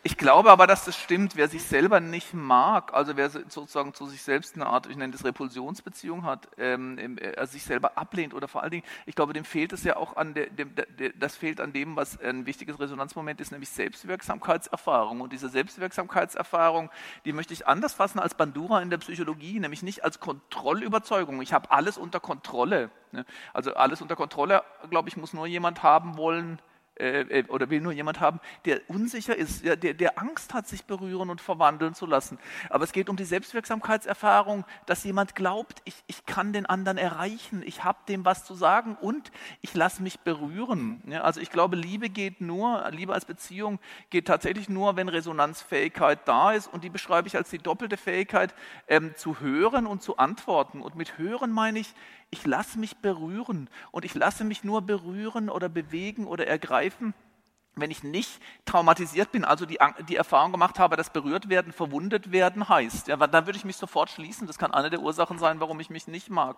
ich, 0.05 0.17
glaube 0.17 0.51
aber, 0.51 0.67
dass 0.67 0.85
das 0.85 0.97
stimmt. 0.97 1.35
Wer 1.35 1.49
sich 1.49 1.65
selber 1.65 1.99
nicht 1.99 2.35
mag, 2.35 2.95
also 2.95 3.17
wer 3.17 3.31
sozusagen 3.31 3.95
zu 3.95 4.07
sich 4.07 4.23
selbst 4.23 4.55
eine 4.55 4.67
Art, 4.67 4.87
ich 4.87 4.97
nenne 4.97 5.13
das 5.13 5.25
Repulsionsbeziehung 5.25 6.25
hat, 6.25 6.49
ähm, 6.59 7.19
also 7.37 7.53
sich 7.53 7.65
selber 7.65 7.99
ablehnt 7.99 8.35
oder 8.35 8.47
vor 8.47 8.63
allen 8.63 8.71
Dingen, 8.71 8.85
ich 9.07 9.15
glaube, 9.15 9.33
dem 9.33 9.45
fehlt 9.45 9.73
es 9.73 9.83
ja 9.83 9.97
auch 9.97 10.17
an 10.17 10.35
der, 10.35 10.47
dem, 10.51 10.75
der, 10.75 11.11
das 11.19 11.37
fehlt 11.37 11.61
an 11.61 11.73
dem, 11.73 11.97
was 11.97 12.21
ein 12.21 12.47
wichtiges 12.47 12.79
Resonanzmoment 12.79 13.41
ist, 13.41 13.51
nämlich 13.51 13.71
Selbstwirksamkeitserfahrung. 13.71 15.21
Und 15.21 15.33
diese 15.33 15.49
Selbstwirksamkeitserfahrung, 15.49 16.91
die 17.25 17.33
möchte 17.33 17.53
ich 17.53 17.67
anders 17.67 17.95
fassen 17.95 18.19
als 18.19 18.35
Bandura 18.35 18.83
in 18.83 18.91
der 18.91 18.99
Psychologie, 18.99 19.59
nämlich 19.59 19.83
nicht 19.83 20.05
als 20.05 20.21
Kontrollüberzeugung. 20.21 21.41
Ich 21.43 21.53
habe 21.53 21.71
alles 21.71 21.99
unter 21.99 22.21
Kontrolle. 22.21 22.91
Ne? 23.13 23.25
Also 23.53 23.75
alles 23.75 24.03
unter 24.03 24.17
Kontrolle, 24.17 24.63
glaube 24.91 25.09
ich, 25.09 25.17
muss 25.17 25.33
nur 25.33 25.47
jemand 25.47 25.83
haben 25.83 26.17
wollen, 26.17 26.61
äh, 26.97 27.41
äh, 27.41 27.45
oder 27.49 27.71
will 27.71 27.81
nur 27.81 27.93
jemand 27.93 28.21
haben, 28.21 28.41
der 28.67 28.81
unsicher 28.89 29.35
ist, 29.35 29.65
der, 29.65 29.77
der 29.77 30.19
Angst 30.19 30.55
hat, 30.55 30.69
sich 30.69 30.85
berühren 30.85 31.29
und 31.29 31.41
verwandeln 31.41 31.95
zu 31.95 32.07
lassen. 32.07 32.39
Aber 32.71 32.85
es 32.85 32.93
geht 32.93 33.09
um 33.09 33.17
die 33.17 33.25
Selbstwirksamkeitserfahrung, 33.25 34.65
dass 34.87 35.03
jemand 35.03 35.35
glaubt, 35.35 35.83
ich, 35.85 35.95
ich 36.07 36.25
kann 36.25 36.53
den 36.53 36.67
anderen 36.67 36.97
erreichen, 36.97 37.65
ich 37.67 37.83
habe 37.83 37.99
dem 38.09 38.25
was 38.25 38.45
zu 38.45 38.55
sagen 38.55 38.97
und 39.01 39.33
ich 39.61 39.75
lasse 39.75 40.05
mich 40.05 40.21
berühren. 40.21 41.03
Ja, 41.07 41.23
also 41.23 41.41
ich 41.41 41.51
glaube, 41.51 41.75
Liebe 41.75 42.09
geht 42.11 42.41
nur, 42.41 42.89
Liebe 42.93 43.13
als 43.13 43.25
Beziehung 43.25 43.81
geht 44.11 44.29
tatsächlich 44.29 44.69
nur, 44.69 44.95
wenn 44.95 45.09
Resonanzfähigkeit 45.09 46.21
da 46.27 46.53
ist 46.53 46.73
und 46.73 46.85
die 46.85 46.91
beschreibe 46.91 47.27
ich 47.27 47.37
als 47.37 47.51
die 47.51 47.59
doppelte 47.59 47.97
Fähigkeit 47.97 48.55
ähm, 48.87 49.17
zu 49.17 49.41
hören 49.41 49.89
und 49.89 50.01
zu 50.01 50.19
antworten. 50.19 50.81
Und 50.81 50.95
mit 50.95 51.19
hören 51.19 51.51
meine 51.51 51.81
ich, 51.81 51.93
ich 52.35 52.45
lasse 52.47 52.81
mich 52.81 52.97
berühren 52.97 53.71
und 53.93 54.05
ich 54.05 54.13
lasse 54.15 54.43
mich 54.43 54.65
nur 54.65 54.83
berühren 54.83 55.49
oder 55.49 55.69
bewegen 55.69 56.27
oder 56.27 56.49
ergreifen, 56.49 57.15
wenn 57.77 57.93
ich 57.93 58.03
nicht 58.03 58.41
traumatisiert 58.65 59.31
bin, 59.31 59.45
also 59.45 59.67
die, 59.67 59.79
die 60.09 60.17
Erfahrung 60.17 60.51
gemacht 60.51 60.81
habe, 60.81 60.97
dass 60.97 61.11
berührt 61.11 61.49
werden, 61.49 61.73
verwundet 61.73 62.33
werden 62.33 62.69
heißt, 62.69 63.07
ja, 63.07 63.17
dann 63.17 63.47
würde 63.47 63.57
ich 63.57 63.65
mich 63.65 63.77
sofort 63.77 64.11
schließen. 64.11 64.49
Das 64.49 64.59
kann 64.59 64.75
eine 64.75 64.91
der 64.91 65.01
Ursachen 65.01 65.39
sein, 65.39 65.61
warum 65.61 65.79
ich 65.79 65.91
mich 65.91 66.09
nicht 66.09 66.29
mag. 66.29 66.57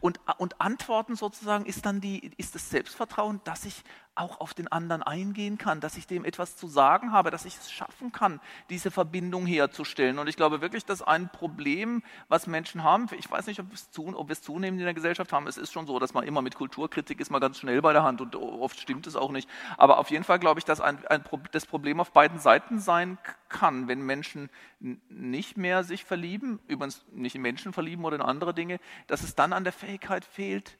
Und, 0.00 0.18
und 0.38 0.60
Antworten 0.62 1.14
sozusagen 1.14 1.66
ist 1.66 1.84
dann 1.84 2.00
die, 2.00 2.30
ist 2.38 2.54
das 2.54 2.70
Selbstvertrauen, 2.70 3.42
dass 3.44 3.66
ich 3.66 3.82
auch 4.18 4.40
auf 4.40 4.54
den 4.54 4.68
anderen 4.68 5.02
eingehen 5.02 5.58
kann, 5.58 5.80
dass 5.80 5.96
ich 5.96 6.06
dem 6.06 6.24
etwas 6.24 6.56
zu 6.56 6.68
sagen 6.68 7.12
habe, 7.12 7.30
dass 7.30 7.44
ich 7.44 7.56
es 7.56 7.70
schaffen 7.70 8.12
kann, 8.12 8.40
diese 8.70 8.90
Verbindung 8.90 9.46
herzustellen. 9.46 10.18
Und 10.18 10.28
ich 10.28 10.36
glaube 10.36 10.60
wirklich, 10.60 10.84
dass 10.84 11.02
ein 11.02 11.30
Problem, 11.30 12.02
was 12.28 12.46
Menschen 12.46 12.82
haben, 12.82 13.06
ich 13.16 13.30
weiß 13.30 13.46
nicht, 13.46 13.60
ob, 13.60 13.70
wir 13.70 14.32
es 14.32 14.42
zunehmend 14.42 14.80
in 14.80 14.84
der 14.84 14.94
Gesellschaft 14.94 15.32
haben, 15.32 15.46
es 15.46 15.56
ist 15.56 15.72
schon 15.72 15.86
so, 15.86 15.98
dass 15.98 16.14
man 16.14 16.24
immer 16.24 16.42
mit 16.42 16.54
Kulturkritik 16.54 17.20
ist 17.20 17.30
man 17.30 17.40
ganz 17.40 17.58
schnell 17.58 17.80
bei 17.82 17.92
der 17.92 18.02
Hand 18.02 18.20
und 18.20 18.34
oft 18.36 18.78
stimmt 18.80 19.06
es 19.06 19.16
auch 19.16 19.30
nicht. 19.30 19.48
Aber 19.76 19.98
auf 19.98 20.10
jeden 20.10 20.24
Fall 20.24 20.38
glaube 20.38 20.60
ich, 20.60 20.64
dass 20.64 20.80
ein, 20.80 21.06
ein, 21.06 21.24
das 21.52 21.66
Problem 21.66 22.00
auf 22.00 22.12
beiden 22.12 22.38
Seiten 22.38 22.78
sein 22.78 23.18
kann, 23.48 23.88
wenn 23.88 24.02
Menschen 24.02 24.50
nicht 24.80 25.56
mehr 25.56 25.84
sich 25.84 26.04
verlieben, 26.04 26.60
übrigens 26.66 27.04
nicht 27.12 27.34
in 27.34 27.42
Menschen 27.42 27.72
verlieben 27.72 28.04
oder 28.04 28.16
in 28.16 28.22
andere 28.22 28.54
Dinge, 28.54 28.80
dass 29.06 29.22
es 29.22 29.34
dann 29.34 29.52
an 29.52 29.64
der 29.64 29.72
Fähigkeit 29.72 30.24
fehlt, 30.24 30.78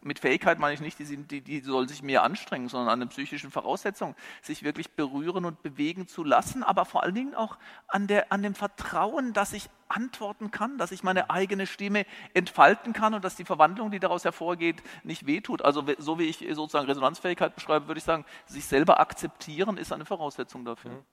mit 0.00 0.18
Fähigkeit 0.18 0.58
meine 0.58 0.74
ich 0.74 0.80
nicht, 0.80 0.98
die, 0.98 1.16
die, 1.16 1.40
die 1.40 1.60
soll 1.60 1.88
sich 1.88 2.02
mehr 2.02 2.22
anstrengen, 2.22 2.68
sondern 2.68 2.88
an 2.88 3.00
den 3.00 3.08
psychischen 3.08 3.50
Voraussetzungen, 3.50 4.16
sich 4.40 4.62
wirklich 4.62 4.92
berühren 4.92 5.44
und 5.44 5.62
bewegen 5.62 6.08
zu 6.08 6.24
lassen, 6.24 6.62
aber 6.62 6.84
vor 6.84 7.02
allen 7.02 7.14
Dingen 7.14 7.34
auch 7.34 7.58
an, 7.86 8.06
der, 8.06 8.32
an 8.32 8.42
dem 8.42 8.54
Vertrauen, 8.54 9.32
dass 9.32 9.52
ich 9.52 9.68
antworten 9.88 10.50
kann, 10.50 10.78
dass 10.78 10.90
ich 10.90 11.02
meine 11.02 11.30
eigene 11.30 11.66
Stimme 11.66 12.06
entfalten 12.34 12.92
kann 12.92 13.14
und 13.14 13.24
dass 13.24 13.36
die 13.36 13.44
Verwandlung, 13.44 13.90
die 13.90 14.00
daraus 14.00 14.24
hervorgeht, 14.24 14.82
nicht 15.04 15.26
wehtut. 15.26 15.62
Also 15.62 15.84
so 15.98 16.18
wie 16.18 16.24
ich 16.24 16.38
sozusagen 16.52 16.86
Resonanzfähigkeit 16.86 17.54
beschreibe, 17.54 17.88
würde 17.88 17.98
ich 17.98 18.04
sagen, 18.04 18.24
sich 18.46 18.64
selber 18.64 19.00
akzeptieren 19.00 19.76
ist 19.76 19.92
eine 19.92 20.06
Voraussetzung 20.06 20.64
dafür. 20.64 20.92
Mhm. 20.92 21.04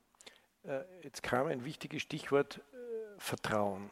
Äh, 0.69 0.81
jetzt 1.03 1.23
kam 1.23 1.47
ein 1.47 1.65
wichtiges 1.65 2.01
Stichwort 2.01 2.61
äh, 2.73 3.19
Vertrauen. 3.19 3.89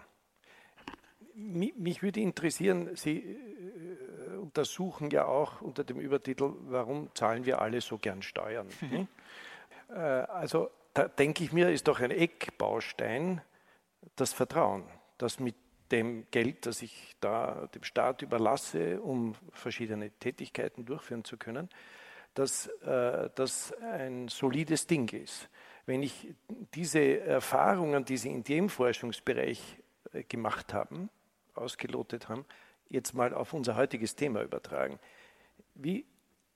Mich 1.34 2.02
würde 2.02 2.20
interessieren, 2.20 2.96
Sie 2.96 3.20
äh, 3.20 4.07
untersuchen 4.48 5.10
ja 5.10 5.26
auch 5.26 5.62
unter 5.62 5.84
dem 5.84 6.00
Übertitel, 6.00 6.54
warum 6.70 7.10
zahlen 7.14 7.46
wir 7.46 7.62
alle 7.62 7.82
so 7.82 7.98
gern 7.98 8.22
Steuern? 8.22 8.68
Äh, 9.90 9.94
also 9.94 10.70
da 10.94 11.08
denke 11.08 11.46
ich 11.46 11.54
mir, 11.54 11.72
ist 11.72 11.88
doch 11.88 12.02
ein 12.02 12.12
Eckbaustein 12.12 13.42
das 14.18 14.34
Vertrauen, 14.34 14.84
dass 15.18 15.40
mit 15.40 15.56
dem 15.94 16.30
Geld, 16.30 16.66
das 16.66 16.82
ich 16.82 17.16
da 17.22 17.70
dem 17.74 17.84
Staat 17.84 18.22
überlasse, 18.22 19.00
um 19.00 19.36
verschiedene 19.54 20.12
Tätigkeiten 20.12 20.84
durchführen 20.84 21.24
zu 21.24 21.38
können, 21.38 21.70
dass 22.34 22.68
äh, 22.82 23.30
das 23.36 23.72
ein 23.82 24.28
solides 24.28 24.88
Ding 24.88 25.08
ist. 25.14 25.48
Wenn 25.86 26.04
ich 26.04 26.34
diese 26.74 27.22
Erfahrungen, 27.22 28.04
die 28.04 28.18
Sie 28.18 28.30
in 28.30 28.44
dem 28.44 28.68
Forschungsbereich 28.68 29.78
äh, 30.12 30.24
gemacht 30.24 30.74
haben, 30.74 31.10
ausgelotet 31.56 32.28
haben, 32.28 32.44
jetzt 32.90 33.14
mal 33.14 33.34
auf 33.34 33.54
unser 33.54 33.76
heutiges 33.76 34.16
Thema 34.16 34.42
übertragen. 34.42 35.00
Wie, 35.76 36.06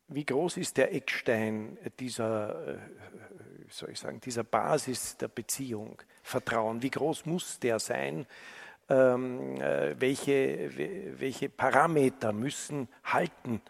wie 0.07 0.25
groß 0.25 0.57
ist 0.57 0.77
der 0.77 0.93
Eckstein 0.93 1.77
dieser, 1.99 2.75
äh, 2.75 2.77
soll 3.69 3.91
ich 3.91 3.99
sagen, 3.99 4.19
dieser 4.21 4.43
Basis 4.43 5.17
der 5.17 5.27
Beziehung, 5.27 6.01
Vertrauen? 6.23 6.81
Wie 6.81 6.89
groß 6.89 7.25
muss 7.25 7.59
der 7.59 7.79
sein? 7.79 8.25
Ähm, 8.89 9.61
äh, 9.61 9.99
welche, 9.99 11.19
welche 11.19 11.49
Parameter 11.49 12.33
müssen 12.33 12.89
halten, 13.03 13.61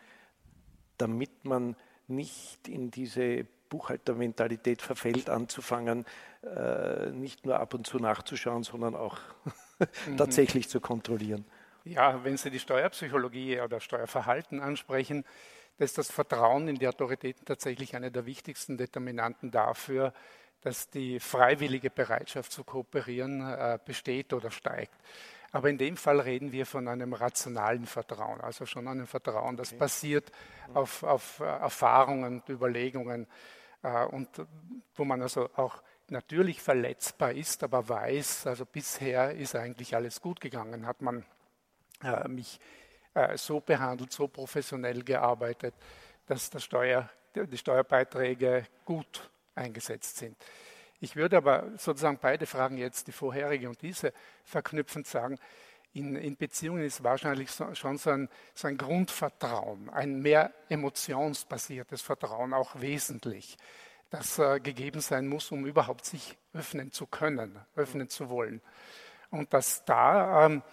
damit 0.97 1.45
man 1.45 1.75
nicht 2.07 2.67
in 2.67 2.91
diese 2.91 3.45
Buchhaltermentalität 3.71 4.81
verfällt, 4.81 5.29
anzufangen, 5.29 6.05
äh, 6.43 7.11
nicht 7.11 7.45
nur 7.45 7.59
ab 7.59 7.73
und 7.73 7.87
zu 7.87 7.97
nachzuschauen, 7.97 8.63
sondern 8.63 8.95
auch 8.95 9.17
mhm. 10.07 10.17
tatsächlich 10.17 10.69
zu 10.69 10.79
kontrollieren. 10.79 11.45
Ja, 11.83 12.23
wenn 12.23 12.37
Sie 12.37 12.51
die 12.51 12.59
Steuerpsychologie 12.59 13.59
oder 13.59 13.79
Steuerverhalten 13.79 14.59
ansprechen, 14.59 15.25
da 15.77 15.85
ist 15.85 15.97
das 15.97 16.11
Vertrauen 16.11 16.67
in 16.67 16.75
die 16.75 16.87
Autoritäten 16.87 17.43
tatsächlich 17.43 17.95
eine 17.95 18.11
der 18.11 18.27
wichtigsten 18.27 18.77
Determinanten 18.77 19.49
dafür, 19.49 20.13
dass 20.61 20.91
die 20.91 21.19
freiwillige 21.19 21.89
Bereitschaft 21.89 22.51
zu 22.51 22.63
kooperieren 22.63 23.41
äh, 23.41 23.79
besteht 23.83 24.31
oder 24.33 24.51
steigt. 24.51 24.93
Aber 25.51 25.69
in 25.69 25.79
dem 25.79 25.97
Fall 25.97 26.19
reden 26.19 26.51
wir 26.51 26.67
von 26.67 26.87
einem 26.87 27.13
rationalen 27.13 27.87
Vertrauen, 27.87 28.39
also 28.41 28.67
schon 28.67 28.87
einem 28.87 29.07
Vertrauen, 29.07 29.57
das 29.57 29.73
basiert 29.73 30.31
auf, 30.75 31.01
auf 31.01 31.39
äh, 31.39 31.45
Erfahrungen 31.45 32.41
und 32.41 32.49
Überlegungen 32.49 33.25
äh, 33.81 34.05
und 34.05 34.29
wo 34.93 35.03
man 35.03 35.21
also 35.23 35.49
auch 35.55 35.81
natürlich 36.09 36.61
verletzbar 36.61 37.31
ist, 37.31 37.63
aber 37.63 37.89
weiß, 37.89 38.45
also 38.45 38.65
bisher 38.65 39.31
ist 39.31 39.55
eigentlich 39.55 39.95
alles 39.95 40.21
gut 40.21 40.39
gegangen, 40.39 40.85
hat 40.85 41.01
man 41.01 41.25
mich 42.27 42.59
äh, 43.13 43.37
so 43.37 43.59
behandelt, 43.59 44.11
so 44.11 44.27
professionell 44.27 45.03
gearbeitet, 45.03 45.73
dass 46.25 46.49
Steuer, 46.63 47.09
die 47.35 47.57
Steuerbeiträge 47.57 48.65
gut 48.85 49.29
eingesetzt 49.55 50.17
sind. 50.17 50.37
Ich 50.99 51.15
würde 51.15 51.37
aber 51.37 51.71
sozusagen 51.77 52.19
beide 52.21 52.45
Fragen 52.45 52.77
jetzt, 52.77 53.07
die 53.07 53.11
vorherige 53.11 53.67
und 53.67 53.81
diese, 53.81 54.13
verknüpfend 54.45 55.07
sagen, 55.07 55.39
in, 55.93 56.15
in 56.15 56.37
Beziehungen 56.37 56.83
ist 56.83 57.03
wahrscheinlich 57.03 57.51
so, 57.51 57.73
schon 57.75 57.97
so 57.97 58.11
ein, 58.11 58.29
so 58.53 58.67
ein 58.67 58.77
Grundvertrauen, 58.77 59.89
ein 59.89 60.21
mehr 60.21 60.53
emotionsbasiertes 60.69 62.01
Vertrauen 62.01 62.53
auch 62.53 62.79
wesentlich, 62.79 63.57
das 64.09 64.39
äh, 64.39 64.59
gegeben 64.59 65.01
sein 65.01 65.27
muss, 65.27 65.51
um 65.51 65.65
überhaupt 65.65 66.05
sich 66.05 66.37
öffnen 66.53 66.91
zu 66.91 67.07
können, 67.07 67.59
öffnen 67.75 68.07
zu 68.07 68.29
wollen. 68.29 68.61
Und 69.31 69.53
dass 69.53 69.83
da 69.85 70.45
ähm, 70.45 70.63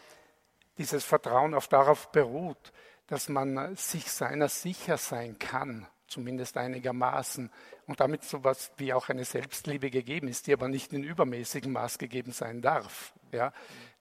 dieses 0.78 1.04
Vertrauen 1.04 1.54
auf 1.54 1.68
darauf 1.68 2.10
beruht, 2.12 2.72
dass 3.08 3.28
man 3.28 3.74
sich 3.76 4.10
seiner 4.10 4.48
sicher 4.48 4.96
sein 4.96 5.38
kann, 5.38 5.86
zumindest 6.06 6.56
einigermaßen, 6.56 7.50
und 7.86 8.00
damit 8.00 8.22
so 8.22 8.38
etwas 8.38 8.70
wie 8.76 8.92
auch 8.92 9.08
eine 9.08 9.24
Selbstliebe 9.24 9.90
gegeben 9.90 10.28
ist, 10.28 10.46
die 10.46 10.52
aber 10.52 10.68
nicht 10.68 10.92
in 10.92 11.02
übermäßigem 11.02 11.72
Maß 11.72 11.98
gegeben 11.98 12.32
sein 12.32 12.60
darf. 12.60 13.14
Ja, 13.32 13.52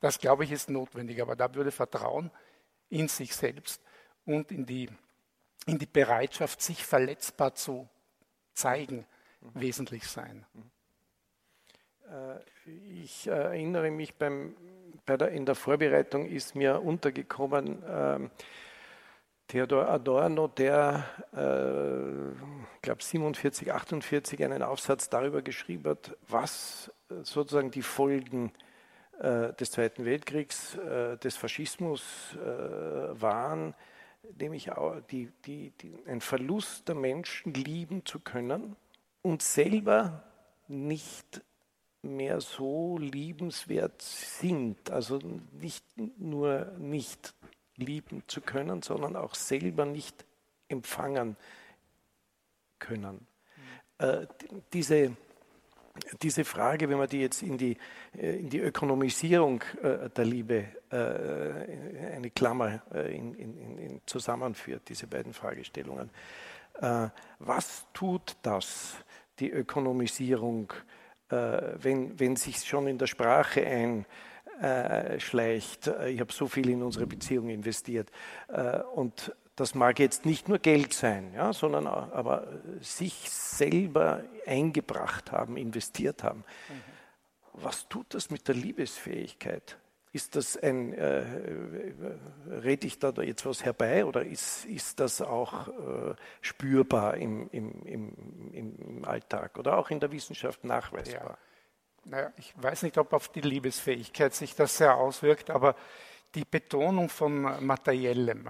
das 0.02 0.20
glaube 0.20 0.44
ich 0.44 0.52
ist 0.52 0.70
notwendig, 0.70 1.22
aber 1.22 1.36
da 1.36 1.54
würde 1.56 1.72
Vertrauen 1.72 2.32
in 2.90 3.08
sich 3.08 3.36
selbst 3.36 3.82
und 4.26 4.52
in 4.52 4.66
die, 4.66 4.90
in 5.66 5.80
die 5.80 5.86
Bereitschaft, 5.86 6.62
sich 6.62 6.86
verletzbar 6.86 7.56
zu 7.56 7.90
zeigen, 8.54 9.06
mhm. 9.40 9.62
wesentlich 9.62 10.08
sein. 10.08 10.46
Äh, 12.10 12.40
ich 12.90 13.28
erinnere 13.28 13.92
mich 13.92 14.16
beim 14.16 14.56
der, 15.16 15.30
in 15.30 15.46
der 15.46 15.56
Vorbereitung 15.56 16.26
ist 16.26 16.56
mir 16.56 16.82
untergekommen 16.82 17.82
ähm, 17.88 18.32
Theodor 19.48 19.88
Adorno, 19.88 20.50
der, 20.50 21.06
äh, 21.32 22.82
glaube 22.82 23.02
47, 23.02 23.72
48 23.72 24.44
einen 24.44 24.62
Aufsatz 24.62 25.10
darüber 25.10 25.42
geschrieben 25.42 25.92
hat, 25.92 26.18
was 26.28 26.92
sozusagen 27.24 27.72
die 27.72 27.82
Folgen 27.82 28.52
äh, 29.20 29.54
des 29.54 29.72
Zweiten 29.72 30.04
Weltkriegs, 30.04 30.76
äh, 30.76 31.18
des 31.18 31.38
Faschismus 31.38 32.36
äh, 32.36 33.22
waren, 33.22 33.74
nämlich 34.38 34.70
die, 35.10 35.32
die, 35.46 35.72
die, 35.72 35.96
ein 36.06 36.20
Verlust 36.20 36.88
der 36.90 36.96
Menschen 36.96 37.54
lieben 37.54 38.06
zu 38.06 38.20
können 38.20 38.76
und 39.22 39.42
selber 39.42 40.24
nicht 40.68 41.42
mehr 42.16 42.42
so 42.42 42.98
liebenswert 42.98 44.02
sind. 44.02 44.90
Also 44.90 45.20
nicht 45.60 45.84
nur 46.18 46.72
nicht 46.78 47.34
lieben 47.76 48.24
zu 48.28 48.42
können, 48.42 48.82
sondern 48.82 49.16
auch 49.16 49.36
selber 49.36 49.86
nicht 49.86 50.26
empfangen 50.68 51.38
können. 52.80 53.28
Mhm. 54.00 54.06
Äh, 54.06 54.28
diese, 54.74 55.16
diese 56.22 56.44
Frage, 56.44 56.90
wenn 56.90 56.98
man 56.98 57.08
die 57.08 57.22
jetzt 57.22 57.42
in 57.42 57.58
die, 57.58 57.78
äh, 58.18 58.40
in 58.40 58.50
die 58.50 58.60
Ökonomisierung 58.60 59.64
äh, 59.82 60.10
der 60.10 60.26
Liebe 60.26 60.66
äh, 60.92 62.16
eine 62.16 62.32
Klammer 62.32 62.82
äh, 62.94 63.16
in, 63.16 63.34
in, 63.36 63.78
in 63.78 64.02
zusammenführt, 64.06 64.90
diese 64.90 65.08
beiden 65.08 65.34
Fragestellungen, 65.34 66.10
äh, 66.82 67.10
was 67.40 67.86
tut 67.94 68.36
das, 68.42 68.96
die 69.40 69.52
Ökonomisierung 69.52 70.74
wenn, 71.30 72.20
wenn 72.20 72.36
sich 72.36 72.66
schon 72.66 72.88
in 72.88 72.98
der 72.98 73.08
Sprache 73.08 73.66
einschleicht, 74.60 75.88
äh, 75.88 76.10
ich 76.10 76.20
habe 76.20 76.34
so 76.34 76.48
viel 76.48 76.70
in 76.70 76.82
unsere 76.84 77.06
Beziehung 77.08 77.50
investiert 77.50 78.10
äh, 78.48 78.80
und 78.80 79.36
das 79.58 79.74
mag 79.74 80.00
jetzt 80.00 80.26
nicht 80.26 80.48
nur 80.48 80.60
Geld 80.60 80.94
sein, 80.94 81.34
ja, 81.34 81.52
sondern 81.52 81.88
aber 81.88 82.48
sich 82.80 83.30
selber 83.30 84.24
eingebracht 84.46 85.32
haben, 85.32 85.58
investiert 85.58 86.24
haben. 86.24 86.44
Mhm. 86.70 86.84
Was 87.54 87.88
tut 87.90 88.14
das 88.14 88.30
mit 88.30 88.48
der 88.48 88.54
Liebesfähigkeit? 88.54 89.78
Ist 90.14 90.36
das 90.36 90.58
ein, 90.58 90.94
äh, 90.94 91.24
rede 92.50 92.88
ich 92.88 92.98
da 92.98 93.12
jetzt 93.22 93.46
was 93.46 93.64
herbei 93.64 94.06
oder 94.06 94.24
ist, 94.24 94.66
ist 94.66 95.00
das 95.00 95.22
auch 95.22 95.68
äh, 95.68 96.16
spürbar 96.42 97.18
im, 97.18 97.50
im, 97.52 97.84
im, 97.84 98.52
im 98.54 99.06
Alltag 99.06 99.58
oder 99.58 99.78
auch 99.78 99.90
in 99.90 100.00
der 100.00 100.12
Wissenschaft 100.12 100.64
nachweisbar? 100.64 101.32
Ja. 101.32 101.38
Naja, 102.06 102.32
ich 102.38 102.54
weiß 102.56 102.84
nicht, 102.84 102.98
ob 102.98 103.12
auf 103.12 103.28
die 103.28 103.42
Liebesfähigkeit 103.42 104.34
sich 104.34 104.56
das 104.56 104.78
sehr 104.78 104.96
auswirkt, 104.96 105.50
aber 105.50 105.76
die 106.36 106.46
Betonung 106.46 107.10
von 107.10 107.66
Materiellem 107.66 108.50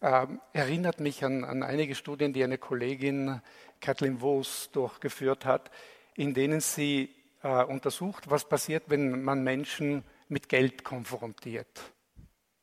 äh, 0.00 0.26
erinnert 0.52 0.98
mich 0.98 1.24
an, 1.24 1.44
an, 1.44 1.62
einige 1.62 1.94
Studien, 1.94 2.32
die 2.32 2.42
eine 2.42 2.58
Kollegin 2.58 3.40
Kathleen 3.80 4.20
Woos 4.20 4.70
durchgeführt 4.72 5.44
hat, 5.44 5.70
in 6.16 6.34
denen 6.34 6.60
sie 6.60 7.14
äh, 7.44 7.62
untersucht, 7.64 8.28
was 8.28 8.48
passiert, 8.48 8.84
wenn 8.88 9.22
man 9.22 9.44
Menschen 9.44 10.02
mit 10.32 10.48
Geld 10.48 10.82
konfrontiert, 10.82 11.80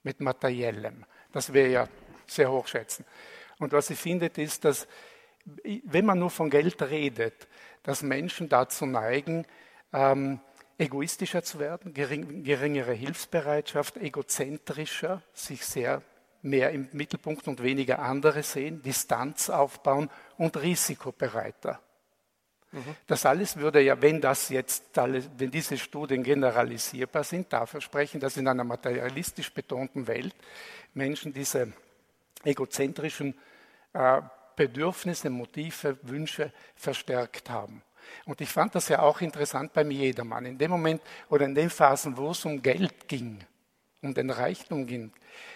mit 0.04 0.20
materiellem, 0.20 1.06
das 1.32 1.54
wir 1.54 1.70
ja 1.70 1.88
sehr 2.26 2.52
hoch 2.52 2.68
schätzen. 2.68 3.06
Und 3.60 3.72
was 3.74 3.88
sie 3.88 3.96
findet, 3.96 4.38
ist, 4.38 4.66
dass 4.66 4.88
wenn 5.84 6.06
man 6.06 6.20
nur 6.20 6.30
von 6.30 6.50
Geld 6.50 6.82
redet, 6.82 7.48
dass 7.84 8.02
Menschen 8.02 8.50
dazu 8.50 8.86
neigen, 8.86 9.46
ähm, 9.94 10.40
egoistischer 10.78 11.44
zu 11.44 11.60
werden, 11.60 11.94
gering, 11.94 12.44
geringere 12.44 12.94
Hilfsbereitschaft, 12.94 13.98
egozentrischer, 13.98 15.22
sich 15.34 15.66
sehr 15.66 16.02
mehr 16.42 16.72
im 16.72 16.90
Mittelpunkt 16.94 17.48
und 17.48 17.62
weniger 17.62 18.00
andere 18.00 18.44
sehen, 18.44 18.82
Distanz 18.82 19.50
aufbauen 19.50 20.10
und 20.38 20.58
risikobereiter. 20.58 21.82
Das 23.08 23.26
alles 23.26 23.58
würde 23.58 23.82
ja, 23.82 24.00
wenn 24.00 24.22
das 24.22 24.50
jetzt, 24.50 24.86
wenn 24.96 25.50
diese 25.50 25.78
Studien 25.78 26.24
generalisierbar 26.24 27.24
sind, 27.24 27.52
dafür 27.52 27.82
sprechen, 27.82 28.20
dass 28.20 28.38
in 28.38 28.48
einer 28.48 28.64
materialistisch 28.64 29.52
betonten 29.52 30.06
Welt 30.06 30.36
Menschen 30.94 31.34
diese 31.34 31.74
egozentrischen 32.44 33.36
äh, 33.94 34.22
Bedürfnisse, 34.56 35.30
Motive, 35.30 35.98
Wünsche 36.04 36.52
verstärkt 36.76 37.50
haben. 37.50 37.82
Und 38.26 38.42
ich 38.42 38.50
fand 38.50 38.76
das 38.76 38.90
ja 38.90 39.00
auch 39.00 39.22
interessant 39.22 39.74
beim 39.74 39.90
Jedermann. 39.92 40.46
In 40.46 40.58
dem 40.58 40.72
Moment 40.72 41.02
oder 41.30 41.46
in 41.46 41.56
den 41.56 41.70
Phasen, 41.70 42.18
wo 42.18 42.32
es 42.32 42.46
um 42.46 42.62
Geld 42.62 43.08
ging, 43.08 43.40
um 44.02 44.14
den 44.14 44.30
Reichtum 44.30 44.86
ging, 44.86 45.12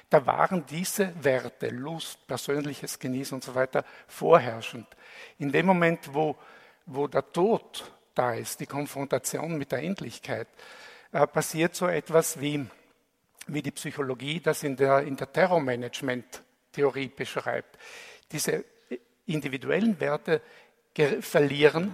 da 0.10 0.26
waren 0.26 0.66
diese 0.66 1.14
Werte, 1.24 1.68
Lust, 1.70 2.26
persönliches 2.28 2.98
Genießen 2.98 3.36
und 3.36 3.44
so 3.44 3.56
weiter 3.56 3.84
vorherrschend. 4.08 4.88
In 5.40 5.52
dem 5.52 5.66
Moment, 5.66 6.14
wo 6.14 6.36
wo 6.86 7.08
der 7.08 7.32
Tod 7.32 7.92
da 8.14 8.34
ist, 8.34 8.60
die 8.60 8.66
Konfrontation 8.66 9.58
mit 9.58 9.72
der 9.72 9.84
Endlichkeit, 9.84 10.48
äh, 11.12 11.26
passiert 11.28 11.76
so 11.76 11.88
etwas 11.88 12.40
wie, 12.40 12.66
wie 13.48 13.62
die 13.62 13.72
Psychologie 13.72 14.40
das 14.40 14.64
in 14.64 14.76
der, 14.76 15.02
in 15.02 15.16
der 15.16 15.32
Terrormanagement-Theorie 15.32 17.10
beschreibt. 17.10 17.78
Diese 18.32 18.66
individuellen 19.26 20.00
Werte 20.00 20.42
verlieren, 21.22 21.94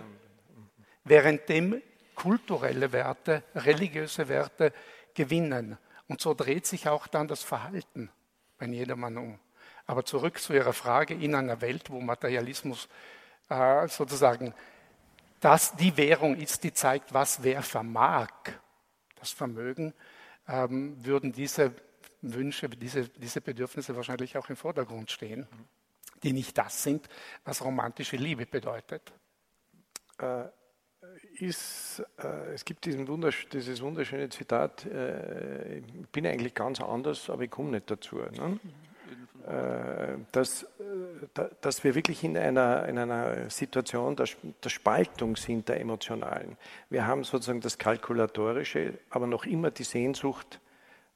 währenddem 1.04 1.82
kulturelle 2.16 2.92
Werte, 2.92 3.44
religiöse 3.56 4.28
Werte 4.28 4.74
gewinnen. 5.14 5.78
Und 6.08 6.22
so 6.22 6.34
dreht 6.34 6.66
sich 6.66 6.88
auch 6.88 7.08
dann 7.08 7.28
das 7.28 7.44
Verhalten 7.44 8.10
bei 8.58 8.66
jedermann 8.66 9.18
um. 9.18 9.40
Aber 9.86 10.06
zurück 10.06 10.40
zu 10.40 10.54
Ihrer 10.54 10.74
Frage, 10.74 11.14
in 11.14 11.34
einer 11.34 11.62
Welt, 11.62 11.90
wo 11.90 12.00
Materialismus 12.00 12.90
äh, 13.50 13.88
sozusagen 13.88 14.54
das 15.40 15.76
die 15.76 15.96
Währung 15.98 16.36
ist, 16.36 16.64
die 16.64 16.74
zeigt, 16.74 17.14
was 17.14 17.44
wer 17.44 17.62
vermag, 17.62 18.30
das 19.16 19.32
Vermögen, 19.32 19.94
ähm, 20.48 21.04
würden 21.06 21.32
diese 21.32 21.74
Wünsche, 22.22 22.70
diese, 22.70 23.08
diese 23.10 23.42
Bedürfnisse 23.42 23.96
wahrscheinlich 23.96 24.38
auch 24.38 24.50
im 24.50 24.56
Vordergrund 24.56 25.12
stehen, 25.12 25.48
die 26.24 26.34
nicht 26.34 26.58
das 26.58 26.84
sind, 26.84 27.08
was 27.46 27.64
romantische 27.64 28.18
Liebe 28.18 28.46
bedeutet. 28.46 29.14
Äh, 30.18 30.46
ist, 31.36 32.04
äh, 32.18 32.54
es 32.54 32.66
gibt 32.66 32.86
wundersch 33.08 33.48
dieses 33.48 33.82
wunderschöne 33.82 34.30
Zitat, 34.30 34.86
äh, 34.86 35.78
ich 35.78 36.10
bin 36.12 36.28
eigentlich 36.28 36.54
ganz 36.54 36.82
anders, 36.82 37.30
aber 37.30 37.44
ich 37.44 37.52
komme 37.52 37.72
nicht 37.72 37.90
dazu. 37.90 38.18
Ne? 38.18 38.60
Äh, 39.50 40.20
dass, 40.32 40.62
äh, 40.62 40.68
dass 41.62 41.84
wir 41.84 41.96
wirklich 41.96 42.24
in 42.24 42.38
einer, 42.38 42.88
in 42.88 43.00
einer 43.00 43.50
Situation 43.50 44.16
der, 44.16 44.28
der 44.64 44.70
Spaltung 44.70 45.36
sind, 45.38 45.68
der 45.70 45.82
emotionalen. 45.82 46.56
Wir 46.92 47.08
haben 47.08 47.24
sozusagen 47.24 47.60
das 47.60 47.80
Kalkulatorische, 47.80 49.00
aber 49.10 49.26
noch 49.26 49.48
immer 49.48 49.72
die 49.72 49.86
Sehnsucht 49.86 50.60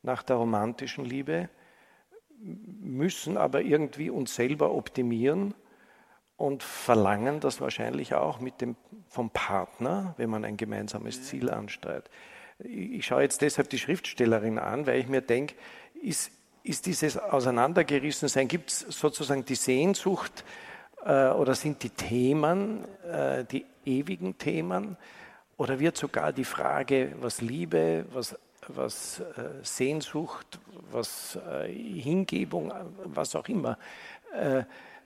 nach 0.01 0.23
der 0.23 0.37
romantischen 0.37 1.05
Liebe, 1.05 1.47
müssen 2.39 3.37
aber 3.37 3.61
irgendwie 3.61 4.09
uns 4.09 4.33
selber 4.33 4.73
optimieren 4.73 5.53
und 6.35 6.63
verlangen 6.63 7.39
das 7.39 7.61
wahrscheinlich 7.61 8.15
auch 8.15 8.39
mit 8.39 8.61
dem, 8.61 8.75
vom 9.09 9.29
Partner, 9.29 10.15
wenn 10.17 10.31
man 10.31 10.43
ein 10.43 10.57
gemeinsames 10.57 11.23
Ziel 11.23 11.51
ansteuert. 11.51 12.09
Ich 12.57 13.05
schaue 13.05 13.21
jetzt 13.21 13.43
deshalb 13.43 13.69
die 13.69 13.79
Schriftstellerin 13.79 14.57
an, 14.57 14.87
weil 14.87 14.99
ich 14.99 15.07
mir 15.07 15.21
denke, 15.21 15.53
ist, 16.01 16.31
ist 16.63 16.85
dieses 16.85 17.17
Auseinandergerissensein, 17.17 18.47
gibt 18.47 18.69
es 18.71 18.79
sozusagen 18.79 19.43
die 19.43 19.55
Sehnsucht 19.55 20.43
äh, 21.05 21.27
oder 21.29 21.55
sind 21.55 21.83
die 21.83 21.89
Themen, 21.89 22.85
äh, 23.03 23.43
die 23.43 23.65
ewigen 23.85 24.37
Themen, 24.37 24.97
oder 25.57 25.79
wird 25.79 25.97
sogar 25.97 26.31
die 26.33 26.45
Frage, 26.45 27.15
was 27.19 27.41
Liebe, 27.41 28.05
was, 28.11 28.35
was 28.67 29.19
äh, 29.19 29.49
Sehnsucht, 29.61 30.59
was 30.91 31.35
äh, 31.35 31.71
Hingebung, 31.71 32.73
was 33.03 33.35
auch 33.35 33.47
immer, 33.49 33.77
äh, 34.33 34.63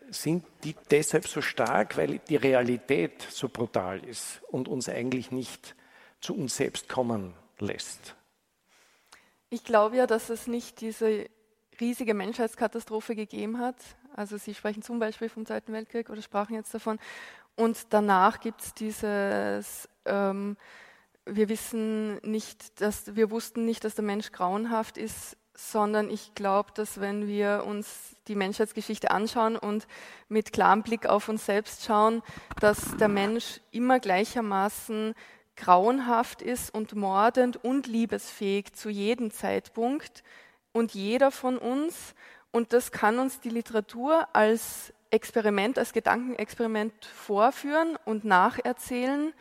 sind 0.09 0.45
die 0.63 0.75
deshalb 0.89 1.27
so 1.27 1.41
stark, 1.41 1.97
weil 1.97 2.19
die 2.19 2.38
Realität 2.38 3.21
so 3.29 3.49
brutal 3.49 4.03
ist 4.05 4.41
und 4.49 4.69
uns 4.69 4.88
eigentlich 4.88 5.31
nicht 5.31 5.75
zu 6.21 6.34
uns 6.34 6.55
selbst 6.55 6.88
kommen 6.88 7.34
lässt? 7.59 8.15
Ich 9.49 9.63
glaube 9.63 9.97
ja, 9.97 10.07
dass 10.07 10.29
es 10.29 10.47
nicht 10.47 10.79
diese 10.81 11.27
riesige 11.80 12.14
Menschheitskatastrophe 12.14 13.16
gegeben 13.16 13.60
hat. 13.60 13.76
Also 14.16 14.38
Sie 14.38 14.54
sprechen 14.54 14.82
zum 14.82 14.99
Beispiel 14.99 15.30
vom 15.30 15.45
Zweiten 15.45 15.74
Weltkrieg 15.74 16.10
oder 16.10 16.22
sprachen 16.22 16.56
jetzt 16.56 16.74
davon. 16.74 16.99
Und 17.56 17.88
danach 17.90 18.40
gibt 18.40 18.62
es 18.62 18.74
dieses, 18.74 19.90
ähm, 20.06 20.58
wir 21.26 21.49
wissen 21.49 22.18
nicht, 22.18 22.82
dass 22.82 23.16
wir 23.16 23.32
wussten 23.32 23.66
nicht, 23.66 23.84
dass 23.84 23.95
der 23.95 24.06
Mensch 24.06 24.32
grauenhaft 24.32 24.98
ist, 24.98 25.38
sondern 25.58 26.10
ich 26.12 26.36
glaube, 26.36 26.72
dass 26.76 27.02
wenn 27.02 27.28
wir 27.28 27.64
uns 27.66 28.16
die 28.28 28.36
Menschheitsgeschichte 28.36 29.10
anschauen 29.10 29.56
und 29.56 29.88
mit 30.30 30.54
klarem 30.54 30.84
Blick 30.84 31.08
auf 31.08 31.30
uns 31.30 31.45
selbst 31.45 31.84
schauen, 31.86 32.22
dass 32.60 32.95
der 32.98 33.08
Mensch 33.08 33.60
immer 33.72 33.99
gleichermaßen 33.99 35.16
grauenhaft 35.56 36.44
ist 36.44 36.72
und 36.74 36.95
mordend 36.95 37.58
und 37.64 37.88
liebesfähig 37.88 38.74
zu 38.74 38.90
jedem 38.90 39.32
Zeitpunkt 39.32 40.24
und 40.78 40.94
jeder 40.94 41.32
von 41.32 41.58
uns. 41.58 42.14
Und 42.52 42.72
das 42.72 42.91
kann 42.91 43.20
uns 43.20 43.40
die 43.40 43.49
Literatur 43.49 44.28
als 44.34 44.94
Experiment, 45.10 45.78
als 45.78 45.94
Gedankenexperiment 45.94 47.06
vorführen 47.06 47.98
und 48.06 48.26
nacherzählen 48.26 49.34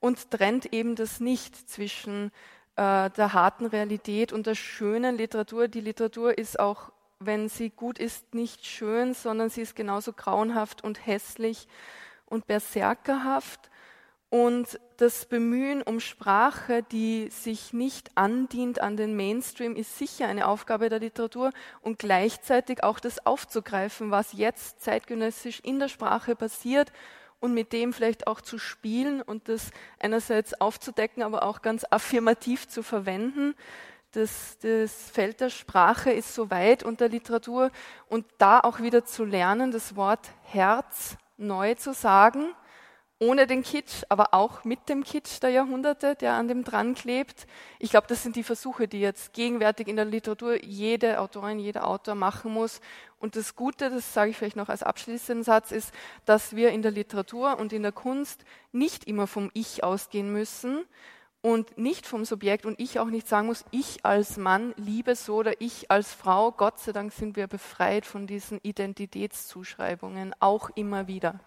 und 0.00 0.30
trennt 0.30 0.72
eben 0.72 0.96
das 0.96 1.20
nicht 1.20 1.68
zwischen 1.68 2.30
äh, 2.76 3.10
der 3.10 3.32
harten 3.32 3.66
Realität 3.66 4.32
und 4.32 4.46
der 4.46 4.54
schönen 4.54 5.16
Literatur. 5.16 5.68
Die 5.68 5.80
Literatur 5.80 6.36
ist 6.36 6.58
auch, 6.58 6.92
wenn 7.20 7.48
sie 7.48 7.70
gut 7.70 7.98
ist, 7.98 8.34
nicht 8.34 8.66
schön, 8.66 9.14
sondern 9.14 9.50
sie 9.50 9.62
ist 9.62 9.76
genauso 9.76 10.12
grauenhaft 10.12 10.84
und 10.84 11.06
hässlich 11.06 11.68
und 12.26 12.46
berserkerhaft. 12.46 13.70
Und 14.34 14.80
das 14.96 15.26
Bemühen 15.26 15.80
um 15.80 16.00
Sprache, 16.00 16.82
die 16.82 17.28
sich 17.30 17.72
nicht 17.72 18.10
andient 18.16 18.80
an 18.80 18.96
den 18.96 19.14
Mainstream, 19.14 19.76
ist 19.76 19.96
sicher 19.96 20.26
eine 20.26 20.48
Aufgabe 20.48 20.88
der 20.88 20.98
Literatur 20.98 21.52
und 21.82 22.00
gleichzeitig 22.00 22.82
auch 22.82 22.98
das 22.98 23.24
aufzugreifen, 23.26 24.10
was 24.10 24.32
jetzt 24.32 24.82
zeitgenössisch 24.82 25.60
in 25.60 25.78
der 25.78 25.86
Sprache 25.86 26.34
passiert 26.34 26.90
und 27.38 27.54
mit 27.54 27.72
dem 27.72 27.92
vielleicht 27.92 28.26
auch 28.26 28.40
zu 28.40 28.58
spielen 28.58 29.22
und 29.22 29.48
das 29.48 29.70
einerseits 30.00 30.60
aufzudecken, 30.60 31.22
aber 31.22 31.44
auch 31.44 31.62
ganz 31.62 31.86
affirmativ 31.88 32.66
zu 32.66 32.82
verwenden. 32.82 33.54
Das, 34.10 34.58
das 34.58 35.12
Feld 35.12 35.40
der 35.42 35.50
Sprache 35.50 36.10
ist 36.10 36.34
so 36.34 36.50
weit 36.50 36.82
und 36.82 36.98
der 36.98 37.08
Literatur 37.08 37.70
und 38.08 38.26
da 38.38 38.58
auch 38.58 38.80
wieder 38.80 39.04
zu 39.04 39.24
lernen, 39.24 39.70
das 39.70 39.94
Wort 39.94 40.32
Herz 40.42 41.18
neu 41.36 41.76
zu 41.76 41.94
sagen 41.94 42.48
ohne 43.24 43.46
den 43.46 43.62
Kitsch, 43.62 44.02
aber 44.10 44.34
auch 44.34 44.64
mit 44.64 44.88
dem 44.88 45.02
Kitsch 45.02 45.42
der 45.42 45.50
Jahrhunderte, 45.50 46.14
der 46.14 46.34
an 46.34 46.46
dem 46.46 46.62
dran 46.62 46.94
klebt. 46.94 47.46
Ich 47.78 47.90
glaube, 47.90 48.06
das 48.06 48.22
sind 48.22 48.36
die 48.36 48.42
Versuche, 48.42 48.86
die 48.86 49.00
jetzt 49.00 49.32
gegenwärtig 49.32 49.88
in 49.88 49.96
der 49.96 50.04
Literatur 50.04 50.62
jede 50.62 51.20
Autorin, 51.20 51.58
jeder 51.58 51.86
Autor 51.86 52.14
machen 52.14 52.52
muss. 52.52 52.80
Und 53.18 53.36
das 53.36 53.56
Gute, 53.56 53.88
das 53.88 54.12
sage 54.12 54.30
ich 54.30 54.36
vielleicht 54.36 54.56
noch 54.56 54.68
als 54.68 54.82
abschließenden 54.82 55.42
Satz, 55.42 55.72
ist, 55.72 55.92
dass 56.26 56.54
wir 56.54 56.70
in 56.70 56.82
der 56.82 56.90
Literatur 56.90 57.58
und 57.58 57.72
in 57.72 57.82
der 57.82 57.92
Kunst 57.92 58.44
nicht 58.72 59.04
immer 59.04 59.26
vom 59.26 59.50
Ich 59.54 59.82
ausgehen 59.82 60.30
müssen 60.30 60.84
und 61.40 61.78
nicht 61.78 62.06
vom 62.06 62.26
Subjekt 62.26 62.66
und 62.66 62.78
ich 62.78 62.98
auch 62.98 63.08
nicht 63.08 63.26
sagen 63.26 63.46
muss, 63.46 63.64
ich 63.70 64.04
als 64.04 64.36
Mann 64.36 64.74
liebe 64.76 65.16
so 65.16 65.36
oder 65.36 65.60
ich 65.60 65.90
als 65.90 66.12
Frau. 66.12 66.52
Gott 66.52 66.78
sei 66.78 66.92
Dank 66.92 67.12
sind 67.12 67.36
wir 67.36 67.46
befreit 67.46 68.04
von 68.04 68.26
diesen 68.26 68.60
Identitätszuschreibungen, 68.62 70.34
auch 70.40 70.68
immer 70.74 71.06
wieder. 71.06 71.40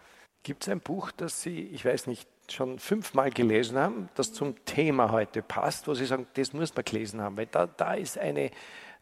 Gibt 0.47 0.63
es 0.63 0.69
ein 0.69 0.79
Buch, 0.79 1.11
das 1.11 1.41
Sie, 1.41 1.59
ich 1.59 1.83
weiß 1.83 2.07
nicht, 2.07 2.25
schon 2.49 2.79
fünfmal 2.79 3.31
gelesen 3.31 3.77
haben, 3.77 4.07
das 4.15 4.31
zum 4.31 4.63
Thema 4.63 5.11
heute 5.11 5.41
passt, 5.41 5.89
wo 5.89 5.93
Sie 5.93 6.05
sagen, 6.05 6.25
das 6.35 6.53
muss 6.53 6.73
man 6.73 6.85
gelesen 6.85 7.19
haben, 7.19 7.35
weil 7.35 7.47
da, 7.47 7.67
da, 7.67 7.95
ist, 7.95 8.17
eine, 8.17 8.51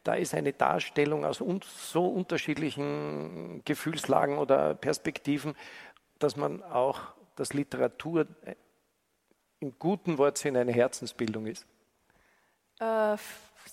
da 0.04 0.16
ist 0.16 0.34
eine 0.34 0.54
Darstellung 0.54 1.24
aus 1.24 1.44
so 1.68 2.08
unterschiedlichen 2.08 3.62
Gefühlslagen 3.64 4.40
oder 4.40 4.74
Perspektiven, 4.74 5.54
dass 6.18 6.36
man 6.36 6.64
auch, 6.64 7.14
dass 7.36 7.54
Literatur 7.54 8.26
im 9.60 9.78
guten 9.78 10.18
Wortsinn 10.18 10.58
eine 10.58 10.72
Herzensbildung 10.72 11.46
ist? 11.46 11.68
Äh, 12.80 13.18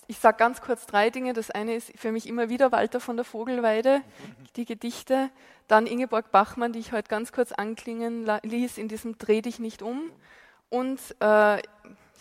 ich 0.07 0.19
sage 0.19 0.37
ganz 0.37 0.61
kurz 0.61 0.85
drei 0.85 1.09
Dinge. 1.09 1.33
Das 1.33 1.51
eine 1.51 1.75
ist 1.75 1.91
für 1.97 2.11
mich 2.11 2.27
immer 2.27 2.49
wieder 2.49 2.71
Walter 2.71 2.99
von 2.99 3.15
der 3.15 3.25
Vogelweide, 3.25 4.01
die 4.55 4.65
Gedichte. 4.65 5.29
Dann 5.67 5.87
Ingeborg 5.87 6.31
Bachmann, 6.31 6.73
die 6.73 6.79
ich 6.79 6.91
heute 6.91 7.09
ganz 7.09 7.31
kurz 7.31 7.51
anklingen 7.51 8.29
ließ 8.43 8.77
in 8.77 8.87
diesem 8.87 9.17
Dreh 9.17 9.41
dich 9.41 9.59
nicht 9.59 9.81
um. 9.81 10.11
Und 10.69 10.99
äh, 11.19 11.59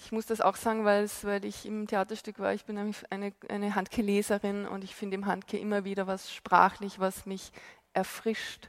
ich 0.05 0.13
muss 0.13 0.27
das 0.27 0.41
auch 0.41 0.57
sagen, 0.57 0.85
weil 0.85 1.09
ich 1.45 1.67
im 1.67 1.87
Theaterstück 1.87 2.39
war. 2.39 2.53
Ich 2.55 2.65
bin 2.65 2.77
nämlich 2.77 2.99
eine, 3.11 3.33
eine 3.49 3.75
Handke-Leserin 3.75 4.67
und 4.67 4.85
ich 4.85 4.95
finde 4.95 5.15
im 5.15 5.27
Handke 5.27 5.59
immer 5.59 5.85
wieder 5.85 6.07
was 6.07 6.33
sprachlich, 6.33 6.99
was 6.99 7.27
mich 7.27 7.53
erfrischt. 7.93 8.69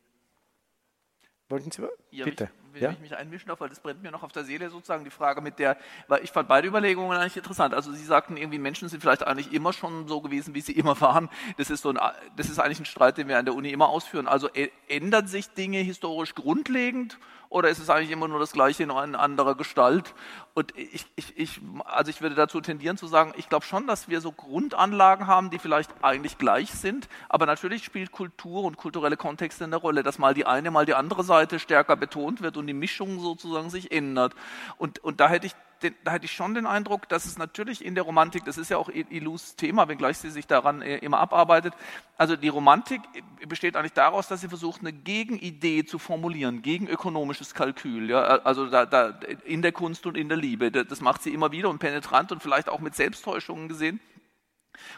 Wollten 1.51 1.69
Sie 1.69 1.81
ja, 2.11 2.23
bitte? 2.23 2.49
Mich, 2.71 2.81
wenn 2.81 2.91
ich 2.93 2.99
mich 3.01 3.15
einmischen 3.17 3.49
darf, 3.49 3.59
weil 3.59 3.67
das 3.67 3.81
brennt 3.81 4.01
mir 4.01 4.09
noch 4.09 4.23
auf 4.23 4.31
der 4.31 4.45
Seele 4.45 4.69
sozusagen 4.69 5.03
die 5.03 5.09
Frage 5.09 5.41
mit 5.41 5.59
der, 5.59 5.77
weil 6.07 6.23
ich 6.23 6.31
fand 6.31 6.47
beide 6.47 6.67
Überlegungen 6.67 7.17
eigentlich 7.17 7.35
interessant. 7.35 7.73
Also 7.73 7.91
Sie 7.91 8.05
sagten 8.05 8.37
irgendwie, 8.37 8.57
Menschen 8.57 8.87
sind 8.87 9.01
vielleicht 9.01 9.27
eigentlich 9.27 9.51
immer 9.51 9.73
schon 9.73 10.07
so 10.07 10.21
gewesen, 10.21 10.55
wie 10.55 10.61
sie 10.61 10.71
immer 10.71 10.99
waren. 11.01 11.29
Das 11.57 11.69
ist 11.69 11.81
so 11.81 11.89
ein, 11.89 11.99
das 12.37 12.49
ist 12.49 12.59
eigentlich 12.59 12.79
ein 12.79 12.85
Streit, 12.85 13.17
den 13.17 13.27
wir 13.27 13.37
an 13.37 13.43
der 13.43 13.53
Uni 13.53 13.69
immer 13.69 13.89
ausführen. 13.89 14.27
Also 14.27 14.49
ändern 14.87 15.27
sich 15.27 15.49
Dinge 15.49 15.79
historisch 15.79 16.35
grundlegend 16.35 17.19
oder 17.51 17.67
ist 17.67 17.79
es 17.79 17.89
eigentlich 17.89 18.11
immer 18.11 18.29
nur 18.29 18.39
das 18.39 18.53
Gleiche 18.53 18.83
in 18.83 18.91
einer 18.91 19.19
anderer 19.19 19.55
Gestalt? 19.55 20.13
Und 20.53 20.75
ich, 20.77 21.05
ich, 21.17 21.37
ich, 21.37 21.61
also 21.83 22.09
ich 22.09 22.21
würde 22.21 22.33
dazu 22.33 22.61
tendieren 22.61 22.95
zu 22.95 23.07
sagen, 23.07 23.33
ich 23.35 23.49
glaube 23.49 23.65
schon, 23.65 23.87
dass 23.87 24.07
wir 24.07 24.21
so 24.21 24.31
Grundanlagen 24.31 25.27
haben, 25.27 25.49
die 25.49 25.59
vielleicht 25.59 25.91
eigentlich 26.01 26.37
gleich 26.37 26.71
sind, 26.71 27.09
aber 27.27 27.45
natürlich 27.45 27.83
spielt 27.83 28.13
Kultur 28.13 28.63
und 28.63 28.77
kulturelle 28.77 29.17
Kontexte 29.17 29.65
eine 29.65 29.75
Rolle, 29.75 30.01
dass 30.01 30.17
mal 30.17 30.33
die 30.33 30.45
eine, 30.45 30.71
mal 30.71 30.85
die 30.85 30.93
andere 30.93 31.25
Seite 31.25 31.59
stärker 31.59 31.97
betont 31.97 32.41
wird 32.41 32.55
und 32.55 32.67
die 32.67 32.73
Mischung 32.73 33.19
sozusagen 33.19 33.69
sich 33.69 33.91
ändert. 33.91 34.33
Und, 34.77 34.99
und 34.99 35.19
da 35.19 35.27
hätte 35.27 35.47
ich 35.47 35.55
den, 35.83 35.95
da 36.03 36.11
hatte 36.11 36.25
ich 36.25 36.31
schon 36.31 36.53
den 36.53 36.65
Eindruck, 36.65 37.09
dass 37.09 37.25
es 37.25 37.37
natürlich 37.37 37.83
in 37.83 37.95
der 37.95 38.03
Romantik, 38.03 38.45
das 38.45 38.57
ist 38.57 38.69
ja 38.69 38.77
auch 38.77 38.89
Ilus 38.89 39.55
Thema, 39.55 39.87
wenngleich 39.87 40.17
sie 40.17 40.29
sich 40.29 40.47
daran 40.47 40.81
äh, 40.81 40.97
immer 40.97 41.19
abarbeitet, 41.19 41.73
also 42.17 42.35
die 42.35 42.49
Romantik 42.49 43.01
besteht 43.47 43.75
eigentlich 43.75 43.93
daraus, 43.93 44.27
dass 44.27 44.41
sie 44.41 44.47
versucht, 44.47 44.81
eine 44.81 44.93
Gegenidee 44.93 45.85
zu 45.85 45.97
formulieren, 45.97 46.61
gegen 46.61 46.87
ökonomisches 46.87 47.53
Kalkül, 47.53 48.09
ja, 48.09 48.21
also 48.21 48.67
da, 48.67 48.85
da, 48.85 49.19
in 49.45 49.61
der 49.61 49.71
Kunst 49.71 50.05
und 50.05 50.15
in 50.15 50.29
der 50.29 50.37
Liebe. 50.37 50.71
Das 50.71 51.01
macht 51.01 51.23
sie 51.23 51.33
immer 51.33 51.51
wieder 51.51 51.69
und 51.69 51.79
penetrant 51.79 52.31
und 52.31 52.43
vielleicht 52.43 52.69
auch 52.69 52.79
mit 52.79 52.95
Selbsttäuschungen 52.95 53.67
gesehen. 53.67 53.99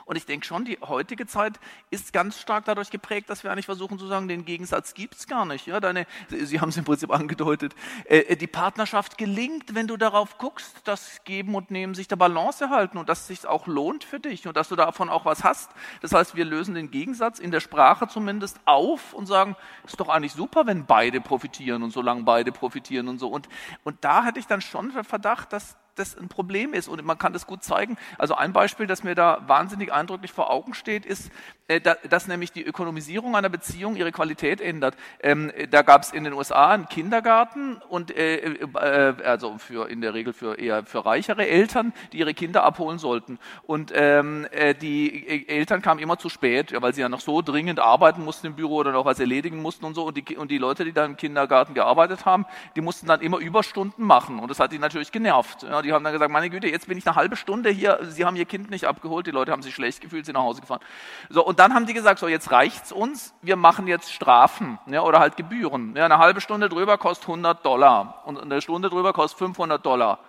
Und 0.06 0.16
ich 0.16 0.26
denke 0.26 0.46
schon, 0.46 0.66
die 0.66 0.78
heutige 0.82 1.26
Zeit 1.28 1.60
ist 1.90 2.14
ganz 2.14 2.40
stark 2.40 2.66
dadurch 2.66 2.90
geprägt, 2.90 3.30
dass 3.30 3.44
wir 3.44 3.52
eigentlich 3.52 3.66
versuchen 3.66 4.00
zu 4.00 4.08
sagen, 4.08 4.28
den 4.28 4.46
Gegensatz 4.46 4.94
gibt 4.94 5.16
es 5.16 5.28
gar 5.28 5.46
nicht. 5.46 5.68
Ja, 5.68 5.80
deine, 5.80 6.06
Sie 6.30 6.60
haben 6.60 6.70
es 6.70 6.78
im 6.78 6.86
Prinzip 6.86 7.12
angedeutet. 7.12 7.76
Äh, 8.06 8.20
äh, 8.20 8.36
die 8.36 8.48
Partnerschaft 8.48 9.18
gelingt, 9.18 9.76
wenn 9.76 9.88
du 9.88 9.98
darauf 9.98 10.38
guckst, 10.38 10.88
dass 10.88 11.24
Geben 11.24 11.56
und 11.56 11.72
Nehmen 11.72 11.96
sich 11.96 12.08
der 12.08 12.16
Balance 12.16 12.64
erhalten 12.64 12.98
und 12.98 13.10
dass 13.10 13.22
es 13.22 13.28
sich 13.28 13.46
auch 13.46 13.68
lohnt 13.68 14.04
für 14.04 14.20
dich 14.20 14.48
und 14.48 14.58
dass 14.58 14.70
du 14.70 14.76
davon 14.76 15.10
auch 15.10 15.26
was 15.26 15.44
hast. 15.44 15.72
Das 16.02 16.14
heißt, 16.14 16.36
wir 16.36 16.46
lösen 16.46 16.76
den 16.76 16.92
Gegensatz 16.92 17.40
in 17.40 17.52
der 17.52 17.60
Sprache 17.60 18.08
zumindest 18.08 18.60
auf 18.66 19.14
und 19.14 19.26
sagen, 19.26 19.56
ist 19.86 20.00
doch 20.00 20.10
eigentlich 20.10 20.34
super, 20.34 20.66
wenn 20.66 20.86
beide 20.86 21.22
profitieren 21.22 21.84
und 21.84 21.92
solange 21.92 22.24
beide 22.24 22.52
profitieren 22.52 23.08
und 23.08 23.20
so. 23.20 23.28
Und, 23.28 23.50
und 23.84 24.04
da 24.04 24.24
hatte 24.24 24.40
ich 24.40 24.48
dann 24.48 24.62
schon 24.62 24.92
den 24.92 25.04
Verdacht, 25.04 25.54
dass 25.54 25.78
das 25.96 26.18
ein 26.18 26.28
Problem 26.28 26.74
ist 26.74 26.88
und 26.88 27.04
man 27.04 27.18
kann 27.18 27.34
das 27.34 27.48
gut 27.48 27.64
zeigen. 27.64 27.98
Also 28.18 28.36
ein 28.36 28.54
Beispiel, 28.54 28.88
das 28.88 29.04
mir 29.04 29.16
da 29.16 29.44
wahnsinnig 29.48 29.92
eindrücklich 29.92 30.32
vor 30.32 30.50
Augen 30.50 30.74
steht, 30.74 31.06
ist, 31.06 31.32
äh, 31.68 31.80
dass 32.10 32.28
nämlich 32.28 32.52
die 32.52 32.64
Ökonomisierung 32.64 33.36
einer 33.36 33.50
Beziehung 33.50 33.96
ihre 33.96 34.12
Qualität 34.12 34.60
ändert. 34.60 34.96
Ähm, 35.22 35.52
da 35.70 35.82
gab 35.82 36.04
es 36.04 36.12
in 36.12 36.24
den 36.24 36.34
USA 36.34 36.72
einen 36.72 36.90
Kindergarten 36.90 37.78
und 37.90 38.16
äh, 38.16 38.38
äh, 38.38 39.16
also 39.24 39.58
für 39.58 39.90
in 39.90 40.02
der 40.02 40.14
Regel 40.14 40.34
für 40.34 40.60
eher 40.60 40.84
für 40.86 41.06
reichere 41.06 41.48
Eltern, 41.48 41.94
die 42.12 42.20
ihre 42.20 42.34
Kinder 42.34 42.64
abholen 42.64 42.98
sollten. 42.98 43.40
Und 43.64 43.92
ähm, 43.96 44.48
die 44.82 45.48
Eltern 45.48 45.82
kamen 45.82 46.00
immer 46.00 46.18
zu 46.18 46.30
spät, 46.30 46.74
weil 46.82 46.94
sie 46.94 47.02
ja 47.02 47.10
noch 47.10 47.22
so 47.22 47.42
dringend 47.42 47.80
arbeiten 47.80 48.24
mussten 48.24 48.48
im 48.48 48.56
Büro 48.56 48.76
oder 48.78 48.92
noch 48.92 49.06
was 49.06 49.20
erledigen 49.20 49.62
mussten 49.62 49.86
und 49.86 49.96
so. 49.96 50.06
Und 50.06 50.18
die, 50.18 50.36
und 50.36 50.52
die 50.52 50.58
Leute, 50.58 50.84
die 50.84 50.94
da 50.94 51.06
im 51.06 51.18
Kindergarten 51.18 51.74
gearbeitet 51.74 52.26
haben, 52.26 52.46
die 52.76 52.82
mussten 52.82 53.08
dann 53.08 53.22
immer 53.22 53.38
Überstunden 53.38 54.06
machen. 54.06 54.40
Und 54.40 54.50
das 54.50 54.60
hat 54.60 54.72
die 54.72 54.80
natürlich 54.80 55.12
genervt. 55.12 55.64
Die 55.84 55.94
haben 55.94 56.04
dann 56.04 56.14
gesagt, 56.14 56.32
meine 56.32 56.50
Güte, 56.50 56.68
jetzt 56.68 56.88
bin 56.88 56.98
ich 56.98 57.06
eine 57.06 57.16
halbe 57.16 57.36
Stunde 57.36 57.70
hier, 57.70 58.00
Sie 58.04 58.26
haben 58.26 58.36
Ihr 58.36 58.46
Kind 58.46 58.70
nicht 58.70 58.86
abgeholt, 58.86 59.28
die 59.28 59.32
Leute 59.32 59.52
haben 59.52 59.62
sich 59.62 59.76
schlecht 59.76 60.02
gefühlt, 60.02 60.26
sind 60.26 60.34
nach 60.34 60.42
Hause 60.42 60.62
gefahren. 60.62 60.82
So, 61.30 61.46
und 61.46 61.60
dann 61.60 61.74
haben 61.74 61.86
die 61.86 61.94
gesagt, 61.94 62.20
so 62.20 62.28
jetzt 62.28 62.52
reicht's 62.52 62.92
uns, 62.92 63.34
wir 63.42 63.56
machen 63.56 63.88
jetzt 63.88 64.12
Strafen 64.12 64.80
ja, 64.88 65.02
oder 65.02 65.20
halt 65.20 65.38
Gebühren. 65.38 65.96
Ja, 65.96 66.06
eine 66.06 66.18
halbe 66.18 66.42
Stunde 66.42 66.70
drüber 66.70 66.98
kostet 66.98 67.28
100 67.28 67.66
Dollar 67.66 68.24
und 68.26 68.42
eine 68.42 68.62
Stunde 68.62 68.90
drüber 68.90 69.14
kostet 69.14 69.40
500 69.40 69.86
Dollar. 69.86 70.20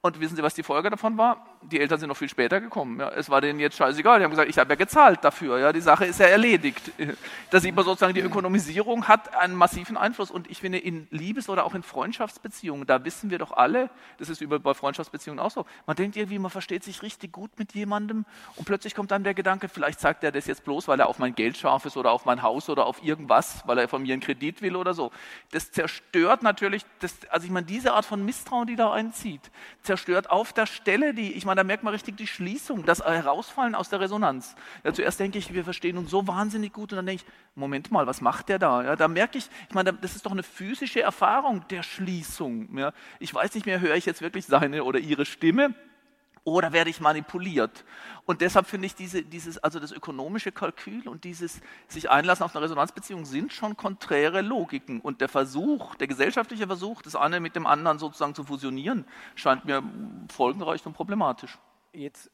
Und 0.00 0.20
wissen 0.20 0.36
Sie, 0.36 0.42
was 0.42 0.54
die 0.54 0.62
Folge 0.62 0.90
davon 0.90 1.18
war? 1.18 1.44
Die 1.62 1.80
Eltern 1.80 1.98
sind 1.98 2.08
noch 2.08 2.16
viel 2.16 2.28
später 2.28 2.60
gekommen. 2.60 3.00
Ja, 3.00 3.10
es 3.10 3.30
war 3.30 3.40
denen 3.40 3.60
jetzt 3.60 3.76
scheißegal. 3.76 4.18
Die 4.18 4.24
haben 4.24 4.30
gesagt, 4.30 4.48
ich 4.48 4.58
habe 4.58 4.70
ja 4.70 4.76
gezahlt 4.76 5.22
dafür. 5.22 5.58
Ja, 5.58 5.72
die 5.72 5.80
Sache 5.80 6.06
ist 6.06 6.20
ja 6.20 6.26
erledigt. 6.26 6.92
Da 7.50 7.60
sieht 7.60 7.74
man 7.74 7.82
sozusagen, 7.84 8.12
die 8.12 8.20
Ökonomisierung 8.20 9.08
hat 9.08 9.34
einen 9.34 9.54
massiven 9.54 9.96
Einfluss. 9.96 10.30
Und 10.30 10.50
ich 10.50 10.60
finde, 10.60 10.76
in 10.76 11.08
Liebes- 11.10 11.48
oder 11.48 11.64
auch 11.64 11.74
in 11.74 11.82
Freundschaftsbeziehungen, 11.82 12.86
da 12.86 13.04
wissen 13.04 13.30
wir 13.30 13.38
doch 13.38 13.52
alle, 13.52 13.88
das 14.18 14.28
ist 14.28 14.46
bei 14.46 14.74
Freundschaftsbeziehungen 14.74 15.40
auch 15.40 15.50
so, 15.50 15.64
man 15.86 15.96
denkt 15.96 16.16
irgendwie, 16.16 16.38
man 16.38 16.50
versteht 16.50 16.84
sich 16.84 17.02
richtig 17.02 17.32
gut 17.32 17.50
mit 17.58 17.72
jemandem 17.74 18.24
und 18.56 18.64
plötzlich 18.64 18.94
kommt 18.94 19.12
einem 19.12 19.24
der 19.24 19.34
Gedanke, 19.34 19.68
vielleicht 19.68 20.00
sagt 20.00 20.24
er 20.24 20.32
das 20.32 20.46
jetzt 20.46 20.64
bloß, 20.64 20.88
weil 20.88 21.00
er 21.00 21.08
auf 21.08 21.18
mein 21.18 21.34
Geld 21.34 21.56
scharf 21.56 21.84
ist 21.86 21.96
oder 21.96 22.12
auf 22.12 22.24
mein 22.24 22.42
Haus 22.42 22.68
oder 22.68 22.86
auf 22.86 23.02
irgendwas, 23.02 23.62
weil 23.66 23.78
er 23.78 23.88
von 23.88 24.02
mir 24.02 24.12
einen 24.12 24.22
Kredit 24.22 24.62
will 24.62 24.76
oder 24.76 24.94
so. 24.94 25.10
Das 25.50 25.72
zerstört 25.72 26.42
natürlich, 26.42 26.84
das, 27.00 27.16
also 27.30 27.46
ich 27.46 27.50
meine, 27.50 27.66
diese 27.66 27.94
Art 27.94 28.04
von 28.04 28.24
Misstrauen, 28.24 28.66
die 28.66 28.76
da 28.76 28.92
einzieht, 28.92 29.50
zerstört 29.82 30.30
auf 30.30 30.52
der 30.52 30.66
Stelle 30.66 31.14
die, 31.14 31.32
ich 31.32 31.46
meine, 31.48 31.60
da 31.60 31.64
merkt 31.64 31.82
man 31.82 31.92
richtig 31.92 32.16
die 32.16 32.26
Schließung, 32.26 32.84
das 32.84 33.00
Herausfallen 33.00 33.74
aus 33.74 33.88
der 33.88 34.00
Resonanz. 34.00 34.54
Ja, 34.84 34.92
zuerst 34.92 35.18
denke 35.18 35.38
ich, 35.38 35.52
wir 35.52 35.64
verstehen 35.64 35.98
uns 35.98 36.10
so 36.10 36.26
wahnsinnig 36.28 36.72
gut 36.72 36.92
und 36.92 36.96
dann 36.96 37.06
denke 37.06 37.24
ich, 37.24 37.32
Moment 37.56 37.90
mal, 37.90 38.06
was 38.06 38.20
macht 38.20 38.48
der 38.48 38.58
da? 38.58 38.84
Ja, 38.84 38.96
da 38.96 39.08
merke 39.08 39.38
ich, 39.38 39.48
ich 39.68 39.74
meine, 39.74 39.92
das 39.92 40.14
ist 40.14 40.24
doch 40.26 40.32
eine 40.32 40.44
physische 40.44 41.02
Erfahrung 41.02 41.66
der 41.68 41.82
Schließung. 41.82 42.78
Ja. 42.78 42.92
Ich 43.18 43.34
weiß 43.34 43.54
nicht 43.54 43.66
mehr, 43.66 43.80
höre 43.80 43.96
ich 43.96 44.06
jetzt 44.06 44.22
wirklich 44.22 44.46
seine 44.46 44.84
oder 44.84 45.00
ihre 45.00 45.26
Stimme 45.26 45.74
oder 46.52 46.72
werde 46.72 46.90
ich 46.90 47.00
manipuliert? 47.00 47.84
Und 48.26 48.40
deshalb 48.40 48.66
finde 48.66 48.86
ich 48.86 48.94
diese, 48.94 49.22
dieses, 49.22 49.58
also 49.58 49.80
das 49.80 49.92
ökonomische 49.92 50.52
Kalkül 50.52 51.08
und 51.08 51.24
dieses 51.24 51.60
sich 51.88 52.10
einlassen 52.10 52.44
auf 52.44 52.54
eine 52.54 52.64
Resonanzbeziehung 52.64 53.24
sind 53.24 53.52
schon 53.52 53.76
konträre 53.76 54.42
Logiken. 54.42 55.00
Und 55.00 55.20
der 55.20 55.28
Versuch, 55.28 55.94
der 55.96 56.06
gesellschaftliche 56.06 56.66
Versuch, 56.66 57.02
das 57.02 57.16
eine 57.16 57.40
mit 57.40 57.56
dem 57.56 57.66
anderen 57.66 57.98
sozusagen 57.98 58.34
zu 58.34 58.44
fusionieren, 58.44 59.06
scheint 59.34 59.64
mir 59.64 59.82
folgenreich 60.30 60.84
und 60.84 60.92
problematisch. 60.92 61.58
Jetzt, 61.92 62.30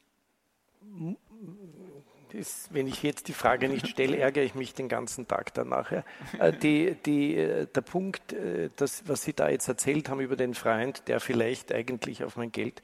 ist, 2.35 2.73
wenn 2.73 2.87
ich 2.87 3.01
jetzt 3.01 3.27
die 3.27 3.33
Frage 3.33 3.69
nicht 3.69 3.87
stelle, 3.87 4.17
ärgere 4.17 4.43
ich 4.43 4.55
mich 4.55 4.73
den 4.73 4.89
ganzen 4.89 5.27
Tag 5.27 5.53
danach. 5.53 5.91
Äh, 5.91 6.53
die, 6.61 6.95
die, 7.05 7.35
äh, 7.35 7.67
der 7.67 7.81
Punkt, 7.81 8.33
äh, 8.33 8.69
das, 8.75 9.07
was 9.07 9.23
Sie 9.23 9.33
da 9.33 9.49
jetzt 9.49 9.67
erzählt 9.67 10.09
haben 10.09 10.19
über 10.19 10.35
den 10.35 10.53
Freund, 10.53 11.07
der 11.07 11.19
vielleicht 11.19 11.71
eigentlich 11.71 12.23
auf 12.23 12.35
mein 12.35 12.51
Geld 12.51 12.81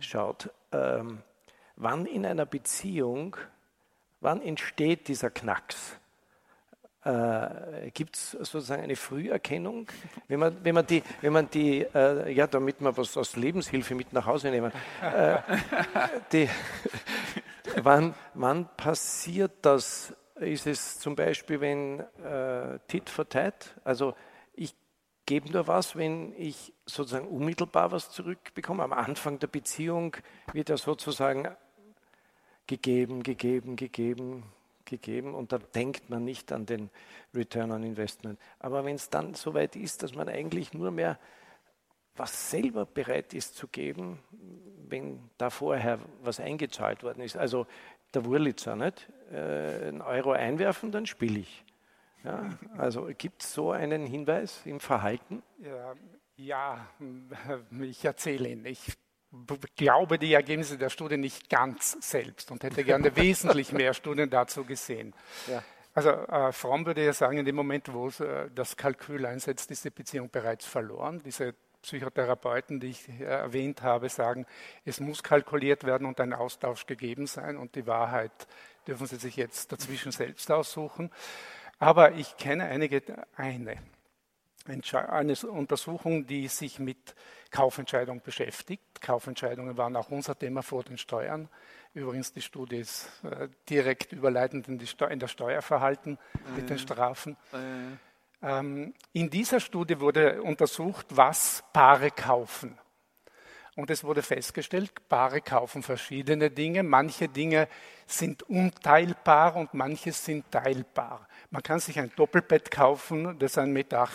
schaut, 0.00 0.50
ähm, 0.72 1.22
wann 1.76 2.06
in 2.06 2.26
einer 2.26 2.46
Beziehung, 2.46 3.36
wann 4.20 4.42
entsteht 4.42 5.08
dieser 5.08 5.30
Knacks? 5.30 5.96
Äh, 7.02 7.90
Gibt 7.92 8.16
es 8.16 8.32
sozusagen 8.32 8.82
eine 8.82 8.96
Früherkennung? 8.96 9.88
Wenn 10.28 10.40
man, 10.40 10.62
wenn 10.62 10.74
man 10.74 10.86
die, 10.86 11.02
wenn 11.22 11.32
man 11.32 11.48
die 11.48 11.80
äh, 11.82 12.30
ja, 12.30 12.46
damit 12.46 12.82
man 12.82 12.94
was 12.96 13.16
aus 13.16 13.36
Lebenshilfe 13.36 13.94
mit 13.94 14.12
nach 14.12 14.26
Hause 14.26 14.50
nehmen, 14.50 14.70
äh, 15.02 15.38
die, 16.30 16.48
wann, 17.82 18.14
wann 18.34 18.68
passiert 18.76 19.52
das? 19.62 20.14
Ist 20.34 20.66
es 20.66 20.98
zum 20.98 21.16
Beispiel, 21.16 21.60
wenn 21.60 22.00
äh, 22.00 22.78
Tit 22.88 23.10
for 23.10 23.28
Tat, 23.28 23.74
also 23.84 24.14
gebe 25.30 25.52
nur 25.52 25.68
was, 25.68 25.94
wenn 25.94 26.34
ich 26.36 26.72
sozusagen 26.86 27.28
unmittelbar 27.28 27.92
was 27.92 28.10
zurückbekomme. 28.10 28.82
Am 28.82 28.92
Anfang 28.92 29.38
der 29.38 29.46
Beziehung 29.46 30.16
wird 30.52 30.70
ja 30.70 30.76
sozusagen 30.76 31.46
gegeben, 32.66 33.22
gegeben, 33.22 33.76
gegeben, 33.76 34.42
gegeben 34.84 35.36
und 35.36 35.52
da 35.52 35.58
denkt 35.58 36.10
man 36.10 36.24
nicht 36.24 36.50
an 36.50 36.66
den 36.66 36.90
Return 37.32 37.70
on 37.70 37.84
Investment. 37.84 38.40
Aber 38.58 38.84
wenn 38.84 38.96
es 38.96 39.08
dann 39.08 39.34
soweit 39.34 39.76
ist, 39.76 40.02
dass 40.02 40.16
man 40.16 40.28
eigentlich 40.28 40.74
nur 40.74 40.90
mehr 40.90 41.16
was 42.16 42.50
selber 42.50 42.84
bereit 42.84 43.32
ist 43.32 43.54
zu 43.54 43.68
geben, 43.68 44.18
wenn 44.88 45.30
da 45.38 45.48
vorher 45.48 46.00
was 46.24 46.40
eingezahlt 46.40 47.04
worden 47.04 47.22
ist. 47.22 47.36
Also 47.36 47.68
der 48.14 48.24
Wurlitzer, 48.24 48.74
nicht? 48.74 49.08
Äh, 49.30 49.90
einen 49.90 50.02
Euro 50.02 50.32
einwerfen, 50.32 50.90
dann 50.90 51.06
spiele 51.06 51.38
ich. 51.38 51.64
Ja, 52.24 52.50
also 52.76 53.08
gibt 53.16 53.42
es 53.42 53.54
so 53.54 53.72
einen 53.72 54.06
Hinweis 54.06 54.60
im 54.64 54.80
Verhalten? 54.80 55.42
Ja, 55.58 55.94
ja, 56.36 56.86
ich 57.80 58.04
erzähle 58.04 58.48
ihn. 58.48 58.64
Ich 58.64 58.92
glaube 59.76 60.18
die 60.18 60.34
Ergebnisse 60.34 60.76
der 60.76 60.90
Studie 60.90 61.16
nicht 61.16 61.48
ganz 61.48 61.96
selbst 62.00 62.50
und 62.50 62.64
hätte 62.64 62.84
gerne 62.84 63.14
wesentlich 63.16 63.72
mehr 63.72 63.94
Studien 63.94 64.28
dazu 64.28 64.64
gesehen. 64.64 65.14
Ja. 65.46 65.62
Also 65.92 66.10
äh, 66.10 66.52
Fromm 66.52 66.86
würde 66.86 67.04
ja 67.04 67.12
sagen, 67.12 67.38
in 67.38 67.44
dem 67.44 67.56
Moment, 67.56 67.92
wo 67.92 68.08
äh, 68.08 68.48
das 68.54 68.76
Kalkül 68.76 69.26
einsetzt, 69.26 69.70
ist 69.70 69.84
die 69.84 69.90
Beziehung 69.90 70.30
bereits 70.30 70.64
verloren. 70.64 71.20
Diese 71.24 71.54
Psychotherapeuten, 71.82 72.80
die 72.80 72.88
ich 72.88 73.08
äh, 73.08 73.24
erwähnt 73.24 73.82
habe, 73.82 74.08
sagen, 74.08 74.46
es 74.84 75.00
muss 75.00 75.22
kalkuliert 75.22 75.84
werden 75.84 76.06
und 76.06 76.20
ein 76.20 76.32
Austausch 76.32 76.86
gegeben 76.86 77.26
sein 77.26 77.56
und 77.56 77.74
die 77.74 77.86
Wahrheit 77.86 78.32
dürfen 78.86 79.06
Sie 79.06 79.16
sich 79.16 79.36
jetzt 79.36 79.72
dazwischen 79.72 80.12
selbst 80.12 80.50
aussuchen. 80.50 81.10
Aber 81.80 82.12
ich 82.12 82.36
kenne 82.36 82.64
einige, 82.66 83.02
eine, 83.36 83.76
eine 84.66 85.34
Untersuchung, 85.48 86.26
die 86.26 86.46
sich 86.46 86.78
mit 86.78 87.14
Kaufentscheidungen 87.50 88.20
beschäftigt. 88.20 89.00
Kaufentscheidungen 89.00 89.78
waren 89.78 89.96
auch 89.96 90.10
unser 90.10 90.38
Thema 90.38 90.62
vor 90.62 90.84
den 90.84 90.98
Steuern. 90.98 91.48
Übrigens, 91.94 92.34
die 92.34 92.42
Studie 92.42 92.76
ist 92.76 93.08
äh, 93.24 93.48
direkt 93.68 94.12
überleitend 94.12 94.68
in, 94.68 94.78
in 94.78 95.18
das 95.18 95.30
Steuerverhalten 95.30 96.18
äh, 96.18 96.60
mit 96.60 96.68
den 96.68 96.78
Strafen. 96.78 97.36
Äh. 97.52 98.46
Ähm, 98.46 98.94
in 99.14 99.30
dieser 99.30 99.58
Studie 99.58 99.98
wurde 100.00 100.42
untersucht, 100.42 101.06
was 101.08 101.64
Paare 101.72 102.10
kaufen. 102.10 102.78
Und 103.74 103.88
es 103.88 104.04
wurde 104.04 104.20
festgestellt, 104.20 105.08
Paare 105.08 105.40
kaufen 105.40 105.82
verschiedene 105.82 106.50
Dinge. 106.50 106.82
Manche 106.82 107.28
Dinge 107.28 107.68
sind 108.06 108.42
unteilbar 108.42 109.56
und 109.56 109.72
manche 109.72 110.12
sind 110.12 110.50
teilbar. 110.50 111.26
Man 111.50 111.62
kann 111.62 111.80
sich 111.80 111.98
ein 111.98 112.12
Doppelbett 112.14 112.70
kaufen, 112.70 113.38
das 113.38 113.58
1,80 113.58 113.66
Meter 113.66 114.08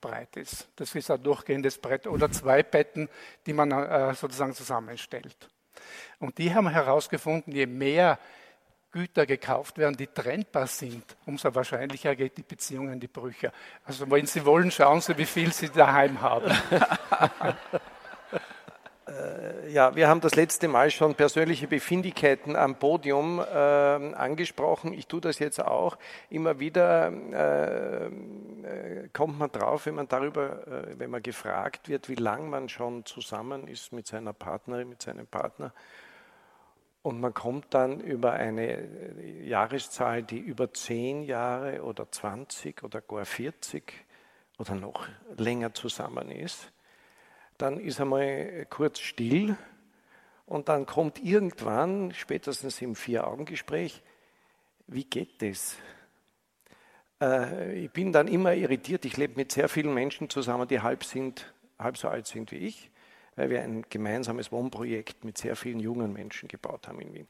breit 0.00 0.36
ist. 0.36 0.68
Das 0.76 0.94
ist 0.94 1.10
ein 1.10 1.22
durchgehendes 1.22 1.78
Brett 1.78 2.08
oder 2.08 2.30
zwei 2.30 2.62
Betten, 2.64 3.08
die 3.46 3.52
man 3.52 3.70
äh, 3.70 4.14
sozusagen 4.14 4.52
zusammenstellt. 4.52 5.48
Und 6.18 6.38
die 6.38 6.52
haben 6.52 6.68
herausgefunden, 6.68 7.52
je 7.52 7.66
mehr 7.66 8.18
Güter 8.90 9.24
gekauft 9.24 9.78
werden, 9.78 9.96
die 9.96 10.08
trennbar 10.08 10.66
sind, 10.66 11.16
umso 11.24 11.54
wahrscheinlicher 11.54 12.14
geht 12.14 12.36
die 12.36 12.42
Beziehung 12.42 12.92
in 12.92 13.00
die 13.00 13.08
Brüche. 13.08 13.52
Also 13.84 14.10
wenn 14.10 14.26
Sie 14.26 14.44
wollen, 14.44 14.70
schauen 14.70 15.00
Sie, 15.00 15.16
wie 15.16 15.24
viel 15.24 15.52
Sie 15.52 15.70
daheim 15.70 16.20
haben. 16.20 16.50
Äh, 19.12 19.70
ja, 19.72 19.94
wir 19.94 20.08
haben 20.08 20.20
das 20.20 20.34
letzte 20.34 20.68
Mal 20.68 20.90
schon 20.90 21.14
persönliche 21.14 21.66
Befindlichkeiten 21.66 22.56
am 22.56 22.76
Podium 22.76 23.40
äh, 23.40 23.52
angesprochen. 23.52 24.92
Ich 24.92 25.06
tue 25.06 25.20
das 25.20 25.38
jetzt 25.38 25.60
auch. 25.62 25.96
Immer 26.30 26.60
wieder 26.60 27.12
äh, 27.32 28.06
äh 28.06 29.08
kommt 29.12 29.38
man 29.38 29.50
drauf, 29.50 29.86
wenn 29.86 29.94
man 29.94 30.08
darüber, 30.08 30.66
äh, 30.66 30.98
wenn 30.98 31.10
man 31.10 31.22
gefragt 31.22 31.88
wird, 31.88 32.08
wie 32.08 32.14
lange 32.14 32.48
man 32.48 32.68
schon 32.68 33.04
zusammen 33.04 33.68
ist 33.68 33.92
mit 33.92 34.06
seiner 34.06 34.32
Partnerin, 34.32 34.88
mit 34.88 35.02
seinem 35.02 35.26
Partner. 35.26 35.72
Und 37.02 37.20
man 37.20 37.34
kommt 37.34 37.74
dann 37.74 38.00
über 38.00 38.32
eine 38.32 38.88
Jahreszahl, 39.42 40.22
die 40.22 40.38
über 40.38 40.72
10 40.72 41.22
Jahre 41.24 41.82
oder 41.82 42.10
20 42.10 42.84
oder 42.84 43.00
gar 43.00 43.24
40 43.24 43.92
oder 44.58 44.74
noch 44.76 45.08
länger 45.36 45.74
zusammen 45.74 46.30
ist 46.30 46.72
dann 47.58 47.78
ist 47.78 48.00
einmal 48.00 48.66
kurz 48.70 49.00
still 49.00 49.56
und 50.46 50.68
dann 50.68 50.86
kommt 50.86 51.22
irgendwann, 51.22 52.12
spätestens 52.12 52.82
im 52.82 52.94
Vier-Augen-Gespräch, 52.94 54.02
wie 54.86 55.04
geht 55.04 55.40
das? 55.40 55.76
Äh, 57.22 57.84
ich 57.84 57.90
bin 57.90 58.12
dann 58.12 58.28
immer 58.28 58.54
irritiert. 58.54 59.04
Ich 59.04 59.16
lebe 59.16 59.34
mit 59.36 59.52
sehr 59.52 59.68
vielen 59.68 59.94
Menschen 59.94 60.28
zusammen, 60.28 60.68
die 60.68 60.80
halb, 60.80 61.04
sind, 61.04 61.52
halb 61.78 61.96
so 61.96 62.08
alt 62.08 62.26
sind 62.26 62.50
wie 62.52 62.56
ich, 62.56 62.90
weil 63.36 63.48
wir 63.48 63.62
ein 63.62 63.84
gemeinsames 63.88 64.52
Wohnprojekt 64.52 65.24
mit 65.24 65.38
sehr 65.38 65.56
vielen 65.56 65.80
jungen 65.80 66.12
Menschen 66.12 66.48
gebaut 66.48 66.88
haben 66.88 67.00
in 67.00 67.14
Wien. 67.14 67.28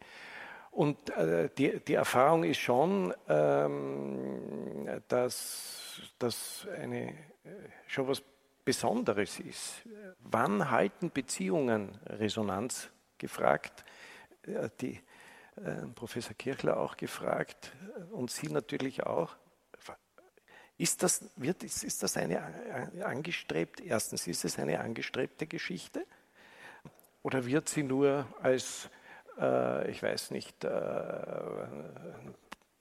Und 0.70 1.10
äh, 1.10 1.50
die, 1.56 1.80
die, 1.80 1.94
Erfahrung 1.94 2.44
ist 2.44 2.56
schon, 2.56 3.12
ähm, 3.28 4.88
dass 5.08 6.00
das 6.18 6.66
eine, 6.80 7.10
äh, 7.10 7.14
schon 7.86 8.08
was 8.08 8.22
Besonderes 8.64 9.40
ist. 9.40 9.82
Wann 10.20 10.70
halten 10.70 11.10
Beziehungen 11.10 11.98
Resonanz 12.06 12.90
gefragt? 13.18 13.84
Äh, 14.42 14.68
die, 14.80 15.00
äh, 15.56 15.86
Professor 15.94 16.34
Kirchler 16.34 16.78
auch 16.78 16.96
gefragt 16.96 17.72
äh, 17.96 18.14
und 18.14 18.30
Sie 18.30 18.48
natürlich 18.48 19.04
auch. 19.04 19.36
Ist 20.78 21.02
das, 21.02 21.24
wird, 21.36 21.62
ist, 21.62 21.84
ist 21.84 22.02
das 22.02 22.16
eine 22.16 22.42
angestrebt, 23.04 23.80
erstens, 23.80 24.26
ist 24.26 24.44
es 24.44 24.58
eine 24.58 24.80
angestrebte 24.80 25.46
Geschichte? 25.46 26.06
Oder 27.22 27.44
wird 27.46 27.68
sie 27.68 27.82
nur 27.82 28.26
als, 28.40 28.88
äh, 29.38 29.90
ich 29.90 30.02
weiß 30.02 30.32
nicht, 30.32 30.64
äh, 30.64 30.70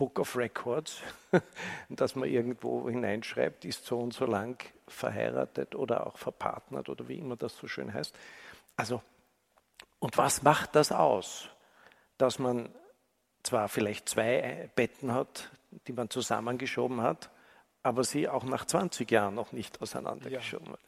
Book 0.02 0.18
of 0.18 0.36
Records, 0.36 1.00
dass 1.90 2.16
man 2.16 2.28
irgendwo 2.28 2.90
hineinschreibt, 2.90 3.66
ist 3.66 3.86
so 3.86 4.00
und 4.00 4.16
so 4.16 4.26
lang 4.26 4.58
verheiratet 4.88 5.76
oder 5.76 6.08
auch 6.08 6.18
verpartnert 6.18 6.90
oder 6.90 7.08
wie 7.08 7.20
immer 7.20 7.36
das 7.36 7.56
so 7.56 7.68
schön 7.68 7.94
heißt. 7.94 8.18
Also, 8.76 9.04
und 10.00 10.18
was 10.18 10.42
macht 10.42 10.74
das 10.76 10.92
aus, 10.92 11.50
dass 12.18 12.40
man 12.40 12.74
zwar 13.44 13.70
vielleicht 13.70 14.10
zwei 14.10 14.72
Betten 14.74 15.14
hat, 15.14 15.52
die 15.86 15.94
man 15.94 16.10
zusammengeschoben 16.10 17.02
hat, 17.02 17.30
aber 17.84 18.04
sie 18.04 18.28
auch 18.28 18.44
nach 18.44 18.66
20 18.66 19.12
Jahren 19.12 19.36
noch 19.36 19.52
nicht 19.52 19.84
auseinandergeschoben 19.84 20.66
ja. 20.66 20.74
hat? 20.74 20.80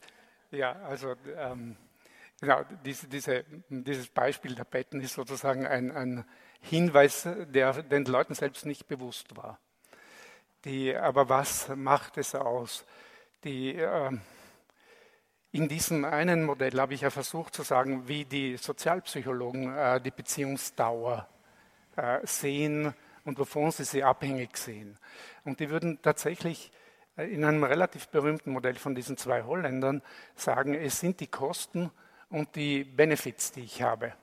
Ja, 0.50 0.72
also 0.86 1.14
ähm, 1.36 1.76
genau, 2.40 2.62
diese, 2.84 3.06
diese, 3.06 3.44
dieses 3.68 4.08
Beispiel 4.08 4.56
der 4.56 4.64
Betten 4.64 5.00
ist 5.00 5.14
sozusagen 5.14 5.68
ein, 5.68 5.92
ein 5.92 6.24
Hinweis, 6.64 7.28
der 7.48 7.82
den 7.82 8.06
Leuten 8.06 8.34
selbst 8.34 8.64
nicht 8.64 8.88
bewusst 8.88 9.36
war. 9.36 9.58
Die, 10.64 10.96
aber 10.96 11.28
was 11.28 11.68
macht 11.68 12.16
es 12.16 12.34
aus? 12.34 12.86
Die, 13.44 13.76
äh, 13.76 14.10
in 15.52 15.68
diesem 15.68 16.06
einen 16.06 16.44
Modell 16.44 16.80
habe 16.80 16.94
ich 16.94 17.02
ja 17.02 17.10
versucht 17.10 17.54
zu 17.54 17.62
sagen, 17.62 18.08
wie 18.08 18.24
die 18.24 18.56
Sozialpsychologen 18.56 19.76
äh, 19.76 20.00
die 20.00 20.10
Beziehungsdauer 20.10 21.28
äh, 21.96 22.26
sehen 22.26 22.94
und 23.24 23.38
wovon 23.38 23.70
sie 23.70 23.84
sie 23.84 24.02
abhängig 24.02 24.56
sehen. 24.56 24.98
Und 25.44 25.60
die 25.60 25.68
würden 25.68 26.00
tatsächlich 26.00 26.72
äh, 27.18 27.26
in 27.26 27.44
einem 27.44 27.62
relativ 27.62 28.08
berühmten 28.08 28.52
Modell 28.52 28.76
von 28.76 28.94
diesen 28.94 29.18
zwei 29.18 29.42
Holländern 29.42 30.00
sagen, 30.34 30.74
es 30.74 30.98
sind 30.98 31.20
die 31.20 31.26
Kosten 31.26 31.90
und 32.30 32.56
die 32.56 32.84
Benefits, 32.84 33.52
die 33.52 33.64
ich 33.64 33.82
habe 33.82 34.14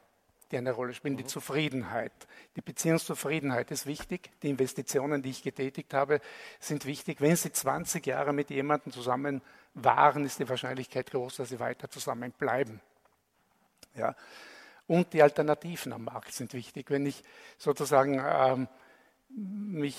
die 0.52 0.58
eine 0.58 0.72
Rolle 0.72 0.94
spielen. 0.94 1.18
Die 1.18 1.24
mhm. 1.24 1.30
Zufriedenheit. 1.30 2.12
Die 2.56 2.62
Beziehungszufriedenheit 2.62 3.72
ist 3.72 3.86
wichtig. 3.86 4.32
Die 4.44 4.50
Investitionen, 4.50 5.22
die 5.22 5.30
ich 5.30 5.44
getätigt 5.44 5.94
habe, 5.94 6.22
sind 6.60 6.86
wichtig. 6.86 7.22
Wenn 7.22 7.36
Sie 7.36 7.52
20 7.52 8.06
Jahre 8.06 8.34
mit 8.34 8.50
jemandem 8.50 8.92
zusammen 8.92 9.42
waren, 9.74 10.26
ist 10.26 10.40
die 10.40 10.50
Wahrscheinlichkeit 10.50 11.12
groß, 11.12 11.38
dass 11.38 11.50
Sie 11.50 11.60
weiter 11.60 11.90
zusammen 11.90 12.32
bleiben. 12.32 12.82
Ja. 13.96 14.16
Und 14.88 15.14
die 15.14 15.24
Alternativen 15.24 15.94
am 15.94 16.06
Markt 16.06 16.34
sind 16.34 16.54
wichtig. 16.54 16.90
Wenn 16.90 17.06
ich 17.06 17.24
sozusagen 17.58 18.22
ähm, 18.24 18.68
mich 19.30 19.98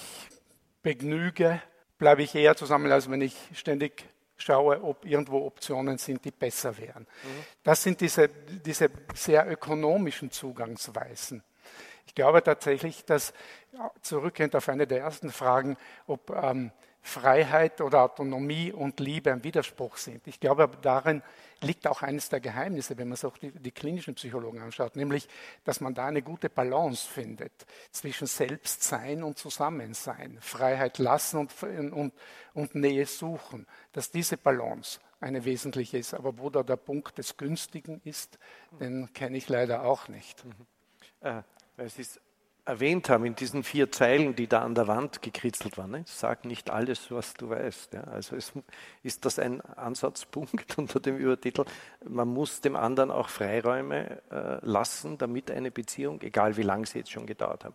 begnüge, 0.82 1.62
bleibe 1.98 2.22
ich 2.22 2.34
eher 2.34 2.56
zusammen, 2.56 2.90
als 2.92 3.10
wenn 3.10 3.20
ich 3.20 3.36
ständig 3.54 4.04
schaue, 4.36 4.82
ob 4.82 5.04
irgendwo 5.04 5.46
Optionen 5.46 5.98
sind, 5.98 6.24
die 6.24 6.30
besser 6.30 6.76
wären. 6.78 7.02
Mhm. 7.02 7.44
Das 7.62 7.82
sind 7.82 8.00
diese, 8.00 8.28
diese 8.28 8.90
sehr 9.14 9.50
ökonomischen 9.50 10.30
Zugangsweisen. 10.30 11.42
Ich 12.06 12.14
glaube 12.14 12.42
tatsächlich, 12.42 13.04
dass, 13.04 13.32
zurückgehend 14.02 14.54
auf 14.56 14.68
eine 14.68 14.86
der 14.86 15.00
ersten 15.00 15.30
Fragen, 15.30 15.76
ob 16.06 16.30
ähm, 16.30 16.72
Freiheit 17.00 17.80
oder 17.80 18.02
Autonomie 18.02 18.72
und 18.72 19.00
Liebe 19.00 19.32
ein 19.32 19.42
Widerspruch 19.44 19.96
sind. 19.96 20.26
Ich 20.26 20.38
glaube, 20.38 20.70
darin 20.82 21.22
liegt 21.62 21.86
auch 21.86 22.02
eines 22.02 22.28
der 22.28 22.40
Geheimnisse, 22.40 22.96
wenn 22.98 23.08
man 23.08 23.16
sich 23.16 23.26
auch 23.26 23.38
die, 23.38 23.50
die, 23.50 23.70
klinischen 23.70 24.14
Psychologen 24.14 24.60
anschaut, 24.60 24.96
nämlich, 24.96 25.28
dass 25.64 25.80
man 25.80 25.94
da 25.94 26.06
eine 26.06 26.22
gute 26.22 26.48
Balance 26.48 27.08
findet 27.08 27.52
zwischen 27.90 28.26
Selbstsein 28.26 29.22
und 29.22 29.38
Zusammensein, 29.38 30.38
Freiheit 30.40 30.98
lassen 30.98 31.38
und, 31.38 31.62
und, 31.62 32.12
und 32.54 32.74
Nähe 32.74 33.06
suchen, 33.06 33.66
dass 33.92 34.10
diese 34.10 34.36
Balance 34.36 35.00
eine 35.20 35.44
wesentliche 35.44 35.98
ist. 35.98 36.14
Aber 36.14 36.38
wo 36.38 36.50
da 36.50 36.62
der 36.62 36.76
Punkt 36.76 37.18
des 37.18 37.36
Günstigen 37.36 38.00
ist, 38.04 38.38
den 38.80 39.12
kenne 39.12 39.36
ich 39.36 39.48
leider 39.48 39.84
auch 39.84 40.08
nicht. 40.08 40.44
Mhm. 40.44 40.52
Äh, 41.20 41.42
es 41.76 41.98
ist 41.98 42.20
erwähnt 42.64 43.08
haben 43.08 43.24
in 43.24 43.34
diesen 43.34 43.64
vier 43.64 43.90
Zeilen, 43.90 44.36
die 44.36 44.46
da 44.46 44.62
an 44.62 44.74
der 44.74 44.86
Wand 44.86 45.20
gekritzelt 45.20 45.78
waren. 45.78 45.90
Ne? 45.90 46.04
Sag 46.06 46.44
nicht 46.44 46.70
alles, 46.70 47.10
was 47.10 47.34
du 47.34 47.50
weißt. 47.50 47.94
Ja? 47.94 48.04
Also 48.04 48.36
es, 48.36 48.52
ist 49.02 49.24
das 49.24 49.38
ein 49.38 49.60
Ansatzpunkt 49.60 50.76
unter 50.78 51.00
dem 51.00 51.16
Übertitel. 51.16 51.64
Man 52.04 52.28
muss 52.28 52.60
dem 52.60 52.76
anderen 52.76 53.10
auch 53.10 53.28
Freiräume 53.28 54.22
äh, 54.30 54.64
lassen, 54.64 55.18
damit 55.18 55.50
eine 55.50 55.70
Beziehung, 55.70 56.20
egal 56.22 56.56
wie 56.56 56.62
lange 56.62 56.86
sie 56.86 56.98
jetzt 56.98 57.10
schon 57.10 57.26
gedauert 57.26 57.64
haben, 57.64 57.74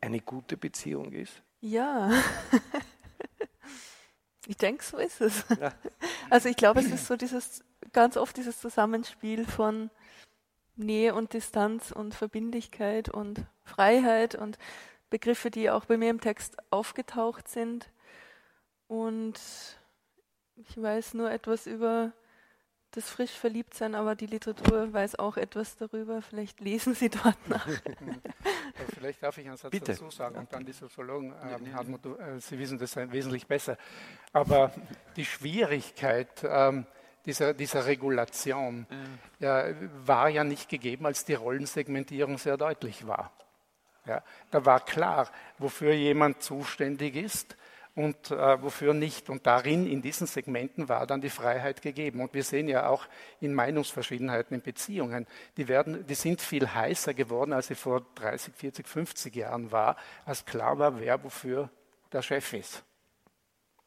eine 0.00 0.20
gute 0.20 0.56
Beziehung 0.56 1.12
ist. 1.12 1.42
Ja. 1.60 2.10
ich 4.46 4.56
denke, 4.56 4.84
so 4.84 4.96
ist 4.98 5.20
es. 5.20 5.44
Ja. 5.60 5.72
Also 6.30 6.50
ich 6.50 6.56
glaube, 6.56 6.80
es 6.80 6.90
ist 6.90 7.06
so 7.06 7.16
dieses 7.16 7.64
ganz 7.94 8.18
oft 8.18 8.36
dieses 8.36 8.60
Zusammenspiel 8.60 9.46
von 9.46 9.90
Nähe 10.76 11.14
und 11.14 11.32
Distanz 11.32 11.90
und 11.90 12.14
Verbindlichkeit 12.14 13.08
und 13.08 13.46
Freiheit 13.68 14.34
und 14.34 14.58
Begriffe, 15.10 15.50
die 15.50 15.70
auch 15.70 15.84
bei 15.84 15.96
mir 15.96 16.10
im 16.10 16.20
Text 16.20 16.56
aufgetaucht 16.70 17.48
sind. 17.48 17.90
Und 18.88 19.38
ich 20.56 20.80
weiß 20.80 21.14
nur 21.14 21.30
etwas 21.30 21.66
über 21.66 22.12
das 22.92 23.08
frisch 23.08 23.30
Verliebtsein, 23.30 23.94
aber 23.94 24.14
die 24.14 24.26
Literatur 24.26 24.92
weiß 24.92 25.18
auch 25.18 25.36
etwas 25.36 25.76
darüber. 25.76 26.22
Vielleicht 26.22 26.60
lesen 26.60 26.94
Sie 26.94 27.10
dort 27.10 27.36
nach. 27.48 27.68
Vielleicht 28.94 29.22
darf 29.22 29.36
ich 29.38 29.46
einen 29.46 29.56
Satz 29.56 29.70
Bitte. 29.70 29.92
dazu 29.92 30.10
sagen 30.10 30.36
und 30.36 30.52
dann 30.52 30.64
die 30.64 30.72
Soziologen, 30.72 31.34
ähm, 31.42 31.74
Hartmut, 31.74 32.04
äh, 32.06 32.40
Sie 32.40 32.58
wissen 32.58 32.78
das 32.78 32.96
wesentlich 32.96 33.46
besser. 33.46 33.76
Aber 34.32 34.72
die 35.16 35.24
Schwierigkeit, 35.24 36.28
ähm, 36.44 36.86
dieser, 37.26 37.52
dieser 37.52 37.84
Regulation 37.84 38.86
ja. 39.38 39.66
war 40.06 40.30
ja 40.30 40.44
nicht 40.44 40.68
gegeben, 40.68 41.04
als 41.04 41.26
die 41.26 41.34
Rollensegmentierung 41.34 42.38
sehr 42.38 42.56
deutlich 42.56 43.06
war. 43.06 43.32
Ja, 44.08 44.22
da 44.50 44.64
war 44.64 44.80
klar, 44.80 45.30
wofür 45.58 45.92
jemand 45.92 46.42
zuständig 46.42 47.14
ist 47.14 47.56
und 47.94 48.30
äh, 48.30 48.62
wofür 48.62 48.94
nicht. 48.94 49.28
Und 49.28 49.46
darin, 49.46 49.86
in 49.86 50.00
diesen 50.00 50.26
Segmenten, 50.26 50.88
war 50.88 51.06
dann 51.06 51.20
die 51.20 51.28
Freiheit 51.28 51.82
gegeben. 51.82 52.22
Und 52.22 52.32
wir 52.32 52.42
sehen 52.42 52.68
ja 52.68 52.88
auch 52.88 53.06
in 53.40 53.52
Meinungsverschiedenheiten 53.52 54.54
in 54.54 54.62
Beziehungen, 54.62 55.26
die, 55.58 55.68
werden, 55.68 56.06
die 56.06 56.14
sind 56.14 56.40
viel 56.40 56.72
heißer 56.72 57.12
geworden, 57.12 57.52
als 57.52 57.66
sie 57.66 57.74
vor 57.74 58.06
30, 58.14 58.54
40, 58.54 58.88
50 58.88 59.34
Jahren 59.34 59.72
war, 59.72 59.96
als 60.24 60.44
klar 60.46 60.78
war, 60.78 60.98
wer 60.98 61.22
wofür 61.22 61.68
der 62.10 62.22
Chef 62.22 62.52
ist. 62.54 62.82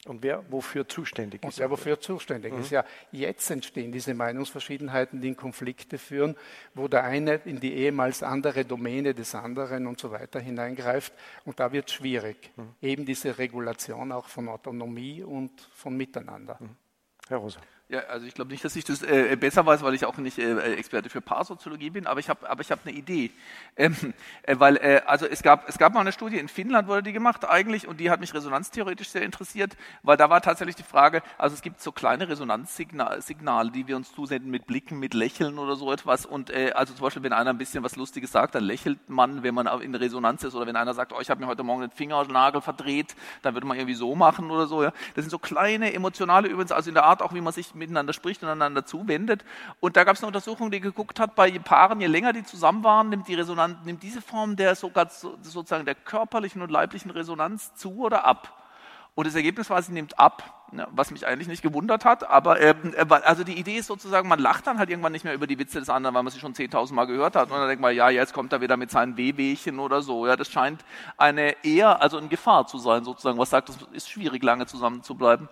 Und 0.06 0.24
wer 0.24 0.44
wofür 0.52 0.88
zuständig 0.88 1.44
ist. 1.44 1.46
Und 1.46 1.60
wer 1.60 1.70
wofür 1.70 2.00
zuständig 2.00 2.54
mhm. 2.54 2.62
ist. 2.62 2.72
Ja, 2.72 2.84
jetzt 3.12 3.50
entstehen 3.52 3.92
diese 3.92 4.14
Meinungsverschiedenheiten, 4.16 5.22
die 5.22 5.28
in 5.28 5.36
Konflikte 5.36 6.00
führen, 6.00 6.36
wo 6.74 6.88
der 6.88 7.04
eine 7.04 7.36
in 7.46 7.60
die 7.60 7.74
ehemals 7.74 8.24
andere 8.24 8.66
Domäne 8.66 9.14
des 9.14 9.36
anderen 9.36 9.86
und 9.86 10.00
so 10.00 10.12
weiter 10.12 10.40
hineingreift. 10.40 11.14
Und 11.46 11.60
da 11.60 11.72
wird 11.72 11.90
es 11.90 11.94
schwierig. 11.94 12.52
Mhm. 12.56 12.74
Eben 12.82 13.06
diese 13.06 13.38
Regulation 13.38 14.12
auch 14.12 14.28
von 14.28 14.50
Autonomie 14.50 15.22
und 15.22 15.52
von 15.74 15.96
Miteinander. 15.96 16.58
Mhm. 16.60 16.76
Herr 17.28 17.38
Rosa. 17.38 17.60
Ja, 17.92 18.04
also 18.08 18.26
ich 18.26 18.34
glaube 18.34 18.52
nicht, 18.52 18.64
dass 18.64 18.74
ich 18.78 18.86
das 18.86 19.04
äh, 19.04 19.36
besser 19.38 19.66
weiß, 19.66 19.84
weil 19.84 19.94
ich 19.94 20.06
auch 20.06 20.16
nicht 20.16 20.40
äh, 20.40 20.76
Experte 20.76 21.10
für 21.10 21.20
Paarsoziologie 21.20 21.90
bin, 21.90 22.08
aber 22.08 22.22
ich 22.22 22.30
habe 22.30 22.50
aber 22.50 22.62
ich 22.62 22.72
habe 22.72 22.80
eine 22.86 22.96
Idee, 22.96 23.32
ähm, 23.76 24.14
äh, 24.44 24.58
weil 24.58 24.78
äh, 24.78 25.02
also 25.06 25.26
es 25.26 25.44
gab 25.44 25.68
es 25.68 25.78
gab 25.78 25.94
mal 25.94 26.00
eine 26.00 26.14
Studie 26.14 26.38
in 26.38 26.48
Finnland 26.48 26.88
wurde 26.88 27.04
die 27.04 27.12
gemacht 27.12 27.44
eigentlich 27.44 27.90
und 27.90 28.00
die 28.00 28.10
hat 28.10 28.22
mich 28.22 28.34
resonanztheoretisch 28.34 29.10
sehr 29.10 29.24
interessiert, 29.24 29.76
weil 30.04 30.16
da 30.16 30.30
war 30.30 30.40
tatsächlich 30.40 30.78
die 30.78 30.84
Frage, 30.84 31.22
also 31.38 31.54
es 31.54 31.62
gibt 31.62 31.82
so 31.82 31.92
kleine 31.92 32.30
Resonanzsignale, 32.30 33.72
die 33.72 33.88
wir 33.88 33.98
uns 33.98 34.14
zusenden 34.14 34.52
mit 34.52 34.68
Blicken, 34.68 34.98
mit 34.98 35.14
Lächeln 35.14 35.60
oder 35.60 35.76
so 35.76 35.92
etwas 35.92 36.26
und 36.26 36.50
äh, 36.50 36.72
also 36.72 36.94
zum 36.94 37.04
Beispiel 37.04 37.24
wenn 37.24 37.34
einer 37.34 37.50
ein 37.50 37.58
bisschen 37.58 37.84
was 37.84 37.98
Lustiges 37.98 38.32
sagt, 38.32 38.56
dann 38.56 38.64
lächelt 38.64 39.10
man, 39.10 39.44
wenn 39.44 39.54
man 39.54 39.68
in 39.82 39.96
Resonanz 39.96 40.46
ist 40.46 40.56
oder 40.56 40.66
wenn 40.66 40.78
einer 40.78 40.94
sagt, 40.94 41.12
oh 41.12 41.20
ich 41.20 41.30
habe 41.30 41.42
mir 41.42 41.48
heute 41.48 41.64
Morgen 41.64 41.82
den 41.82 41.92
Fingernagel 41.92 42.62
verdreht, 42.62 43.18
dann 43.42 43.54
würde 43.54 43.68
man 43.68 43.76
irgendwie 43.76 43.96
so 43.96 44.16
machen 44.16 44.50
oder 44.50 44.66
so. 44.66 44.82
Ja, 44.82 44.94
das 45.14 45.26
sind 45.26 45.30
so 45.30 45.40
kleine 45.40 45.94
emotionale 45.94 46.48
übrigens, 46.48 46.72
also 46.72 46.90
in 46.90 46.94
der 46.94 47.04
Art 47.04 47.22
auch 47.22 47.34
wie 47.34 47.42
man 47.42 47.52
sich 47.52 47.76
miteinander 47.82 48.14
spricht 48.14 48.42
und 48.44 48.50
einander 48.50 48.86
zuwendet. 48.86 49.44
Und 49.80 49.98
da 49.98 50.04
gab 50.04 50.16
es 50.16 50.22
eine 50.22 50.28
Untersuchung, 50.28 50.72
die 50.72 50.80
geguckt 50.80 51.20
hat, 51.20 51.36
bei 51.36 51.52
Paaren, 51.60 52.00
je 52.00 52.08
länger 52.08 52.32
die 52.32 52.44
zusammen 52.44 52.84
waren, 52.84 53.10
nimmt 53.10 53.28
die 53.28 53.36
Resonanz, 53.36 53.78
nimmt 53.84 54.02
diese 54.04 54.22
Form 54.22 54.56
der 54.56 54.76
sogar 54.76 55.10
sozusagen 55.10 55.86
der 55.86 55.96
körperlichen 55.96 56.62
und 56.62 56.72
leiblichen 56.72 57.12
Resonanz 57.12 57.76
zu 57.76 57.98
oder 57.98 58.26
ab. 58.26 58.58
Und 59.14 59.28
das 59.28 59.36
Ergebnis 59.36 59.70
war, 59.70 59.82
sie 59.82 59.92
nimmt 59.92 60.18
ab, 60.18 60.70
ne, 60.72 60.88
was 60.92 61.12
mich 61.12 61.28
eigentlich 61.28 61.50
nicht 61.50 61.62
gewundert 61.62 62.06
hat. 62.06 62.30
Aber 62.30 62.62
äh, 62.62 62.74
also 63.24 63.44
die 63.44 63.60
Idee 63.60 63.78
ist 63.78 63.88
sozusagen, 63.88 64.30
man 64.30 64.40
lacht 64.40 64.68
dann 64.68 64.80
halt 64.80 64.90
irgendwann 64.90 65.12
nicht 65.12 65.26
mehr 65.26 65.34
über 65.34 65.48
die 65.48 65.60
Witze 65.60 65.80
des 65.80 65.90
anderen, 65.90 66.16
weil 66.16 66.24
man 66.24 66.32
sie 66.32 66.40
schon 66.40 66.54
10.000 66.54 66.94
Mal 66.94 67.06
gehört 67.06 67.36
hat. 67.36 67.52
Und 67.52 67.58
dann 67.58 67.68
denkt 67.68 67.82
man, 67.82 67.94
ja, 67.94 68.10
jetzt 68.10 68.34
kommt 68.34 68.54
er 68.54 68.62
wieder 68.62 68.78
mit 68.78 68.90
seinen 68.90 69.18
Wehwehchen 69.18 69.80
oder 69.80 70.02
so. 70.02 70.26
Ja, 70.28 70.38
das 70.38 70.50
scheint 70.50 70.86
eine 71.18 71.56
eher, 71.64 72.02
also 72.02 72.18
eine 72.18 72.30
Gefahr 72.30 72.68
zu 72.68 72.78
sein 72.78 73.04
sozusagen. 73.04 73.38
Was 73.38 73.50
sagt, 73.50 73.70
es 73.70 73.78
ist 73.92 74.10
schwierig, 74.10 74.44
lange 74.44 74.66
zusammen 74.66 75.04
zu 75.04 75.16
bleiben. 75.16 75.50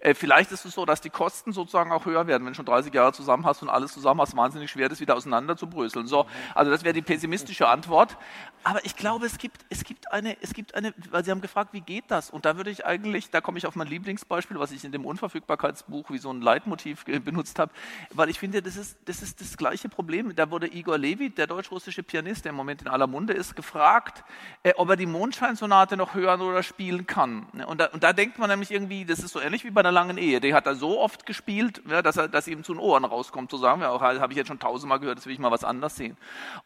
Äh, 0.00 0.14
vielleicht 0.14 0.52
ist 0.52 0.64
es 0.64 0.74
so, 0.74 0.84
dass 0.84 1.00
die 1.00 1.10
Kosten 1.10 1.52
sozusagen 1.52 1.92
auch 1.92 2.04
höher 2.04 2.26
werden. 2.26 2.44
Wenn 2.44 2.52
du 2.52 2.56
schon 2.56 2.66
30 2.66 2.92
Jahre 2.92 3.12
zusammen 3.12 3.44
hast 3.46 3.62
und 3.62 3.68
alles 3.68 3.92
zusammen 3.92 4.20
hast, 4.20 4.36
wahnsinnig 4.36 4.70
schwer, 4.70 4.88
das 4.88 5.00
wieder 5.00 5.16
auseinander 5.16 5.56
zu 5.56 5.68
bröseln. 5.68 6.06
So, 6.06 6.26
also 6.54 6.70
das 6.70 6.84
wäre 6.84 6.94
die 6.94 7.02
pessimistische 7.02 7.68
Antwort. 7.68 8.16
Aber 8.62 8.84
ich 8.84 8.96
glaube, 8.96 9.26
es 9.26 9.36
gibt, 9.36 9.64
es 9.68 9.84
gibt 9.84 10.10
eine, 10.10 10.36
es 10.40 10.54
gibt 10.54 10.74
eine, 10.74 10.94
weil 11.10 11.22
Sie 11.24 11.30
haben 11.30 11.42
gefragt, 11.42 11.74
wie 11.74 11.82
geht 11.82 12.04
das? 12.08 12.30
Und 12.30 12.46
da 12.46 12.56
würde 12.56 12.70
ich 12.70 12.86
eigentlich, 12.86 13.30
da 13.30 13.42
komme 13.42 13.58
ich 13.58 13.66
auf 13.66 13.76
mein 13.76 13.88
Lieblingsbeispiel, 13.88 14.58
was 14.58 14.72
ich 14.72 14.84
in 14.84 14.92
dem 14.92 15.04
Unverfügbarkeitsbuch 15.04 16.10
wie 16.10 16.18
so 16.18 16.32
ein 16.32 16.40
Leitmotiv 16.40 17.04
benutzt 17.04 17.58
habe, 17.58 17.72
weil 18.10 18.30
ich 18.30 18.38
finde, 18.38 18.62
das 18.62 18.76
ist, 18.76 18.96
das 19.04 19.22
ist 19.22 19.40
das 19.40 19.56
gleiche 19.58 19.90
Problem. 19.90 20.34
Da 20.34 20.50
wurde 20.50 20.72
Igor 20.72 20.96
Levy, 20.96 21.28
der 21.30 21.46
deutsch-russische 21.46 22.02
Pianist, 22.02 22.46
der 22.46 22.50
im 22.50 22.56
Moment 22.56 22.80
in 22.80 22.88
aller 22.88 23.06
Munde 23.06 23.34
ist, 23.34 23.54
gefragt, 23.54 24.24
äh, 24.62 24.72
ob 24.76 24.88
er 24.88 24.96
die 24.96 25.06
Mondscheinsonate 25.06 25.98
noch 25.98 26.14
hören 26.14 26.40
oder 26.40 26.62
spielen 26.62 27.06
kann. 27.06 27.44
Und 27.66 27.80
da, 27.80 27.86
und 27.86 28.02
da 28.02 28.14
denkt 28.14 28.38
man 28.38 28.48
nämlich 28.48 28.70
irgendwie, 28.70 29.04
das 29.04 29.18
ist 29.18 29.32
so 29.32 29.40
ähnlich 29.40 29.64
wie 29.64 29.70
bei 29.74 29.80
einer 29.80 29.92
langen 29.92 30.18
Ehe. 30.18 30.40
Die 30.40 30.54
hat 30.54 30.66
er 30.66 30.74
so 30.74 31.00
oft 31.00 31.26
gespielt, 31.26 31.82
ja, 31.88 32.00
dass, 32.02 32.16
er, 32.16 32.28
dass 32.28 32.48
ihm 32.48 32.64
zu 32.64 32.72
den 32.72 32.80
Ohren 32.80 33.04
rauskommt, 33.04 33.50
zu 33.50 33.58
sagen, 33.58 33.82
ja, 33.82 34.00
habe 34.00 34.32
ich 34.32 34.36
jetzt 34.36 34.48
schon 34.48 34.58
tausendmal 34.58 35.00
gehört, 35.00 35.18
jetzt 35.18 35.26
will 35.26 35.32
ich 35.32 35.38
mal 35.38 35.50
was 35.50 35.64
anderes 35.64 35.96
sehen 35.96 36.16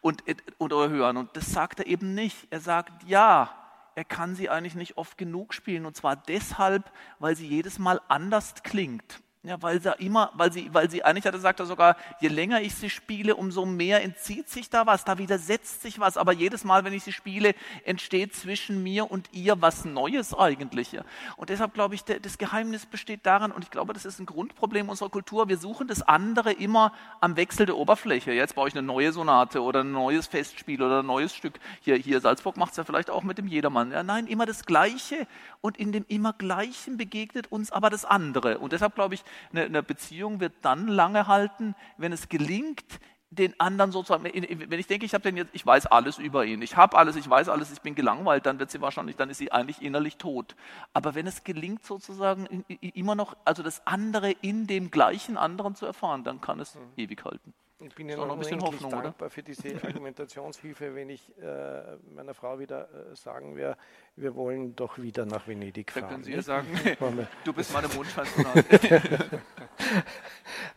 und, 0.01 0.23
und 0.57 0.73
oder 0.73 0.89
hören. 0.89 1.17
Und 1.17 1.35
das 1.35 1.51
sagt 1.51 1.79
er 1.79 1.87
eben 1.87 2.13
nicht. 2.15 2.47
Er 2.49 2.59
sagt, 2.59 3.03
ja, 3.07 3.49
er 3.95 4.05
kann 4.05 4.35
sie 4.35 4.49
eigentlich 4.49 4.75
nicht 4.75 4.97
oft 4.97 5.17
genug 5.17 5.53
spielen. 5.53 5.85
Und 5.85 5.95
zwar 5.95 6.15
deshalb, 6.15 6.89
weil 7.19 7.35
sie 7.35 7.47
jedes 7.47 7.79
Mal 7.79 7.99
anders 8.07 8.63
klingt. 8.63 9.21
Ja, 9.43 9.61
weil 9.61 9.81
sie 9.81 9.89
immer, 9.99 10.31
weil 10.33 10.51
sie, 10.51 10.67
weil 10.73 10.89
sie, 10.89 11.01
eigentlich 11.05 11.23
hat 11.23 11.33
er 11.33 11.37
gesagt, 11.37 11.59
sogar, 11.65 11.95
je 12.19 12.27
länger 12.27 12.59
ich 12.59 12.75
sie 12.75 12.89
spiele, 12.89 13.37
umso 13.37 13.65
mehr 13.65 14.03
entzieht 14.03 14.49
sich 14.49 14.69
da 14.69 14.85
was, 14.85 15.05
da 15.05 15.17
widersetzt 15.17 15.81
sich 15.81 15.97
was. 15.97 16.17
Aber 16.17 16.33
jedes 16.33 16.65
Mal, 16.65 16.83
wenn 16.83 16.91
ich 16.91 17.03
sie 17.03 17.13
spiele, 17.13 17.55
entsteht 17.85 18.35
zwischen 18.35 18.83
mir 18.83 19.09
und 19.09 19.29
ihr 19.31 19.61
was 19.61 19.85
Neues 19.85 20.33
eigentlich. 20.33 20.99
Und 21.37 21.49
deshalb 21.49 21.73
glaube 21.73 21.95
ich, 21.95 22.03
das 22.03 22.37
Geheimnis 22.37 22.85
besteht 22.85 23.25
daran, 23.25 23.53
und 23.53 23.63
ich 23.63 23.71
glaube, 23.71 23.93
das 23.93 24.03
ist 24.03 24.19
ein 24.19 24.25
Grundproblem 24.25 24.89
unserer 24.89 25.07
Kultur. 25.07 25.47
Wir 25.47 25.57
suchen 25.57 25.87
das 25.87 26.01
andere 26.01 26.51
immer 26.51 26.91
am 27.21 27.37
Wechsel 27.37 27.65
der 27.65 27.77
Oberfläche. 27.77 28.33
Jetzt 28.33 28.55
baue 28.55 28.67
ich 28.67 28.73
eine 28.73 28.85
neue 28.85 29.13
Sonate 29.13 29.63
oder 29.63 29.85
ein 29.85 29.93
neues 29.93 30.27
Festspiel 30.27 30.83
oder 30.83 30.99
ein 30.99 31.05
neues 31.05 31.33
Stück. 31.33 31.61
Hier, 31.79 31.95
hier 31.95 32.19
Salzburg 32.19 32.57
macht 32.57 32.71
es 32.71 32.77
ja 32.77 32.83
vielleicht 32.83 33.09
auch 33.09 33.23
mit 33.23 33.37
dem 33.37 33.47
Jedermann. 33.47 33.93
Ja, 33.93 34.03
nein, 34.03 34.27
immer 34.27 34.45
das 34.45 34.65
Gleiche. 34.65 35.27
Und 35.61 35.77
in 35.77 35.93
dem 35.93 36.03
immer 36.09 36.33
Gleichen 36.33 36.97
begegnet 36.97 37.49
uns 37.53 37.71
aber 37.71 37.89
das 37.89 38.03
andere. 38.03 38.59
Und 38.59 38.73
deshalb 38.73 38.95
glaube 38.95 39.15
ich, 39.15 39.23
eine, 39.51 39.65
eine 39.65 39.83
Beziehung 39.83 40.39
wird 40.39 40.53
dann 40.61 40.87
lange 40.87 41.27
halten, 41.27 41.75
wenn 41.97 42.11
es 42.11 42.29
gelingt, 42.29 42.99
den 43.31 43.59
anderen 43.59 43.91
sozusagen, 43.91 44.23
wenn 44.23 44.79
ich 44.79 44.87
denke, 44.87 45.05
ich 45.05 45.13
habe 45.13 45.21
den 45.21 45.37
jetzt, 45.37 45.51
ich 45.53 45.63
weiß 45.63 45.85
alles 45.85 46.17
über 46.17 46.45
ihn, 46.45 46.61
ich 46.63 46.75
habe 46.75 46.97
alles, 46.97 47.15
ich 47.15 47.29
weiß 47.29 47.49
alles, 47.49 47.71
ich 47.71 47.81
bin 47.81 47.93
gelangweilt, 47.93 48.45
dann 48.45 48.57
wird 48.57 48.71
sie 48.71 48.81
wahrscheinlich, 48.81 49.17
dann 49.17 49.29
ist 49.29 49.37
sie 49.37 49.51
eigentlich 49.51 49.83
innerlich 49.83 50.17
tot. 50.17 50.55
Aber 50.93 51.13
wenn 51.13 51.27
es 51.27 51.43
gelingt 51.43 51.85
sozusagen 51.85 52.65
immer 52.79 53.13
noch, 53.13 53.37
also 53.45 53.61
das 53.61 53.85
andere 53.85 54.31
in 54.31 54.65
dem 54.65 54.89
gleichen 54.89 55.37
anderen 55.37 55.75
zu 55.75 55.85
erfahren, 55.85 56.23
dann 56.23 56.41
kann 56.41 56.59
es 56.59 56.73
mhm. 56.73 56.81
ewig 56.97 57.23
halten. 57.23 57.53
Ich 57.81 57.95
bin 57.95 58.09
Ihnen 58.09 58.19
noch 58.19 58.33
ein 58.33 58.39
bisschen 58.39 58.61
Hoffnung, 58.61 58.91
dankbar 58.91 59.13
oder? 59.17 59.29
für 59.29 59.41
diese 59.41 59.69
Argumentationshilfe, 59.83 60.95
wenn 60.95 61.09
ich 61.09 61.31
äh, 61.37 61.95
meiner 62.13 62.33
Frau 62.33 62.59
wieder 62.59 62.89
äh, 63.11 63.15
sagen 63.15 63.55
wäre, 63.55 63.77
wir 64.21 64.35
wollen 64.35 64.75
doch 64.75 64.97
wieder 64.99 65.25
nach 65.25 65.47
Venedig 65.47 65.91
fahren. 65.91 66.03
Da 66.03 66.09
können 66.09 66.23
Sie 66.23 66.33
ja 66.33 66.41
sagen, 66.41 66.67
du 67.43 67.53
bist 67.53 67.73
meine 67.73 67.87
Mondscheinsonate. 67.87 69.41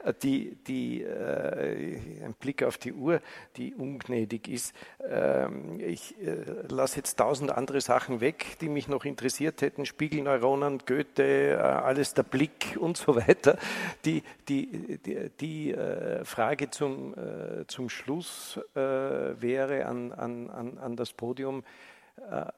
die, 0.23 0.57
die, 0.67 1.03
äh, 1.03 1.97
ein 2.25 2.35
Blick 2.39 2.63
auf 2.63 2.79
die 2.79 2.93
Uhr, 2.93 3.21
die 3.57 3.75
ungnädig 3.75 4.49
ist. 4.49 4.75
Ähm, 5.09 5.81
ich 5.81 6.17
äh, 6.21 6.45
lasse 6.69 6.97
jetzt 6.97 7.19
tausend 7.19 7.51
andere 7.51 7.81
Sachen 7.81 8.21
weg, 8.21 8.59
die 8.61 8.69
mich 8.69 8.89
noch 8.89 9.05
interessiert 9.05 9.63
hätten. 9.63 9.87
Spiegelneuronen, 9.87 10.79
Goethe, 10.87 11.53
äh, 11.53 11.57
alles 11.57 12.15
der 12.15 12.23
Blick 12.25 12.77
und 12.81 12.97
so 12.97 13.17
weiter. 13.17 13.59
Die, 14.05 14.23
die, 14.49 14.99
die, 14.99 15.31
die 15.41 15.73
äh, 15.73 16.25
Frage 16.25 16.71
zum, 16.71 17.15
äh, 17.15 17.67
zum 17.67 17.89
Schluss 17.89 18.59
äh, 18.75 18.81
wäre 18.81 19.87
an, 19.87 20.13
an, 20.13 20.79
an 20.79 20.97
das 20.97 21.13
Podium, 21.13 21.65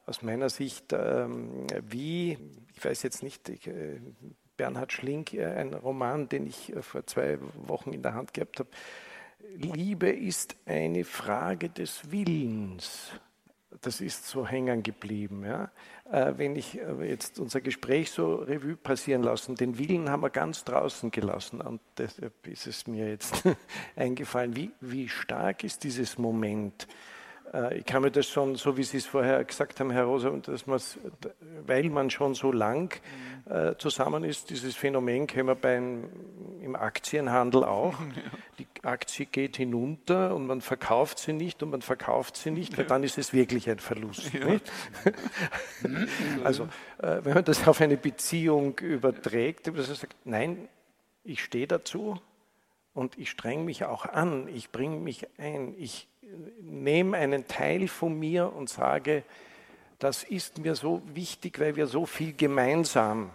aus 0.06 0.22
meiner 0.22 0.50
Sicht, 0.50 0.92
ähm, 0.92 1.66
wie, 1.88 2.38
ich 2.74 2.84
weiß 2.84 3.02
jetzt 3.02 3.22
nicht, 3.22 3.48
ich, 3.48 3.68
Bernhard 4.56 4.92
Schlink, 4.92 5.34
äh, 5.34 5.46
ein 5.46 5.74
Roman, 5.74 6.28
den 6.28 6.46
ich 6.46 6.74
äh, 6.74 6.82
vor 6.82 7.06
zwei 7.06 7.38
Wochen 7.56 7.92
in 7.92 8.02
der 8.02 8.14
Hand 8.14 8.34
gehabt 8.34 8.60
habe. 8.60 8.68
Liebe 9.56 10.08
ist 10.08 10.56
eine 10.66 11.04
Frage 11.04 11.68
des 11.68 12.10
Willens. 12.10 13.10
Das 13.80 14.00
ist 14.00 14.26
so 14.26 14.46
hängen 14.46 14.82
geblieben. 14.82 15.44
Ja. 15.44 15.70
Äh, 16.10 16.34
wenn 16.38 16.56
ich 16.56 16.78
jetzt 17.02 17.40
unser 17.40 17.60
Gespräch 17.60 18.10
so 18.10 18.36
Revue 18.36 18.76
passieren 18.76 19.22
lassen, 19.22 19.56
den 19.56 19.78
Willen 19.78 20.08
haben 20.08 20.22
wir 20.22 20.30
ganz 20.30 20.64
draußen 20.64 21.10
gelassen 21.10 21.60
und 21.60 21.80
deshalb 21.98 22.46
ist 22.46 22.66
es 22.66 22.86
mir 22.86 23.08
jetzt 23.08 23.42
eingefallen, 23.96 24.56
wie, 24.56 24.70
wie 24.80 25.08
stark 25.08 25.64
ist 25.64 25.84
dieses 25.84 26.16
Moment, 26.16 26.84
äh, 26.84 27.13
ich 27.76 27.84
kann 27.84 28.02
mir 28.02 28.10
das 28.10 28.28
schon, 28.28 28.56
so 28.56 28.76
wie 28.76 28.82
Sie 28.82 28.96
es 28.96 29.06
vorher 29.06 29.44
gesagt 29.44 29.78
haben, 29.78 29.90
Herr 29.90 30.04
Rosa, 30.04 30.30
dass 30.30 30.66
weil 31.66 31.88
man 31.90 32.10
schon 32.10 32.34
so 32.34 32.50
lang 32.50 33.00
äh, 33.48 33.74
zusammen 33.76 34.24
ist, 34.24 34.50
dieses 34.50 34.74
Phänomen 34.74 35.26
kennen 35.26 35.48
wir 35.48 35.54
beim, 35.54 36.08
im 36.62 36.74
Aktienhandel 36.76 37.64
auch. 37.64 37.94
Die 38.58 38.66
Aktie 38.82 39.26
geht 39.26 39.56
hinunter 39.56 40.34
und 40.34 40.46
man 40.46 40.60
verkauft 40.60 41.18
sie 41.18 41.32
nicht 41.32 41.62
und 41.62 41.70
man 41.70 41.82
verkauft 41.82 42.36
sie 42.36 42.50
nicht, 42.50 42.78
weil 42.78 42.84
dann 42.84 43.02
ist 43.02 43.18
es 43.18 43.32
wirklich 43.32 43.68
ein 43.68 43.78
Verlust. 43.78 44.32
Ja. 44.32 44.46
also, 46.44 46.64
äh, 46.98 47.20
wenn 47.22 47.34
man 47.34 47.44
das 47.44 47.66
auf 47.66 47.80
eine 47.80 47.96
Beziehung 47.96 48.78
überträgt, 48.78 49.66
dass 49.66 49.74
man 49.74 49.96
sagt, 49.96 50.16
nein, 50.24 50.68
ich 51.24 51.42
stehe 51.42 51.66
dazu 51.66 52.20
und 52.92 53.18
ich 53.18 53.30
streng 53.30 53.64
mich 53.64 53.84
auch 53.84 54.06
an, 54.06 54.48
ich 54.48 54.70
bringe 54.70 54.96
mich 54.96 55.26
ein, 55.38 55.74
ich 55.76 56.08
nehme 56.60 57.16
einen 57.16 57.46
Teil 57.46 57.88
von 57.88 58.18
mir 58.18 58.52
und 58.52 58.68
sage, 58.68 59.24
das 59.98 60.24
ist 60.24 60.58
mir 60.58 60.74
so 60.74 61.02
wichtig, 61.14 61.58
weil 61.58 61.76
wir 61.76 61.86
so 61.86 62.06
viel 62.06 62.34
gemeinsam 62.34 63.30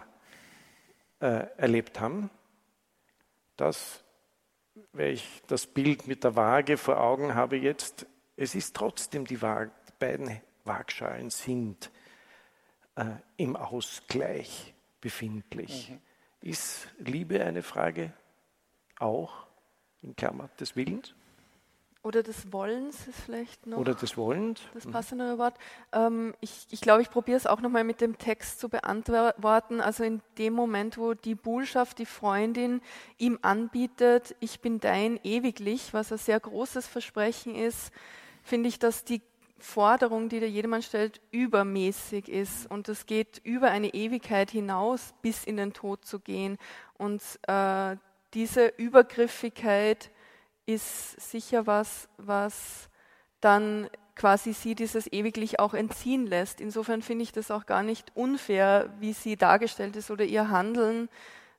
äh, 1.20 1.46
erlebt 1.56 2.00
haben. 2.00 2.30
das, 3.56 4.02
weil 4.92 5.12
ich 5.12 5.42
das 5.46 5.66
Bild 5.66 6.06
mit 6.06 6.24
der 6.24 6.34
Waage 6.36 6.78
vor 6.78 6.98
Augen 6.98 7.34
habe 7.34 7.56
jetzt, 7.56 8.06
es 8.36 8.54
ist 8.54 8.74
trotzdem 8.74 9.26
die 9.26 9.42
Waage, 9.42 9.70
die 9.88 9.92
beiden 9.98 10.40
Waagschalen 10.64 11.30
sind 11.30 11.90
äh, 12.94 13.04
im 13.36 13.56
Ausgleich 13.56 14.72
befindlich. 15.00 15.90
Mhm. 15.90 16.00
Ist 16.48 16.88
Liebe 16.98 17.44
eine 17.44 17.62
Frage 17.62 18.14
auch 18.98 19.46
in 20.02 20.16
Klammer 20.16 20.48
des 20.58 20.74
Willens? 20.74 21.14
Oder 22.02 22.22
des 22.22 22.50
Wollens 22.50 23.06
ist 23.08 23.20
vielleicht 23.20 23.66
noch. 23.66 23.76
Oder 23.76 23.94
des 23.94 24.16
Wollens. 24.16 24.60
Das 24.72 24.86
mhm. 24.86 24.92
passende 24.92 25.36
Wort. 25.36 25.54
Ähm, 25.92 26.34
ich, 26.40 26.66
ich 26.70 26.80
glaube, 26.80 27.02
ich 27.02 27.10
probiere 27.10 27.36
es 27.36 27.46
auch 27.46 27.60
nochmal 27.60 27.84
mit 27.84 28.00
dem 28.00 28.16
Text 28.16 28.58
zu 28.58 28.70
beantworten. 28.70 29.82
Also 29.82 30.04
in 30.04 30.22
dem 30.38 30.54
Moment, 30.54 30.96
wo 30.96 31.12
die 31.12 31.34
Bullschaft, 31.34 31.98
die 31.98 32.06
Freundin, 32.06 32.80
ihm 33.18 33.38
anbietet, 33.42 34.34
ich 34.40 34.60
bin 34.60 34.80
dein 34.80 35.20
ewiglich, 35.24 35.92
was 35.92 36.10
ein 36.10 36.16
sehr 36.16 36.40
großes 36.40 36.86
Versprechen 36.86 37.54
ist, 37.54 37.92
finde 38.42 38.70
ich, 38.70 38.78
dass 38.78 39.04
die 39.04 39.20
Forderung, 39.58 40.30
die 40.30 40.40
der 40.40 40.48
jedermann 40.48 40.82
stellt, 40.82 41.20
übermäßig 41.32 42.30
ist. 42.30 42.70
Und 42.70 42.88
es 42.88 43.04
geht 43.04 43.42
über 43.44 43.70
eine 43.70 43.92
Ewigkeit 43.92 44.50
hinaus, 44.50 45.12
bis 45.20 45.44
in 45.44 45.58
den 45.58 45.74
Tod 45.74 46.06
zu 46.06 46.18
gehen. 46.18 46.56
Und 46.96 47.22
äh, 47.46 47.96
diese 48.32 48.68
Übergriffigkeit, 48.68 50.10
ist 50.72 51.20
sicher 51.20 51.66
was, 51.66 52.08
was 52.16 52.88
dann 53.40 53.88
quasi 54.16 54.52
sie 54.52 54.74
dieses 54.74 55.10
ewiglich 55.10 55.58
auch 55.60 55.72
entziehen 55.72 56.26
lässt. 56.26 56.60
Insofern 56.60 57.00
finde 57.00 57.22
ich 57.22 57.32
das 57.32 57.50
auch 57.50 57.66
gar 57.66 57.82
nicht 57.82 58.14
unfair, 58.14 58.92
wie 59.00 59.12
sie 59.14 59.36
dargestellt 59.36 59.96
ist 59.96 60.10
oder 60.10 60.24
ihr 60.24 60.50
Handeln, 60.50 61.08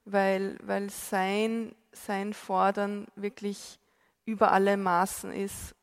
weil, 0.05 0.57
weil 0.61 0.89
sein, 0.89 1.73
sein 1.91 2.33
Fordern 2.33 3.07
wirklich 3.15 3.79
über 4.25 4.51
alle 4.51 4.77
Maßen 4.77 5.31
ist 5.31 5.75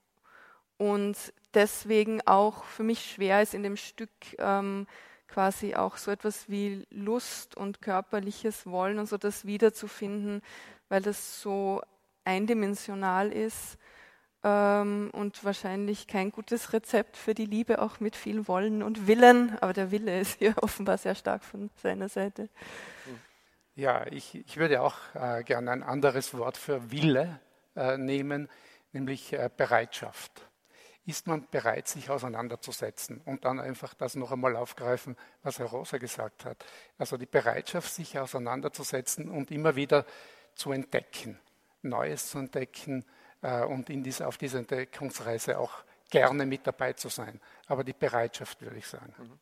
und 0.77 1.17
deswegen 1.55 2.21
auch 2.27 2.65
für 2.65 2.85
mich 2.85 3.05
schwer 3.11 3.43
ist 3.43 3.55
in 3.55 3.65
dem 3.65 3.77
Stück 3.77 4.11
ähm, 4.39 4.87
quasi 5.27 5.75
auch 5.75 5.97
so 5.97 6.11
etwas 6.11 6.49
wie 6.49 6.87
Lust 6.91 7.57
und 7.57 7.83
körperliches 7.83 8.67
Wollen 8.67 8.99
und 8.99 9.07
so 9.07 9.19
das 9.19 9.45
wiederzufinden, 9.45 10.43
weil 10.89 11.03
das 11.03 11.43
so 11.43 11.83
eindimensional 12.29 13.33
ist 13.33 13.79
ähm, 14.45 15.11
und 15.13 15.43
wahrscheinlich 15.45 16.07
kein 16.07 16.31
gutes 16.31 16.73
Rezept 16.73 17.17
für 17.17 17.35
die 17.35 17.47
Liebe, 17.47 17.81
auch 17.81 18.01
mit 18.01 18.15
viel 18.15 18.47
Wollen 18.47 18.83
und 18.83 19.09
Willen. 19.09 19.57
Aber 19.61 19.73
der 19.73 19.91
Wille 19.91 20.21
ist 20.21 20.39
hier 20.39 20.55
offenbar 20.63 20.99
sehr 20.99 21.15
stark 21.15 21.43
von 21.43 21.71
seiner 21.83 22.09
Seite. 22.09 22.49
Ja, 23.75 24.07
ich, 24.09 24.35
ich 24.35 24.57
würde 24.59 24.83
auch 24.83 24.97
äh, 25.15 25.43
gerne 25.43 25.71
ein 25.71 25.83
anderes 25.83 26.35
Wort 26.35 26.57
für 26.57 26.91
Wille 26.91 27.41
äh, 27.75 27.97
nehmen, 27.97 28.49
nämlich 28.93 29.33
äh, 29.33 29.49
Bereitschaft. 29.57 30.45
Ist 31.07 31.27
man 31.27 31.47
bereit, 31.51 31.89
sich 31.89 32.11
auseinanderzusetzen 32.11 33.23
und 33.25 33.47
dann 33.47 33.59
einfach 33.61 33.95
das 33.95 34.15
noch 34.15 34.31
einmal 34.31 34.57
aufgreifen, 34.57 35.17
was 35.43 35.59
Herr 35.59 35.67
Rosa 35.67 35.97
gesagt 35.97 36.45
hat? 36.45 36.63
Also 36.99 37.17
die 37.17 37.25
Bereitschaft, 37.25 37.91
sich 37.95 38.19
auseinanderzusetzen 38.19 39.31
und 39.31 39.51
immer 39.51 39.75
wieder 39.75 40.05
zu 40.55 40.71
entdecken. 40.73 41.41
Neues 41.83 42.31
zu 42.31 42.39
entdecken 42.39 43.05
äh, 43.43 43.65
und 43.65 43.91
in 43.91 44.03
dieser, 44.03 44.29
auf 44.29 44.39
dieser 44.39 44.59
Entdeckungsreise 44.59 45.59
auch 45.59 45.85
gerne 46.11 46.47
mit 46.47 46.67
dabei 46.67 46.93
zu 46.95 47.09
sein. 47.09 47.41
Aber 47.67 47.85
die 47.85 47.93
Bereitschaft, 47.93 48.61
würde 48.63 48.77
ich 48.77 48.87
sagen. 48.87 49.15
Mhm. 49.19 49.39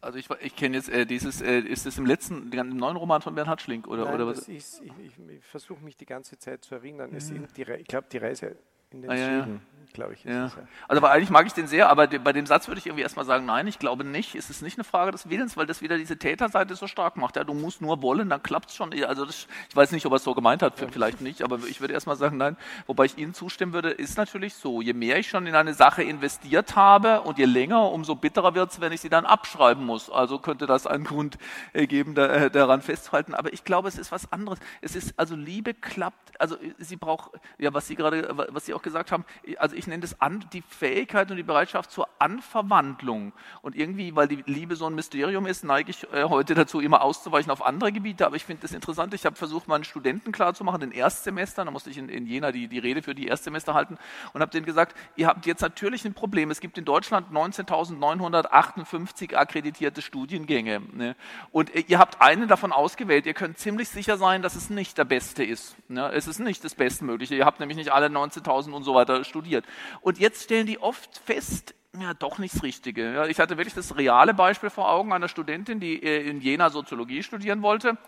Also 0.00 0.18
ich, 0.18 0.28
ich 0.40 0.56
kenne 0.56 0.76
jetzt 0.76 0.88
äh, 0.88 1.06
dieses, 1.06 1.40
äh, 1.40 1.60
ist 1.60 1.86
das 1.86 1.96
im 1.96 2.06
letzten, 2.06 2.50
im 2.52 2.76
neuen 2.76 2.96
Roman 2.96 3.22
von 3.22 3.36
Bernhard 3.36 3.62
Schlink 3.62 3.86
oder, 3.86 4.04
Nein, 4.06 4.14
oder 4.14 4.26
was? 4.26 4.48
Ist, 4.48 4.80
ich, 4.80 4.90
ich, 4.98 5.18
ich 5.28 5.44
versuche 5.44 5.82
mich 5.84 5.96
die 5.96 6.06
ganze 6.06 6.36
Zeit 6.38 6.64
zu 6.64 6.74
erinnern. 6.74 7.12
Mhm. 7.12 7.46
Die, 7.56 7.62
ich 7.62 7.86
glaube, 7.86 8.08
die 8.10 8.18
Reise 8.18 8.56
in 8.92 9.02
den 9.02 9.10
ah, 9.10 9.16
Süden. 9.16 9.54
Ja 9.54 9.72
glaube 9.92 10.14
ich. 10.14 10.24
Ja. 10.24 10.50
Also 10.88 11.02
aber 11.02 11.10
eigentlich 11.10 11.30
mag 11.30 11.46
ich 11.46 11.52
den 11.52 11.66
sehr, 11.66 11.88
aber 11.88 12.06
bei 12.06 12.32
dem 12.32 12.46
Satz 12.46 12.68
würde 12.68 12.78
ich 12.78 12.86
irgendwie 12.86 13.02
erstmal 13.02 13.24
sagen, 13.24 13.46
nein, 13.46 13.66
ich 13.66 13.78
glaube 13.78 14.04
nicht. 14.04 14.34
Es 14.34 14.50
ist 14.50 14.62
nicht 14.62 14.78
eine 14.78 14.84
Frage 14.84 15.12
des 15.12 15.28
Willens, 15.28 15.56
weil 15.56 15.66
das 15.66 15.82
wieder 15.82 15.98
diese 15.98 16.18
Täterseite 16.18 16.74
so 16.74 16.86
stark 16.86 17.16
macht. 17.16 17.36
Ja, 17.36 17.44
du 17.44 17.54
musst 17.54 17.80
nur 17.80 18.02
wollen, 18.02 18.28
dann 18.28 18.42
klappt 18.42 18.70
es 18.70 18.76
schon. 18.76 18.92
Also 19.04 19.24
das, 19.24 19.46
ich 19.68 19.76
weiß 19.76 19.92
nicht, 19.92 20.06
ob 20.06 20.12
er 20.12 20.16
es 20.16 20.24
so 20.24 20.34
gemeint 20.34 20.62
hat, 20.62 20.74
vielleicht 20.90 21.20
nicht, 21.20 21.42
aber 21.42 21.58
ich 21.68 21.80
würde 21.80 21.94
erstmal 21.94 22.16
sagen, 22.16 22.36
nein. 22.36 22.56
Wobei 22.86 23.04
ich 23.04 23.18
Ihnen 23.18 23.34
zustimmen 23.34 23.72
würde, 23.72 23.90
ist 23.90 24.16
natürlich 24.16 24.54
so, 24.54 24.80
je 24.80 24.92
mehr 24.92 25.18
ich 25.18 25.28
schon 25.28 25.46
in 25.46 25.54
eine 25.54 25.74
Sache 25.74 26.02
investiert 26.02 26.76
habe 26.76 27.22
und 27.22 27.38
je 27.38 27.44
länger, 27.44 27.90
umso 27.90 28.14
bitterer 28.14 28.54
wird 28.54 28.72
es, 28.72 28.80
wenn 28.80 28.92
ich 28.92 29.00
sie 29.00 29.10
dann 29.10 29.26
abschreiben 29.26 29.84
muss. 29.84 30.10
Also 30.10 30.38
könnte 30.38 30.66
das 30.66 30.86
einen 30.86 31.04
Grund 31.04 31.38
geben, 31.74 32.14
da, 32.14 32.26
äh, 32.26 32.50
daran 32.50 32.82
festzuhalten. 32.82 33.34
Aber 33.34 33.52
ich 33.52 33.64
glaube, 33.64 33.88
es 33.88 33.98
ist 33.98 34.12
was 34.12 34.32
anderes. 34.32 34.58
Es 34.80 34.96
ist, 34.96 35.18
also 35.18 35.36
Liebe 35.36 35.74
klappt, 35.74 36.40
also 36.40 36.56
sie 36.78 36.96
braucht, 36.96 37.32
ja, 37.58 37.72
was 37.72 37.86
Sie 37.86 37.94
gerade, 37.94 38.28
was 38.50 38.66
Sie 38.66 38.74
auch 38.74 38.81
gesagt 38.82 39.12
haben, 39.12 39.24
also 39.58 39.76
ich 39.76 39.86
nenne 39.86 40.00
das 40.00 40.20
an, 40.20 40.44
die 40.52 40.62
Fähigkeit 40.62 41.30
und 41.30 41.36
die 41.36 41.42
Bereitschaft 41.42 41.90
zur 41.90 42.08
Anverwandlung. 42.18 43.32
Und 43.62 43.76
irgendwie, 43.76 44.14
weil 44.14 44.28
die 44.28 44.42
Liebe 44.46 44.76
so 44.76 44.86
ein 44.86 44.94
Mysterium 44.94 45.46
ist, 45.46 45.64
neige 45.64 45.90
ich 45.90 46.04
äh, 46.12 46.24
heute 46.24 46.54
dazu, 46.54 46.80
immer 46.80 47.02
auszuweichen 47.02 47.50
auf 47.50 47.64
andere 47.64 47.92
Gebiete. 47.92 48.26
Aber 48.26 48.36
ich 48.36 48.44
finde 48.44 48.62
das 48.62 48.72
interessant. 48.72 49.14
Ich 49.14 49.26
habe 49.26 49.36
versucht, 49.36 49.68
meinen 49.68 49.84
Studenten 49.84 50.32
klarzumachen, 50.32 50.80
den 50.80 50.92
Erstsemestern, 50.92 51.66
da 51.66 51.72
musste 51.72 51.90
ich 51.90 51.98
in, 51.98 52.08
in 52.08 52.26
Jena 52.26 52.52
die, 52.52 52.68
die 52.68 52.78
Rede 52.78 53.02
für 53.02 53.14
die 53.14 53.26
Erstsemester 53.26 53.74
halten 53.74 53.98
und 54.32 54.40
habe 54.40 54.50
denen 54.50 54.66
gesagt, 54.66 54.96
ihr 55.16 55.26
habt 55.26 55.46
jetzt 55.46 55.60
natürlich 55.60 56.04
ein 56.04 56.14
Problem. 56.14 56.50
Es 56.50 56.60
gibt 56.60 56.78
in 56.78 56.84
Deutschland 56.84 57.32
19.958 57.32 59.34
akkreditierte 59.34 60.02
Studiengänge. 60.02 60.80
Ne? 60.92 61.16
Und 61.50 61.74
äh, 61.74 61.84
ihr 61.86 61.98
habt 61.98 62.20
einen 62.20 62.48
davon 62.48 62.72
ausgewählt. 62.72 63.26
Ihr 63.26 63.34
könnt 63.34 63.58
ziemlich 63.58 63.88
sicher 63.88 64.16
sein, 64.16 64.42
dass 64.42 64.54
es 64.54 64.70
nicht 64.70 64.98
der 64.98 65.04
beste 65.04 65.44
ist. 65.44 65.76
Ne? 65.88 66.10
Es 66.12 66.26
ist 66.26 66.38
nicht 66.38 66.64
das 66.64 66.74
Bestmögliche. 66.74 67.34
Ihr 67.34 67.44
habt 67.44 67.60
nämlich 67.60 67.76
nicht 67.76 67.92
alle 67.92 68.06
19.000 68.06 68.70
und 68.74 68.84
so 68.84 68.94
weiter 68.94 69.24
studiert. 69.24 69.64
Und 70.00 70.18
jetzt 70.18 70.44
stellen 70.44 70.66
die 70.66 70.78
oft 70.78 71.18
fest, 71.18 71.74
ja, 72.00 72.14
doch 72.14 72.38
nichts 72.38 72.62
Richtige. 72.62 73.12
Ja, 73.12 73.26
ich 73.26 73.38
hatte 73.38 73.58
wirklich 73.58 73.74
das 73.74 73.96
reale 73.96 74.32
Beispiel 74.34 74.70
vor 74.70 74.90
Augen 74.90 75.12
einer 75.12 75.28
Studentin, 75.28 75.78
die 75.78 76.02
äh, 76.02 76.28
in 76.28 76.40
Jena 76.40 76.70
Soziologie 76.70 77.22
studieren 77.22 77.62
wollte 77.62 77.98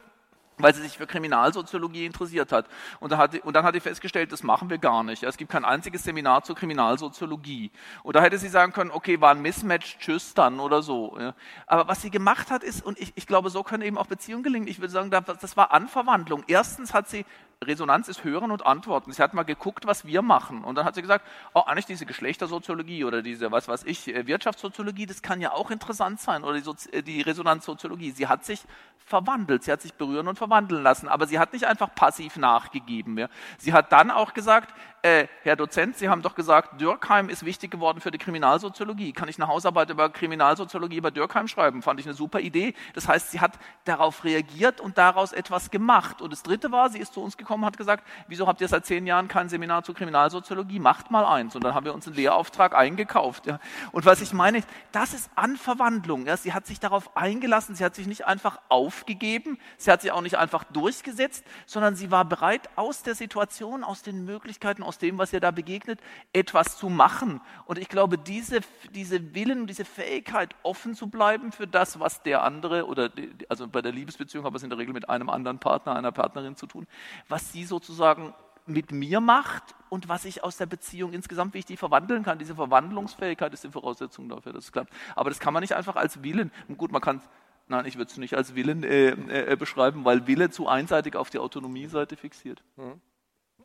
weil 0.59 0.75
sie 0.75 0.83
sich 0.83 0.97
für 0.97 1.07
Kriminalsoziologie 1.07 2.07
interessiert 2.07 2.53
hat. 2.53 2.67
Und, 3.01 3.13
da 3.13 3.19
hat, 3.19 3.35
und 3.41 3.55
dann 3.55 3.65
hat 3.65 3.75
sie 3.75 3.81
festgestellt, 3.81 4.33
das 4.33 4.43
machen 4.43 4.71
wir 4.71 4.79
gar 4.79 5.03
nicht. 5.03 5.23
Es 5.23 5.37
gibt 5.37 5.51
kein 5.51 5.65
einziges 5.65 6.05
Seminar 6.05 6.45
zur 6.45 6.55
Kriminalsoziologie. 6.55 7.71
Und 8.03 8.17
da 8.17 8.23
hätte 8.23 8.39
sie 8.39 8.49
sagen 8.49 8.73
können, 8.73 8.91
okay, 8.91 9.21
war 9.21 9.33
ein 9.33 9.43
Mismatch, 9.43 9.99
tschüss 9.99 10.35
dann 10.35 10.61
oder 10.61 10.83
so. 10.83 11.19
Aber 11.67 11.89
was 11.89 12.03
sie 12.03 12.11
gemacht 12.11 12.51
hat 12.51 12.63
ist, 12.63 12.85
und 12.85 12.99
ich, 13.01 13.13
ich 13.17 13.27
glaube, 13.27 13.51
so 13.51 13.63
können 13.63 13.83
eben 13.83 13.99
auch 13.99 14.07
Beziehungen 14.07 14.43
gelingen, 14.43 14.69
ich 14.69 14.81
würde 14.81 14.93
sagen, 14.93 15.11
das 15.11 15.57
war 15.57 15.73
Anverwandlung. 15.73 16.45
Erstens 16.47 16.95
hat 16.95 17.09
sie 17.09 17.25
Resonanz 17.67 18.09
ist 18.09 18.25
Hören 18.25 18.51
und 18.51 18.65
Antworten. 18.65 19.13
Sie 19.13 19.23
hat 19.23 19.35
mal 19.35 19.43
geguckt, 19.43 19.87
was 19.87 20.07
wir 20.07 20.23
machen. 20.23 20.65
Und 20.65 20.77
dann 20.77 20.85
hat 20.85 20.95
sie 20.95 21.03
gesagt, 21.03 21.27
oh, 21.53 21.61
eigentlich 21.61 21.87
diese 21.87 22.07
Geschlechtersoziologie 22.07 23.05
oder 23.05 23.23
diese, 23.23 23.51
was 23.51 23.69
weiß 23.69 23.85
ich, 23.85 24.09
äh, 24.09 24.27
Wirtschaftssoziologie, 24.27 25.07
das 25.07 25.23
kann 25.23 25.41
ja 25.41 25.53
auch 25.53 25.71
interessant 25.71 26.21
sein. 26.21 26.45
Oder 26.45 26.55
die, 26.55 26.61
Sozi 26.61 26.91
äh, 26.91 27.03
die 27.03 27.23
Resonanzsoziologie. 27.23 28.13
Sie 28.13 28.29
hat 28.29 28.45
sich 28.45 28.63
verwandelt. 28.99 29.65
Sie 29.65 29.73
hat 29.73 29.83
sich 29.83 29.95
berühren 29.95 30.29
und 30.29 30.37
verwandeln 30.37 30.83
lassen. 30.83 31.09
Aber 31.09 31.27
sie 31.27 31.39
hat 31.39 31.53
nicht 31.53 31.67
einfach 31.67 31.95
passiv 31.95 32.37
nachgegeben. 32.37 33.19
Ja. 33.19 33.29
Sie 33.59 33.73
hat 33.73 33.93
dann 33.93 34.11
auch 34.11 34.35
gesagt, 34.35 34.75
äh, 35.05 35.29
Herr 35.43 35.55
Dozent, 35.55 35.99
Sie 35.99 36.09
haben 36.09 36.23
doch 36.23 36.35
gesagt, 36.35 36.81
Dürkheim 36.81 37.29
ist 37.29 37.45
wichtig 37.45 37.71
geworden 37.71 38.01
für 38.01 38.11
die 38.11 38.17
Kriminalsoziologie. 38.17 39.13
Kann 39.13 39.29
ich 39.29 39.39
eine 39.39 39.49
Hausarbeit 39.49 39.91
über 39.91 40.09
Kriminalsoziologie 40.09 40.97
über 40.97 41.11
Dürkheim 41.11 41.47
schreiben? 41.47 41.83
Fand 41.83 42.01
ich 42.01 42.07
eine 42.07 42.15
super 42.15 42.41
Idee. 42.41 42.73
Das 42.95 43.07
heißt, 43.07 43.31
sie 43.31 43.41
hat 43.41 43.53
darauf 43.85 44.25
reagiert 44.25 44.81
und 44.81 44.97
daraus 44.97 45.35
etwas 45.35 45.71
gemacht. 45.71 46.23
Und 46.23 46.33
das 46.33 46.43
Dritte 46.43 46.73
war, 46.73 46.89
sie 46.89 47.01
ist 47.01 47.13
zu 47.13 47.23
uns 47.23 47.37
gekommen, 47.37 47.67
hat 47.67 47.77
gesagt, 47.77 48.03
wieso 48.29 48.47
habt 48.47 48.63
ihr 48.63 48.69
seit 48.69 48.87
zehn 48.87 49.07
Jahren 49.07 49.29
kein 49.29 49.51
Seminar 49.51 49.85
zur 49.85 49.95
Kriminalsoziologie? 49.95 50.79
Macht 50.79 51.11
mal 51.11 51.27
eins. 51.27 51.55
Und 51.55 51.65
dann 51.65 51.75
haben 51.75 51.85
wir 51.85 51.93
uns 51.93 52.07
einen 52.07 52.17
Lehrauftrag 52.17 52.75
eingekauft. 52.75 53.45
Ja. 53.45 53.61
Und 53.93 54.07
was 54.07 54.23
ich 54.23 54.33
meine, 54.33 54.63
das 54.93 55.13
ist 55.13 55.31
Anverwandlung. 55.35 56.25
Ja. 56.25 56.39
Sie 56.39 56.55
hat 56.55 56.65
sich 56.65 56.81
darauf 56.81 57.15
eingelassen, 57.15 57.75
sie 57.75 57.85
hat 57.85 57.95
sich 57.95 58.07
nicht 58.07 58.25
einfach 58.25 58.59
aufgegeben, 58.71 59.59
sie 59.77 59.91
hat 59.91 60.01
sich 60.01 60.13
auch 60.13 60.23
nicht 60.23 60.39
einfach 60.39 60.65
durchgesetzt, 60.65 61.45
sondern 61.67 61.95
sie 61.95 62.11
war 62.11 62.25
bereit, 62.25 62.71
aus 62.77 63.03
der 63.03 63.15
Situation, 63.15 63.85
aus 63.85 64.01
den 64.01 64.25
Möglichkeiten, 64.25 64.83
aus 64.83 64.94
aus 64.95 64.99
dem, 64.99 65.19
was 65.19 65.33
ihr 65.33 65.41
da 65.41 65.51
begegnet, 65.51 66.01
etwas 66.33 66.79
zu 66.79 66.89
machen. 66.89 67.41
Und 67.67 67.79
ich 67.79 67.89
glaube, 67.89 68.17
diese, 68.17 68.61
diese 68.95 69.35
Willen, 69.35 69.67
diese 69.67 69.85
Fähigkeit, 69.85 70.55
offen 70.63 70.95
zu 70.95 71.09
bleiben 71.09 71.51
für 71.51 71.67
das, 71.67 71.99
was 71.99 72.23
der 72.23 72.45
andere, 72.45 72.87
oder 72.87 73.11
also 73.49 73.67
bei 73.67 73.83
der 73.83 73.93
Liebesbeziehung 73.93 74.45
habe 74.45 74.57
ich 74.57 74.61
es 74.61 74.63
in 74.63 74.71
der 74.71 74.79
Regel 74.79 74.95
mit 74.95 75.09
einem 75.09 75.29
anderen 75.29 75.59
Partner, 75.59 75.97
einer 75.97 76.13
Partnerin 76.13 76.55
zu 76.55 76.67
tun, 76.67 76.87
was 77.29 77.53
sie 77.53 77.65
sozusagen 77.65 78.35
mit 78.67 78.93
mir 78.93 79.21
macht 79.21 79.75
und 79.91 80.09
was 80.09 80.25
ich 80.25 80.45
aus 80.45 80.57
der 80.57 80.67
Beziehung 80.67 81.13
insgesamt, 81.13 81.55
wie 81.55 81.59
ich 81.59 81.67
die 81.67 81.77
verwandeln 81.77 82.23
kann. 82.23 82.39
Diese 82.39 82.55
Verwandlungsfähigkeit 82.55 83.53
ist 83.53 83.65
die 83.65 83.71
Voraussetzung 83.71 84.29
dafür, 84.29 84.53
dass 84.53 84.65
es 84.65 84.73
klappt. 84.73 84.93
Aber 85.17 85.29
das 85.29 85.41
kann 85.41 85.53
man 85.53 85.61
nicht 85.61 85.75
einfach 85.75 85.97
als 85.97 86.23
Willen, 86.23 86.51
gut, 86.79 86.93
man 86.93 87.03
kann 87.03 87.21
Nein, 87.67 87.87
ich 87.87 87.97
würde 87.97 88.11
es 88.11 88.19
nicht 88.19 88.35
als 88.35 88.55
Willen 88.55 88.85
äh, 88.85 89.53
äh, 89.53 89.57
beschreiben, 89.57 90.05
weil 90.05 90.27
Wille 90.27 90.51
zu 90.51 90.69
einseitig 90.69 91.17
auf 91.17 91.31
die 91.31 91.39
Autonomie-Seite 91.39 92.15
fixiert. 92.15 92.63
Mhm. 92.77 93.01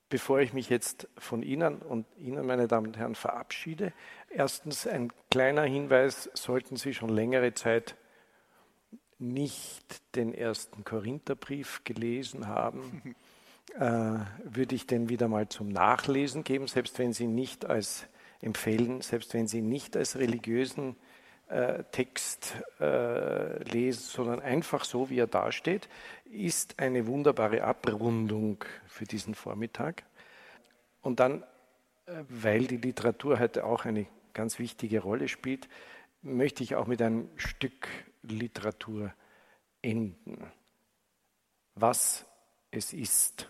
Bevor 0.09 0.39
ich 0.39 0.53
mich 0.53 0.69
jetzt 0.69 1.07
von 1.17 1.43
Ihnen 1.43 1.77
und 1.77 2.05
Ihnen, 2.17 2.45
meine 2.45 2.67
Damen 2.67 2.87
und 2.87 2.97
Herren, 2.97 3.13
verabschiede, 3.13 3.93
erstens 4.29 4.87
ein 4.87 5.11
kleiner 5.29 5.63
Hinweis, 5.63 6.29
sollten 6.33 6.77
Sie 6.77 6.95
schon 6.95 7.09
längere 7.09 7.53
Zeit 7.53 7.95
nicht 9.19 10.01
den 10.15 10.33
ersten 10.33 10.83
Korintherbrief 10.83 11.83
gelesen 11.83 12.47
haben, 12.47 13.15
äh, 13.75 14.19
würde 14.43 14.73
ich 14.73 14.87
den 14.87 15.09
wieder 15.09 15.27
mal 15.27 15.47
zum 15.47 15.69
Nachlesen 15.69 16.43
geben, 16.43 16.67
selbst 16.67 16.97
wenn 16.97 17.13
Sie 17.13 17.27
nicht 17.27 17.65
als 17.65 18.07
empfehlen, 18.41 19.01
selbst 19.01 19.33
wenn 19.33 19.47
Sie 19.47 19.61
nicht 19.61 19.95
als 19.95 20.17
religiösen 20.17 20.95
äh, 21.49 21.83
Text 21.91 22.55
äh, 22.79 23.63
lesen, 23.63 24.01
sondern 24.01 24.39
einfach 24.39 24.83
so, 24.83 25.09
wie 25.09 25.19
er 25.19 25.27
dasteht, 25.27 25.89
ist 26.25 26.79
eine 26.79 27.07
wunderbare 27.07 27.63
Abrundung 27.63 28.63
für 28.87 29.05
diesen 29.05 29.35
Vormittag. 29.35 30.03
Und 31.01 31.19
dann, 31.19 31.43
äh, 32.05 32.23
weil 32.29 32.67
die 32.67 32.77
Literatur 32.77 33.39
heute 33.39 33.65
auch 33.65 33.85
eine 33.85 34.05
ganz 34.33 34.59
wichtige 34.59 35.01
Rolle 35.01 35.27
spielt, 35.27 35.67
möchte 36.21 36.63
ich 36.63 36.75
auch 36.75 36.87
mit 36.87 37.01
einem 37.01 37.29
Stück 37.35 37.87
Literatur 38.21 39.13
enden. 39.81 40.51
Was 41.75 42.25
es 42.71 42.93
ist. 42.93 43.49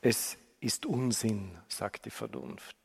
Es 0.00 0.36
ist 0.60 0.86
Unsinn, 0.86 1.56
sagt 1.68 2.04
die 2.04 2.10
Vernunft. 2.10 2.77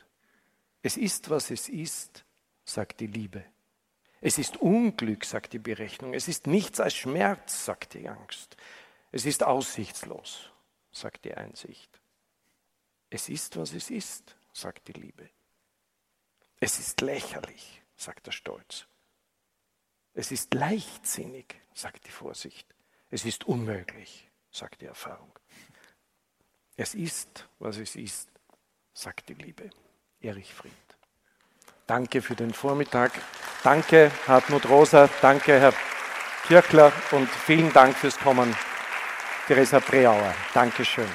Es 0.84 0.98
ist, 0.98 1.30
was 1.30 1.50
es 1.50 1.70
ist, 1.70 2.26
sagt 2.66 3.00
die 3.00 3.08
Liebe. 3.08 3.44
Es 4.22 4.38
ist 4.38 4.58
Unglück, 4.58 5.26
sagt 5.26 5.54
die 5.54 5.60
Berechnung. 5.60 6.14
Es 6.14 6.28
ist 6.28 6.46
nichts 6.46 6.80
als 6.80 6.94
Schmerz, 6.94 7.66
sagt 7.66 7.94
die 7.94 8.08
Angst. 8.08 8.58
Es 9.12 9.26
ist 9.26 9.44
aussichtslos, 9.44 10.52
sagt 10.92 11.26
die 11.26 11.34
Einsicht. 11.34 11.90
Es 13.10 13.30
ist, 13.30 13.58
was 13.58 13.74
es 13.74 13.90
ist, 13.90 14.36
sagt 14.52 14.88
die 14.90 14.94
Liebe. 14.94 15.30
Es 16.60 16.80
ist 16.80 17.00
lächerlich, 17.02 17.82
sagt 17.96 18.28
der 18.28 18.32
Stolz. 18.32 18.86
Es 20.14 20.32
ist 20.32 20.54
leichtsinnig, 20.54 21.56
sagt 21.74 22.06
die 22.06 22.12
Vorsicht. 22.12 22.68
Es 23.10 23.24
ist 23.24 23.46
unmöglich, 23.46 24.30
sagt 24.52 24.82
die 24.82 24.86
Erfahrung. 24.86 25.32
Es 26.76 26.94
ist, 26.94 27.48
was 27.60 27.78
es 27.78 27.96
ist, 27.96 28.30
sagt 28.94 29.30
die 29.30 29.36
Liebe. 29.36 29.70
Erich 30.24 30.54
Fried. 30.54 30.72
Danke 31.86 32.22
für 32.22 32.36
den 32.36 32.54
Vormittag. 32.54 33.12
Danke, 33.64 34.12
Hartmut 34.26 34.70
Rosa. 34.70 35.10
Danke, 35.22 35.60
Herr 35.60 35.74
Kirchler. 36.48 36.92
Und 37.12 37.28
vielen 37.28 37.72
Dank 37.74 37.96
fürs 37.96 38.18
Kommen, 38.18 38.56
Theresa 39.48 39.80
Breauer. 39.80 40.34
Dankeschön. 40.54 41.08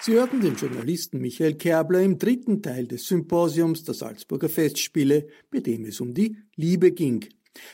Sie 0.00 0.12
hörten 0.12 0.40
den 0.40 0.54
Journalisten 0.54 1.18
Michael 1.20 1.54
Kerbler 1.54 2.00
im 2.02 2.18
dritten 2.18 2.62
Teil 2.62 2.86
des 2.86 3.06
Symposiums 3.06 3.84
der 3.84 3.94
Salzburger 3.94 4.48
Festspiele, 4.48 5.26
bei 5.50 5.60
dem 5.60 5.86
es 5.86 6.00
um 6.00 6.14
die 6.14 6.36
Liebe 6.56 6.92
ging. 6.92 7.26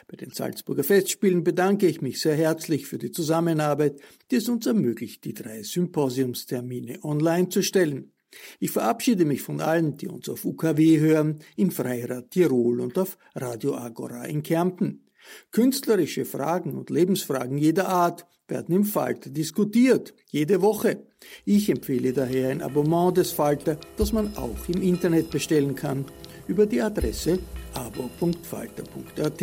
Bei 0.07 0.17
den 0.17 0.31
Salzburger 0.31 0.85
Festspielen 0.85 1.45
bedanke 1.45 1.87
ich 1.87 2.01
mich 2.01 2.21
sehr 2.21 2.35
herzlich 2.35 2.87
für 2.87 2.99
die 2.99 3.11
Zusammenarbeit, 3.11 4.01
die 4.31 4.37
es 4.37 4.49
uns 4.49 4.67
ermöglicht, 4.67 5.25
die 5.25 5.35
drei 5.35 5.63
Symposiumstermine 5.63 7.05
online 7.05 7.51
zu 7.51 7.63
stellen. 7.63 8.14
Ich 8.61 8.71
verabschiede 8.71 9.25
mich 9.25 9.43
von 9.43 9.61
allen, 9.61 9.97
die 9.97 10.09
uns 10.09 10.29
auf 10.29 10.45
UKW 10.45 10.99
hören, 10.99 11.41
im 11.57 11.71
Freirad 11.71 12.31
Tirol 12.31 12.81
und 12.81 12.99
auf 12.99 13.19
Radio 13.35 13.77
Agora 13.77 14.25
in 14.25 14.43
Kärnten. 14.43 15.05
Künstlerische 15.53 16.25
Fragen 16.25 16.77
und 16.77 16.91
Lebensfragen 16.91 17.59
jeder 17.59 17.89
Art 17.89 18.27
werden 18.49 18.75
im 18.75 18.85
Falter 18.85 19.31
diskutiert, 19.31 20.15
jede 20.31 20.61
Woche. 20.61 21.07
Ich 21.45 21.71
empfehle 21.71 22.13
daher 22.13 22.51
ein 22.51 22.63
Abonnement 22.63 23.17
des 23.17 23.31
Falter, 23.31 23.79
das 23.97 24.13
man 24.13 24.37
auch 24.37 24.69
im 24.69 24.83
Internet 24.83 25.31
bestellen 25.31 25.75
kann, 25.75 26.05
über 26.47 26.67
die 26.67 26.83
Adresse 26.83 27.39
abo.falter.at. 27.73 29.43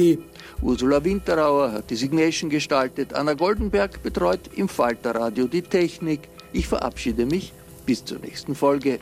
Ursula 0.61 1.03
Winterauer 1.03 1.71
hat 1.71 1.89
die 1.89 1.95
Signation 1.95 2.49
gestaltet, 2.49 3.13
Anna 3.13 3.33
Goldenberg 3.33 4.03
betreut 4.03 4.51
im 4.55 4.69
Falterradio 4.69 5.47
die 5.47 5.63
Technik. 5.63 6.29
Ich 6.53 6.67
verabschiede 6.67 7.25
mich 7.25 7.53
bis 7.85 8.03
zur 8.03 8.19
nächsten 8.19 8.55
Folge. 8.55 8.99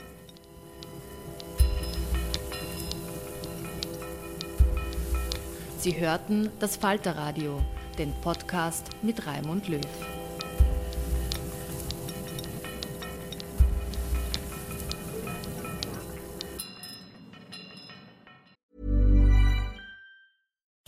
Sie 5.80 5.98
hörten 5.98 6.50
das 6.60 6.76
Falterradio, 6.76 7.62
den 7.98 8.14
Podcast 8.22 8.88
mit 9.02 9.26
Raimund 9.26 9.70
Löw. 9.70 9.82